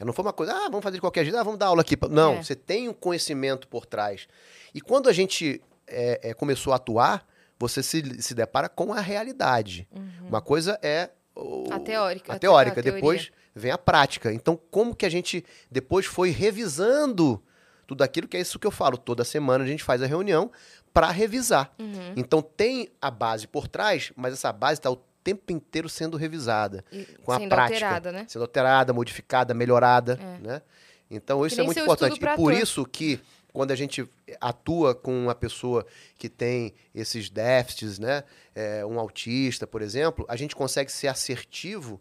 Não 0.04 0.14
foi 0.14 0.26
uma 0.26 0.34
coisa, 0.34 0.52
ah, 0.54 0.64
vamos 0.64 0.82
fazer 0.82 0.98
de 0.98 1.02
qualquer 1.02 1.24
jeito, 1.24 1.38
ah, 1.38 1.44
vamos 1.44 1.60
dar 1.60 1.68
aula 1.68 1.82
aqui. 1.82 1.96
Não, 2.10 2.34
É. 2.34 2.44
você 2.44 2.56
tem 2.56 2.90
um 2.90 2.94
conhecimento 2.94 3.68
por 3.68 3.86
trás. 3.86 4.28
E 4.74 4.82
quando 4.82 5.08
a 5.08 5.14
gente 5.14 5.62
é, 5.88 6.30
é, 6.30 6.34
começou 6.34 6.74
a 6.74 6.78
atuar, 6.78 7.28
você 7.60 7.84
se, 7.84 8.22
se 8.22 8.34
depara 8.34 8.68
com 8.68 8.92
a 8.94 9.00
realidade. 9.00 9.88
Uma 10.28 10.42
coisa 10.42 10.80
é 10.82 11.10
o- 11.36 11.66
A 11.72 11.80
teórica, 11.80 12.32
A 12.32 12.36
a 12.36 12.40
te- 12.40 12.42
teórica, 12.42 12.80
a 12.80 12.84
depois 12.84 13.32
vem 13.54 13.72
a 13.72 13.78
prática. 13.78 14.34
Então, 14.34 14.60
como 14.72 14.96
que 14.96 15.06
a 15.06 15.10
gente 15.10 15.46
depois 15.70 16.06
foi 16.08 16.32
revisando 16.32 17.44
tudo 17.86 18.04
aquilo 18.04 18.28
que 18.28 18.38
é 18.38 18.40
isso 18.40 18.58
que 18.58 18.66
eu 18.66 18.72
falo. 18.72 18.98
Toda 18.98 19.24
semana 19.24 19.64
a 19.64 19.68
gente 19.68 19.84
faz 19.84 20.02
a 20.02 20.06
reunião 20.08 20.50
para 20.94 21.12
revisar. 21.12 21.74
Uhum. 21.78 22.14
Então, 22.16 22.42
tem 22.42 22.90
a 23.02 23.12
base 23.12 23.48
por 23.48 23.68
trás, 23.68 24.12
mas 24.16 24.34
essa 24.34 24.52
base 24.52 24.80
está 24.80 24.90
o 24.90 24.98
tempo 25.24 25.52
inteiro 25.52 25.88
sendo 25.90 26.18
revisada 26.18 26.84
E 26.92 27.06
com 27.24 27.32
a 27.32 27.38
sendo 27.40 27.50
prática, 27.50 27.76
alterada, 27.86 28.12
né? 28.12 28.26
sendo 28.28 28.42
alterada, 28.44 28.94
modificada, 28.94 29.54
melhorada, 29.54 30.20
É. 30.22 30.38
né? 30.48 30.62
Então 31.10 31.46
isso 31.46 31.60
é 31.60 31.64
muito 31.64 31.80
importante 31.80 32.16
e 32.18 32.20
por 32.20 32.30
ator. 32.30 32.54
isso 32.54 32.86
que 32.86 33.20
quando 33.54 33.72
a 33.72 33.76
gente 33.76 34.08
atua 34.40 34.96
com 34.96 35.12
uma 35.26 35.36
pessoa 35.36 35.86
que 36.18 36.30
tem 36.30 36.74
esses 36.96 37.30
déficits, 37.30 38.00
né, 38.00 38.24
é, 38.56 38.86
um 38.86 38.98
autista, 38.98 39.68
por 39.68 39.82
exemplo, 39.82 40.26
a 40.30 40.38
gente 40.38 40.56
consegue 40.56 40.90
ser 40.90 41.10
assertivo 41.10 42.00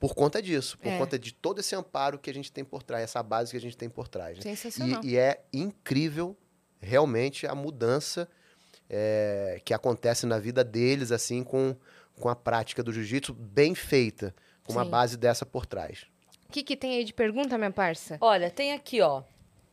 por 0.00 0.14
conta 0.14 0.40
disso, 0.40 0.78
por 0.78 0.88
É. 0.90 0.96
conta 0.98 1.18
de 1.18 1.34
todo 1.34 1.60
esse 1.60 1.74
amparo 1.76 2.18
que 2.18 2.30
a 2.30 2.34
gente 2.34 2.50
tem 2.50 2.64
por 2.64 2.82
trás, 2.82 3.04
essa 3.04 3.22
base 3.22 3.50
que 3.50 3.56
a 3.58 3.60
gente 3.60 3.76
tem 3.76 3.90
por 3.90 4.08
trás. 4.08 4.38
né? 4.38 4.42
Sensacional. 4.42 5.04
E, 5.04 5.10
e 5.10 5.16
é 5.18 5.42
incrível, 5.52 6.34
realmente, 6.80 7.46
a 7.46 7.54
mudança 7.54 8.26
é, 8.88 9.60
que 9.64 9.72
acontece 9.74 10.24
na 10.26 10.38
vida 10.38 10.62
deles, 10.64 11.10
assim, 11.12 11.42
com, 11.44 11.74
com 12.20 12.28
a 12.28 12.36
prática 12.36 12.82
do 12.82 12.92
jiu-jitsu 12.92 13.32
bem 13.32 13.74
feita, 13.74 14.34
com 14.66 14.72
uma 14.72 14.84
Sim. 14.84 14.90
base 14.90 15.16
dessa 15.16 15.44
por 15.44 15.66
trás. 15.66 16.06
O 16.48 16.52
que, 16.52 16.62
que 16.62 16.76
tem 16.76 16.96
aí 16.96 17.04
de 17.04 17.12
pergunta, 17.12 17.58
minha 17.58 17.70
parça? 17.70 18.18
Olha, 18.20 18.50
tem 18.50 18.72
aqui, 18.72 19.00
ó. 19.00 19.22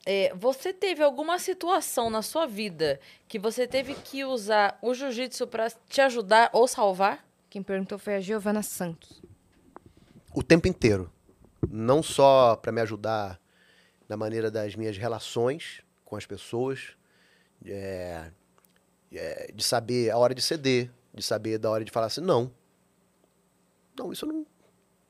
É, 0.04 0.34
você 0.36 0.74
teve 0.74 1.04
alguma 1.04 1.38
situação 1.38 2.10
na 2.10 2.24
sua 2.24 2.48
vida 2.48 3.00
que 3.28 3.38
você 3.38 3.68
teve 3.68 3.94
que 3.94 4.26
usar 4.26 4.78
o 4.82 4.94
jiu-jitsu 4.94 5.46
pra 5.46 5.70
te 5.70 6.02
ajudar 6.02 6.50
ou 6.54 6.68
salvar? 6.68 7.24
Quem 7.50 7.62
perguntou 7.62 8.00
foi 8.00 8.16
a 8.16 8.20
Giovana 8.20 8.64
Santos. 8.64 9.22
O 10.34 10.42
tempo 10.42 10.68
inteiro. 10.68 11.12
Não 11.70 12.02
só 12.02 12.56
para 12.56 12.72
me 12.72 12.82
ajudar 12.82 13.40
na 14.10 14.18
maneira 14.18 14.50
das 14.50 14.76
minhas 14.76 14.98
relações 14.98 15.84
com 16.04 16.16
as 16.16 16.26
pessoas, 16.26 16.96
é, 17.66 18.32
é, 19.14 19.52
de 19.54 19.64
saber 19.64 20.10
a 20.10 20.18
hora 20.18 20.34
de 20.34 20.42
ceder, 20.42 20.90
de 21.14 21.24
saber 21.24 21.58
da 21.58 21.70
hora 21.70 21.84
de 21.84 21.92
falar 21.92 22.08
assim, 22.08 22.22
não. 22.22 22.52
Não, 23.98 24.12
isso 24.12 24.26
eu 24.26 24.30
não, 24.30 24.46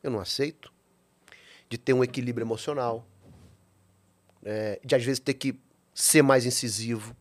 eu 0.04 0.12
não 0.12 0.20
aceito. 0.20 0.72
De 1.70 1.78
ter 1.78 1.94
um 1.94 2.04
equilíbrio 2.04 2.44
emocional. 2.46 3.06
é, 4.44 4.80
de 4.84 4.96
às 4.96 5.04
vezes 5.04 5.20
ter 5.20 5.36
que 5.36 5.56
ser 5.94 6.22
mais 6.24 6.46
incisivo. 6.46 7.16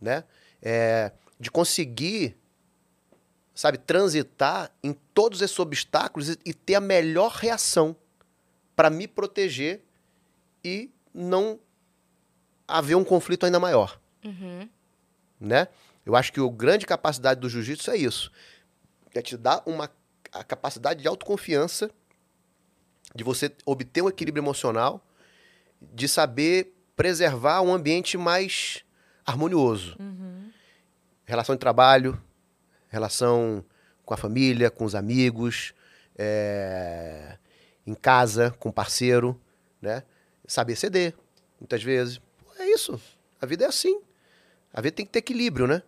Né? 0.00 0.24
É, 0.60 1.12
de 1.38 1.50
conseguir, 1.50 2.36
sabe, 3.54 3.78
transitar 3.78 4.72
em 4.82 4.92
todos 5.14 5.40
esses 5.40 5.58
obstáculos 5.58 6.30
e, 6.30 6.38
e 6.44 6.52
ter 6.52 6.74
a 6.74 6.80
melhor 6.80 7.30
reação 7.32 7.94
para 8.74 8.90
me 8.90 9.06
proteger 9.06 9.82
e 10.64 10.90
não 11.14 11.58
haver 12.66 12.96
um 12.96 13.04
conflito 13.04 13.46
ainda 13.46 13.58
maior 13.60 14.00
Uhum. 14.24 14.68
né? 15.40 15.68
Eu 16.08 16.16
acho 16.16 16.32
que 16.32 16.40
a 16.40 16.48
grande 16.48 16.86
capacidade 16.86 17.38
do 17.38 17.50
jiu-jitsu 17.50 17.90
é 17.90 17.96
isso. 17.98 18.32
É 19.14 19.20
te 19.20 19.36
dar 19.36 19.62
uma 19.66 19.90
a 20.32 20.42
capacidade 20.42 21.02
de 21.02 21.08
autoconfiança, 21.08 21.90
de 23.14 23.22
você 23.22 23.54
obter 23.66 24.00
um 24.00 24.08
equilíbrio 24.08 24.40
emocional, 24.40 25.06
de 25.82 26.08
saber 26.08 26.74
preservar 26.96 27.60
um 27.60 27.74
ambiente 27.74 28.16
mais 28.16 28.82
harmonioso. 29.24 29.98
Relação 31.26 31.54
de 31.54 31.60
trabalho, 31.60 32.18
relação 32.88 33.62
com 34.02 34.14
a 34.14 34.16
família, 34.16 34.70
com 34.70 34.86
os 34.86 34.94
amigos, 34.94 35.74
é, 36.16 37.36
em 37.86 37.94
casa, 37.94 38.50
com 38.58 38.70
o 38.70 38.72
parceiro, 38.72 39.38
né? 39.80 40.02
Saber 40.46 40.74
ceder, 40.74 41.14
muitas 41.60 41.82
vezes. 41.82 42.18
É 42.58 42.66
isso. 42.70 42.98
A 43.38 43.44
vida 43.44 43.66
é 43.66 43.68
assim. 43.68 44.00
A 44.72 44.80
vida 44.80 44.96
tem 44.96 45.04
que 45.04 45.12
ter 45.12 45.18
equilíbrio, 45.18 45.66
né? 45.66 45.82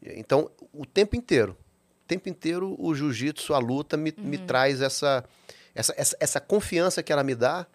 Então, 0.00 0.50
o 0.72 0.86
tempo 0.86 1.16
inteiro, 1.16 1.56
o 2.04 2.08
tempo 2.08 2.28
inteiro, 2.28 2.76
o 2.78 2.94
jiu-jitsu, 2.94 3.54
a 3.54 3.58
luta, 3.58 3.96
me, 3.96 4.14
me 4.18 4.38
traz 4.38 4.80
essa, 4.80 5.24
essa, 5.74 5.94
essa, 5.96 6.16
essa 6.20 6.40
confiança 6.40 7.02
que 7.02 7.12
ela 7.12 7.24
me 7.24 7.34
dá, 7.34 7.66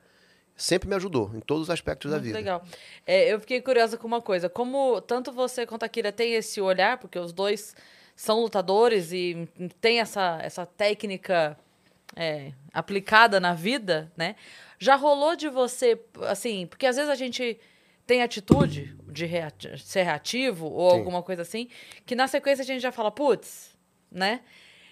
sempre 0.55 0.89
me 0.89 0.95
ajudou, 0.95 1.31
em 1.35 1.39
todos 1.39 1.63
os 1.63 1.69
aspectos 1.69 2.11
da 2.11 2.17
Muito 2.17 2.25
vida. 2.25 2.37
legal. 2.37 2.63
É, 3.05 3.31
eu 3.31 3.39
fiquei 3.39 3.61
curiosa 3.61 3.97
com 3.97 4.07
uma 4.07 4.21
coisa. 4.21 4.49
Como 4.49 4.99
tanto 5.01 5.31
você 5.31 5.65
quanto 5.65 5.83
a 5.83 5.89
Kira 5.89 6.11
tem 6.11 6.33
esse 6.33 6.59
olhar, 6.59 6.97
porque 6.97 7.19
os 7.19 7.31
dois 7.31 7.75
são 8.15 8.41
lutadores 8.41 9.11
e 9.11 9.47
tem 9.79 9.99
essa, 9.99 10.39
essa 10.41 10.65
técnica 10.65 11.55
é, 12.15 12.51
aplicada 12.73 13.39
na 13.39 13.53
vida, 13.53 14.11
né? 14.17 14.35
Já 14.79 14.95
rolou 14.95 15.35
de 15.35 15.49
você, 15.49 15.99
assim, 16.23 16.65
porque 16.65 16.87
às 16.87 16.95
vezes 16.95 17.11
a 17.11 17.15
gente 17.15 17.59
tem 18.07 18.23
atitude 18.23 18.95
de 19.07 19.25
reati- 19.25 19.77
ser 19.77 20.03
reativo 20.03 20.65
ou 20.67 20.91
Sim. 20.91 20.97
alguma 20.97 21.21
coisa 21.21 21.41
assim, 21.41 21.67
que 22.05 22.15
na 22.15 22.27
sequência 22.27 22.63
a 22.63 22.65
gente 22.65 22.81
já 22.81 22.91
fala, 22.91 23.11
putz, 23.11 23.75
né? 24.09 24.39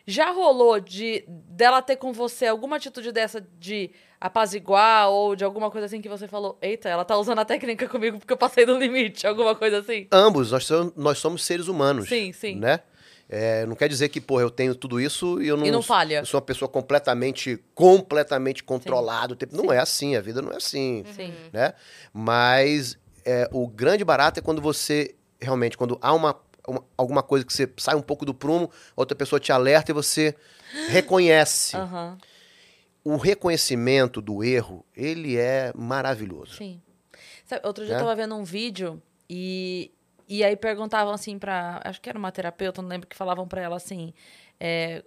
Já 0.05 0.29
rolou 0.29 0.79
de 0.79 1.23
dela 1.27 1.81
ter 1.81 1.95
com 1.95 2.13
você 2.13 2.45
alguma 2.45 2.75
atitude 2.75 3.11
dessa 3.11 3.41
de 3.59 3.89
apaziguar 4.21 5.09
ou 5.09 5.35
de 5.35 5.43
alguma 5.43 5.71
coisa 5.71 5.85
assim 5.87 5.99
que 6.01 6.09
você 6.09 6.27
falou, 6.27 6.57
eita, 6.61 6.89
ela 6.89 7.03
tá 7.03 7.17
usando 7.17 7.39
a 7.39 7.45
técnica 7.45 7.87
comigo 7.87 8.19
porque 8.19 8.33
eu 8.33 8.37
passei 8.37 8.65
do 8.65 8.77
limite, 8.77 9.25
alguma 9.27 9.55
coisa 9.55 9.79
assim? 9.79 10.07
Ambos, 10.11 10.51
nós 10.51 10.65
somos, 10.65 10.93
nós 10.95 11.17
somos 11.17 11.43
seres 11.43 11.67
humanos. 11.67 12.07
Sim, 12.09 12.31
sim. 12.33 12.55
Né? 12.57 12.81
É, 13.27 13.65
não 13.65 13.75
quer 13.75 13.89
dizer 13.89 14.09
que, 14.09 14.21
porra, 14.21 14.43
eu 14.43 14.51
tenho 14.51 14.75
tudo 14.75 14.99
isso 15.01 15.41
e 15.41 15.47
eu 15.47 15.57
não, 15.57 15.65
E 15.65 15.71
não 15.71 15.81
falha. 15.81 16.19
eu 16.19 16.25
sou 16.27 16.39
uma 16.39 16.45
pessoa 16.45 16.69
completamente, 16.69 17.57
completamente 17.73 18.63
controlada. 18.63 19.35
Não 19.51 19.73
é 19.73 19.79
assim, 19.79 20.15
a 20.15 20.21
vida 20.21 20.39
não 20.43 20.51
é 20.51 20.57
assim. 20.57 21.03
Sim. 21.15 21.33
né? 21.51 21.73
Mas 22.13 22.95
é, 23.25 23.49
o 23.51 23.67
grande 23.67 24.03
barato 24.05 24.39
é 24.39 24.43
quando 24.43 24.61
você 24.61 25.15
realmente, 25.41 25.77
quando 25.77 25.97
há 26.01 26.13
uma, 26.13 26.39
uma- 26.67 26.83
alguma 26.97 27.21
coisa 27.23 27.45
que 27.45 27.51
você 27.53 27.69
sai 27.77 27.95
um 27.95 28.01
pouco 28.01 28.25
do 28.25 28.33
prumo, 28.33 28.69
outra 28.95 29.15
pessoa 29.15 29.39
te 29.39 29.51
alerta 29.51 29.91
e 29.91 29.93
você 29.93 30.35
reconhece. 30.89 31.75
Aham. 31.77 32.17
O 33.03 33.17
reconhecimento 33.17 34.19
do 34.21 34.43
erro, 34.43 34.83
ele 34.95 35.37
é 35.37 35.71
maravilhoso. 35.75 36.55
Sim. 36.55 36.81
Sabe, 37.45 37.61
outro 37.67 37.83
dia 37.85 37.93
Né? 37.93 37.99
eu 38.01 38.03
tava 38.05 38.15
vendo 38.15 38.35
um 38.35 38.43
vídeo 38.43 38.99
e, 39.29 39.91
e 40.27 40.43
aí 40.43 40.55
perguntavam 40.55 41.13
assim 41.13 41.37
pra. 41.37 41.79
Acho 41.83 42.01
que 42.01 42.09
era 42.09 42.17
uma 42.17 42.31
terapeuta, 42.31 42.81
não 42.81 42.89
lembro 42.89 43.07
que 43.07 43.15
falavam 43.15 43.47
pra 43.47 43.61
ela 43.61 43.75
assim. 43.75 44.11
é, 44.59 45.03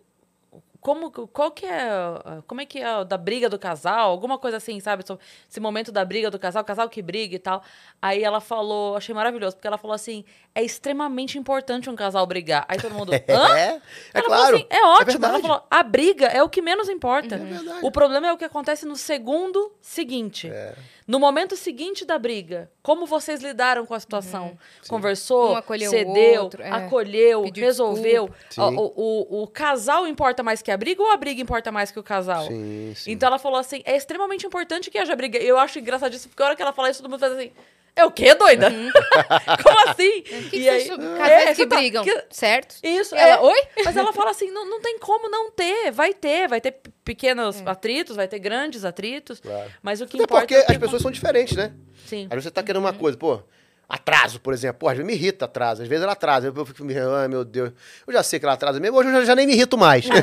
como, 0.80 1.10
qual 1.10 1.50
que 1.50 1.66
é. 1.66 1.88
a- 1.90 2.42
Como 2.46 2.60
é 2.60 2.66
que 2.66 2.78
é 2.80 3.04
da 3.04 3.16
briga 3.18 3.48
do 3.48 3.58
casal? 3.58 4.10
Alguma 4.10 4.38
coisa 4.38 4.56
assim, 4.58 4.78
sabe? 4.80 5.04
Esse 5.50 5.60
momento 5.60 5.90
da 5.90 6.04
briga 6.04 6.30
do 6.30 6.38
casal, 6.38 6.64
casal 6.64 6.88
que 6.88 7.02
briga 7.02 7.34
e 7.34 7.38
tal. 7.38 7.62
Aí 8.00 8.22
ela 8.22 8.40
falou, 8.40 8.96
achei 8.96 9.14
maravilhoso, 9.14 9.56
porque 9.56 9.66
ela 9.66 9.78
falou 9.78 9.94
assim: 9.94 10.24
é 10.54 10.62
extremamente 10.62 11.36
importante 11.38 11.90
um 11.90 11.96
casal 11.96 12.24
brigar. 12.26 12.64
Aí 12.68 12.78
todo 12.80 12.94
mundo. 12.94 13.12
Hã? 13.28 13.58
É, 13.58 13.80
é 14.14 14.22
claro. 14.22 14.56
assim, 14.56 14.66
é 14.70 14.84
ótimo. 14.86 15.06
verdade. 15.06 15.34
ela 15.34 15.42
falou, 15.42 15.66
a 15.70 15.82
briga 15.82 16.26
é 16.26 16.42
o 16.42 16.48
que 16.48 16.62
menos 16.62 16.88
importa. 16.88 17.36
É 17.36 17.84
o 17.84 17.90
problema 17.90 18.28
é 18.28 18.32
o 18.32 18.36
que 18.38 18.44
acontece 18.44 18.86
no 18.86 18.96
segundo 18.96 19.72
seguinte. 19.80 20.48
É. 20.48 20.74
No 21.08 21.18
momento 21.18 21.56
seguinte 21.56 22.04
da 22.04 22.18
briga, 22.18 22.70
como 22.82 23.06
vocês 23.06 23.40
lidaram 23.42 23.86
com 23.86 23.94
a 23.94 23.98
situação? 24.00 24.58
Conversou, 24.90 25.52
Um 25.52 25.90
cedeu, 25.90 26.42
outro, 26.42 26.62
é. 26.62 26.70
acolheu, 26.70 27.44
resolveu. 27.62 28.28
o, 28.76 28.92
o- 29.38 29.42
o 29.42 29.46
casal 29.46 30.06
importa 30.06 30.42
mais 30.42 30.60
que 30.60 30.70
a 30.70 30.76
briga 30.76 31.02
ou 31.02 31.10
a 31.10 31.16
briga 31.16 31.40
importa 31.40 31.72
mais 31.72 31.90
que 31.90 31.98
o 31.98 32.02
casal? 32.02 32.46
Sim, 32.46 32.92
sim. 32.94 33.10
Então 33.10 33.26
ela 33.26 33.38
falou 33.38 33.58
assim: 33.58 33.80
é 33.86 33.96
extremamente 33.96 34.46
importante 34.46 34.90
que 34.90 34.98
haja 34.98 35.16
briga. 35.16 35.38
Eu 35.38 35.56
acho 35.58 35.78
engraçadíssimo, 35.78 36.28
porque 36.30 36.42
a 36.42 36.46
hora 36.46 36.54
que 36.56 36.60
ela 36.60 36.74
fala 36.74 36.90
isso, 36.90 37.00
todo 37.02 37.10
mundo 37.10 37.20
faz 37.20 37.32
assim. 37.32 37.50
É 37.98 38.04
o 38.04 38.10
quê, 38.12 38.34
doida? 38.34 38.70
Como 39.62 39.88
assim? 39.90 40.18
O 40.18 40.22
que, 40.22 40.50
que 40.50 40.56
E 40.56 40.62
você 40.64 40.68
aí-? 40.70 40.90
É, 40.90 41.18
Casais 41.18 41.48
que 41.50 41.54
você 41.56 41.66
tá- 41.66 41.76
brigam, 41.76 42.04
que- 42.04 42.24
certo? 42.30 42.76
Isso, 42.82 43.14
Ela, 43.14 43.34
é. 43.34 43.40
oi? 43.40 43.60
Mas 43.84 43.96
ela 43.96 44.12
fala 44.12 44.30
assim: 44.30 44.50
não, 44.52 44.64
não 44.70 44.80
tem 44.80 44.98
como 44.98 45.28
não 45.28 45.50
ter. 45.50 45.90
Vai 45.90 46.14
ter, 46.14 46.46
vai 46.48 46.60
ter 46.60 46.76
pequenos 47.04 47.60
atritos, 47.66 48.14
vai 48.14 48.28
ter 48.28 48.38
grandes 48.38 48.84
atritos. 48.84 49.40
Claro. 49.40 49.70
Mas 49.82 50.00
o 50.00 50.06
que 50.06 50.16
Até 50.16 50.24
importa 50.24 50.46
porque 50.46 50.54
é 50.54 50.72
as 50.72 50.78
pessoas 50.78 51.02
são 51.02 51.10
diferentes, 51.10 51.56
né? 51.56 51.72
Sim. 52.06 52.28
Aí 52.30 52.40
você 52.40 52.50
tá 52.50 52.62
querendo 52.62 52.82
uma 52.82 52.92
coisa, 52.92 53.18
pô, 53.18 53.40
atraso, 53.88 54.38
por 54.40 54.52
exemplo. 54.54 54.78
Pô, 54.78 54.88
às 54.88 54.96
vezes 54.96 55.06
me 55.06 55.14
irrita 55.18 55.46
atraso. 55.46 55.82
Às 55.82 55.88
vezes 55.88 56.02
ela 56.04 56.12
atrasa. 56.12 56.52
Eu 56.54 56.66
fico 56.66 56.84
me, 56.84 56.94
ai 56.98 57.26
meu 57.28 57.44
Deus. 57.44 57.72
Eu 58.06 58.12
já 58.12 58.22
sei 58.22 58.38
que 58.38 58.44
ela 58.44 58.54
atrasa 58.54 58.78
mesmo, 58.78 58.96
hoje 58.98 59.08
eu 59.08 59.14
já, 59.20 59.24
já 59.24 59.34
nem 59.34 59.46
me 59.46 59.54
irrito 59.54 59.76
mais. 59.76 60.04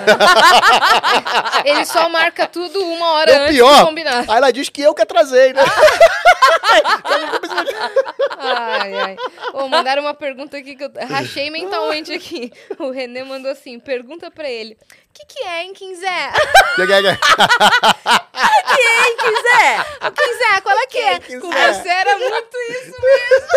Ele 1.66 1.86
só 1.86 2.08
marca 2.10 2.48
tudo 2.48 2.80
uma 2.84 3.14
hora 3.14 3.32
É 3.32 3.38
o 3.38 3.42
antes 3.44 3.56
pior. 3.56 3.78
de 3.80 3.86
combinar. 3.86 4.20
Aí 4.30 4.38
ela 4.38 4.52
diz 4.52 4.70
que 4.70 4.82
eu 4.82 4.94
que 4.94 5.02
atrasei, 5.02 5.52
né? 5.54 5.62
Ai, 8.38 8.94
ai. 8.94 9.16
Ô, 9.54 9.68
mandaram 9.68 10.02
uma 10.04 10.14
pergunta 10.14 10.58
aqui 10.58 10.76
que 10.76 10.84
eu 10.84 10.92
rachei 11.08 11.50
mentalmente 11.50 12.12
aqui. 12.14 12.52
O 12.80 12.92
Renê 12.92 13.24
mandou 13.24 13.52
assim, 13.52 13.80
pergunta 13.80 14.30
pra 14.30 14.50
ele. 14.50 14.74
O 14.74 15.14
que, 15.14 15.26
que 15.26 15.44
é, 15.44 15.64
hein, 15.64 15.74
Quinzé? 15.74 16.32
Quem 18.76 19.18
quiser! 19.18 19.80
Ô, 20.08 20.12
Quinzé, 20.12 20.62
qual 20.62 20.78
é 20.78 20.88
que 20.88 20.98
é? 21.00 21.20
Com 21.40 21.50
você 21.52 21.90
era 21.90 22.18
muito 22.18 22.58
isso 22.72 22.96
mesmo. 23.02 23.48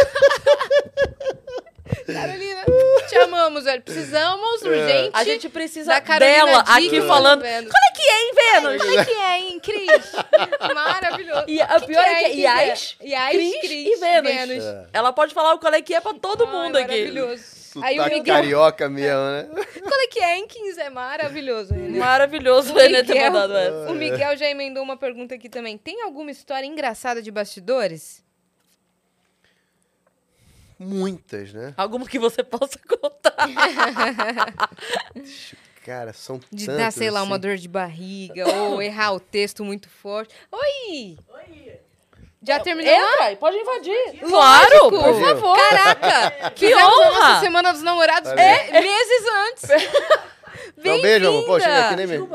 Carolina, 2.12 2.65
te 3.09 3.16
amamos, 3.19 3.65
velho. 3.65 3.82
Precisamos, 3.82 4.62
urgente. 4.62 5.10
A 5.12 5.24
gente 5.24 5.48
precisa 5.48 5.98
dela 6.01 6.60
aqui 6.60 7.01
falando. 7.02 7.43
Vênus. 7.43 7.70
Qual 7.70 7.82
é 7.82 7.93
que 7.94 8.02
é, 8.02 8.20
hein, 8.23 8.32
Vênus? 8.35 8.82
Qual 8.82 8.98
é 8.98 9.05
que 9.05 9.10
é, 9.12 9.39
hein, 9.40 9.60
Cris? 9.60 10.12
Maravilhoso. 10.74 11.44
E 11.48 11.60
a 11.60 11.81
Que 11.81 11.86
pior 11.86 12.05
que 12.05 12.10
é 12.10 12.19
que 12.31 12.47
é 12.47 12.69
Quinzé? 12.74 12.97
Yas, 13.02 13.31
Cris 13.31 13.60
Cris 13.60 13.86
e 13.86 13.97
Vênus. 14.23 14.65
É. 14.65 14.86
Ela 14.93 15.12
pode 15.12 15.35
falar 15.35 15.55
o 15.55 15.59
qual 15.59 15.73
é 15.73 15.82
que 15.82 15.94
é 15.94 16.01
pra 16.01 16.15
todo 16.15 16.44
Ai, 16.47 16.52
mundo 16.52 16.77
aqui. 16.77 16.89
Maravilhoso. 16.89 17.59
Aí 17.82 18.01
o 18.01 18.05
Miguel, 18.05 18.35
carioca 18.35 18.89
mesmo, 18.89 19.20
né? 19.20 19.47
qual 19.86 20.01
é 20.01 20.06
que 20.09 20.19
é, 20.20 20.36
hein, 20.39 20.47
Quinzé? 20.48 20.89
Maravilhoso, 20.90 21.73
Renê. 21.74 21.98
Maravilhoso 21.98 22.73
o 22.73 22.77
O 22.77 22.78
Renê 22.78 23.05
ter 23.05 23.12
Miguel- 23.12 23.32
mandado 23.32 23.56
essa. 23.56 23.90
O 23.93 23.94
Miguel 23.94 24.36
já 24.36 24.47
emendou 24.48 24.82
uma 24.82 24.97
pergunta 24.97 25.35
aqui 25.35 25.48
também. 25.48 25.77
Tem 25.77 26.02
alguma 26.02 26.31
história 26.31 26.66
engraçada 26.66 27.20
de 27.23 27.31
bastidores? 27.31 28.24
Muitas, 30.79 31.53
né? 31.53 31.75
Alguma 31.77 32.07
que 32.07 32.19
você 32.19 32.43
possa 32.45 32.79
contar. 32.87 33.35
Cara, 35.85 36.13
são 36.13 36.39
De 36.53 36.67
tantos, 36.67 36.83
dar, 36.83 36.93
sei 36.93 37.11
lá, 37.11 37.23
uma 37.23 37.37
assim. 37.37 37.41
dor 37.49 37.57
de 37.57 37.67
barriga 37.69 38.47
ou 38.49 38.81
errar 38.83 39.13
o 39.13 39.21
texto 39.21 39.65
muito 39.65 39.89
forte. 39.89 40.35
Oi! 40.53 41.19
Já 42.43 42.61
terminou? 42.61 42.93
Entra, 42.93 43.35
pode 43.37 43.57
invadir. 43.57 44.21
Claro, 44.21 44.31
Claro, 44.31 44.91
por 44.91 45.21
favor. 45.21 45.59
Caraca! 45.59 46.51
Que 46.55 46.69
Fizemos 46.69 46.85
a 46.85 46.89
nossa 46.97 47.09
honra! 47.19 47.41
Semana 47.41 47.73
dos 47.73 47.83
Namorados 47.83 48.33
me- 48.33 48.81
meses 48.81 49.25
antes. 49.49 49.69
Dá 50.77 50.95
um 50.95 51.03
beijo, 51.03 51.27
amor. 51.29 51.61
Chega 51.61 51.87
aqui 51.89 51.97
Bem-vinda! 51.97 52.29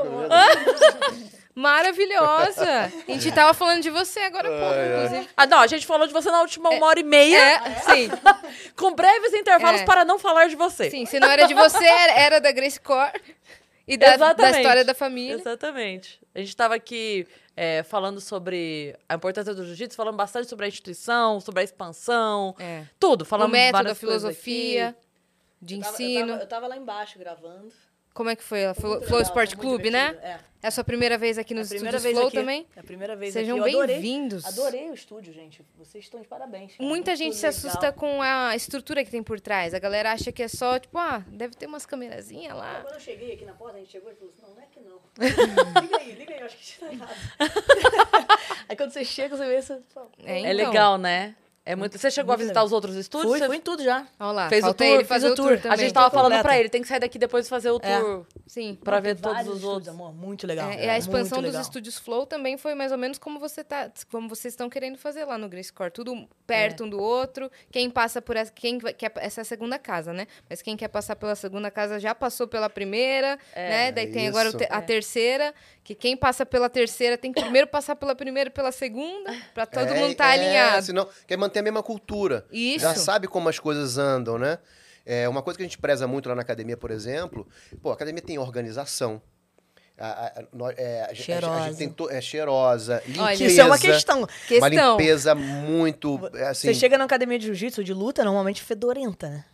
nem. 1.09 1.32
Maravilhosa! 1.55 2.91
A 3.07 3.11
gente 3.11 3.31
tava 3.31 3.53
falando 3.53 3.81
de 3.81 3.89
você 3.89 4.19
agora 4.21 4.47
há 4.47 4.59
pouco, 4.59 4.79
inclusive. 4.79 5.29
Ah, 5.37 5.45
não, 5.45 5.59
a 5.59 5.67
gente 5.67 5.85
falou 5.85 6.07
de 6.07 6.13
você 6.13 6.29
na 6.31 6.41
última 6.41 6.69
uma 6.69 6.87
hora 6.87 6.99
e 6.99 7.03
meia, 7.03 7.37
É, 7.37 7.75
sim, 7.81 8.09
com 8.75 8.93
breves 8.93 9.33
intervalos 9.33 9.81
É. 9.81 9.85
para 9.85 10.03
não 10.03 10.17
falar 10.17 10.47
de 10.47 10.55
você. 10.55 10.89
sim. 10.89 11.05
Se 11.05 11.19
não 11.19 11.29
era 11.29 11.45
de 11.47 11.53
você, 11.53 11.83
era, 11.85 12.13
era 12.13 12.41
da 12.41 12.51
Grace 12.51 12.79
Core 12.79 13.11
e 13.87 13.97
da, 13.97 14.07
da 14.07 14.13
Exatamente. 14.15 14.57
história 14.57 14.85
da 14.85 14.93
família. 14.93 15.35
Exatamente. 15.35 16.19
A 16.33 16.39
gente 16.39 16.49
estava 16.49 16.73
aqui 16.75 17.27
é, 17.55 17.83
falando 17.83 18.19
sobre 18.19 18.95
a 19.07 19.13
importância 19.15 19.53
do 19.53 19.63
jiu-jitsu, 19.65 19.95
falando 19.95 20.15
bastante 20.15 20.49
sobre 20.49 20.65
a 20.65 20.67
instituição, 20.67 21.39
sobre 21.39 21.61
a 21.61 21.63
expansão, 21.63 22.55
É. 22.59 22.83
tudo. 22.99 23.21
O 23.21 23.25
Falando 23.25 23.51
método, 23.51 23.77
a 23.77 23.81
várias 23.83 23.99
coisas 23.99 24.21
filosofia 24.21 24.89
aqui. 24.89 24.97
de 25.61 25.75
Eu 25.75 25.81
tava- 25.81 25.93
ensino. 25.93 26.19
Eu 26.19 26.27
tava, 26.29 26.41
eu 26.43 26.47
tava 26.47 26.67
lá 26.67 26.77
embaixo 26.77 27.19
gravando. 27.19 27.71
Como 28.13 28.29
é 28.29 28.35
que 28.35 28.43
foi? 28.43 28.61
Ela 28.61 28.73
Foi 28.75 28.81
Flow, 28.83 28.99
legal, 29.01 29.21
Sport 29.23 29.55
Clube, 29.55 29.89
né? 29.89 30.15
É. 30.21 30.39
É 30.63 30.67
a 30.67 30.71
sua 30.71 30.83
primeira 30.83 31.17
vez 31.17 31.37
aqui 31.37 31.53
nos 31.53 31.67
a 31.67 31.75
primeira 31.75 31.97
estúdios 31.97 32.03
vez 32.03 32.15
Flow 32.15 32.27
aqui. 32.27 32.37
também? 32.37 32.67
É 32.75 32.79
a 32.79 32.83
primeira 32.83 33.15
vez 33.17 33.33
Sejam 33.33 33.57
adorei- 33.61 33.85
bem-vindos. 33.87 34.45
Adorei 34.45 34.89
o 34.89 34.93
estúdio, 34.93 35.33
gente. 35.33 35.61
Vocês 35.77 36.05
estão 36.05 36.21
de 36.21 36.27
parabéns. 36.27 36.71
cara. 36.77 36.87
Muita 36.87 37.11
Muito 37.11 37.17
gente 37.17 37.35
se 37.35 37.45
legal. 37.45 37.57
assusta 37.57 37.91
com 37.91 38.21
a 38.21 38.55
estrutura 38.55 39.03
que 39.03 39.11
tem 39.11 39.21
por 39.21 39.41
trás. 39.41 39.73
A 39.73 39.79
galera 39.79 40.13
acha 40.13 40.31
que 40.31 40.41
é 40.41 40.47
só, 40.47 40.79
tipo, 40.79 40.97
ah, 40.97 41.21
deve 41.27 41.53
ter 41.55 41.65
umas 41.65 41.85
camerazinhas 41.85 42.55
lá. 42.55 42.79
Quando 42.81 42.93
eu 42.93 42.99
cheguei 43.01 43.33
aqui 43.33 43.43
na 43.43 43.53
porta, 43.53 43.75
a 43.75 43.79
gente 43.81 43.91
chegou 43.91 44.09
e 44.11 44.15
falou 44.15 44.31
assim: 44.31 44.41
não, 44.41 44.55
não 44.55 44.61
é 44.61 44.65
que 44.67 44.79
não. 44.79 45.01
liga 45.81 45.97
aí, 45.97 46.11
liga 46.13 46.33
aí, 46.33 46.39
eu 46.39 46.45
acho 46.45 46.55
que 46.55 46.85
a 46.85 46.89
gente 46.89 46.99
tá 46.99 47.05
errado. 47.05 47.17
aí 48.69 48.75
quando 48.77 48.91
você 48.91 49.03
chega, 49.03 49.35
você 49.35 49.45
vê 49.45 49.59
isso. 49.59 49.73
É, 50.23 50.33
É 50.35 50.39
então. 50.39 50.53
legal, 50.67 50.97
né? 50.97 51.35
É 51.65 51.77
muito... 51.77 51.97
Você 51.97 52.11
chegou 52.11 52.33
a 52.33 52.35
Muito 52.35 52.41
visitar 52.41 52.59
legal. 52.59 52.65
os 52.65 52.71
outros 52.73 52.95
estúdios? 52.97 53.29
Fui, 53.31 53.39
Você 53.39 53.45
fui 53.47 53.55
em 53.55 53.61
tudo 53.61 53.81
já. 53.83 54.05
Olha 54.19 54.31
lá, 54.33 54.49
Fez 54.49 54.65
o 54.65 54.73
tour, 54.73 54.85
ele 54.87 54.97
fiz 54.99 55.07
fazer 55.07 55.29
o 55.29 55.35
tour 55.35 55.57
tour. 55.61 55.71
A 55.71 55.75
gente 55.77 55.93
tava 55.93 56.09
falando 56.11 56.31
completa. 56.33 56.43
pra 56.43 56.59
ele, 56.59 56.67
tem 56.67 56.81
que 56.81 56.87
sair 56.89 56.99
daqui 56.99 57.17
depois 57.17 57.45
e 57.45 57.49
fazer 57.49 57.71
o 57.71 57.79
É. 57.81 57.99
tour 58.01 58.25
Sim. 58.45 58.77
pra 58.83 58.99
ver 58.99 59.15
todos 59.15 59.37
os 59.39 59.45
estúdios, 59.45 59.63
outros. 59.63 59.87
amor. 59.87 60.13
Muito 60.13 60.45
legal. 60.45 60.69
É, 60.69 60.85
e 60.85 60.89
a 60.89 60.97
expansão 60.97 61.41
dos 61.41 61.55
estúdios 61.55 61.97
Flow 61.97 62.25
também 62.25 62.57
foi 62.57 62.75
mais 62.75 62.91
ou 62.91 62.97
menos 62.97 63.17
como 63.17 63.39
você 63.39 63.63
tá, 63.63 63.89
como 64.11 64.27
vocês 64.27 64.53
estão 64.53 64.69
querendo 64.69 64.97
fazer 64.97 65.23
lá 65.23 65.37
no 65.37 65.47
Grace 65.47 65.71
Core, 65.71 65.89
tudo 65.91 66.27
perto 66.45 66.83
um 66.83 66.89
do 66.89 66.99
outro. 67.01 67.49
Quem 67.71 67.89
passa 67.89 68.21
por 68.21 68.35
essa, 68.35 68.51
quem 68.51 68.77
quer 68.79 69.13
essa 69.15 69.39
é 69.39 69.43
a 69.43 69.45
segunda 69.45 69.79
casa, 69.79 70.11
né? 70.11 70.27
Mas 70.49 70.61
quem 70.61 70.75
quer 70.75 70.89
passar 70.89 71.15
pela 71.15 71.33
segunda 71.35 71.71
casa 71.71 71.97
já 71.97 72.13
passou 72.13 72.45
pela 72.45 72.69
primeira, 72.69 73.39
né? 73.55 73.89
Daí 73.93 74.07
tem 74.07 74.27
agora 74.27 74.49
isso. 74.49 74.57
te- 74.57 74.67
a 74.69 74.81
terceira, 74.81 75.53
que 75.81 75.95
quem 75.95 76.17
passa 76.17 76.45
pela 76.45 76.69
terceira 76.69 77.17
tem 77.17 77.31
que 77.31 77.39
primeiro 77.41 77.67
passar 77.67 77.95
pela 77.95 78.13
primeira 78.15 78.49
e 78.49 78.51
pela 78.51 78.71
segunda, 78.73 79.33
pra 79.53 79.65
todo 79.65 79.87
É, 79.87 79.93
mundo 79.99 80.11
estar 80.11 80.27
é, 80.29 80.33
alinhado. 80.33 80.85
Senão, 80.85 81.07
quer 81.25 81.37
manter 81.37 81.52
a 81.59 81.63
mesma 81.63 81.81
cultura. 81.83 82.45
Isso. 82.51 82.79
Já 82.83 82.95
sabe 82.95 83.27
como 83.27 83.49
as 83.49 83.59
coisas 83.59 83.97
andam, 83.97 84.37
né? 84.37 84.57
É, 85.05 85.27
uma 85.27 85.41
coisa 85.41 85.57
que 85.57 85.63
a 85.63 85.65
gente 85.67 85.77
preza 85.77 86.07
muito 86.07 86.29
lá 86.29 86.35
na 86.35 86.41
academia, 86.41 86.77
por 86.77 86.89
exemplo, 86.91 87.45
pô, 87.81 87.89
a 87.89 87.93
academia 87.93 88.21
tem 88.21 88.37
organização. 88.37 89.21
A, 89.97 90.07
a- 90.07 90.25
a- 90.39 90.43
nó- 90.51 90.71
é, 90.75 91.03
a 91.03 91.13
gente- 91.13 91.31
a 91.31 91.35
gente- 91.35 91.45
a 91.45 91.49
gente 91.49 91.51
Cheirosa. 91.51 91.77
tem 91.77 91.89
to- 91.89 92.09
é 92.09 92.19
cheirosa, 92.21 93.03
limpeza. 93.05 93.21
Olha, 93.23 93.33
isso 93.45 93.61
é 93.61 93.63
uma 93.63 93.77
questão. 93.77 94.17
Uma 94.19 94.27
Questão. 94.47 94.91
limpeza 94.97 95.35
muito, 95.35 96.19
assim... 96.49 96.67
Você 96.69 96.73
chega 96.73 96.97
na 96.97 97.03
academia 97.05 97.37
de 97.37 97.45
jiu-jitsu 97.45 97.83
de 97.83 97.93
luta, 97.93 98.23
normalmente 98.23 98.63
fedorenta, 98.63 99.29
né? 99.29 99.45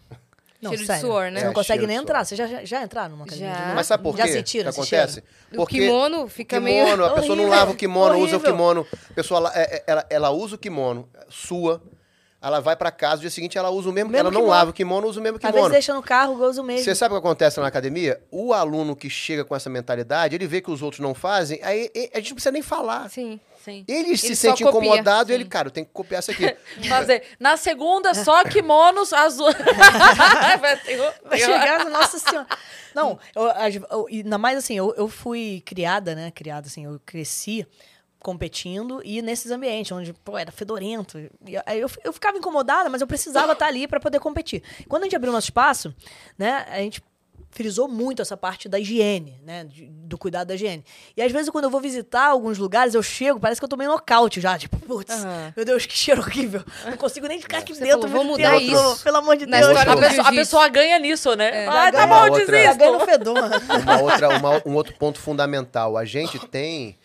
Não, 0.61 0.71
Cheiro 0.71 0.81
de 0.83 0.87
sério. 0.87 1.01
suor, 1.01 1.31
né? 1.31 1.39
Você 1.39 1.45
não 1.45 1.51
É, 1.51 1.53
consegue 1.55 1.87
nem 1.87 1.95
de 1.97 2.03
entrar. 2.03 2.25
Você 2.25 2.35
já, 2.35 2.45
já, 2.45 2.65
já 2.65 2.83
entraram 2.83 3.11
numa 3.11 3.23
academia 3.25 3.47
Já. 3.49 3.55
de 3.55 3.61
luta? 3.63 3.75
Mas 3.75 3.87
sabe 3.87 4.03
por 4.03 4.17
Já 4.17 4.23
quê? 4.25 4.31
sentiram 4.33 4.69
O 4.69 4.73
que 4.73 4.79
acontece? 4.81 5.23
O 5.55 5.65
kimono 5.65 6.27
fica 6.27 6.57
kimono, 6.57 6.73
meio... 6.73 7.05
a 7.05 7.09
pessoa 7.11 7.35
não 7.35 7.43
Horrível, 7.45 7.49
lava 7.59 7.71
o 7.71 7.75
kimono, 7.75 8.15
usa 8.15 8.15
o 8.15 8.23
horrível. 8.39 8.39
kimono. 8.51 8.87
A 9.09 9.13
pessoa, 9.13 9.39
la- 9.39 9.51
é- 9.55 9.75
é- 9.77 9.83
ela, 9.87 10.05
ela 10.09 10.29
usa 10.31 10.55
o 10.55 10.57
kimono, 10.57 11.07
sua. 11.29 11.81
Ela 12.41 12.61
vai 12.61 12.73
pra 12.75 12.89
casa, 12.89 13.15
no 13.15 13.21
dia 13.21 13.29
seguinte 13.29 13.57
ela 13.57 13.69
usa 13.69 13.89
o 13.89 13.91
mesmo. 13.93 14.09
Mesmo 14.09 14.21
ela 14.27 14.31
não 14.31 14.39
kimono. 14.41 14.57
lava 14.57 14.69
o 14.69 14.73
kimono, 14.73 15.07
usa 15.07 15.19
o 15.19 15.23
mesmo 15.23 15.35
Às 15.37 15.41
vezes 15.41 15.55
kimono. 15.55 15.71
deixa 15.73 15.93
no 15.93 16.01
carro, 16.01 16.35
gozo 16.37 16.63
mesmo. 16.63 16.85
Você 16.85 16.95
sabe 16.95 17.13
o 17.13 17.17
que 17.19 17.27
acontece 17.27 17.59
na 17.59 17.67
academia? 17.67 18.21
O 18.31 18.53
aluno 18.53 18.95
que 18.95 19.09
chega 19.09 19.43
com 19.43 19.53
essa 19.55 19.69
mentalidade, 19.69 20.35
ele 20.35 20.47
vê 20.47 20.61
que 20.61 20.71
os 20.71 20.81
outros 20.81 21.01
não 21.01 21.13
fazem, 21.13 21.59
aí 21.63 21.91
a 22.13 22.17
gente 22.17 22.29
não 22.29 22.35
precisa 22.35 22.51
nem 22.51 22.61
falar. 22.61 23.09
Sim. 23.09 23.41
Sim. 23.65 23.83
Ele, 23.89 24.15
se 24.15 24.27
Ele 24.27 24.35
só 24.37 24.41
sente 24.51 24.63
copia, 24.63 24.79
incomodado 24.87 25.31
e 25.31 25.35
ele, 25.35 25.43
sim. 25.43 25.49
cara, 25.49 25.67
eu 25.67 25.71
tenho 25.71 25.85
que 25.85 25.91
copiar 25.91 26.21
isso 26.21 26.31
aqui. 26.31 26.55
Fazer. 26.87 27.23
Na 27.37 27.57
segunda, 27.57 28.13
só 28.13 28.41
kimonos 28.45 29.11
azul. 29.11 29.49
Vai 31.25 31.39
o- 31.41 31.45
chegar, 31.45 31.85
nossa 31.89 32.17
senhora. 32.19 32.47
Não, 32.95 33.19
eu, 33.35 33.43
eu- 33.91 34.07
ainda 34.09 34.37
mais 34.37 34.57
assim, 34.57 34.75
eu, 34.77 34.93
eu 34.97 35.07
fui 35.07 35.61
criada, 35.65 36.15
né? 36.15 36.31
Criada 36.31 36.67
assim, 36.67 36.85
eu 36.85 36.99
cresci 37.05 37.67
competindo 38.21 39.01
e 39.03 39.21
nesses 39.21 39.51
ambientes 39.51 39.91
onde, 39.91 40.13
pô, 40.13 40.37
era 40.37 40.51
fedorento. 40.51 41.17
E 41.45 41.55
aí 41.65 41.79
eu, 41.79 41.89
eu 42.03 42.11
ficava 42.13 42.37
incomodada, 42.37 42.89
mas 42.89 43.01
eu 43.01 43.07
precisava 43.07 43.53
estar 43.53 43.67
ali 43.67 43.87
para 43.87 43.99
poder 43.99 44.19
competir. 44.19 44.61
Quando 44.87 45.03
a 45.03 45.05
gente 45.05 45.15
abriu 45.15 45.31
nosso 45.31 45.47
espaço, 45.47 45.93
né, 46.37 46.65
a 46.69 46.77
gente 46.79 47.01
frisou 47.51 47.87
muito 47.87 48.21
essa 48.21 48.37
parte 48.37 48.69
da 48.69 48.77
higiene, 48.77 49.41
né, 49.43 49.63
de- 49.63 49.87
do 49.87 50.19
cuidado 50.19 50.49
da 50.49 50.53
higiene. 50.55 50.83
E 51.17 51.21
às 51.23 51.31
vezes 51.31 51.49
quando 51.49 51.63
eu 51.63 51.69
vou 51.71 51.81
visitar 51.81 52.25
alguns 52.27 52.59
lugares, 52.59 52.93
eu 52.93 53.01
chego, 53.01 53.39
parece 53.39 53.59
que 53.59 53.65
eu 53.65 53.69
tomei 53.69 53.87
nocaute 53.87 54.39
já, 54.39 54.55
tipo, 54.55 54.77
putz, 54.77 55.11
Aham. 55.11 55.53
meu 55.55 55.65
Deus, 55.65 55.83
que 55.87 55.97
cheiro 55.97 56.21
horrível. 56.21 56.63
Não 56.85 56.95
consigo 56.97 57.25
nem 57.25 57.41
ficar 57.41 57.59
aqui 57.59 57.73
Você 57.73 57.79
dentro 57.85 58.01
falou, 58.01 58.17
vou 58.17 58.23
muito 58.23 58.37
mudar 58.43 58.59
tempo, 58.59 58.71
isso. 58.93 59.03
Pelo 59.03 59.17
amor 59.17 59.35
de 59.35 59.47
Deus. 59.47 59.65
história 59.67 59.91
A 59.93 59.97
pessoa, 59.97 60.27
a 60.27 60.31
pessoa 60.31 60.67
ganha 60.67 60.99
nisso, 60.99 61.35
né? 61.35 61.63
É. 61.63 61.67
Ah, 61.67 61.91
tá 61.91 62.05
Uma 62.05 62.19
bom, 62.27 62.33
outra- 62.33 62.45
desisto. 62.45 62.77
Ganha 62.77 62.91
no 62.91 62.99
fedor. 62.99 63.37
Uma 63.81 64.01
outra, 64.01 64.37
uma- 64.37 64.61
um 64.65 64.75
outro 64.75 64.93
ponto 64.99 65.19
fundamental. 65.19 65.97
A 65.97 66.05
gente 66.05 66.37
tem. 66.49 66.99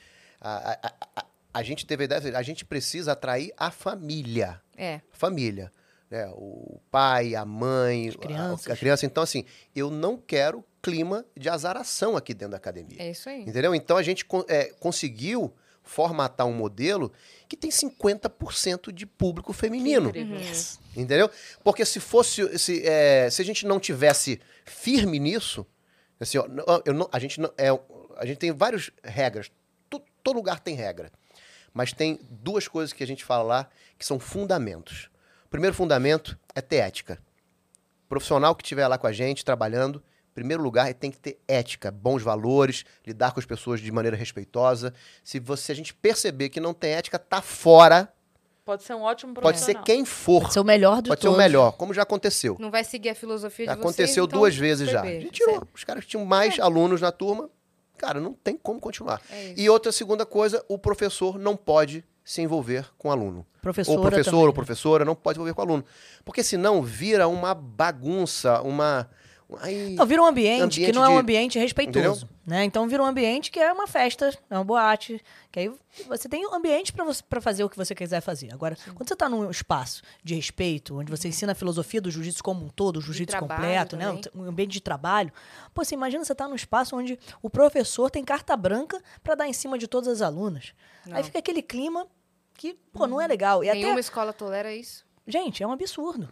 A, 0.46 0.78
a- 0.82 0.92
a- 1.16 1.26
a 1.54 1.62
gente 1.62 1.86
teve 1.86 2.02
a 2.02 2.06
ideia, 2.06 2.36
a 2.38 2.42
gente 2.42 2.64
precisa 2.64 3.12
atrair 3.12 3.52
a 3.56 3.70
família. 3.70 4.60
É. 4.76 5.00
Família. 5.12 5.72
Né? 6.10 6.26
O 6.34 6.78
pai, 6.90 7.34
a 7.34 7.44
mãe, 7.44 8.10
a-. 8.10 8.12
A, 8.72 8.76
criança. 8.76 9.06
Então, 9.06 9.22
assim, 9.22 9.44
eu 9.74 9.90
não 9.90 10.16
quero 10.18 10.64
clima 10.82 11.24
de 11.36 11.48
azaração 11.48 12.16
aqui 12.16 12.34
dentro 12.34 12.50
da 12.50 12.56
academia. 12.58 13.00
É 13.00 13.10
isso 13.10 13.28
aí. 13.28 13.42
Entendeu? 13.42 13.74
Então 13.74 13.96
a 13.96 14.02
gente 14.02 14.26
é, 14.48 14.64
conseguiu 14.78 15.54
formatar 15.82 16.46
um 16.46 16.52
modelo 16.52 17.10
que 17.48 17.56
tem 17.56 17.70
50% 17.70 18.92
de 18.92 19.06
público 19.06 19.52
feminino. 19.52 20.08
Incrível. 20.10 20.38
Entendeu? 20.96 21.30
Porque 21.62 21.84
se 21.84 22.00
fosse. 22.00 22.58
Se, 22.58 22.86
é, 22.86 23.28
se 23.30 23.40
a 23.40 23.44
gente 23.44 23.66
não 23.66 23.78
tivesse 23.80 24.40
firme 24.64 25.18
nisso, 25.18 25.66
assim, 26.20 26.38
ó, 26.38 26.46
eu 26.84 26.92
não- 26.94 27.08
a, 27.12 27.18
gente 27.18 27.40
não, 27.40 27.50
é, 27.56 27.68
a 28.16 28.26
gente 28.26 28.38
tem 28.38 28.52
várias 28.52 28.90
regras. 29.02 29.50
To- 30.24 30.30
todo 30.30 30.36
lugar 30.36 30.58
tem 30.60 30.74
regra. 30.74 31.10
Mas 31.72 31.92
tem 31.92 32.18
duas 32.30 32.66
coisas 32.68 32.92
que 32.92 33.02
a 33.02 33.06
gente 33.06 33.24
fala 33.24 33.42
lá 33.42 33.68
que 33.98 34.06
são 34.06 34.18
fundamentos. 34.18 35.10
O 35.44 35.48
primeiro 35.48 35.74
fundamento 35.76 36.38
é 36.54 36.60
ter 36.60 36.76
ética. 36.76 37.18
O 38.06 38.08
profissional 38.08 38.54
que 38.54 38.62
estiver 38.62 38.86
lá 38.88 38.96
com 38.98 39.06
a 39.06 39.12
gente, 39.12 39.44
trabalhando, 39.44 40.02
em 40.30 40.34
primeiro 40.34 40.62
lugar, 40.62 40.86
ele 40.86 40.94
tem 40.94 41.10
que 41.10 41.18
ter 41.18 41.38
ética, 41.48 41.90
bons 41.90 42.22
valores, 42.22 42.84
lidar 43.06 43.32
com 43.32 43.40
as 43.40 43.46
pessoas 43.46 43.80
de 43.80 43.90
maneira 43.90 44.16
respeitosa. 44.16 44.92
Se 45.22 45.38
você 45.40 45.72
a 45.72 45.74
gente 45.74 45.92
perceber 45.94 46.48
que 46.48 46.60
não 46.60 46.74
tem 46.74 46.92
ética, 46.92 47.18
tá 47.18 47.40
fora. 47.42 48.12
Pode 48.64 48.82
ser 48.82 48.94
um 48.94 49.02
ótimo 49.02 49.34
Pode 49.34 49.58
ser 49.58 49.74
profissional. 49.74 49.84
quem 49.84 50.04
for. 50.04 50.40
Pode 50.42 50.52
ser 50.54 50.60
o 50.60 50.64
melhor 50.64 51.02
de 51.02 51.08
Pode 51.10 51.20
ser 51.20 51.28
o 51.28 51.36
melhor, 51.36 51.72
como 51.72 51.92
já 51.92 52.02
aconteceu. 52.02 52.56
Não 52.58 52.70
vai 52.70 52.82
seguir 52.82 53.10
a 53.10 53.14
filosofia 53.14 53.66
de 53.66 53.72
Aconteceu 53.72 54.06
vocês, 54.06 54.26
então, 54.26 54.38
duas 54.40 54.56
vezes 54.56 54.88
já. 54.90 55.02
A 55.02 55.06
gente 55.06 55.30
tirou. 55.32 55.66
Os 55.74 55.84
caras 55.84 56.04
que 56.04 56.10
tinham 56.10 56.24
mais 56.24 56.58
alunos 56.58 57.00
na 57.00 57.12
turma, 57.12 57.50
cara, 57.96 58.20
não 58.20 58.32
tem 58.32 58.56
como 58.56 58.80
continuar. 58.80 59.20
É. 59.30 59.54
E 59.56 59.68
outra 59.68 59.92
segunda 59.92 60.26
coisa, 60.26 60.64
o 60.68 60.78
professor 60.78 61.38
não 61.38 61.56
pode 61.56 62.04
se 62.24 62.40
envolver 62.40 62.90
com 62.96 63.08
o 63.08 63.10
aluno. 63.10 63.46
Professora 63.60 63.98
ou 63.98 64.02
professor 64.02 64.30
também, 64.30 64.40
ou 64.40 64.46
né? 64.48 64.52
professora 64.54 65.04
não 65.04 65.14
pode 65.14 65.36
se 65.36 65.38
envolver 65.38 65.54
com 65.54 65.60
o 65.60 65.64
aluno. 65.64 65.84
Porque 66.24 66.42
senão 66.42 66.82
vira 66.82 67.28
uma 67.28 67.54
bagunça, 67.54 68.60
uma. 68.62 69.08
Ai, 69.60 69.94
Não, 69.96 70.06
vira 70.06 70.22
um 70.22 70.26
ambiente, 70.26 70.62
Ambiente 70.62 70.86
que 70.86 70.92
não 70.92 71.04
é 71.04 71.08
um 71.08 71.12
de- 71.14 71.18
ambiente 71.20 71.58
respeitoso. 71.58 72.28
Né? 72.46 72.64
Então 72.64 72.86
vira 72.86 73.02
um 73.02 73.06
ambiente 73.06 73.50
que 73.50 73.58
é 73.58 73.72
uma 73.72 73.86
festa, 73.86 74.36
é 74.50 74.54
uma 74.54 74.64
boate. 74.64 75.20
Que 75.50 75.60
aí 75.60 75.72
você 76.06 76.28
tem 76.28 76.46
um 76.46 76.54
ambiente 76.54 76.92
para 76.92 77.04
você 77.04 77.22
pra 77.22 77.40
fazer 77.40 77.64
o 77.64 77.70
que 77.70 77.76
você 77.76 77.94
quiser 77.94 78.20
fazer. 78.20 78.52
Agora, 78.52 78.76
quando 78.94 79.08
você 79.08 79.14
está 79.14 79.28
num 79.28 79.50
espaço 79.50 80.02
de 80.22 80.34
respeito, 80.34 80.98
onde 80.98 81.10
você 81.10 81.28
ensina 81.28 81.52
a 81.52 81.54
filosofia 81.54 82.00
do 82.00 82.10
jiu-jitsu 82.10 82.42
como 82.42 82.66
um 82.66 82.68
todo, 82.68 82.98
o 82.98 83.00
jiu-jitsu 83.00 83.38
completo, 83.38 83.96
né? 83.96 84.20
um 84.34 84.42
ambiente 84.44 84.72
de 84.72 84.80
trabalho. 84.80 85.32
Pô, 85.72 85.84
você 85.84 85.94
imagina 85.94 86.24
você 86.24 86.32
estar 86.32 86.48
num 86.48 86.54
espaço 86.54 86.96
onde 86.96 87.18
o 87.40 87.48
professor 87.48 88.10
tem 88.10 88.24
carta 88.24 88.56
branca 88.56 89.00
para 89.22 89.34
dar 89.34 89.48
em 89.48 89.52
cima 89.52 89.78
de 89.78 89.86
todas 89.88 90.08
as 90.08 90.20
alunas. 90.22 90.72
Não. 91.06 91.16
Aí 91.16 91.22
fica 91.24 91.38
aquele 91.38 91.62
clima 91.62 92.06
que, 92.56 92.74
pô, 92.92 93.06
não 93.06 93.20
é 93.20 93.26
legal. 93.26 93.64
E 93.64 93.70
Nenhuma 93.70 93.92
até, 93.92 94.00
escola 94.00 94.32
tolera 94.32 94.74
isso. 94.74 95.04
gente, 95.26 95.62
é 95.62 95.66
um 95.66 95.72
absurdo. 95.72 96.28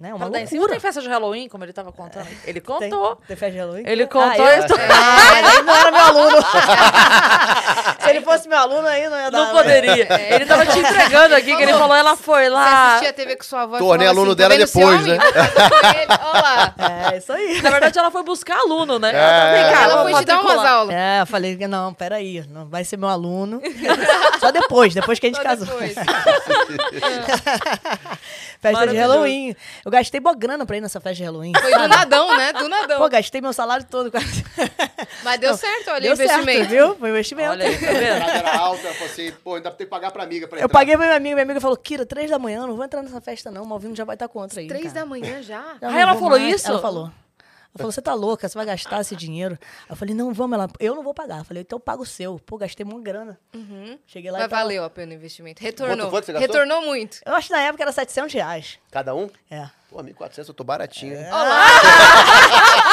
Né? 0.00 0.14
Uma 0.14 0.26
em 0.40 0.46
cima 0.46 0.60
loucura. 0.60 0.72
tem 0.72 0.80
festa 0.80 1.02
de 1.02 1.08
Halloween, 1.08 1.48
como 1.48 1.62
ele 1.62 1.72
tava 1.74 1.92
contando. 1.92 2.26
Ele 2.44 2.60
Tem, 2.60 2.62
contou. 2.62 3.16
tem 3.28 3.36
festa 3.36 3.52
de 3.52 3.58
Halloween? 3.58 3.82
Ele 3.86 4.04
Ah, 4.04 4.08
contou 4.08 4.46
eu- 4.46 4.46
a 4.46 4.58
história. 4.58 4.88
Ah, 4.90 5.38
ele 5.52 5.62
não 5.62 5.76
era 5.76 5.90
meu 5.90 6.00
aluno. 6.00 6.36
Se 8.00 8.08
ele 8.10 8.20
fosse 8.22 8.48
meu 8.48 8.58
aluno 8.58 8.88
aí, 8.88 9.08
não 9.08 9.18
ia 9.20 9.30
dar. 9.30 9.38
Não 9.38 9.46
né? 9.52 9.52
poderia. 9.62 10.08
Ele 10.34 10.46
tava 10.46 10.64
te 10.66 10.78
entregando 10.78 11.34
aqui, 11.34 11.54
que 11.54 11.62
ele 11.62 11.72
falou, 11.74 11.94
ela 11.94 12.16
foi 12.16 12.44
Você 12.44 12.48
lá. 12.48 12.88
assistia 12.88 13.10
a 13.10 13.12
TV 13.12 13.36
com 13.36 13.44
sua 13.44 13.62
avó 13.62 13.76
e 13.76 13.78
Tornei 13.78 14.08
aluno 14.08 14.30
assim, 14.32 14.36
tá 14.40 14.48
dela 14.48 14.56
depois, 14.66 15.06
né? 15.06 15.18
Ele. 16.00 16.12
Olha 16.32 16.42
lá. 16.42 16.74
É, 17.12 17.16
isso 17.18 17.32
aí. 17.32 17.60
Na 17.60 17.70
verdade, 17.70 17.98
ela 17.98 18.10
foi 18.10 18.22
buscar 18.22 18.56
aluno, 18.58 18.98
né? 18.98 19.10
É. 19.12 19.60
Ela 19.60 19.70
cá, 19.72 19.82
Ela 19.84 20.02
foi 20.02 20.14
te 20.14 20.24
dar 20.24 20.40
umas 20.40 20.64
aulas. 20.64 20.94
É, 20.94 21.20
eu 21.20 21.26
falei 21.26 21.56
que 21.56 21.66
não, 21.66 21.92
peraí, 21.92 22.42
não 22.48 22.66
vai 22.66 22.84
ser 22.84 22.96
meu 22.96 23.08
aluno. 23.08 23.60
Só 24.40 24.50
depois, 24.50 24.94
depois 24.94 25.18
que 25.18 25.26
a 25.26 25.28
gente 25.28 25.36
Só 25.36 25.42
casou. 25.42 25.66
depois. 25.66 25.94
Festa 28.60 28.86
de. 28.86 28.96
Halloween. 28.96 29.56
Eu 29.90 29.98
gastei 29.98 30.20
boa 30.20 30.36
grana 30.36 30.64
pra 30.64 30.76
ir 30.76 30.80
nessa 30.80 31.00
festa 31.00 31.16
de 31.16 31.24
Halloween. 31.24 31.52
Foi 31.60 31.72
do 31.72 31.88
nadão, 31.88 32.36
né? 32.36 32.52
Do 32.52 32.68
nadão. 32.68 32.98
Pô, 32.98 33.08
gastei 33.08 33.40
meu 33.40 33.52
salário 33.52 33.84
todo. 33.90 34.08
quase. 34.08 34.44
Mas 35.24 35.40
deu 35.40 35.56
certo, 35.56 35.90
olha 35.90 36.00
Deu 36.00 36.10
o 36.12 36.14
investimento. 36.14 36.52
certo, 36.58 36.70
viu? 36.70 36.94
Foi 36.96 37.08
um 37.08 37.12
investimento. 37.12 37.50
Olha 37.50 37.66
aí, 37.66 37.76
tá 37.78 37.88
A 37.88 37.92
vendo? 37.92 38.30
era 38.30 38.56
alta, 38.56 38.86
eu 38.86 38.94
falei 38.94 39.12
assim, 39.12 39.32
pô, 39.42 39.56
ainda 39.56 39.70
tem 39.72 39.84
que 39.86 39.90
pagar 39.90 40.12
pra 40.12 40.22
amiga 40.22 40.46
pra 40.46 40.58
Eu 40.60 40.64
entrar. 40.66 40.78
paguei 40.78 40.96
pra 40.96 41.06
minha 41.06 41.16
amiga, 41.16 41.34
minha 41.34 41.42
amiga 41.44 41.60
falou, 41.60 41.76
Kira, 41.76 42.06
três 42.06 42.30
da 42.30 42.38
manhã, 42.38 42.66
não 42.68 42.76
vou 42.76 42.84
entrar 42.84 43.02
nessa 43.02 43.20
festa 43.20 43.50
não, 43.50 43.64
o 43.64 43.66
Malvino 43.66 43.96
já 43.96 44.04
vai 44.04 44.14
estar 44.14 44.28
contra 44.28 44.60
aí. 44.60 44.68
Três 44.68 44.92
da 44.92 45.04
manhã 45.04 45.42
já? 45.42 45.76
Eu 45.80 45.88
Ah, 45.88 45.92
não 45.92 45.98
ela 45.98 46.12
vou 46.12 46.22
falou 46.22 46.38
mais. 46.38 46.54
isso? 46.54 46.68
Ela 46.68 46.78
falou. 46.80 47.04
Ela 47.72 47.78
falou, 47.78 47.92
você 47.92 48.02
tá 48.02 48.14
louca, 48.14 48.48
você 48.48 48.56
vai 48.58 48.66
gastar 48.66 49.00
esse 49.00 49.14
dinheiro. 49.14 49.56
Eu 49.88 49.94
falei, 49.96 50.12
não, 50.14 50.32
vamos, 50.32 50.54
ela, 50.54 50.68
eu 50.80 50.94
não 50.94 51.02
vou 51.04 51.14
pagar. 51.14 51.38
Eu 51.38 51.44
falei, 51.44 51.62
então 51.62 51.76
eu 51.76 51.80
pago 51.80 52.02
o 52.02 52.06
seu. 52.06 52.38
Pô, 52.44 52.56
gastei 52.56 52.84
uma 52.84 53.00
grana. 53.00 53.38
Cheguei 54.06 54.30
lá 54.30 54.38
e 54.38 54.42
Mas 54.42 54.50
tava- 54.50 54.62
valeu 54.62 54.82
a 54.84 54.90
pena 54.90 55.12
o 55.12 55.14
investimento. 55.14 55.62
Retornou. 55.62 56.10
Retornou 56.38 56.82
muito. 56.82 57.18
Eu 57.24 57.34
acho 57.34 57.46
que 57.48 57.52
na 57.54 57.60
época 57.62 57.84
era 57.84 57.92
700 57.92 58.32
reais. 58.32 58.78
Cada 58.90 59.14
um? 59.14 59.28
É. 59.50 59.68
Pô, 59.90 59.98
1.400 60.04 60.48
eu 60.48 60.54
tô 60.54 60.62
baratinho. 60.62 61.14
hein? 61.18 61.26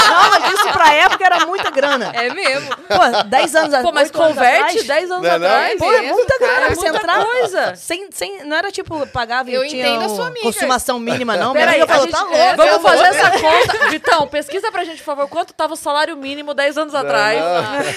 Não, 0.07 0.29
mas 0.31 0.53
isso 0.53 0.69
pra 0.71 0.93
época 0.93 1.23
era 1.25 1.45
muita 1.45 1.69
grana. 1.69 2.11
É 2.15 2.33
mesmo. 2.33 2.75
Pô, 2.75 3.23
10 3.27 3.55
anos 3.55 3.81
Pô, 3.81 3.91
mas 3.91 4.09
converte 4.09 4.79
atrás, 4.79 4.87
10 4.87 5.11
anos 5.11 5.23
Não 5.23 5.29
é 5.35 5.37
não? 5.39 5.47
atrás. 5.47 5.77
Pô, 5.77 5.85
é 5.85 5.99
mesmo, 6.01 6.15
muita 6.15 6.37
grana 6.39 6.53
cara, 6.53 6.65
é 6.65 6.69
você 6.75 6.81
muita 6.91 6.97
entrar. 6.97 7.23
coisa. 7.25 7.75
Sem, 7.75 8.09
sem, 8.11 8.43
não 8.45 8.57
era 8.57 8.71
tipo, 8.71 9.05
pagava 9.07 9.49
e 9.51 9.53
Eu 9.53 9.67
tinha 9.67 9.87
entendo 9.87 10.05
a 10.05 10.09
sua 10.15 10.27
amiga. 10.27 10.41
consumação 10.45 10.97
mínima, 10.99 11.35
não. 11.37 11.53
Peraí, 11.53 11.81
a 11.81 11.87
falou, 11.87 12.03
gente- 12.03 12.11
tá 12.13 12.21
louco. 12.21 12.35
é, 12.35 12.55
Vamos 12.55 12.81
fazer 12.81 13.05
amor 13.05 13.15
essa 13.15 13.31
conta. 13.39 13.89
Vitão, 13.89 14.27
pesquisa 14.27 14.71
pra 14.71 14.83
gente, 14.83 14.97
por 14.99 15.05
favor, 15.05 15.27
quanto 15.27 15.53
tava 15.53 15.73
o 15.73 15.77
salário 15.77 16.15
mínimo 16.17 16.53
10 16.55 16.77
anos 16.79 16.95
atrás. 16.95 17.39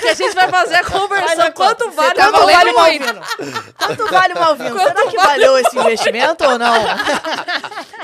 Que 0.01 0.09
a 0.09 0.15
gente 0.15 0.35
vai 0.35 0.49
fazer 0.49 0.75
a 0.77 0.85
conversão. 0.85 1.53
Quanto 1.53 1.91
vale 1.93 2.15
tá 2.15 2.29
o 2.29 2.33
Quanto 2.33 2.47
vale 2.53 2.71
o. 2.71 2.75
Malvino? 2.77 3.21
Quanto 3.79 4.07
vale 4.09 4.35
o 4.35 4.39
Malvino? 4.39 4.79
Será 4.79 5.07
que 5.09 5.17
valeu 5.17 5.59
esse 5.59 5.79
investimento 5.79 6.45
ou 6.45 6.59
não? 6.59 6.75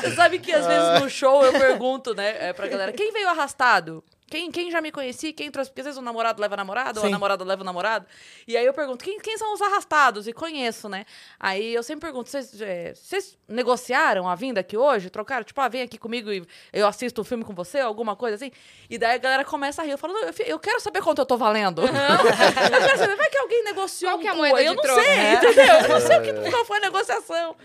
Você 0.00 0.14
sabe 0.14 0.38
que 0.38 0.52
às 0.52 0.66
vezes 0.66 0.85
no 1.00 1.10
show 1.10 1.44
eu 1.44 1.52
pergunto, 1.58 2.14
né, 2.14 2.48
é, 2.48 2.52
pra 2.52 2.66
galera, 2.68 2.92
quem 2.92 3.12
veio 3.12 3.28
arrastado? 3.28 4.02
Quem, 4.28 4.50
quem 4.50 4.72
já 4.72 4.80
me 4.80 4.90
conheci, 4.90 5.32
quem 5.32 5.52
trouxe? 5.52 5.70
Porque 5.70 5.82
às 5.82 5.84
vezes 5.84 5.98
o 6.00 6.02
namorado 6.02 6.42
leva 6.42 6.54
a 6.54 6.56
namorada, 6.56 6.98
ou 6.98 7.06
a 7.06 7.08
namorada 7.08 7.44
leva 7.44 7.62
o 7.62 7.64
namorado. 7.64 8.06
E 8.46 8.56
aí 8.56 8.66
eu 8.66 8.74
pergunto, 8.74 9.04
quem, 9.04 9.20
quem 9.20 9.38
são 9.38 9.54
os 9.54 9.62
arrastados? 9.62 10.26
E 10.26 10.32
conheço, 10.32 10.88
né? 10.88 11.06
Aí 11.38 11.72
eu 11.72 11.80
sempre 11.80 12.08
pergunto, 12.08 12.28
vocês, 12.28 12.60
é, 12.60 12.92
negociaram 13.46 14.28
a 14.28 14.34
vinda 14.34 14.58
aqui 14.60 14.76
hoje? 14.76 15.10
Trocaram? 15.10 15.44
Tipo, 15.44 15.60
ah, 15.60 15.68
vem 15.68 15.82
aqui 15.82 15.96
comigo 15.96 16.32
e 16.32 16.44
eu 16.72 16.88
assisto 16.88 17.20
o 17.20 17.24
filme 17.24 17.44
com 17.44 17.54
você, 17.54 17.78
alguma 17.78 18.16
coisa 18.16 18.34
assim? 18.34 18.50
E 18.90 18.98
daí 18.98 19.14
a 19.14 19.18
galera 19.18 19.44
começa 19.44 19.82
a 19.82 19.84
rir. 19.84 19.92
Eu 19.92 19.98
falo, 19.98 20.12
eu, 20.18 20.34
eu 20.44 20.58
quero 20.58 20.80
saber 20.80 21.02
quanto 21.02 21.20
eu 21.20 21.26
tô 21.26 21.36
valendo. 21.36 21.82
eu 21.86 21.88
quero 22.86 22.98
saber, 22.98 23.14
vai 23.14 23.30
que 23.30 23.38
alguém 23.38 23.62
negociou 23.62 24.10
Qual 24.10 24.18
que 24.18 24.26
é 24.26 24.30
a 24.30 24.34
um 24.34 24.38
moeda? 24.38 24.60
Eu 24.60 24.74
não 24.74 24.82
troca? 24.82 25.02
sei, 25.02 25.12
É. 25.12 25.34
entendeu? 25.34 25.74
Eu 25.82 25.88
não 25.88 26.00
sei 26.00 26.18
o 26.18 26.22
que, 26.22 26.50
qual 26.50 26.64
foi 26.64 26.78
a 26.78 26.80
negociação. 26.80 27.56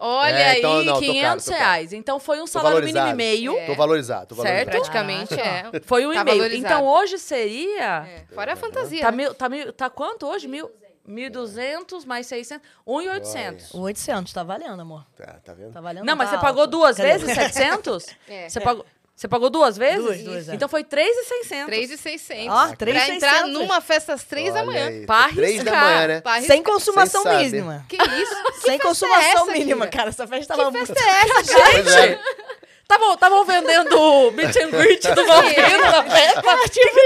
Olha 0.00 0.32
É, 0.54 0.58
então, 0.58 0.78
aí, 0.78 0.84
não, 0.86 0.94
tô 0.94 1.00
caro, 1.00 1.12
500 1.12 1.44
tô 1.44 1.50
caro. 1.50 1.62
reais. 1.64 1.92
Então 1.92 2.20
foi 2.20 2.40
um 2.40 2.46
salário 2.46 2.84
mínimo 2.84 3.06
e 3.08 3.14
meio. 3.14 3.56
É. 3.58 3.66
Tô 3.66 3.74
valorizado, 3.74 4.26
tô 4.28 4.34
Certo? 4.36 4.44
valorizado. 4.70 4.70
Praticamente 4.70 5.34
é. 5.34 5.64
Foi 5.84 6.06
um 6.06 6.12
Tá 6.14 6.20
e 6.20 6.24
meio. 6.24 6.36
valorizado. 6.38 6.74
Então 6.74 6.86
hoje 6.86 7.18
seria. 7.18 8.06
É, 8.06 8.24
Fora 8.32 8.52
a 8.52 8.56
fantasia. 8.56 9.00
Tá, 9.02 9.10
né? 9.10 9.16
mil, 9.16 9.34
tá, 9.34 9.48
mil, 9.48 9.72
tá 9.72 9.90
quanto 9.90 10.26
hoje? 10.26 10.46
Mil, 10.46 10.70
1.200 11.08 12.04
mais 12.06 12.26
600. 12.26 12.66
1.800. 12.86 13.74
O 13.74 13.80
800, 13.80 14.32
tá 14.32 14.42
valendo, 14.42 14.80
amor. 14.80 15.04
Tá, 15.16 15.40
tá 15.44 15.52
vendo? 15.54 15.72
Tá 15.72 15.80
valendo 15.80 16.04
Não, 16.04 16.14
mas 16.14 16.30
tá 16.30 16.36
você 16.36 16.42
pagou 16.42 16.66
duas 16.66 16.96
Cadê? 16.96 17.18
vezes 17.18 17.34
700? 17.34 18.06
É. 18.28 18.48
Você 18.48 18.60
pagou. 18.60 18.84
Você 19.18 19.26
pagou 19.26 19.50
duas 19.50 19.76
vezes? 19.76 20.04
Duas, 20.04 20.22
duas, 20.22 20.48
é. 20.48 20.54
Então 20.54 20.68
foi 20.68 20.84
3,600. 20.84 21.66
3,600. 21.66 22.46
Ó, 22.54 22.68
3,600. 22.76 22.78
Pra 22.78 23.14
entrar 23.16 23.46
numa 23.48 23.80
festa 23.80 24.12
às 24.14 24.22
3 24.22 24.54
da 24.54 24.62
manhã. 24.64 24.86
aí, 24.86 25.04
Pra 25.06 25.28
Três 25.34 25.64
da 25.64 25.72
arriscar. 25.72 25.84
manhã, 25.84 26.06
né? 26.06 26.22
Sem 26.46 26.62
consumação 26.62 27.22
Sem 27.24 27.32
saber. 27.32 27.44
mínima. 27.46 27.84
Que 27.88 27.96
isso? 27.96 28.36
Que 28.54 28.60
Sem 28.60 28.78
consumação 28.78 29.20
é 29.24 29.32
essa, 29.32 29.44
mínima, 29.46 29.88
cara. 29.88 30.10
Essa 30.10 30.24
festa 30.24 30.54
Que 30.54 30.58
tava 30.60 30.70
muito... 30.70 30.86
festa 30.86 31.04
é 31.04 31.22
essa, 31.22 31.42
gente? 31.82 31.98
é. 31.98 32.20
Estavam 32.80 33.14
Estavam 33.14 33.44
vendendo 33.44 34.00
o 34.00 34.30
meet 34.30 34.54
and 34.56 34.70
greet 34.70 35.02
do 35.12 35.26
Malvino 35.26 35.80
na 35.80 36.02
festa. 36.04 36.68
Tipo. 36.70 36.96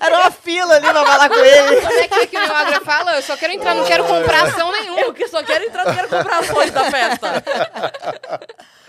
Era 0.00 0.18
uma 0.18 0.30
fila 0.32 0.74
ali 0.74 0.86
pra 0.88 1.06
falar 1.06 1.28
com 1.28 1.34
ele. 1.36 1.80
Como 1.80 1.92
é 2.00 2.08
que 2.08 2.14
é 2.14 2.26
que 2.26 2.36
o 2.36 2.40
Milagre 2.40 2.80
fala? 2.84 3.14
Eu 3.14 3.22
só 3.22 3.36
quero 3.36 3.52
entrar, 3.52 3.74
não 3.76 3.84
quero 3.86 4.04
comprar 4.04 4.42
ação 4.48 4.72
nenhuma. 4.72 5.00
Eu 5.00 5.14
que 5.14 5.28
só 5.28 5.44
quero 5.44 5.64
entrar, 5.64 5.86
não 5.86 5.94
quero 5.94 6.08
comprar 6.08 6.38
ações 6.40 6.72
da 6.72 6.90
festa. 6.90 7.44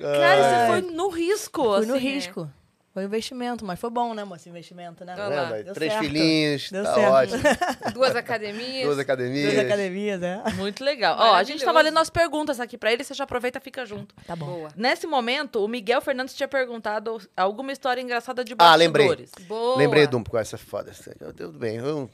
Cara, 0.00 0.42
você 0.42 0.66
foi 0.82 0.92
no 0.94 1.08
risco. 1.08 1.62
Fui 1.76 1.86
no 1.86 1.94
assim, 1.94 2.08
risco. 2.08 2.50
Foi 2.92 3.04
investimento, 3.04 3.64
mas 3.64 3.78
foi 3.78 3.88
bom, 3.88 4.12
né, 4.14 4.24
moço? 4.24 4.48
Investimento, 4.48 5.04
né? 5.04 5.14
Tá? 5.14 5.28
Deu 5.62 5.72
Três 5.74 5.92
certo. 5.92 6.04
filhinhos, 6.04 6.70
Deu 6.72 6.82
tá 6.82 6.94
certo. 6.94 7.12
ótimo. 7.12 7.42
Duas 7.94 8.16
academias. 8.16 8.84
Duas 8.84 8.98
academias. 8.98 9.52
Duas 9.54 9.64
academias, 9.64 10.20
é. 10.20 10.42
Muito 10.56 10.82
legal. 10.82 11.16
Ó, 11.16 11.34
a 11.34 11.42
gente 11.44 11.60
tá 11.60 11.66
Maravilhoso. 11.66 11.72
valendo 11.72 11.98
as 11.98 12.10
perguntas 12.10 12.58
aqui 12.58 12.76
pra 12.76 12.92
ele, 12.92 13.04
você 13.04 13.14
já 13.14 13.22
aproveita 13.22 13.58
e 13.58 13.60
fica 13.60 13.86
junto. 13.86 14.12
Tá 14.26 14.34
bom. 14.34 14.46
Boa. 14.46 14.70
Nesse 14.74 15.06
momento, 15.06 15.64
o 15.64 15.68
Miguel 15.68 16.00
Fernandes 16.00 16.34
tinha 16.34 16.48
perguntado 16.48 17.16
alguma 17.36 17.70
história 17.70 18.00
engraçada 18.02 18.42
de 18.44 18.56
Ah, 18.58 18.74
lembrei. 18.74 19.06
bastidores. 19.06 19.46
Boa. 19.46 19.76
Lembrei 19.76 20.08
de 20.08 20.16
um 20.16 20.24
com 20.24 20.36
essa 20.36 20.58
foda. 20.58 20.90
Eu- 21.20 21.32
Tudo 21.32 21.58
bem, 21.60 21.76
eu 21.76 22.10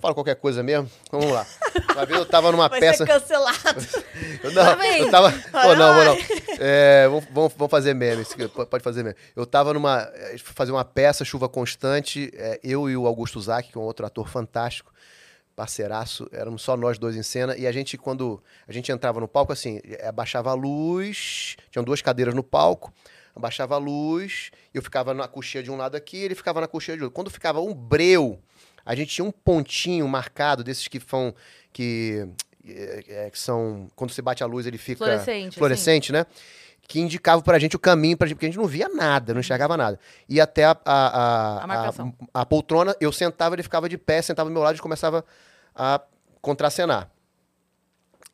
falo 0.00 0.14
qualquer 0.14 0.36
coisa 0.36 0.62
mesmo. 0.62 0.90
Vamos 1.10 1.30
lá. 1.30 1.46
Uma 1.94 2.06
vez 2.06 2.18
eu 2.18 2.26
tava 2.26 2.52
numa 2.52 2.68
Vai 2.68 2.80
peça. 2.80 3.06
ser 3.06 3.12
cancelado. 3.12 4.04
Eu, 4.42 4.52
não, 4.52 4.76
vem. 4.76 5.00
eu 5.00 5.10
tava. 5.10 5.32
Pô, 5.32 5.74
não, 5.74 5.94
vou 5.94 6.04
não. 6.04 6.16
É, 6.60 7.08
vamos, 7.08 7.54
vamos, 7.56 7.70
fazer 7.70 7.94
meme. 7.94 8.24
Pode 8.70 8.84
fazer 8.84 9.02
meme. 9.02 9.16
Eu 9.34 9.46
tava 9.46 9.72
numa. 9.72 10.06
Foi 10.42 10.54
fazer 10.54 10.70
uma 10.70 10.84
peça, 10.84 11.24
chuva 11.24 11.48
constante. 11.48 12.30
é, 12.34 12.60
eu 12.62 12.88
e 12.90 12.96
o 12.96 13.06
Augusto 13.06 13.40
Zac, 13.40 13.70
que 13.70 13.78
é 13.78 13.80
um 13.80 13.84
outro 13.84 14.04
ator 14.04 14.28
fantástico, 14.28 14.92
parceiraço, 15.56 16.28
éramos 16.30 16.62
só 16.62 16.76
nós 16.76 16.98
dois 16.98 17.16
em 17.16 17.22
cena. 17.22 17.56
E 17.56 17.66
a 17.66 17.72
gente, 17.72 17.96
quando 17.96 18.42
a 18.68 18.72
gente 18.72 18.92
entrava 18.92 19.18
no 19.18 19.28
palco, 19.28 19.52
assim, 19.52 19.80
é, 19.84 20.08
abaixava 20.08 20.50
a 20.50 20.54
luz, 20.54 21.56
tinham 21.70 21.84
duas 21.84 22.02
cadeiras 22.02 22.34
no 22.34 22.42
palco. 22.42 22.92
Abaixava 23.34 23.74
a 23.74 23.78
luz, 23.78 24.50
eu 24.72 24.80
ficava 24.80 25.12
na 25.12 25.26
coxinha 25.26 25.62
de 25.62 25.70
um 25.70 25.76
lado 25.76 25.96
aqui, 25.96 26.18
ele 26.18 26.34
ficava 26.36 26.60
na 26.60 26.68
coxinha 26.68 26.96
de 26.96 27.02
outro. 27.02 27.14
Quando 27.14 27.30
ficava 27.30 27.60
um 27.60 27.74
breu, 27.74 28.38
a 28.84 28.94
gente 28.94 29.14
tinha 29.14 29.24
um 29.24 29.30
pontinho 29.30 30.06
marcado 30.08 30.62
desses 30.62 30.88
que 30.88 31.00
são 31.00 31.34
que, 31.72 32.26
é, 32.66 33.30
que 33.30 33.38
são 33.38 33.88
quando 33.94 34.10
você 34.10 34.22
bate 34.22 34.42
a 34.42 34.46
luz 34.46 34.66
ele 34.66 34.78
fica 34.78 34.98
Fluorescente, 34.98 35.56
fluorescente, 35.56 36.12
né? 36.12 36.26
Que 36.86 37.00
indicava 37.00 37.42
pra 37.42 37.58
gente 37.58 37.76
o 37.76 37.78
caminho 37.78 38.16
pra 38.16 38.26
gente, 38.26 38.36
porque 38.36 38.46
a 38.46 38.48
gente 38.50 38.58
não 38.58 38.66
via 38.66 38.88
nada, 38.90 39.32
não 39.32 39.40
enxergava 39.40 39.74
nada. 39.74 39.98
E 40.28 40.38
até 40.38 40.64
a, 40.64 40.76
a, 40.84 41.64
a, 41.64 41.88
a, 41.88 41.92
a 42.34 42.46
poltrona, 42.46 42.94
eu 43.00 43.10
sentava, 43.10 43.54
ele 43.54 43.62
ficava 43.62 43.88
de 43.88 43.96
pé, 43.96 44.20
sentava 44.20 44.50
do 44.50 44.52
meu 44.52 44.62
lado 44.62 44.76
e 44.76 44.80
começava 44.80 45.24
a 45.74 45.98
contracenar. 46.42 47.10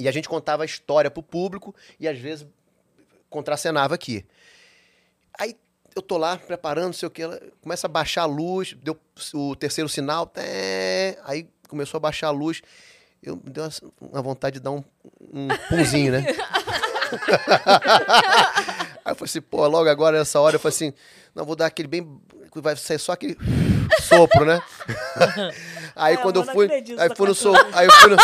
E 0.00 0.08
a 0.08 0.12
gente 0.12 0.28
contava 0.28 0.64
a 0.64 0.66
história 0.66 1.10
pro 1.10 1.22
público 1.22 1.72
e 2.00 2.08
às 2.08 2.18
vezes 2.18 2.44
contracenava 3.28 3.94
aqui. 3.94 4.26
Aí 5.38 5.54
eu 5.94 6.02
tô 6.02 6.16
lá 6.16 6.36
preparando, 6.36 6.86
não 6.86 6.92
sei 6.92 7.06
o 7.06 7.10
que, 7.10 7.22
ela 7.22 7.40
começa 7.60 7.86
a 7.86 7.90
baixar 7.90 8.22
a 8.22 8.26
luz, 8.26 8.76
deu 8.82 8.98
o 9.34 9.56
terceiro 9.56 9.88
sinal, 9.88 10.26
té, 10.26 11.18
aí 11.24 11.48
começou 11.68 11.98
a 11.98 12.00
baixar 12.00 12.28
a 12.28 12.30
luz. 12.32 12.62
Eu 13.22 13.36
me 13.36 13.50
deu 13.50 13.64
uma, 13.64 13.72
uma 14.00 14.22
vontade 14.22 14.54
de 14.54 14.60
dar 14.60 14.70
um, 14.70 14.82
um 15.32 15.48
punzinho, 15.68 16.12
né? 16.12 16.24
aí 19.04 19.12
eu 19.12 19.14
falei 19.14 19.24
assim, 19.24 19.40
pô, 19.40 19.66
logo 19.66 19.88
agora 19.88 20.18
nessa 20.18 20.40
hora 20.40 20.56
eu 20.56 20.60
falei 20.60 20.74
assim, 20.74 20.94
não, 21.34 21.44
vou 21.44 21.56
dar 21.56 21.66
aquele 21.66 21.88
bem. 21.88 22.20
Vai 22.56 22.74
sair 22.76 22.98
só 22.98 23.12
aquele 23.12 23.36
sopro, 24.02 24.44
né? 24.44 24.60
aí 25.94 26.14
É, 26.14 26.16
quando 26.16 26.40
eu 26.40 26.44
fui. 26.44 26.68
Aí 26.98 27.14
fui 27.14 27.28
no 27.28 27.34
so, 27.34 27.52
aí 27.72 27.86
eu 27.86 27.92
fui 27.92 28.10
no, 28.10 28.16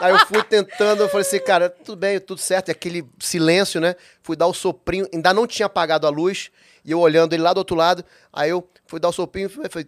Aí 0.00 0.12
eu 0.12 0.26
fui 0.26 0.42
tentando, 0.42 1.02
eu 1.02 1.08
falei 1.08 1.26
assim, 1.26 1.40
cara, 1.40 1.68
tudo 1.68 1.98
bem, 1.98 2.20
tudo 2.20 2.40
certo. 2.40 2.68
E 2.68 2.72
aquele 2.72 3.04
silêncio, 3.18 3.80
né? 3.80 3.96
Fui 4.22 4.36
dar 4.36 4.46
o 4.46 4.54
soprinho, 4.54 5.08
ainda 5.12 5.34
não 5.34 5.46
tinha 5.46 5.66
apagado 5.66 6.06
a 6.06 6.10
luz, 6.10 6.50
e 6.88 6.92
eu 6.92 6.98
olhando 7.00 7.34
ele 7.34 7.42
lá 7.42 7.52
do 7.52 7.58
outro 7.58 7.76
lado. 7.76 8.02
Aí 8.32 8.48
eu 8.48 8.66
fui 8.86 8.98
dar 8.98 9.08
o 9.10 9.12
soprinho 9.12 9.46
e 9.46 9.68
falei. 9.68 9.86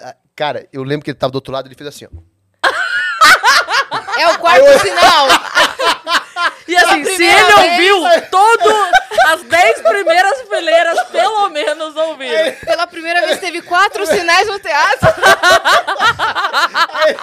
Ah, 0.00 0.16
Cara, 0.34 0.68
eu 0.72 0.82
lembro 0.82 1.04
que 1.04 1.10
ele 1.12 1.18
tava 1.18 1.30
do 1.30 1.36
outro 1.36 1.52
lado, 1.52 1.68
ele 1.68 1.76
fez 1.76 1.86
assim, 1.88 2.06
ó. 2.06 2.08
É 4.20 4.26
o 4.32 4.38
quarto 4.40 4.64
sinal. 4.80 5.28
E 6.66 6.76
assim, 6.76 7.04
se 7.04 7.22
ele 7.22 7.44
vez- 7.44 7.56
ouviu, 7.56 8.02
todo, 8.30 8.68
as 9.28 9.42
10 9.44 9.80
primeiras 9.80 10.40
fileiras, 10.42 11.02
pelo 11.04 11.48
menos, 11.50 11.94
ouviram. 11.96 12.52
Pela 12.64 12.86
primeira 12.88 13.24
vez 13.26 13.38
teve 13.38 13.62
quatro 13.62 14.04
sinais 14.06 14.46
no 14.48 14.58
teatro. 14.58 15.08
Aí, 16.94 17.14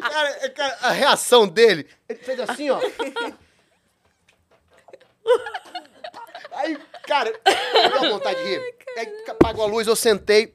cara, 0.00 0.50
cara, 0.50 0.78
a 0.82 0.90
reação 0.90 1.46
dele, 1.46 1.86
ele 2.08 2.18
fez 2.18 2.40
assim, 2.40 2.68
ó. 2.70 2.80
Aí, 6.60 6.78
cara, 7.06 7.32
deu 8.00 8.10
vontade 8.10 8.42
de 8.42 8.48
rir. 8.48 8.74
Aí 8.96 9.24
apagou 9.28 9.64
a 9.64 9.68
luz, 9.68 9.86
eu 9.86 9.96
sentei. 9.96 10.52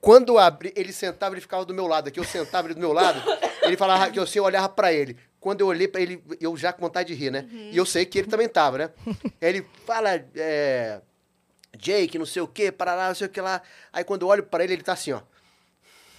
Quando 0.00 0.34
eu 0.34 0.38
abri, 0.38 0.72
ele 0.76 0.92
sentava, 0.92 1.34
ele 1.34 1.40
ficava 1.40 1.64
do 1.64 1.72
meu 1.72 1.86
lado 1.86 2.08
aqui. 2.08 2.20
Eu 2.20 2.24
sentava 2.24 2.66
ele 2.66 2.74
do 2.74 2.80
meu 2.80 2.92
lado, 2.92 3.22
ele 3.62 3.76
falava 3.76 4.10
que 4.10 4.18
eu 4.18 4.22
assim, 4.22 4.38
eu 4.38 4.44
olhava 4.44 4.68
pra 4.68 4.92
ele. 4.92 5.16
Quando 5.40 5.60
eu 5.60 5.66
olhei 5.66 5.86
pra 5.88 6.00
ele, 6.00 6.22
eu 6.40 6.56
já 6.56 6.72
com 6.72 6.80
vontade 6.80 7.08
de 7.08 7.14
rir, 7.14 7.30
né? 7.30 7.46
E 7.50 7.76
eu 7.76 7.84
sei 7.84 8.06
que 8.06 8.18
ele 8.18 8.28
também 8.28 8.48
tava, 8.48 8.78
né? 8.78 8.90
Aí 9.06 9.48
ele 9.48 9.66
fala, 9.86 10.10
é, 10.34 11.00
Jake, 11.76 12.18
não 12.18 12.26
sei 12.26 12.42
o 12.42 12.48
quê, 12.48 12.72
parará, 12.72 13.08
não 13.08 13.14
sei 13.14 13.26
o 13.26 13.30
que 13.30 13.40
lá. 13.40 13.60
Aí 13.92 14.04
quando 14.04 14.22
eu 14.22 14.28
olho 14.28 14.42
pra 14.42 14.64
ele, 14.64 14.72
ele 14.74 14.82
tá 14.82 14.92
assim, 14.94 15.12
ó. 15.12 15.20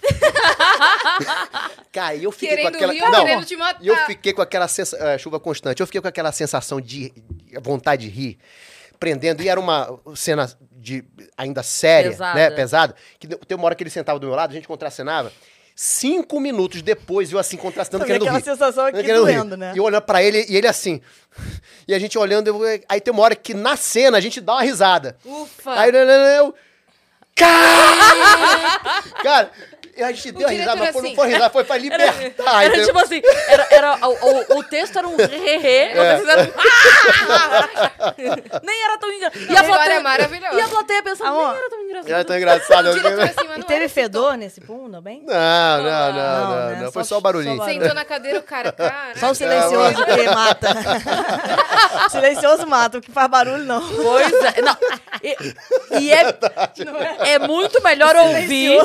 Cara, 1.92 2.14
eu 2.16 2.30
fiquei 2.30 2.50
Querendo 2.50 2.78
com 2.78 2.84
aquela. 2.84 2.92
rir 2.92 3.00
não, 3.00 3.44
te 3.44 3.56
matar? 3.56 3.84
eu 3.84 3.96
fiquei 4.06 4.32
com 4.32 4.42
aquela 4.42 4.68
sensação. 4.68 5.18
chuva 5.18 5.40
constante. 5.40 5.80
Eu 5.80 5.86
fiquei 5.86 6.00
com 6.00 6.08
aquela 6.08 6.30
sensação 6.32 6.80
de 6.80 7.12
vontade 7.62 8.08
de 8.08 8.14
rir, 8.16 8.38
prendendo. 8.98 9.42
E 9.42 9.48
era 9.48 9.58
uma 9.60 9.98
cena 10.14 10.50
de 10.72 11.04
ainda 11.36 11.62
séria, 11.62 12.10
Pesada. 12.10 12.34
né? 12.34 12.50
Pesada. 12.50 12.94
Que 13.18 13.26
tem 13.26 13.56
uma 13.56 13.66
hora 13.66 13.74
que 13.74 13.82
ele 13.82 13.90
sentava 13.90 14.18
do 14.18 14.26
meu 14.26 14.36
lado, 14.36 14.50
a 14.50 14.54
gente 14.54 14.66
contracenava. 14.68 15.32
Cinco 15.78 16.40
minutos 16.40 16.80
depois, 16.80 17.30
eu 17.30 17.38
assim, 17.38 17.58
contracenando, 17.58 18.04
Também 18.06 18.18
querendo 18.18 18.22
aquela 18.22 18.38
rir. 18.38 18.44
sensação 18.44 18.86
aqui 18.86 18.96
Querendo 19.02 19.24
rir. 19.26 19.34
doendo, 19.34 19.56
né? 19.58 19.72
E 19.74 19.78
eu 19.78 19.84
olhando 19.84 20.02
pra 20.02 20.22
ele, 20.22 20.46
e 20.48 20.56
ele 20.56 20.66
assim. 20.66 21.02
E 21.86 21.92
a 21.94 21.98
gente 21.98 22.16
olhando, 22.18 22.46
eu- 22.48 22.80
aí 22.88 22.98
tem 22.98 23.12
uma 23.12 23.22
hora 23.22 23.36
que 23.36 23.52
na 23.52 23.76
cena 23.76 24.16
a 24.16 24.20
gente 24.20 24.40
dá 24.40 24.54
uma 24.54 24.62
risada. 24.62 25.18
Ufa! 25.22 25.72
Aí 25.78 25.90
eu, 25.90 25.94
eu, 25.96 26.54
Cara! 29.22 29.50
A 30.02 30.12
gente 30.12 30.32
deu 30.32 30.46
a 30.46 30.50
risada, 30.50 30.76
mas 30.76 30.90
foi- 30.92 31.02
não 31.02 31.08
assim. 31.08 31.16
foi 31.16 31.26
risada, 31.28 31.50
foi 31.50 31.64
pra 31.64 31.76
libertar. 31.78 32.64
Era 32.64 32.66
entendeu? 32.66 32.86
tipo 32.86 32.98
assim, 32.98 33.22
era, 33.48 33.66
era, 33.70 33.96
o, 34.06 34.54
o, 34.54 34.58
o 34.58 34.62
texto 34.64 34.98
era 34.98 35.08
um 35.08 35.16
re-re, 35.16 35.68
É. 35.68 36.16
vocês 36.16 36.28
eram... 36.28 36.52
Nem 38.62 38.84
era 38.84 38.98
tão 38.98 39.10
engraçado. 39.10 39.50
E 39.50 39.56
a 39.56 39.64
plateia, 39.64 39.94
é 39.94 40.00
maravilhosa. 40.00 40.56
E 40.56 40.60
a 40.60 40.68
plateia 40.68 41.02
pensando, 41.02 41.28
Amor, 41.28 41.48
nem 41.48 41.56
era 41.58 41.70
tão 41.70 41.80
engraçado. 41.82 42.10
Era 42.10 42.24
tão 42.24 42.36
engraçado. 42.36 42.88
Assim, 42.88 42.98
E 43.54 43.58
não 43.58 43.66
teve 43.66 43.80
era 43.84 43.88
fedor 43.88 44.36
nesse 44.36 44.60
pum 44.60 44.90
também? 44.90 45.22
Não, 45.26 45.34
não, 45.34 45.82
não, 45.82 46.12
não, 46.12 46.12
Não, 46.12 46.70
não, 46.70 46.76
né? 46.84 46.90
Foi 46.92 47.04
Só- 47.04 47.18
o 47.18 47.20
barulhinho. 47.20 47.60
assim. 47.62 47.80
Sentou 47.80 47.94
na 47.94 48.04
cadeira, 48.04 48.38
o 48.38 48.42
cara, 48.42 48.72
cara. 48.72 49.18
Só 49.18 49.30
o 49.30 49.34
silencioso 49.34 50.04
que 50.04 50.28
mata. 50.28 50.68
silencioso 52.10 52.66
mata, 52.66 52.98
o 52.98 53.00
que 53.00 53.10
faz 53.10 53.28
barulho 53.30 53.64
não. 53.64 53.80
Pois 53.94 54.32
é. 54.32 54.62
Não, 54.62 54.76
e 55.22 55.36
e 56.00 56.12
é, 56.12 56.34
é 57.34 57.38
muito 57.38 57.82
melhor 57.82 58.14
ouvir. 58.16 58.78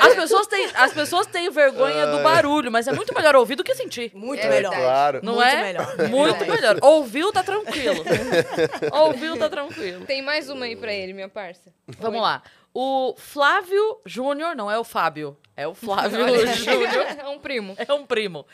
As 0.00 0.12
é. 0.12 0.16
Pessoas 0.22 0.46
têm, 0.46 0.68
as 0.74 0.92
pessoas 0.92 1.26
têm 1.26 1.50
vergonha 1.50 2.06
do 2.06 2.22
barulho, 2.22 2.70
mas 2.70 2.86
é 2.86 2.92
muito 2.92 3.14
melhor 3.14 3.34
ouvir 3.36 3.56
do 3.56 3.64
que 3.64 3.74
sentir. 3.74 4.10
Muito 4.14 4.40
É 4.44 4.48
melhor. 4.48 4.74
Claro. 4.74 5.20
Não 5.22 5.34
Muito 5.34 5.46
é? 5.48 5.62
melhor. 5.62 5.96
Muito 6.08 6.44
É. 6.44 6.46
melhor. 6.48 6.78
Ouviu, 6.82 7.32
tá 7.32 7.42
tranquilo. 7.42 8.04
Ouviu, 8.92 9.36
tá 9.36 9.48
tranquilo. 9.48 10.04
Tem 10.04 10.22
mais 10.22 10.48
uma 10.48 10.64
aí 10.66 10.76
pra 10.76 10.92
ele, 10.92 11.12
minha 11.12 11.28
parça. 11.28 11.72
Vamos 11.98 12.20
lá. 12.20 12.42
O 12.72 13.14
Flávio 13.18 13.98
Júnior, 14.06 14.54
não 14.54 14.70
é 14.70 14.78
o 14.78 14.84
Fábio, 14.84 15.36
é 15.56 15.66
o 15.66 15.74
Flávio 15.74 16.22
Olha, 16.24 16.46
Júnior. 16.54 17.06
É 17.18 17.28
um 17.28 17.38
primo. 17.38 17.74
É 17.76 17.92
um 17.92 18.06
primo. 18.06 18.46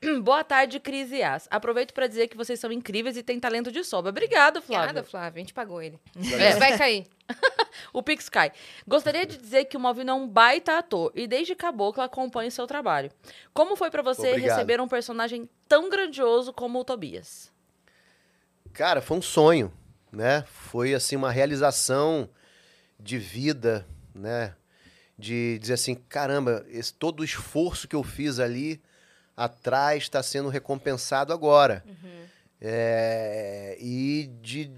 Boa 0.22 0.44
tarde, 0.44 0.78
Cris 0.78 1.10
e 1.10 1.22
As. 1.22 1.48
Aproveito 1.50 1.92
pra 1.92 2.06
dizer 2.06 2.28
que 2.28 2.36
vocês 2.36 2.60
são 2.60 2.70
incríveis 2.70 3.16
e 3.16 3.22
têm 3.22 3.40
talento 3.40 3.72
de 3.72 3.82
sobra. 3.82 4.10
Obrigado, 4.10 4.62
Flávio. 4.62 4.86
Nada, 4.86 5.02
Flávio. 5.02 5.38
A 5.38 5.40
gente 5.40 5.54
pagou 5.54 5.82
ele. 5.82 5.98
É. 6.38 6.54
Vai 6.56 6.76
cair. 6.76 7.06
O 7.92 8.02
Pix 8.02 8.28
cai. 8.28 8.50
Gostaria 8.86 9.24
de 9.24 9.36
dizer 9.36 9.66
que 9.66 9.76
o 9.76 9.80
Malvino 9.80 10.10
é 10.10 10.14
um 10.14 10.26
baita 10.26 10.78
ator 10.78 11.12
e 11.14 11.28
desde 11.28 11.54
Caboclo 11.54 12.02
acompanho 12.02 12.50
seu 12.50 12.66
trabalho. 12.66 13.10
Como 13.54 13.76
foi 13.76 13.88
pra 13.90 14.02
você 14.02 14.30
Obrigado. 14.30 14.56
receber 14.56 14.80
um 14.80 14.88
personagem 14.88 15.48
tão 15.68 15.88
grandioso 15.88 16.52
como 16.52 16.80
o 16.80 16.84
Tobias? 16.84 17.52
Cara, 18.72 19.00
foi 19.00 19.18
um 19.18 19.22
sonho, 19.22 19.72
né? 20.10 20.44
Foi, 20.48 20.92
assim, 20.92 21.14
uma 21.14 21.30
realização 21.30 22.28
de 22.98 23.16
vida, 23.16 23.86
né? 24.14 24.54
De 25.16 25.58
dizer 25.60 25.74
assim, 25.74 25.94
caramba, 25.94 26.66
esse, 26.68 26.92
todo 26.92 27.20
o 27.20 27.24
esforço 27.24 27.86
que 27.86 27.94
eu 27.94 28.02
fiz 28.02 28.40
ali 28.40 28.80
atrás 29.38 30.02
está 30.02 30.20
sendo 30.20 30.48
recompensado 30.48 31.32
agora. 31.32 31.84
É, 32.60 33.76
e 33.80 34.28
de, 34.42 34.68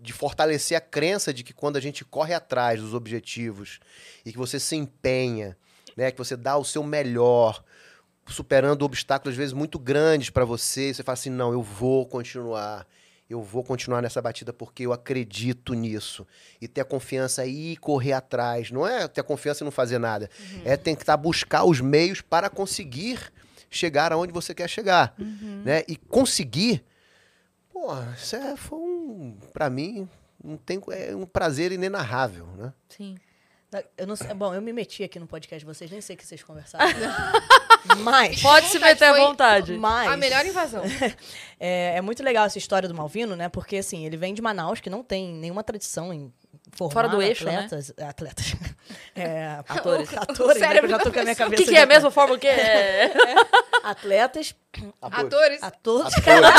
de 0.00 0.12
fortalecer 0.12 0.78
a 0.78 0.80
crença 0.80 1.34
de 1.34 1.42
que 1.42 1.52
quando 1.52 1.76
a 1.76 1.80
gente 1.80 2.04
corre 2.04 2.32
atrás 2.32 2.80
dos 2.80 2.94
objetivos 2.94 3.80
e 4.24 4.30
que 4.30 4.38
você 4.38 4.60
se 4.60 4.76
empenha, 4.76 5.56
né? 5.96 6.12
Que 6.12 6.18
você 6.18 6.36
dá 6.36 6.56
o 6.56 6.64
seu 6.64 6.84
melhor, 6.84 7.64
superando 8.28 8.82
obstáculos 8.82 9.34
às 9.34 9.36
vezes 9.36 9.52
muito 9.52 9.80
grandes 9.80 10.30
para 10.30 10.44
você, 10.44 10.90
e 10.90 10.94
você 10.94 11.02
fala 11.02 11.14
assim, 11.14 11.30
não, 11.30 11.52
eu 11.52 11.60
vou 11.60 12.06
continuar. 12.06 12.86
Eu 13.28 13.42
vou 13.42 13.64
continuar 13.64 14.02
nessa 14.02 14.20
batida 14.20 14.52
porque 14.52 14.84
eu 14.84 14.92
acredito 14.92 15.72
nisso. 15.72 16.26
E 16.60 16.68
ter 16.68 16.82
a 16.82 16.84
confiança 16.84 17.44
e 17.46 17.74
correr 17.78 18.12
atrás. 18.12 18.70
Não 18.70 18.86
é 18.86 19.08
ter 19.08 19.22
a 19.22 19.24
confiança 19.24 19.64
e 19.64 19.66
não 19.66 19.72
fazer 19.72 19.98
nada. 19.98 20.28
É 20.62 20.76
tentar 20.76 21.16
buscar 21.16 21.64
os 21.64 21.80
meios 21.80 22.20
para 22.20 22.50
conseguir 22.50 23.32
chegar 23.76 24.12
aonde 24.12 24.32
você 24.32 24.54
quer 24.54 24.68
chegar. 24.68 25.14
Né? 25.18 25.84
E 25.88 25.96
conseguir, 25.96 26.84
pô, 27.72 27.88
isso 28.16 28.36
é, 28.36 28.56
foi 28.56 28.78
um, 28.78 29.38
pra 29.52 29.68
mim, 29.68 30.08
não 30.42 30.56
tem, 30.56 30.80
é 30.90 31.14
um 31.14 31.26
prazer 31.26 31.72
inenarrável, 31.72 32.46
né? 32.56 32.72
Sim. 32.88 33.16
Eu 33.96 34.06
não 34.06 34.14
sei, 34.14 34.32
bom, 34.34 34.54
eu 34.54 34.62
me 34.62 34.72
meti 34.72 35.02
aqui 35.02 35.18
no 35.18 35.26
podcast 35.26 35.58
de 35.58 35.66
vocês, 35.66 35.90
nem 35.90 36.00
sei 36.00 36.14
o 36.14 36.18
que 36.18 36.24
vocês 36.24 36.42
conversaram. 36.44 36.86
Mas. 38.02 38.40
Pode 38.40 38.66
se 38.68 38.78
meter 38.78 39.06
à 39.06 39.14
vontade. 39.14 39.76
Mas. 39.76 40.10
A 40.10 40.16
melhor 40.16 40.44
invasão. 40.46 40.84
É, 41.58 41.96
é 41.96 42.00
muito 42.02 42.22
legal 42.22 42.44
essa 42.44 42.58
história 42.58 42.86
do 42.86 42.94
Malvino, 42.94 43.34
né? 43.34 43.48
Porque, 43.48 43.76
assim, 43.76 44.04
ele 44.04 44.18
vem 44.18 44.34
de 44.34 44.42
Manaus, 44.42 44.80
que 44.80 44.90
não 44.90 45.02
tem 45.02 45.32
nenhuma 45.32 45.64
tradição 45.64 46.12
em 46.12 46.30
formar 46.76 46.92
Fora 46.92 47.08
do 47.08 47.22
eixo, 47.22 47.44
né? 47.44 47.56
atletas. 47.64 47.92
Atletas. 47.98 48.54
É, 49.14 49.60
Atores. 49.68 50.10
O- 50.10 50.14
o 50.14 50.18
atores, 50.18 50.28
né? 50.28 50.34
Que 50.36 50.42
eu 50.42 50.54
cérebro 50.58 50.90
já 50.90 50.98
tô 50.98 51.04
da 51.04 51.10
com 51.12 51.20
a 51.20 51.22
minha 51.22 51.34
O 51.34 51.36
cabeça. 51.36 51.62
que, 51.62 51.68
que 51.70 51.76
é 51.76 51.82
a 51.82 51.86
mesma 51.86 52.10
forma 52.10 52.38
que 52.38 52.46
é? 52.48 53.12
Atletas, 53.82 54.54
Atores. 55.00 55.62
atores. 55.62 56.14
Atores. 56.16 56.50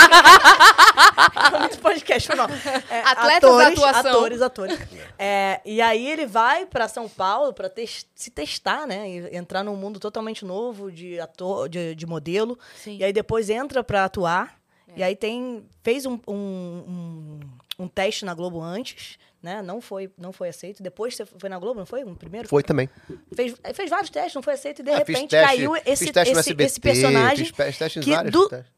É 1.56 1.60
muito 1.60 1.80
podcast, 1.80 2.36
mal. 2.36 2.48
É, 2.90 3.00
Atletas 3.02 3.42
da 3.52 3.68
atores, 3.68 3.80
atuação. 3.80 4.12
Atores, 4.12 4.42
atores. 4.42 4.80
É, 5.18 5.62
e 5.66 5.82
aí 5.82 6.08
ele 6.10 6.26
vai 6.26 6.66
pra 6.66 6.88
São 6.88 7.08
Paulo 7.10 7.54
pra 7.54 7.70
tes- 7.70 8.06
se 8.16 8.30
testar, 8.32 8.86
né? 8.88 9.10
E 9.10 9.36
entrar 9.36 9.64
num 9.64 9.76
mundo 9.76 10.00
totalmente 10.00 10.46
novo 10.46 10.92
de 10.92 11.20
ator, 11.20 11.68
de, 11.70 11.96
de 11.96 12.06
modelo. 12.06 12.58
Sim. 12.76 12.98
E 12.98 13.04
aí 13.04 13.12
depois 13.14 13.50
entra 13.50 13.84
pra 13.84 14.06
atuar. 14.06 14.56
E 14.96 15.04
aí 15.04 15.16
tem 15.16 15.66
fez 15.84 16.06
um, 16.06 16.18
um, 16.26 16.34
um, 16.34 17.40
um 17.80 17.88
teste 17.88 18.24
na 18.24 18.34
Globo 18.34 18.62
antes, 18.62 19.18
né? 19.46 19.62
Não 19.62 19.80
foi 19.80 20.12
não 20.18 20.34
foi 20.34 20.50
aceito. 20.50 20.82
Depois 20.84 21.16
você 21.16 21.26
foi 21.26 21.48
na 21.50 21.58
Globo, 21.60 21.80
não 21.80 21.86
foi? 21.86 22.04
Um 22.04 22.16
primeiro? 22.16 22.48
Foi 22.50 22.64
também. 22.64 22.90
Fez, 23.36 23.56
fez 23.74 23.90
vários 23.90 24.10
testes, 24.10 24.34
não 24.36 24.42
foi 24.42 24.54
aceito 24.56 24.80
e 24.80 24.84
de 24.84 24.90
Ah, 24.92 24.98
repente 24.98 25.30
teste- 25.30 25.48
caiu 25.56 25.76
esse 25.78 25.92
esse, 26.10 26.20
SBT, 26.20 26.64
esse 26.64 26.80
personagem. 26.82 27.46
Fiz 27.46 27.78
teste 27.78 28.00
que 28.02 28.10
vários 28.12 28.32
do- 28.34 28.50
testes. 28.50 28.75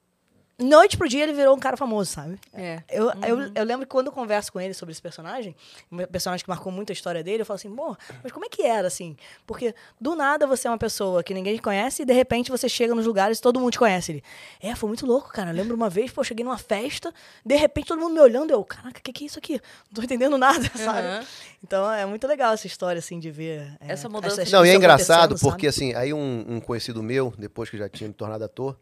Noite 0.60 0.98
pro 0.98 1.08
dia 1.08 1.22
ele 1.22 1.34
virou 1.34 1.56
um 1.56 1.60
cara 1.60 1.78
famoso, 1.78 2.12
sabe? 2.12 2.40
É. 2.52 2.82
Eu, 2.90 3.12
eu, 3.28 3.52
eu 3.54 3.64
lembro 3.64 3.86
que 3.86 3.92
quando 3.92 4.08
eu 4.08 4.12
converso 4.12 4.52
com 4.52 4.60
ele 4.60 4.74
sobre 4.74 4.92
esse 4.92 5.02
personagem, 5.02 5.56
um 5.92 5.98
personagem 6.08 6.44
que 6.44 6.50
marcou 6.50 6.72
muito 6.72 6.90
a 6.90 6.94
história 6.94 7.24
dele, 7.24 7.44
eu 7.44 7.46
falo 7.46 7.58
assim, 7.58 7.76
pô, 7.76 7.96
mas 8.24 8.32
como 8.32 8.44
é 8.44 8.50
que 8.50 8.64
era, 8.64 8.88
assim? 8.88 9.16
Porque 9.46 9.76
do 10.02 10.16
nada 10.16 10.48
você 10.48 10.68
é 10.68 10.72
uma 10.72 10.78
pessoa 10.80 11.22
que 11.22 11.32
ninguém 11.32 11.56
te 11.56 11.62
conhece 11.62 12.02
e 12.02 12.06
de 12.06 12.14
repente 12.14 12.50
você 12.50 12.68
chega 12.68 12.96
nos 12.96 13.06
lugares 13.06 13.38
e 13.38 13.42
todo 13.42 13.60
mundo 13.60 13.72
te 13.72 13.78
conhece. 13.78 14.14
Ele, 14.14 14.24
é, 14.60 14.76
foi 14.76 14.88
muito 14.88 15.06
louco, 15.06 15.32
cara. 15.32 15.52
Eu 15.52 15.56
lembro 15.56 15.76
uma 15.76 15.92
vez, 15.92 16.12
pô, 16.12 16.22
eu 16.22 16.26
cheguei 16.26 16.44
numa 16.44 16.58
festa, 16.58 17.14
de 17.46 17.56
repente 17.56 17.90
todo 17.90 18.00
mundo 18.00 18.16
me 18.16 18.20
olhando, 18.20 18.50
eu, 18.50 18.64
caraca, 18.64 19.00
o 19.00 19.04
que, 19.04 19.14
que 19.14 19.26
é 19.26 19.28
isso 19.28 19.38
aqui? 19.38 19.62
Não 19.92 19.94
tô 19.94 20.02
entendendo 20.02 20.40
nada, 20.40 20.66
sabe? 20.76 21.08
Aham. 21.08 21.26
Então 21.64 21.92
é 21.92 22.04
muito 22.06 22.26
legal 22.28 22.54
essa 22.54 22.66
história, 22.66 22.98
assim, 22.98 23.20
de 23.20 23.30
ver. 23.30 23.62
é, 23.80 23.92
Essa 23.92 24.10
mudança. 24.10 24.42
essas 24.42 24.52
Não, 24.52 24.66
e 24.66 24.70
é 24.70 24.76
engraçado 24.76 25.38
porque, 25.40 25.72
sabe? 25.72 25.92
assim, 25.92 25.94
aí 25.94 26.14
um, 26.14 26.46
um 26.48 26.60
conhecido 26.60 27.04
meu, 27.04 27.32
depois 27.38 27.70
que 27.70 27.78
já 27.78 27.88
tinha 27.88 28.08
me 28.08 28.14
tornado 28.14 28.44
ator, 28.44 28.76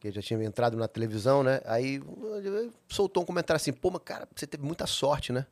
que 0.00 0.10
já 0.10 0.22
tinha 0.22 0.42
entrado 0.44 0.76
na 0.76 0.86
televisão, 0.86 1.42
né? 1.42 1.60
Aí 1.64 2.00
soltou 2.88 3.22
um 3.22 3.26
comentário 3.26 3.56
assim, 3.56 3.72
pô, 3.72 3.90
mas 3.90 4.02
cara, 4.04 4.28
você 4.34 4.46
teve 4.46 4.64
muita 4.64 4.86
sorte, 4.86 5.32
né? 5.32 5.46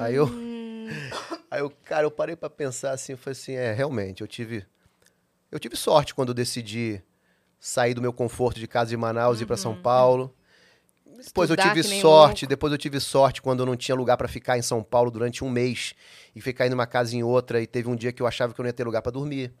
Aí 0.00 0.14
eu. 0.14 0.28
Aí 1.50 1.60
eu, 1.60 1.70
cara, 1.84 2.04
eu 2.04 2.10
parei 2.10 2.36
pra 2.36 2.48
pensar 2.48 2.92
assim, 2.92 3.16
falei 3.16 3.32
assim, 3.32 3.54
é, 3.54 3.72
realmente, 3.72 4.20
eu 4.20 4.26
tive. 4.26 4.64
Eu 5.50 5.58
tive 5.58 5.76
sorte 5.76 6.14
quando 6.14 6.28
eu 6.28 6.34
decidi 6.34 7.02
sair 7.58 7.94
do 7.94 8.02
meu 8.02 8.12
conforto 8.12 8.60
de 8.60 8.68
casa 8.68 8.90
de 8.90 8.96
Manaus 8.96 9.40
e 9.40 9.42
ir 9.42 9.46
pra 9.46 9.56
São 9.56 9.74
Paulo. 9.74 10.34
Depois 11.24 11.48
eu 11.50 11.56
tive 11.56 11.82
sorte, 11.82 12.44
louco. 12.44 12.50
depois 12.50 12.72
eu 12.72 12.78
tive 12.78 13.00
sorte 13.00 13.40
quando 13.40 13.60
eu 13.60 13.66
não 13.66 13.76
tinha 13.76 13.94
lugar 13.94 14.16
pra 14.16 14.28
ficar 14.28 14.58
em 14.58 14.62
São 14.62 14.82
Paulo 14.82 15.10
durante 15.10 15.42
um 15.42 15.48
mês 15.48 15.94
e 16.34 16.40
ficar 16.40 16.66
indo 16.66 16.74
uma 16.74 16.86
casa 16.86 17.16
em 17.16 17.22
outra 17.22 17.60
e 17.60 17.66
teve 17.66 17.88
um 17.88 17.96
dia 17.96 18.12
que 18.12 18.22
eu 18.22 18.26
achava 18.26 18.52
que 18.52 18.60
eu 18.60 18.62
não 18.62 18.68
ia 18.68 18.72
ter 18.72 18.84
lugar 18.84 19.02
pra 19.02 19.10
dormir. 19.10 19.52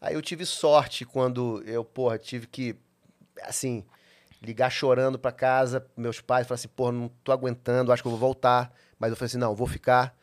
Aí 0.00 0.14
eu 0.14 0.22
tive 0.22 0.44
sorte 0.44 1.04
quando 1.04 1.62
eu, 1.66 1.84
porra, 1.84 2.18
tive 2.18 2.46
que 2.46 2.76
assim, 3.42 3.84
ligar 4.42 4.70
chorando 4.70 5.18
pra 5.18 5.32
casa, 5.32 5.86
meus 5.96 6.20
pais, 6.20 6.46
falar 6.46 6.56
assim, 6.56 6.68
porra, 6.68 6.92
não 6.92 7.08
tô 7.22 7.32
aguentando, 7.32 7.92
acho 7.92 8.02
que 8.02 8.06
eu 8.06 8.12
vou 8.12 8.20
voltar. 8.20 8.72
Mas 8.98 9.10
eu 9.10 9.16
falei 9.16 9.26
assim, 9.26 9.38
não, 9.38 9.54
vou 9.54 9.66
ficar. 9.66 10.16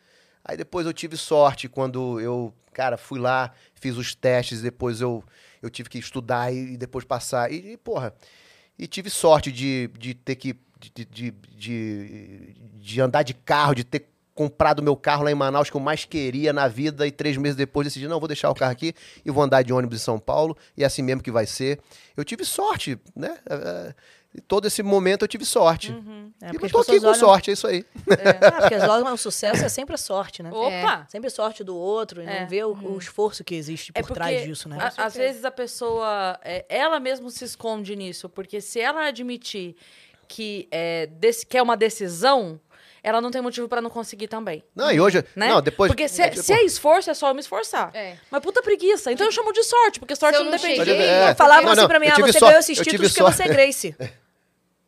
Aí 0.43 0.55
depois 0.55 0.85
eu 0.85 0.93
tive 0.93 1.17
sorte 1.17 1.67
quando 1.67 2.19
eu, 2.19 2.53
cara, 2.73 2.97
fui 2.97 3.19
lá, 3.19 3.51
fiz 3.73 3.97
os 3.97 4.13
testes, 4.13 4.61
depois 4.61 5.01
eu, 5.01 5.23
eu 5.61 5.69
tive 5.69 5.89
que 5.89 5.97
estudar 5.97 6.53
e, 6.53 6.73
e 6.73 6.77
depois 6.77 7.03
passar. 7.03 7.51
E, 7.51 7.73
e, 7.73 7.77
porra, 7.77 8.13
e 8.77 8.87
tive 8.87 9.09
sorte 9.09 9.51
de, 9.51 9.89
de 9.97 10.13
ter 10.13 10.35
que 10.35 10.55
de, 10.93 11.05
de, 11.05 11.31
de, 11.31 12.55
de 12.75 13.01
andar 13.01 13.23
de 13.23 13.33
carro, 13.33 13.73
de 13.73 13.83
ter 13.83 14.07
comprado 14.35 14.83
meu 14.83 14.95
carro 14.97 15.23
lá 15.23 15.31
em 15.31 15.35
Manaus 15.35 15.69
que 15.69 15.77
eu 15.77 15.81
mais 15.81 16.03
queria 16.05 16.51
na 16.51 16.67
vida 16.67 17.07
e 17.07 17.11
três 17.11 17.37
meses 17.37 17.55
depois 17.55 17.87
decidi, 17.87 18.05
não, 18.07 18.19
vou 18.19 18.27
deixar 18.27 18.49
o 18.51 18.53
carro 18.53 18.73
aqui 18.73 18.93
e 19.25 19.31
vou 19.31 19.41
andar 19.41 19.63
de 19.63 19.71
ônibus 19.73 20.01
em 20.01 20.03
São 20.03 20.19
Paulo 20.19 20.57
e 20.77 20.83
é 20.83 20.85
assim 20.85 21.01
mesmo 21.01 21.23
que 21.23 21.31
vai 21.31 21.45
ser. 21.45 21.79
Eu 22.17 22.23
tive 22.25 22.43
sorte, 22.45 22.99
né? 23.15 23.37
É, 23.49 23.53
é, 23.55 23.95
todo 24.45 24.67
esse 24.67 24.83
momento 24.83 25.21
eu 25.23 25.27
tive 25.29 25.45
sorte. 25.45 25.91
Uhum. 25.93 26.29
É, 26.43 26.49
e 26.49 26.51
porque 26.59 26.65
eu 26.65 26.69
tô 26.69 26.79
aqui 26.81 26.99
com 26.99 27.05
olham- 27.07 27.15
sorte, 27.19 27.49
é 27.49 27.53
isso 27.53 27.65
aí. 27.65 27.85
Ah, 28.45 28.51
porque 28.59 28.75
as 28.75 28.85
lojas, 28.85 29.13
o 29.13 29.17
sucesso 29.17 29.63
é 29.63 29.69
sempre 29.69 29.95
a 29.95 29.97
sorte, 29.97 30.43
né? 30.43 30.51
Opa! 30.51 31.07
Sempre 31.09 31.29
sorte 31.29 31.63
do 31.63 31.73
outro 31.77 32.21
e 32.21 32.25
É. 32.25 32.41
não 32.41 32.47
ver 32.49 32.65
o, 32.65 32.73
o 32.73 32.97
esforço 32.99 33.41
que 33.41 33.55
existe 33.55 33.93
por 33.93 33.99
É 33.99 34.01
porque, 34.01 34.13
trás 34.15 34.43
disso, 34.43 34.67
né? 34.67 34.77
a- 34.97 35.05
às 35.05 35.13
vezes 35.15 35.45
a 35.45 35.51
pessoa, 35.51 36.37
é, 36.43 36.65
ela 36.67 36.99
mesma 36.99 37.29
se 37.29 37.45
esconde 37.45 37.95
nisso, 37.95 38.27
porque 38.27 38.59
se 38.59 38.81
ela 38.81 39.05
admitir 39.07 39.77
que 40.27 40.67
é, 40.71 41.05
dec- 41.05 41.45
que 41.47 41.55
é 41.57 41.61
uma 41.61 41.77
decisão, 41.77 42.59
ela 43.07 43.21
não 43.21 43.29
tem 43.29 43.41
motivo 43.41 43.67
pra 43.69 43.79
não 43.81 43.89
conseguir 43.89 44.27
também. 44.27 44.63
Não, 44.75 44.91
e 44.91 44.99
hoje, 44.99 45.23
Né? 45.35 45.47
não, 45.49 45.61
depois 45.61 45.89
Porque 45.89 46.07
se, 46.07 46.27
tipo, 46.29 46.41
se 46.43 46.51
é 46.53 46.63
esforço, 46.65 47.09
é 47.11 47.13
só 47.13 47.29
eu 47.29 47.33
me 47.35 47.39
esforçar. 47.39 47.91
É. 47.93 48.15
Mas 48.31 48.41
puta 48.41 48.61
preguiça. 48.63 49.11
Então 49.11 49.25
eu 49.27 49.31
chamo 49.31 49.53
de 49.53 49.63
sorte, 49.63 49.99
porque 49.99 50.15
sorte 50.15 50.37
não 50.39 50.45
não 50.45 50.51
depende 50.51 50.77
cheguei, 50.79 50.93
de 50.93 50.99
mim. 50.99 51.05
É. 51.07 51.35
Falavam 51.35 51.65
Não, 51.65 51.71
assim 51.73 51.81
não, 51.81 51.87
pra 51.87 51.99
mim, 51.99 52.07
eu 52.07 52.13
ah, 52.13 52.21
você 52.27 52.39
ganhou 52.39 52.59
esses 52.59 52.77
títulos 52.79 53.11
porque 53.13 53.23
só- 53.23 53.31
você 53.31 53.43
é 53.43 53.47
Grace. 53.47 53.95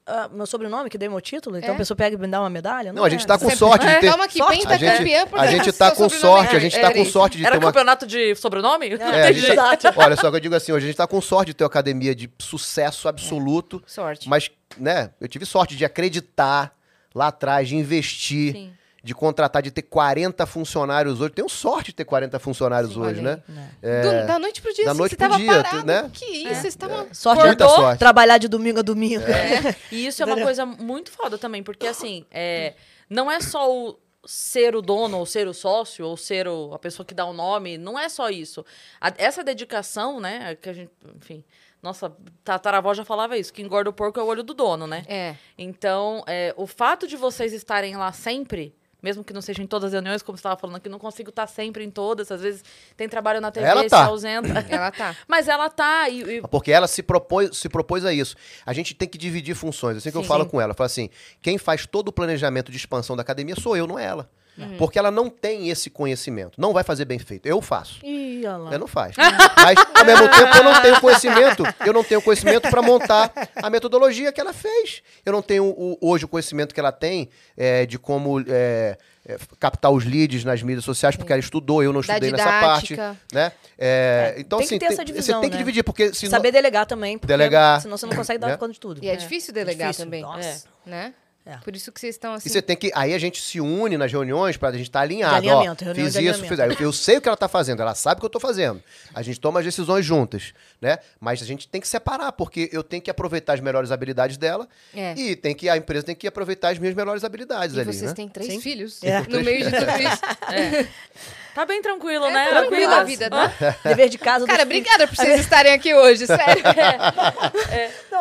Ah, 0.10 0.30
meu 0.32 0.46
sobrenome 0.46 0.90
que 0.90 0.98
dei 0.98 1.10
meu 1.10 1.20
título? 1.20 1.58
Então 1.58 1.72
É? 1.72 1.74
a 1.74 1.78
pessoa 1.78 1.94
pega 1.98 2.16
e 2.16 2.18
me 2.18 2.28
dá 2.30 2.40
uma 2.40 2.50
medalha? 2.50 2.94
Não, 2.94 3.04
a 3.04 3.10
gente 3.10 3.26
é. 3.26 3.28
tá 3.28 3.34
com 3.38 3.42
Sempre- 3.42 3.58
sorte 3.58 3.86
de 3.86 3.92
É, 3.92 4.00
ter 4.00 4.08
Calma 4.08 4.24
aqui, 4.24 4.38
sorte. 4.38 4.58
penta 4.58 4.74
a 4.74 4.78
gente, 4.78 4.98
campeã, 5.00 5.28
porque 5.28 5.44
a 5.46 5.52
gente 5.52 5.74
tá 5.74 5.92
com 5.92 6.08
sorte, 6.10 6.54
é- 6.54 6.58
a 6.58 6.60
gente 6.62 6.78
é 6.78 6.82
tá 6.82 6.94
com 6.94 7.04
sorte 7.04 7.38
de 7.38 7.44
Era 7.46 7.52
ter 7.52 7.58
uma 7.66 7.72
campeonato 7.74 8.08
de 8.08 8.34
sobrenome? 8.36 8.98
Não 8.98 9.06
É, 9.06 9.34
jeito. 9.34 9.54
tá- 9.58 9.78
olha 9.98 10.16
só 10.16 10.30
que 10.30 10.38
eu 10.38 10.40
digo 10.40 10.56
assim, 10.56 10.72
hoje 10.72 10.86
a 10.86 10.88
gente 10.88 10.96
tá 10.96 11.06
com 11.08 11.20
sorte 11.20 11.48
de 11.48 11.56
ter 11.56 11.66
uma 11.66 11.68
academia 11.68 12.16
de 12.16 12.30
sucesso 12.40 13.10
absoluto, 13.10 13.84
Sorte. 13.86 14.30
mas, 14.30 14.50
né, 14.78 15.12
eu 15.20 15.28
tive 15.28 15.46
sorte 15.46 15.76
de 15.76 15.84
acreditar 15.84 16.74
lá 17.18 17.28
atrás, 17.28 17.68
de 17.68 17.76
investir, 17.76 18.54
Sim. 18.54 18.74
de 19.04 19.14
contratar, 19.16 19.62
de 19.62 19.72
ter 19.72 19.82
40 19.82 20.46
funcionários 20.46 21.20
hoje. 21.20 21.32
Tenho 21.32 21.50
sorte 21.50 21.88
de 21.88 21.96
ter 21.96 22.06
40 22.06 22.38
funcionários 22.40 22.94
Sim, 22.94 23.00
hoje, 23.00 23.20
olha 23.22 23.44
né? 23.82 24.02
Do- 24.22 24.28
da 24.28 24.40
noite 24.40 24.62
pro 24.62 24.74
dia, 24.74 24.86
da 24.86 24.92
assim, 24.92 25.00
noite 25.00 25.12
você 25.12 25.16
pro 25.18 25.28
tava 25.30 25.38
dia, 25.42 25.64
parado. 25.64 25.86
né? 25.86 26.10
Que 26.14 26.26
isso, 26.26 26.48
vocês 26.62 26.66
estavam... 26.68 27.08
Sorte 27.14 27.44
Muita 27.46 27.66
de 27.66 27.72
sorte. 27.74 28.00
trabalhar 28.00 28.38
de 28.38 28.48
domingo 28.48 28.80
a 28.80 28.82
domingo. 28.84 29.24
E 29.92 30.06
isso 30.08 30.22
é 30.22 30.26
uma 30.26 30.40
coisa 30.42 30.66
muito 30.66 31.12
foda 31.12 31.38
também, 31.38 31.64
porque 31.64 31.88
assim, 31.88 32.26
é, 32.32 32.74
não 33.10 33.32
é 33.32 33.40
só 33.42 33.72
o 33.74 33.98
ser 34.26 34.76
o 34.76 34.82
dono, 34.82 35.20
ou 35.20 35.26
ser 35.26 35.48
o 35.48 35.54
sócio, 35.54 36.06
ou 36.06 36.18
ser 36.18 36.50
o- 36.50 36.74
a 36.74 36.80
pessoa 36.80 37.06
que 37.06 37.14
dá 37.14 37.26
o 37.26 37.32
nome, 37.32 37.78
não 37.78 37.98
é 37.98 38.10
só 38.10 38.30
isso. 38.30 38.66
A- 39.00 39.14
essa 39.18 39.42
dedicação, 39.42 40.20
né, 40.20 40.54
que 40.62 40.68
a 40.70 40.74
gente, 40.74 40.92
enfim, 41.16 41.46
nossa 41.82 42.12
tataravó 42.44 42.94
já 42.94 43.06
falava 43.06 43.38
isso, 43.38 43.54
que 43.54 43.62
engorda 43.62 43.90
o 43.90 43.94
porco 43.94 44.20
é 44.20 44.24
o 44.24 44.26
olho 44.26 44.44
do 44.44 44.54
dono, 44.54 44.88
né? 44.88 45.04
É. 45.08 45.36
Então, 45.58 46.24
é, 46.28 46.54
o 46.58 46.66
fato 46.68 47.08
de 47.08 47.16
vocês 47.16 47.54
estarem 47.54 47.96
lá 47.96 48.12
sempre, 48.12 48.76
mesmo 49.02 49.24
que 49.24 49.32
não 49.32 49.42
sejam 49.42 49.64
em 49.64 49.68
todas 49.68 49.88
as 49.88 49.94
reuniões, 49.94 50.22
como 50.24 50.36
você 50.38 50.40
estava 50.42 50.60
falando 50.60 50.78
aqui, 50.78 50.90
não 50.90 50.98
consigo 51.00 51.30
estar 51.30 51.46
sempre 51.48 51.84
em 51.84 51.92
todas, 51.92 52.32
às 52.32 52.42
vezes 52.42 52.64
tem 52.98 53.08
trabalho 53.08 53.40
na 53.40 53.52
TV, 53.52 53.66
Ela 53.68 53.84
se 53.84 53.90
tá. 53.90 54.06
ausenta. 54.06 54.60
Ela 54.70 54.92
tá. 54.92 55.16
Mas 55.28 55.48
ela 55.48 55.70
tá, 55.70 56.10
e, 56.10 56.38
e- 56.38 56.42
Porque 56.42 56.72
ela 56.72 56.88
se 56.88 57.04
propôs, 57.04 57.56
se 57.58 57.70
propôs 57.70 58.04
a 58.04 58.12
isso. 58.12 58.36
A 58.66 58.74
gente 58.74 58.96
tem 58.96 59.08
que 59.08 59.18
dividir 59.18 59.56
funções. 59.56 59.98
Assim 59.98 60.10
que 60.12 60.18
eu 60.18 60.24
Sim. 60.24 60.28
falo 60.28 60.44
Sim. 60.46 60.50
com 60.50 60.60
ela. 60.60 60.72
Eu 60.72 60.76
falo 60.76 60.88
assim: 60.88 61.10
quem 61.42 61.58
faz 61.60 61.86
todo 61.86 62.08
o 62.10 62.12
planejamento 62.12 62.72
de 62.72 62.78
expansão 62.78 63.16
da 63.16 63.22
academia 63.22 63.56
sou 63.56 63.78
eu, 63.78 63.86
não 63.86 64.00
é 64.00 64.06
ela. 64.06 64.30
Uhum. 64.58 64.78
Porque 64.78 64.98
ela 64.98 65.12
não 65.12 65.30
tem 65.30 65.70
esse 65.70 65.90
conhecimento. 65.90 66.60
Não 66.60 66.74
vai 66.74 66.84
fazer 66.84 67.06
bem 67.06 67.20
feito. 67.20 67.46
Eu 67.46 67.62
faço. 67.62 68.00
Ih. 68.04 68.44
Ela 68.46 68.78
não 68.78 68.88
faz. 68.88 69.16
Mas, 69.62 69.78
ao 69.94 70.06
mesmo 70.06 70.30
tempo, 70.30 70.58
eu 70.58 70.64
não 70.64 70.82
tenho 70.82 71.00
conhecimento. 71.02 71.64
Eu 71.86 71.94
não 71.94 72.04
tenho 72.04 72.22
conhecimento 72.22 72.70
para 72.70 72.82
montar 72.82 73.32
a 73.56 73.70
metodologia 73.70 74.32
que 74.32 74.40
ela 74.42 74.54
fez. 74.54 75.02
Eu 75.26 75.34
não 75.34 75.42
tenho 75.42 75.66
o- 75.66 75.98
hoje 76.02 76.26
o 76.26 76.28
conhecimento 76.28 76.74
que 76.74 76.80
ela 76.80 76.92
tem 76.92 77.30
é, 77.56 77.86
de 77.86 78.00
como 78.00 78.40
é, 78.48 78.98
é, 79.28 79.38
captar 79.60 79.92
os 79.92 80.06
leads 80.06 80.44
nas 80.44 80.62
mídias 80.64 80.86
sociais, 80.86 81.16
porque 81.16 81.32
ela 81.34 81.40
estudou, 81.40 81.84
eu 81.84 81.92
não 81.94 82.02
Da 82.02 82.14
estudei 82.14 82.32
nessa 82.32 82.46
parte. 82.46 82.96
Né? 83.32 83.52
É, 83.78 84.34
É, 84.38 84.40
então, 84.40 84.60
tem 84.60 84.68
que 84.68 84.74
assim, 84.76 84.80
ter 84.80 84.94
essa 84.94 85.06
divisão, 85.06 85.36
você 85.36 85.42
tem 85.42 85.50
que 85.50 85.56
né? 85.56 85.62
dividir, 85.64 85.84
porque 85.84 86.14
se 86.14 86.28
Saber 86.28 86.52
delegar 86.52 86.86
também, 86.86 87.18
porque 87.18 87.32
Delegar. 87.32 87.82
senão 87.82 87.98
você 87.98 88.06
não 88.06 88.16
consegue 88.16 88.40
dar 88.40 88.48
Né? 88.48 88.58
conta 88.58 88.74
de 88.74 88.80
tudo. 88.80 89.04
E 89.04 89.10
é, 89.10 89.16
difícil 89.16 89.54
delegar 89.54 89.90
difícil, 89.90 90.06
também. 90.06 90.22
nossa. 90.22 90.64
Né? 90.86 91.14
É. 91.48 91.58
Por 91.64 91.74
isso 91.76 91.92
que 91.94 92.00
vocês 92.00 92.16
estão 92.16 92.34
assim. 92.34 92.50
E 92.50 92.52
você 92.52 92.62
tem 92.62 92.76
que. 92.76 92.92
Aí 92.94 93.14
a 93.14 93.18
gente 93.18 93.42
se 93.42 93.62
une 93.62 93.98
nas 93.98 94.12
reuniões 94.12 94.58
pra 94.58 94.72
gente 94.74 94.82
estar 94.84 95.00
alinhado. 95.00 95.42
De 95.42 95.48
alinhamento, 95.50 95.84
ó, 95.84 95.86
reunião 95.86 96.06
fiz 96.06 96.14
de 96.14 96.20
isso, 96.20 96.42
alinhamento. 96.42 96.48
fiz 96.50 96.60
aí. 96.60 96.70
Eu, 96.72 96.88
eu 96.88 96.94
sei 96.94 97.18
o 97.18 97.22
que 97.22 97.28
ela 97.30 97.38
tá 97.38 97.48
fazendo, 97.48 97.82
ela 97.82 97.96
sabe 97.96 98.18
o 98.18 98.20
que 98.20 98.26
eu 98.26 98.30
tô 98.30 98.40
fazendo. 98.40 98.84
A 99.14 99.22
gente 99.22 99.40
toma 99.40 99.60
as 99.60 99.66
decisões 99.66 100.06
juntas, 100.06 100.54
né? 100.82 100.98
Mas 101.20 101.42
a 101.42 101.46
gente 101.46 101.68
tem 101.68 101.80
que 101.80 101.88
separar, 101.88 102.34
porque 102.34 102.70
eu 102.74 102.84
tenho 102.84 103.02
que 103.02 103.10
aproveitar 103.10 103.54
as 103.54 103.60
melhores 103.62 103.92
habilidades 103.92 104.36
dela 104.38 104.68
É. 104.94 105.14
e 105.16 105.36
tem 105.36 105.56
que, 105.56 105.70
a 105.70 105.78
empresa 105.78 106.06
tem 106.06 106.16
que 106.16 106.28
aproveitar 106.28 106.70
as 106.70 106.80
minhas 106.80 106.94
melhores 106.96 107.24
habilidades 107.24 107.76
E 107.76 107.80
ali, 107.80 107.94
vocês 107.94 108.10
né? 108.12 108.14
têm 108.16 108.28
três 108.28 108.52
Sim. 108.54 108.60
filhos 108.62 109.02
É. 109.02 109.22
no 109.22 109.42
meio 109.42 109.64
de 109.70 109.72
tudo 109.72 109.92
isso. 110.02 110.88
tá 111.58 111.66
bem 111.66 111.82
tranquilo, 111.82 112.26
É, 112.26 112.32
né? 112.32 112.48
tranquila 112.50 112.98
a 112.98 113.04
vida, 113.04 113.30
tá? 113.30 113.52
Dever 113.84 114.10
de 114.10 114.18
casa. 114.18 114.46
Cara, 114.46 114.64
obrigada 114.64 115.08
por 115.08 115.16
vocês 115.16 115.40
estarem 115.42 115.74
aqui 115.74 115.94
hoje, 115.94 116.26
sério. 116.28 116.64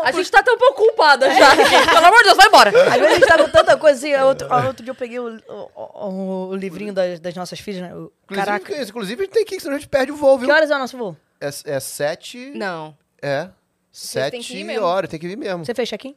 A 0.04 0.12
gente 0.12 0.30
tá 0.30 0.40
até 0.40 0.52
um 0.52 0.58
pouco 0.58 0.82
culpada 0.86 1.28
já. 1.32 1.54
gente. 1.54 1.70
Pelo 1.86 2.06
amor 2.06 2.18
de 2.18 2.24
Deus, 2.24 2.36
vai 2.36 2.46
embora. 2.46 2.70
Às 2.70 2.92
vezes 3.00 3.06
a 3.06 3.14
gente 3.14 3.26
tá 3.26 3.38
com 3.38 3.50
tanta 3.50 3.76
coisa 3.76 3.98
assim. 3.98 4.14
Outro, 4.24 4.48
outro 4.66 4.82
dia 4.84 4.90
eu 4.90 4.94
peguei 4.94 5.18
o, 5.18 5.36
o- 5.48 5.70
o- 5.76 6.48
o 6.50 6.56
livrinho 6.56 6.92
das, 6.92 7.20
das 7.20 7.34
nossas 7.34 7.60
filhas, 7.60 7.82
né? 7.82 7.94
O- 7.94 8.12
Inclusive, 8.24 8.46
Caraca. 8.46 8.82
inclusive, 8.82 9.22
a 9.22 9.24
gente 9.24 9.34
tem 9.34 9.44
que 9.44 9.54
ir, 9.56 9.60
senão 9.60 9.76
a 9.76 9.78
gente 9.78 9.88
perde 9.88 10.10
o 10.12 10.16
voo, 10.16 10.38
viu? 10.38 10.48
Que 10.48 10.52
horas 10.54 10.70
é 10.70 10.74
o 10.74 10.78
nosso 10.78 10.96
voo? 10.96 11.16
É, 11.40 11.48
é 11.76 11.80
sete. 11.80 12.52
Não. 12.54 12.96
É. 13.22 13.48
Sete 13.92 14.64
mesmo. 14.64 14.84
horas, 14.84 15.08
tem 15.08 15.18
que 15.20 15.26
vir 15.28 15.36
mesmo. 15.36 15.64
Você 15.64 15.74
fez 15.74 15.88
check-in? 15.88 16.14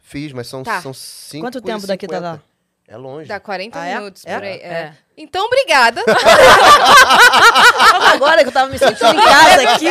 Fiz, 0.00 0.32
mas 0.32 0.46
são, 0.48 0.62
Tá. 0.62 0.80
são 0.82 0.92
cinco. 0.92 1.44
Quanto 1.46 1.60
tempo 1.60 1.86
daqui 1.86 2.06
tá 2.06 2.16
50. 2.16 2.32
lá? 2.34 2.42
É 2.92 2.96
longe. 2.98 3.26
Dá 3.26 3.40
40 3.40 3.80
Ah, 3.80 3.86
é? 3.86 3.94
minutos 3.98 4.22
É? 4.26 4.34
por 4.34 4.44
aí. 4.44 4.60
é. 4.60 4.68
É. 4.68 4.92
Então, 5.16 5.46
obrigada. 5.46 6.02
Agora 8.14 8.42
que 8.42 8.48
eu 8.48 8.52
tava 8.52 8.70
me 8.70 8.78
sentindo 8.78 9.18
em 9.18 9.24
casa 9.24 9.70
aqui. 9.70 9.86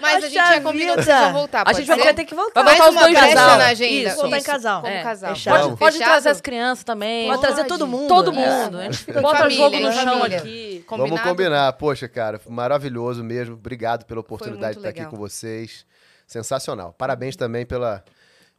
Mas 0.00 0.16
a 0.16 0.20
gente 0.28 0.34
já 0.34 0.60
combinou 0.60 0.96
que 0.96 1.32
voltar. 1.32 1.64
A 1.66 1.72
gente 1.72 1.86
vai 1.86 2.00
ser? 2.02 2.14
ter 2.14 2.24
que 2.24 2.34
voltar. 2.34 2.62
Vai 2.62 2.76
voltar 2.76 2.90
os 2.90 2.96
dois 3.12 3.18
casal. 3.34 3.58
na 3.58 3.66
agenda. 3.66 4.08
Isso, 4.08 4.16
voltar 4.20 4.38
em 4.38 4.42
casal. 4.42 4.80
Como 4.82 4.92
É. 4.92 5.02
casal. 5.02 5.34
Fechado. 5.34 5.62
Pode, 5.62 5.76
pode 5.76 5.92
Fechado? 5.98 6.10
trazer 6.10 6.28
as 6.30 6.40
crianças 6.40 6.84
também. 6.84 7.28
Pode 7.28 7.40
trazer 7.40 7.56
Pode. 7.58 7.68
todo 7.68 7.86
mundo. 7.86 8.08
Todo 8.08 8.30
É. 8.30 8.34
mundo. 8.34 8.78
A 8.78 8.82
gente 8.90 9.10
Em 9.10 9.20
bota 9.20 9.38
família, 9.38 9.56
jogo 9.64 9.80
no 9.80 9.92
chão 9.92 10.18
família. 10.18 10.38
aqui. 10.38 10.84
Vamos 10.88 11.04
Combinado? 11.10 11.28
combinar. 11.28 11.72
Poxa, 11.74 12.08
cara, 12.08 12.40
maravilhoso 12.48 13.22
mesmo. 13.22 13.54
Obrigado 13.54 14.04
pela 14.04 14.20
oportunidade 14.20 14.74
de 14.74 14.78
estar 14.78 14.88
aqui 14.88 14.98
legal. 15.00 15.10
com 15.12 15.16
vocês. 15.16 15.86
Sensacional. 16.26 16.94
Parabéns 16.96 17.36
também 17.36 17.66
pela, 17.66 18.02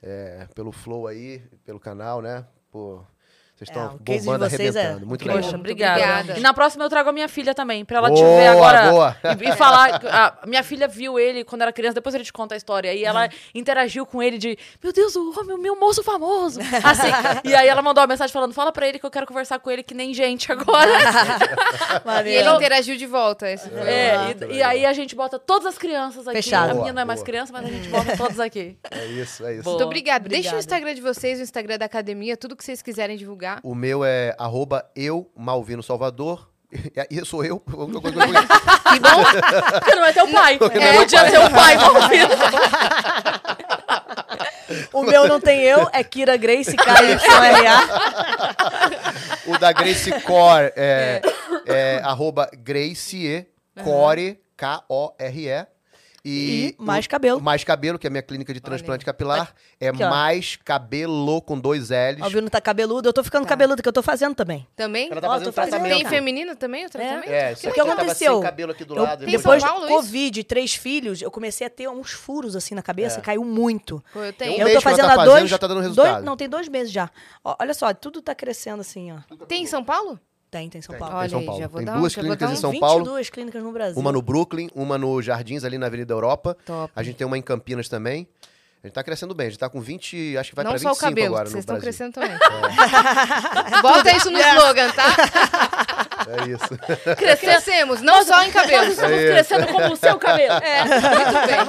é, 0.01 0.45
pelo 0.55 0.72
flow 0.72 1.07
aí, 1.07 1.41
pelo 1.65 1.80
canal, 1.80 2.22
né? 2.22 2.45
Pô, 2.72 3.01
vocês 3.65 3.77
É, 3.77 3.81
estão 3.81 3.95
o 3.95 3.99
case 4.03 4.19
de 4.19 4.26
bombando, 4.26 4.49
vocês 4.49 4.76
é 4.76 4.80
arrebentando. 4.80 5.07
Muito 5.07 5.22
legal. 5.22 5.38
Poxa, 5.38 5.48
Muito 5.52 5.60
obrigada. 5.61 5.94
obrigada. 6.03 6.40
E 6.40 6.41
na 6.41 6.53
próxima 6.53 6.84
eu 6.84 6.90
trago 6.90 7.10
a 7.10 7.14
minha 7.14 7.27
filha 7.27 7.53
também, 7.53 7.84
pra 7.85 7.98
ela 7.98 8.10
te 8.11 8.22
Boa, 8.22 8.38
ver 8.38 8.48
agora. 8.48 8.91
boa. 8.91 9.18
E, 9.41 9.49
e 9.49 9.56
falar. 9.56 10.02
A 10.44 10.45
minha 10.48 10.64
filha 10.64 10.88
viu 10.88 11.19
ele 11.19 11.44
quando 11.44 11.61
era 11.61 11.72
criança, 11.73 11.95
depois 11.95 12.14
ele 12.15 12.23
te 12.23 12.34
conta 12.34 12.53
a 12.56 12.57
história. 12.57 12.94
E 12.94 13.03
ela 13.03 13.30
interagiu 13.53 14.06
com 14.06 14.22
ele 14.22 14.38
de: 14.38 14.57
Meu 14.84 14.91
Deus, 14.94 15.15
o 15.15 15.34
homem, 15.40 15.56
o 15.56 15.60
meu 15.60 15.80
moço 15.80 16.03
famoso. 16.03 16.60
Assim. 16.84 17.07
e 17.49 17.56
aí 17.56 17.68
ela 17.68 17.81
mandou 17.81 18.02
uma 18.02 18.07
mensagem 18.07 18.31
falando: 18.34 18.53
Fala 18.53 18.72
pra 18.72 18.88
ele 18.88 18.99
que 18.99 19.06
eu 19.06 19.11
quero 19.11 19.26
conversar 19.26 19.60
com 19.60 19.69
ele 19.72 19.84
que 19.84 19.94
nem 19.94 20.14
gente 20.14 20.52
agora. 20.52 20.91
E 22.26 22.30
ele 22.30 22.49
interagiu 22.56 22.95
de 22.98 23.06
volta. 23.06 23.49
Esse 23.49 23.69
É, 23.73 24.15
e, 24.40 24.44
e 24.44 24.45
legal. 24.48 24.69
aí 24.69 24.85
a 24.85 24.94
gente 24.94 25.15
bota 25.15 25.38
todas 25.40 25.65
as 25.68 25.77
crianças 25.77 26.27
aqui. 26.27 26.41
Fechado. 26.41 26.69
A 26.69 26.73
Boa, 26.73 26.81
minha 26.84 26.94
não 26.94 27.02
é 27.02 27.06
mais 27.06 27.19
boa. 27.19 27.26
criança, 27.26 27.52
mas 27.53 27.65
a 27.65 27.68
gente 27.69 27.88
bota 27.90 28.15
todas 28.18 28.40
aqui. 28.40 28.77
É 28.91 29.06
isso, 29.07 29.45
é 29.45 29.53
isso. 29.56 29.64
Boa. 29.64 29.76
Muito 29.77 29.85
obrigada. 29.85 30.27
Deixa 30.27 30.56
o. 30.56 30.60
Instagram 30.60 30.94
de 30.95 31.02
vocês, 31.02 31.40
o 31.40 31.44
Instagram 31.44 31.77
da 31.77 31.85
academia, 31.85 32.38
tudo 32.38 32.56
que 32.56 32.64
vocês 32.64 32.81
quiserem 32.81 33.18
divulgar. 33.18 33.52
O 33.61 33.75
meu 33.75 34.03
é 34.03 34.35
arroba 34.39 34.89
eu, 34.95 35.30
Malvino 35.35 35.84
Salvador. 35.84 36.49
E 37.09 37.23
sou 37.23 37.45
eu. 37.45 37.59
Que 37.69 38.99
bom. 38.99 39.23
Porque 39.80 39.95
não 39.95 40.05
é 40.05 40.13
teu 40.13 40.27
pai. 40.31 40.57
Não 40.59 40.67
é 40.67 40.97
Podia 40.97 41.21
pai. 41.21 41.30
ser 41.30 41.38
o 41.38 41.49
pai, 41.51 41.77
Malvino. 41.77 42.30
O 44.93 45.03
meu 45.03 45.27
não 45.27 45.39
tem 45.39 45.61
eu, 45.61 45.88
é 45.91 46.03
Kira 46.03 46.35
Grace, 46.38 46.75
K-Y-R-A. 46.75 47.80
O 49.47 49.57
da 49.57 49.71
Grace 49.71 50.11
Core 50.21 50.71
é, 50.75 51.21
é 51.65 52.01
arroba 52.03 52.49
Gracie 52.53 53.47
Core, 53.84 54.39
K-O-R-E. 54.57 55.67
E 56.25 56.73
o- 56.79 56.83
Mais 56.83 57.05
Cabelo. 57.05 57.41
Mais 57.41 57.63
Cabelo, 57.65 57.99
que 57.99 58.07
é 58.07 58.09
a 58.09 58.11
minha 58.11 58.21
clínica 58.23 58.53
de 58.53 58.61
transplante 58.61 59.03
capilar. 59.03 59.53
É 59.77 59.89
Aqui, 59.89 60.01
ó. 60.03 60.09
mais 60.09 60.55
cabelo 60.55 61.41
com 61.41 61.59
dois 61.59 61.89
L's. 61.89 62.21
O 62.21 62.23
Albino 62.23 62.49
tá 62.49 62.61
cabeludo, 62.61 63.09
eu 63.09 63.13
tô 63.13 63.21
ficando 63.25 63.43
Tá. 63.43 63.49
cabeludo, 63.49 63.83
que 63.83 63.89
eu 63.89 63.93
tô 63.93 64.01
fazendo 64.01 64.33
também. 64.33 64.65
Também? 64.73 65.09
Ela 65.11 65.19
tá 65.19 65.27
Ó, 65.27 65.31
fazendo 65.31 65.45
tô 65.47 65.51
fazendo, 65.51 65.71
tratamento. 65.81 65.97
Tem 65.97 66.05
feminino 66.09 66.55
também 66.55 66.85
o 66.85 66.89
tratamento? 66.89 67.27
É, 67.29 67.51
isso 67.51 67.65
O 67.65 67.69
aqui 67.69 67.75
que 67.75 67.81
eu 67.81 67.85
tava 67.85 68.01
aconteceu? 68.03 68.33
sem 68.35 68.41
cabelo 68.41 68.71
aqui 68.71 68.85
do 68.85 68.95
Eu- 68.95 69.03
lado. 69.03 69.25
Depois 69.25 69.61
do 69.61 69.69
isso? 69.69 69.87
Covid, 69.87 70.43
três 70.45 70.73
filhos, 70.75 71.21
eu 71.21 71.29
comecei 71.29 71.67
a 71.67 71.69
ter 71.69 71.89
uns 71.89 72.11
furos 72.11 72.55
assim 72.55 72.73
na 72.73 72.81
cabeça, 72.81 73.19
É. 73.19 73.21
caiu 73.21 73.43
muito. 73.43 74.01
Pô, 74.13 74.23
eu 74.23 74.29
Um 74.29 74.33
tenho. 74.33 74.51
eu 74.59 74.65
mês 74.65 74.75
tô 74.75 74.81
que 74.81 74.87
ela 74.87 74.95
fazendo 74.95 75.05
tá 75.07 75.11
há 75.13 75.15
fazendo, 75.17 75.33
dois, 75.39 75.49
já 75.49 75.57
tá 75.57 75.67
dando 75.67 75.77
dois- 75.81 75.87
resultado. 75.87 76.23
Não, 76.23 76.37
tem 76.37 76.47
dois 76.47 76.69
meses 76.69 76.91
já. 76.93 77.09
Ó, 77.43 77.55
olha 77.59 77.73
só, 77.73 77.93
tudo 77.93 78.21
tá 78.21 78.33
crescendo 78.33 78.79
assim, 78.79 79.11
ó. 79.11 79.17
Tem 79.45 79.63
em 79.63 79.67
São 79.67 79.83
Paulo? 79.83 80.17
Tem, 80.53 80.69
tem 80.69 80.80
em 80.80 80.81
São 80.81 80.93
Tem. 80.93 80.99
Paulo. 80.99 81.15
Olha 81.17 81.30
São 81.30 81.39
aí, 81.39 81.45
Paulo. 81.45 81.61
já 81.61 81.67
vou 81.67 81.77
Tem 81.80 81.85
dar 81.85 81.95
um- 81.95 81.99
duas 81.99 82.13
clínicas 82.15 82.51
em 82.51 82.55
São 82.55 82.71
22 82.71 83.01
Paulo. 83.03 83.31
clínicas 83.31 83.63
no 83.63 83.71
Brasil. 83.71 83.99
Uma 83.99 84.11
no 84.11 84.21
Brooklyn, 84.21 84.69
uma 84.75 84.97
no 84.97 85.21
Jardins, 85.21 85.63
ali 85.63 85.77
na 85.77 85.88
Avenida 85.88 86.13
Europa. 86.13 86.55
Top. 86.65 86.91
A 86.95 87.01
gente 87.03 87.15
tem 87.15 87.25
uma 87.25 87.38
em 87.38 87.41
Campinas 87.41 87.89
também. 87.89 88.27
A 88.84 88.88
gente 88.88 88.95
tá 88.95 89.03
crescendo 89.03 89.34
bem, 89.34 89.47
a 89.47 89.49
gente 89.49 89.59
tá 89.59 89.69
com 89.69 89.80
20, 89.80 90.35
acho 90.38 90.49
que 90.49 90.55
vai 90.57 90.65
Não 90.65 90.71
pra 90.73 90.80
só 90.80 90.89
o 90.89 90.91
25 90.91 91.09
cabelo, 91.09 91.27
agora 91.35 91.45
que 91.45 91.49
no 91.49 91.51
vocês 91.53 91.63
estão 91.63 91.80
crescendo 91.80 92.11
também. 92.13 92.38
Bota 93.81 94.11
isso 94.17 94.30
no 94.30 94.38
slogan, 94.38 94.91
tá? 94.91 95.05
É 96.27 96.49
isso. 96.49 96.77
Crescemos, 97.39 98.01
não 98.01 98.23
só 98.23 98.41
em 98.43 98.51
Nós 98.51 98.53
cabelo. 98.53 98.91
estamos 98.91 99.17
É 99.17 99.31
crescendo 99.31 99.67
como 99.67 99.93
o 99.93 99.95
seu 99.97 100.17
cabelo. 100.17 100.53
É, 100.63 100.83
muito 100.85 101.47
bem. 101.47 101.59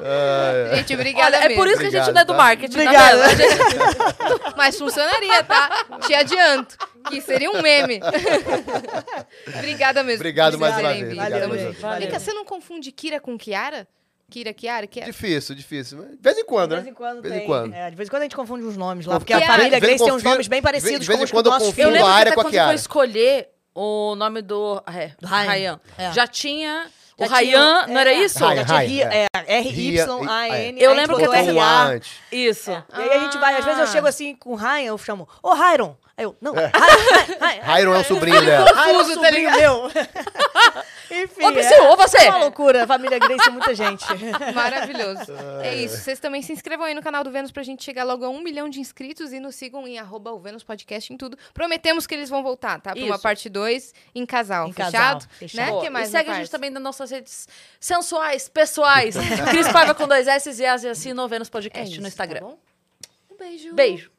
Ah, 0.00 0.74
Gente, 0.76 0.94
obrigada 0.94 1.36
Olha, 1.38 1.52
é 1.52 1.54
por 1.54 1.66
isso 1.66 1.78
que 1.78 1.86
a 1.86 1.90
gente 1.90 2.08
Obrigado, 2.08 2.14
não 2.14 2.20
é 2.20 2.24
do 2.24 2.32
tá? 2.32 2.38
marketing, 2.38 2.74
tá 2.76 2.82
Obrigada. 2.82 3.28
gente- 3.36 4.54
Mas 4.56 4.78
funcionaria, 4.78 5.42
tá? 5.44 5.70
Te 6.06 6.14
adianto. 6.14 6.76
Que 7.08 7.20
seria 7.20 7.50
um 7.50 7.62
meme. 7.62 8.00
obrigada 9.56 10.02
mesmo. 10.02 10.20
Obrigado 10.20 10.52
por 10.52 10.60
mais 10.60 10.78
uma 10.78 10.92
vez, 10.92 11.02
obrigado 11.04 11.44
uma 11.44 11.54
vez. 11.54 11.62
Vem 11.64 11.74
cá, 11.74 11.88
Valeu. 11.88 12.20
você 12.20 12.32
não 12.32 12.44
confunde 12.44 12.92
Kira 12.92 13.20
com 13.20 13.38
Kiara? 13.38 13.86
Kira, 14.30 14.52
Kiara? 14.52 14.86
Que 14.86 15.00
é... 15.00 15.04
Difícil, 15.04 15.54
difícil. 15.54 15.98
mas 15.98 16.10
De 16.10 16.18
vez 16.20 16.36
em 16.38 16.44
quando, 16.44 16.70
De 16.70 16.76
né? 16.76 16.82
vez 16.82 16.92
em 16.92 16.94
quando 16.94 17.16
De 17.22 17.28
vez 17.28 17.34
tem. 17.34 17.42
em 17.42 17.46
quando. 17.46 17.72
É, 17.74 17.90
de 17.90 17.96
vez 17.96 18.08
em 18.08 18.10
quando 18.10 18.22
a 18.22 18.24
gente 18.24 18.36
confunde 18.36 18.64
os 18.64 18.76
nomes 18.76 19.06
lá, 19.06 19.14
Eu- 19.14 19.20
porque 19.20 19.32
a 19.32 19.38
de 19.40 19.46
família 19.46 19.70
vez 19.70 19.82
em 19.82 19.86
Grace 19.86 20.04
tem 20.04 20.12
uns 20.12 20.22
nomes 20.22 20.48
bem 20.48 20.58
de 20.60 20.62
parecidos 20.64 21.06
vez 21.06 21.16
em 21.16 21.20
com 21.20 21.24
os 21.24 21.30
quando 21.30 21.46
eu 21.46 21.52
nossos 21.52 21.68
confio 21.68 21.82
Eu 21.84 21.86
Fundo 21.88 21.94
lembro 21.94 22.08
a 22.08 22.12
que 22.12 22.18
área 22.20 22.28
até 22.32 22.34
com 22.34 22.40
a 22.40 22.44
quando 22.44 22.52
Kiara. 22.52 22.68
foi 22.68 22.74
escolher 22.74 23.48
o 23.74 24.14
nome 24.16 24.42
do, 24.42 24.82
é, 24.86 25.12
do 25.20 25.26
Ryan. 25.26 25.80
É. 25.96 26.12
já 26.12 26.26
tinha 26.26 26.86
o 27.16 27.24
Ryan, 27.26 27.86
não 27.86 27.98
era 27.98 28.12
é, 28.12 28.22
isso? 28.22 28.38
Ryan, 28.46 28.56
Já 28.66 28.84
tinha 28.84 29.08
Ryan, 29.08 29.26
é. 29.46 29.58
R-Y-A-N. 29.60 30.80
Eu 30.82 30.92
lembro 30.94 31.16
a 31.16 31.18
que 31.20 31.26
eu 31.26 31.32
A 31.32 31.38
R-A. 31.38 31.84
antes. 31.86 32.12
Isso. 32.30 32.70
E 32.70 33.00
aí 33.00 33.10
a 33.10 33.18
gente 33.20 33.38
vai, 33.38 33.56
às 33.56 33.64
vezes 33.64 33.78
eu 33.78 33.84
Ah. 33.84 33.88
chego 33.88 34.06
assim 34.06 34.36
com 34.36 34.50
o 34.52 34.56
Ryan, 34.56 34.82
eu 34.88 34.98
chamo, 34.98 35.28
ô 35.42 35.54
Ryan. 35.54 35.96
Aí 36.18 36.24
eu, 36.24 36.36
não, 36.40 36.52
Ryan. 36.52 37.62
Hyron 37.62 37.94
é 37.96 37.98
o 38.00 38.04
sobrinho 38.04 38.44
dela. 38.44 38.66
Ryan 38.72 38.80
é 38.80 38.90
o 38.90 38.94
Confuso, 38.98 39.20
tá 39.20 39.26
sobrinho 39.26 39.50
meu. 39.52 39.82
Enfim, 41.22 41.44
Ô, 41.44 41.52
Psyu, 41.52 41.84
ô, 41.84 41.96
você! 41.96 42.18
É 42.24 42.28
uma 42.30 42.38
loucura, 42.38 42.86
família 42.88 43.20
Grace 43.20 43.48
é 43.48 43.50
muita 43.50 43.72
gente. 43.72 44.04
Maravilhoso. 44.52 45.32
É 45.62 45.76
isso. 45.76 45.96
Vocês 45.96 46.18
também 46.18 46.42
se 46.42 46.52
inscrevam 46.52 46.84
aí 46.86 46.92
no 46.92 47.02
canal 47.02 47.22
do 47.22 47.30
Vênus 47.30 47.52
pra 47.52 47.62
gente 47.62 47.84
chegar 47.84 48.02
logo 48.02 48.24
a 48.24 48.28
um 48.28 48.40
milhão 48.40 48.68
de 48.68 48.80
inscritos 48.80 49.32
e 49.32 49.38
nos 49.38 49.54
sigam 49.54 49.86
em 49.86 49.96
arroba 49.96 50.32
o 50.32 50.40
Vênus 50.40 50.64
Podcast 50.64 51.12
em 51.12 51.16
tudo. 51.16 51.38
Prometemos 51.54 52.04
que 52.04 52.14
eles 52.14 52.28
vão 52.28 52.42
voltar, 52.42 52.80
tá? 52.80 52.94
Pra 52.94 53.04
uma 53.04 53.18
parte 53.18 53.48
2 53.48 53.94
em 54.12 54.26
casal. 54.26 54.66
Em 54.66 54.72
casal, 54.72 55.20
fechado? 55.20 55.28
fechado. 55.38 55.76
Né? 55.76 55.80
Que 55.82 55.90
mais 55.90 56.08
e 56.08 56.10
segue 56.10 56.30
a 56.30 56.34
gente 56.34 56.50
também 56.50 56.68
nas 56.68 56.82
nossas 56.82 57.12
redes 57.12 57.46
sensuais, 57.78 58.48
pessoais. 58.48 59.14
Cris 59.50 59.68
Paiva 59.68 59.94
com 59.94 60.08
dois 60.08 60.26
S 60.26 60.50
e 60.50 60.66
Asi 60.66 60.88
assim 60.88 61.12
no 61.12 61.28
Vênus 61.28 61.46
É 61.46 61.50
Podcast 61.52 61.92
isso, 61.92 62.02
no 62.02 62.08
Instagram. 62.08 62.40
tá 62.40 62.46
bom? 62.46 62.58
Um 63.30 63.36
beijo. 63.36 63.72
Beijo. 63.72 64.17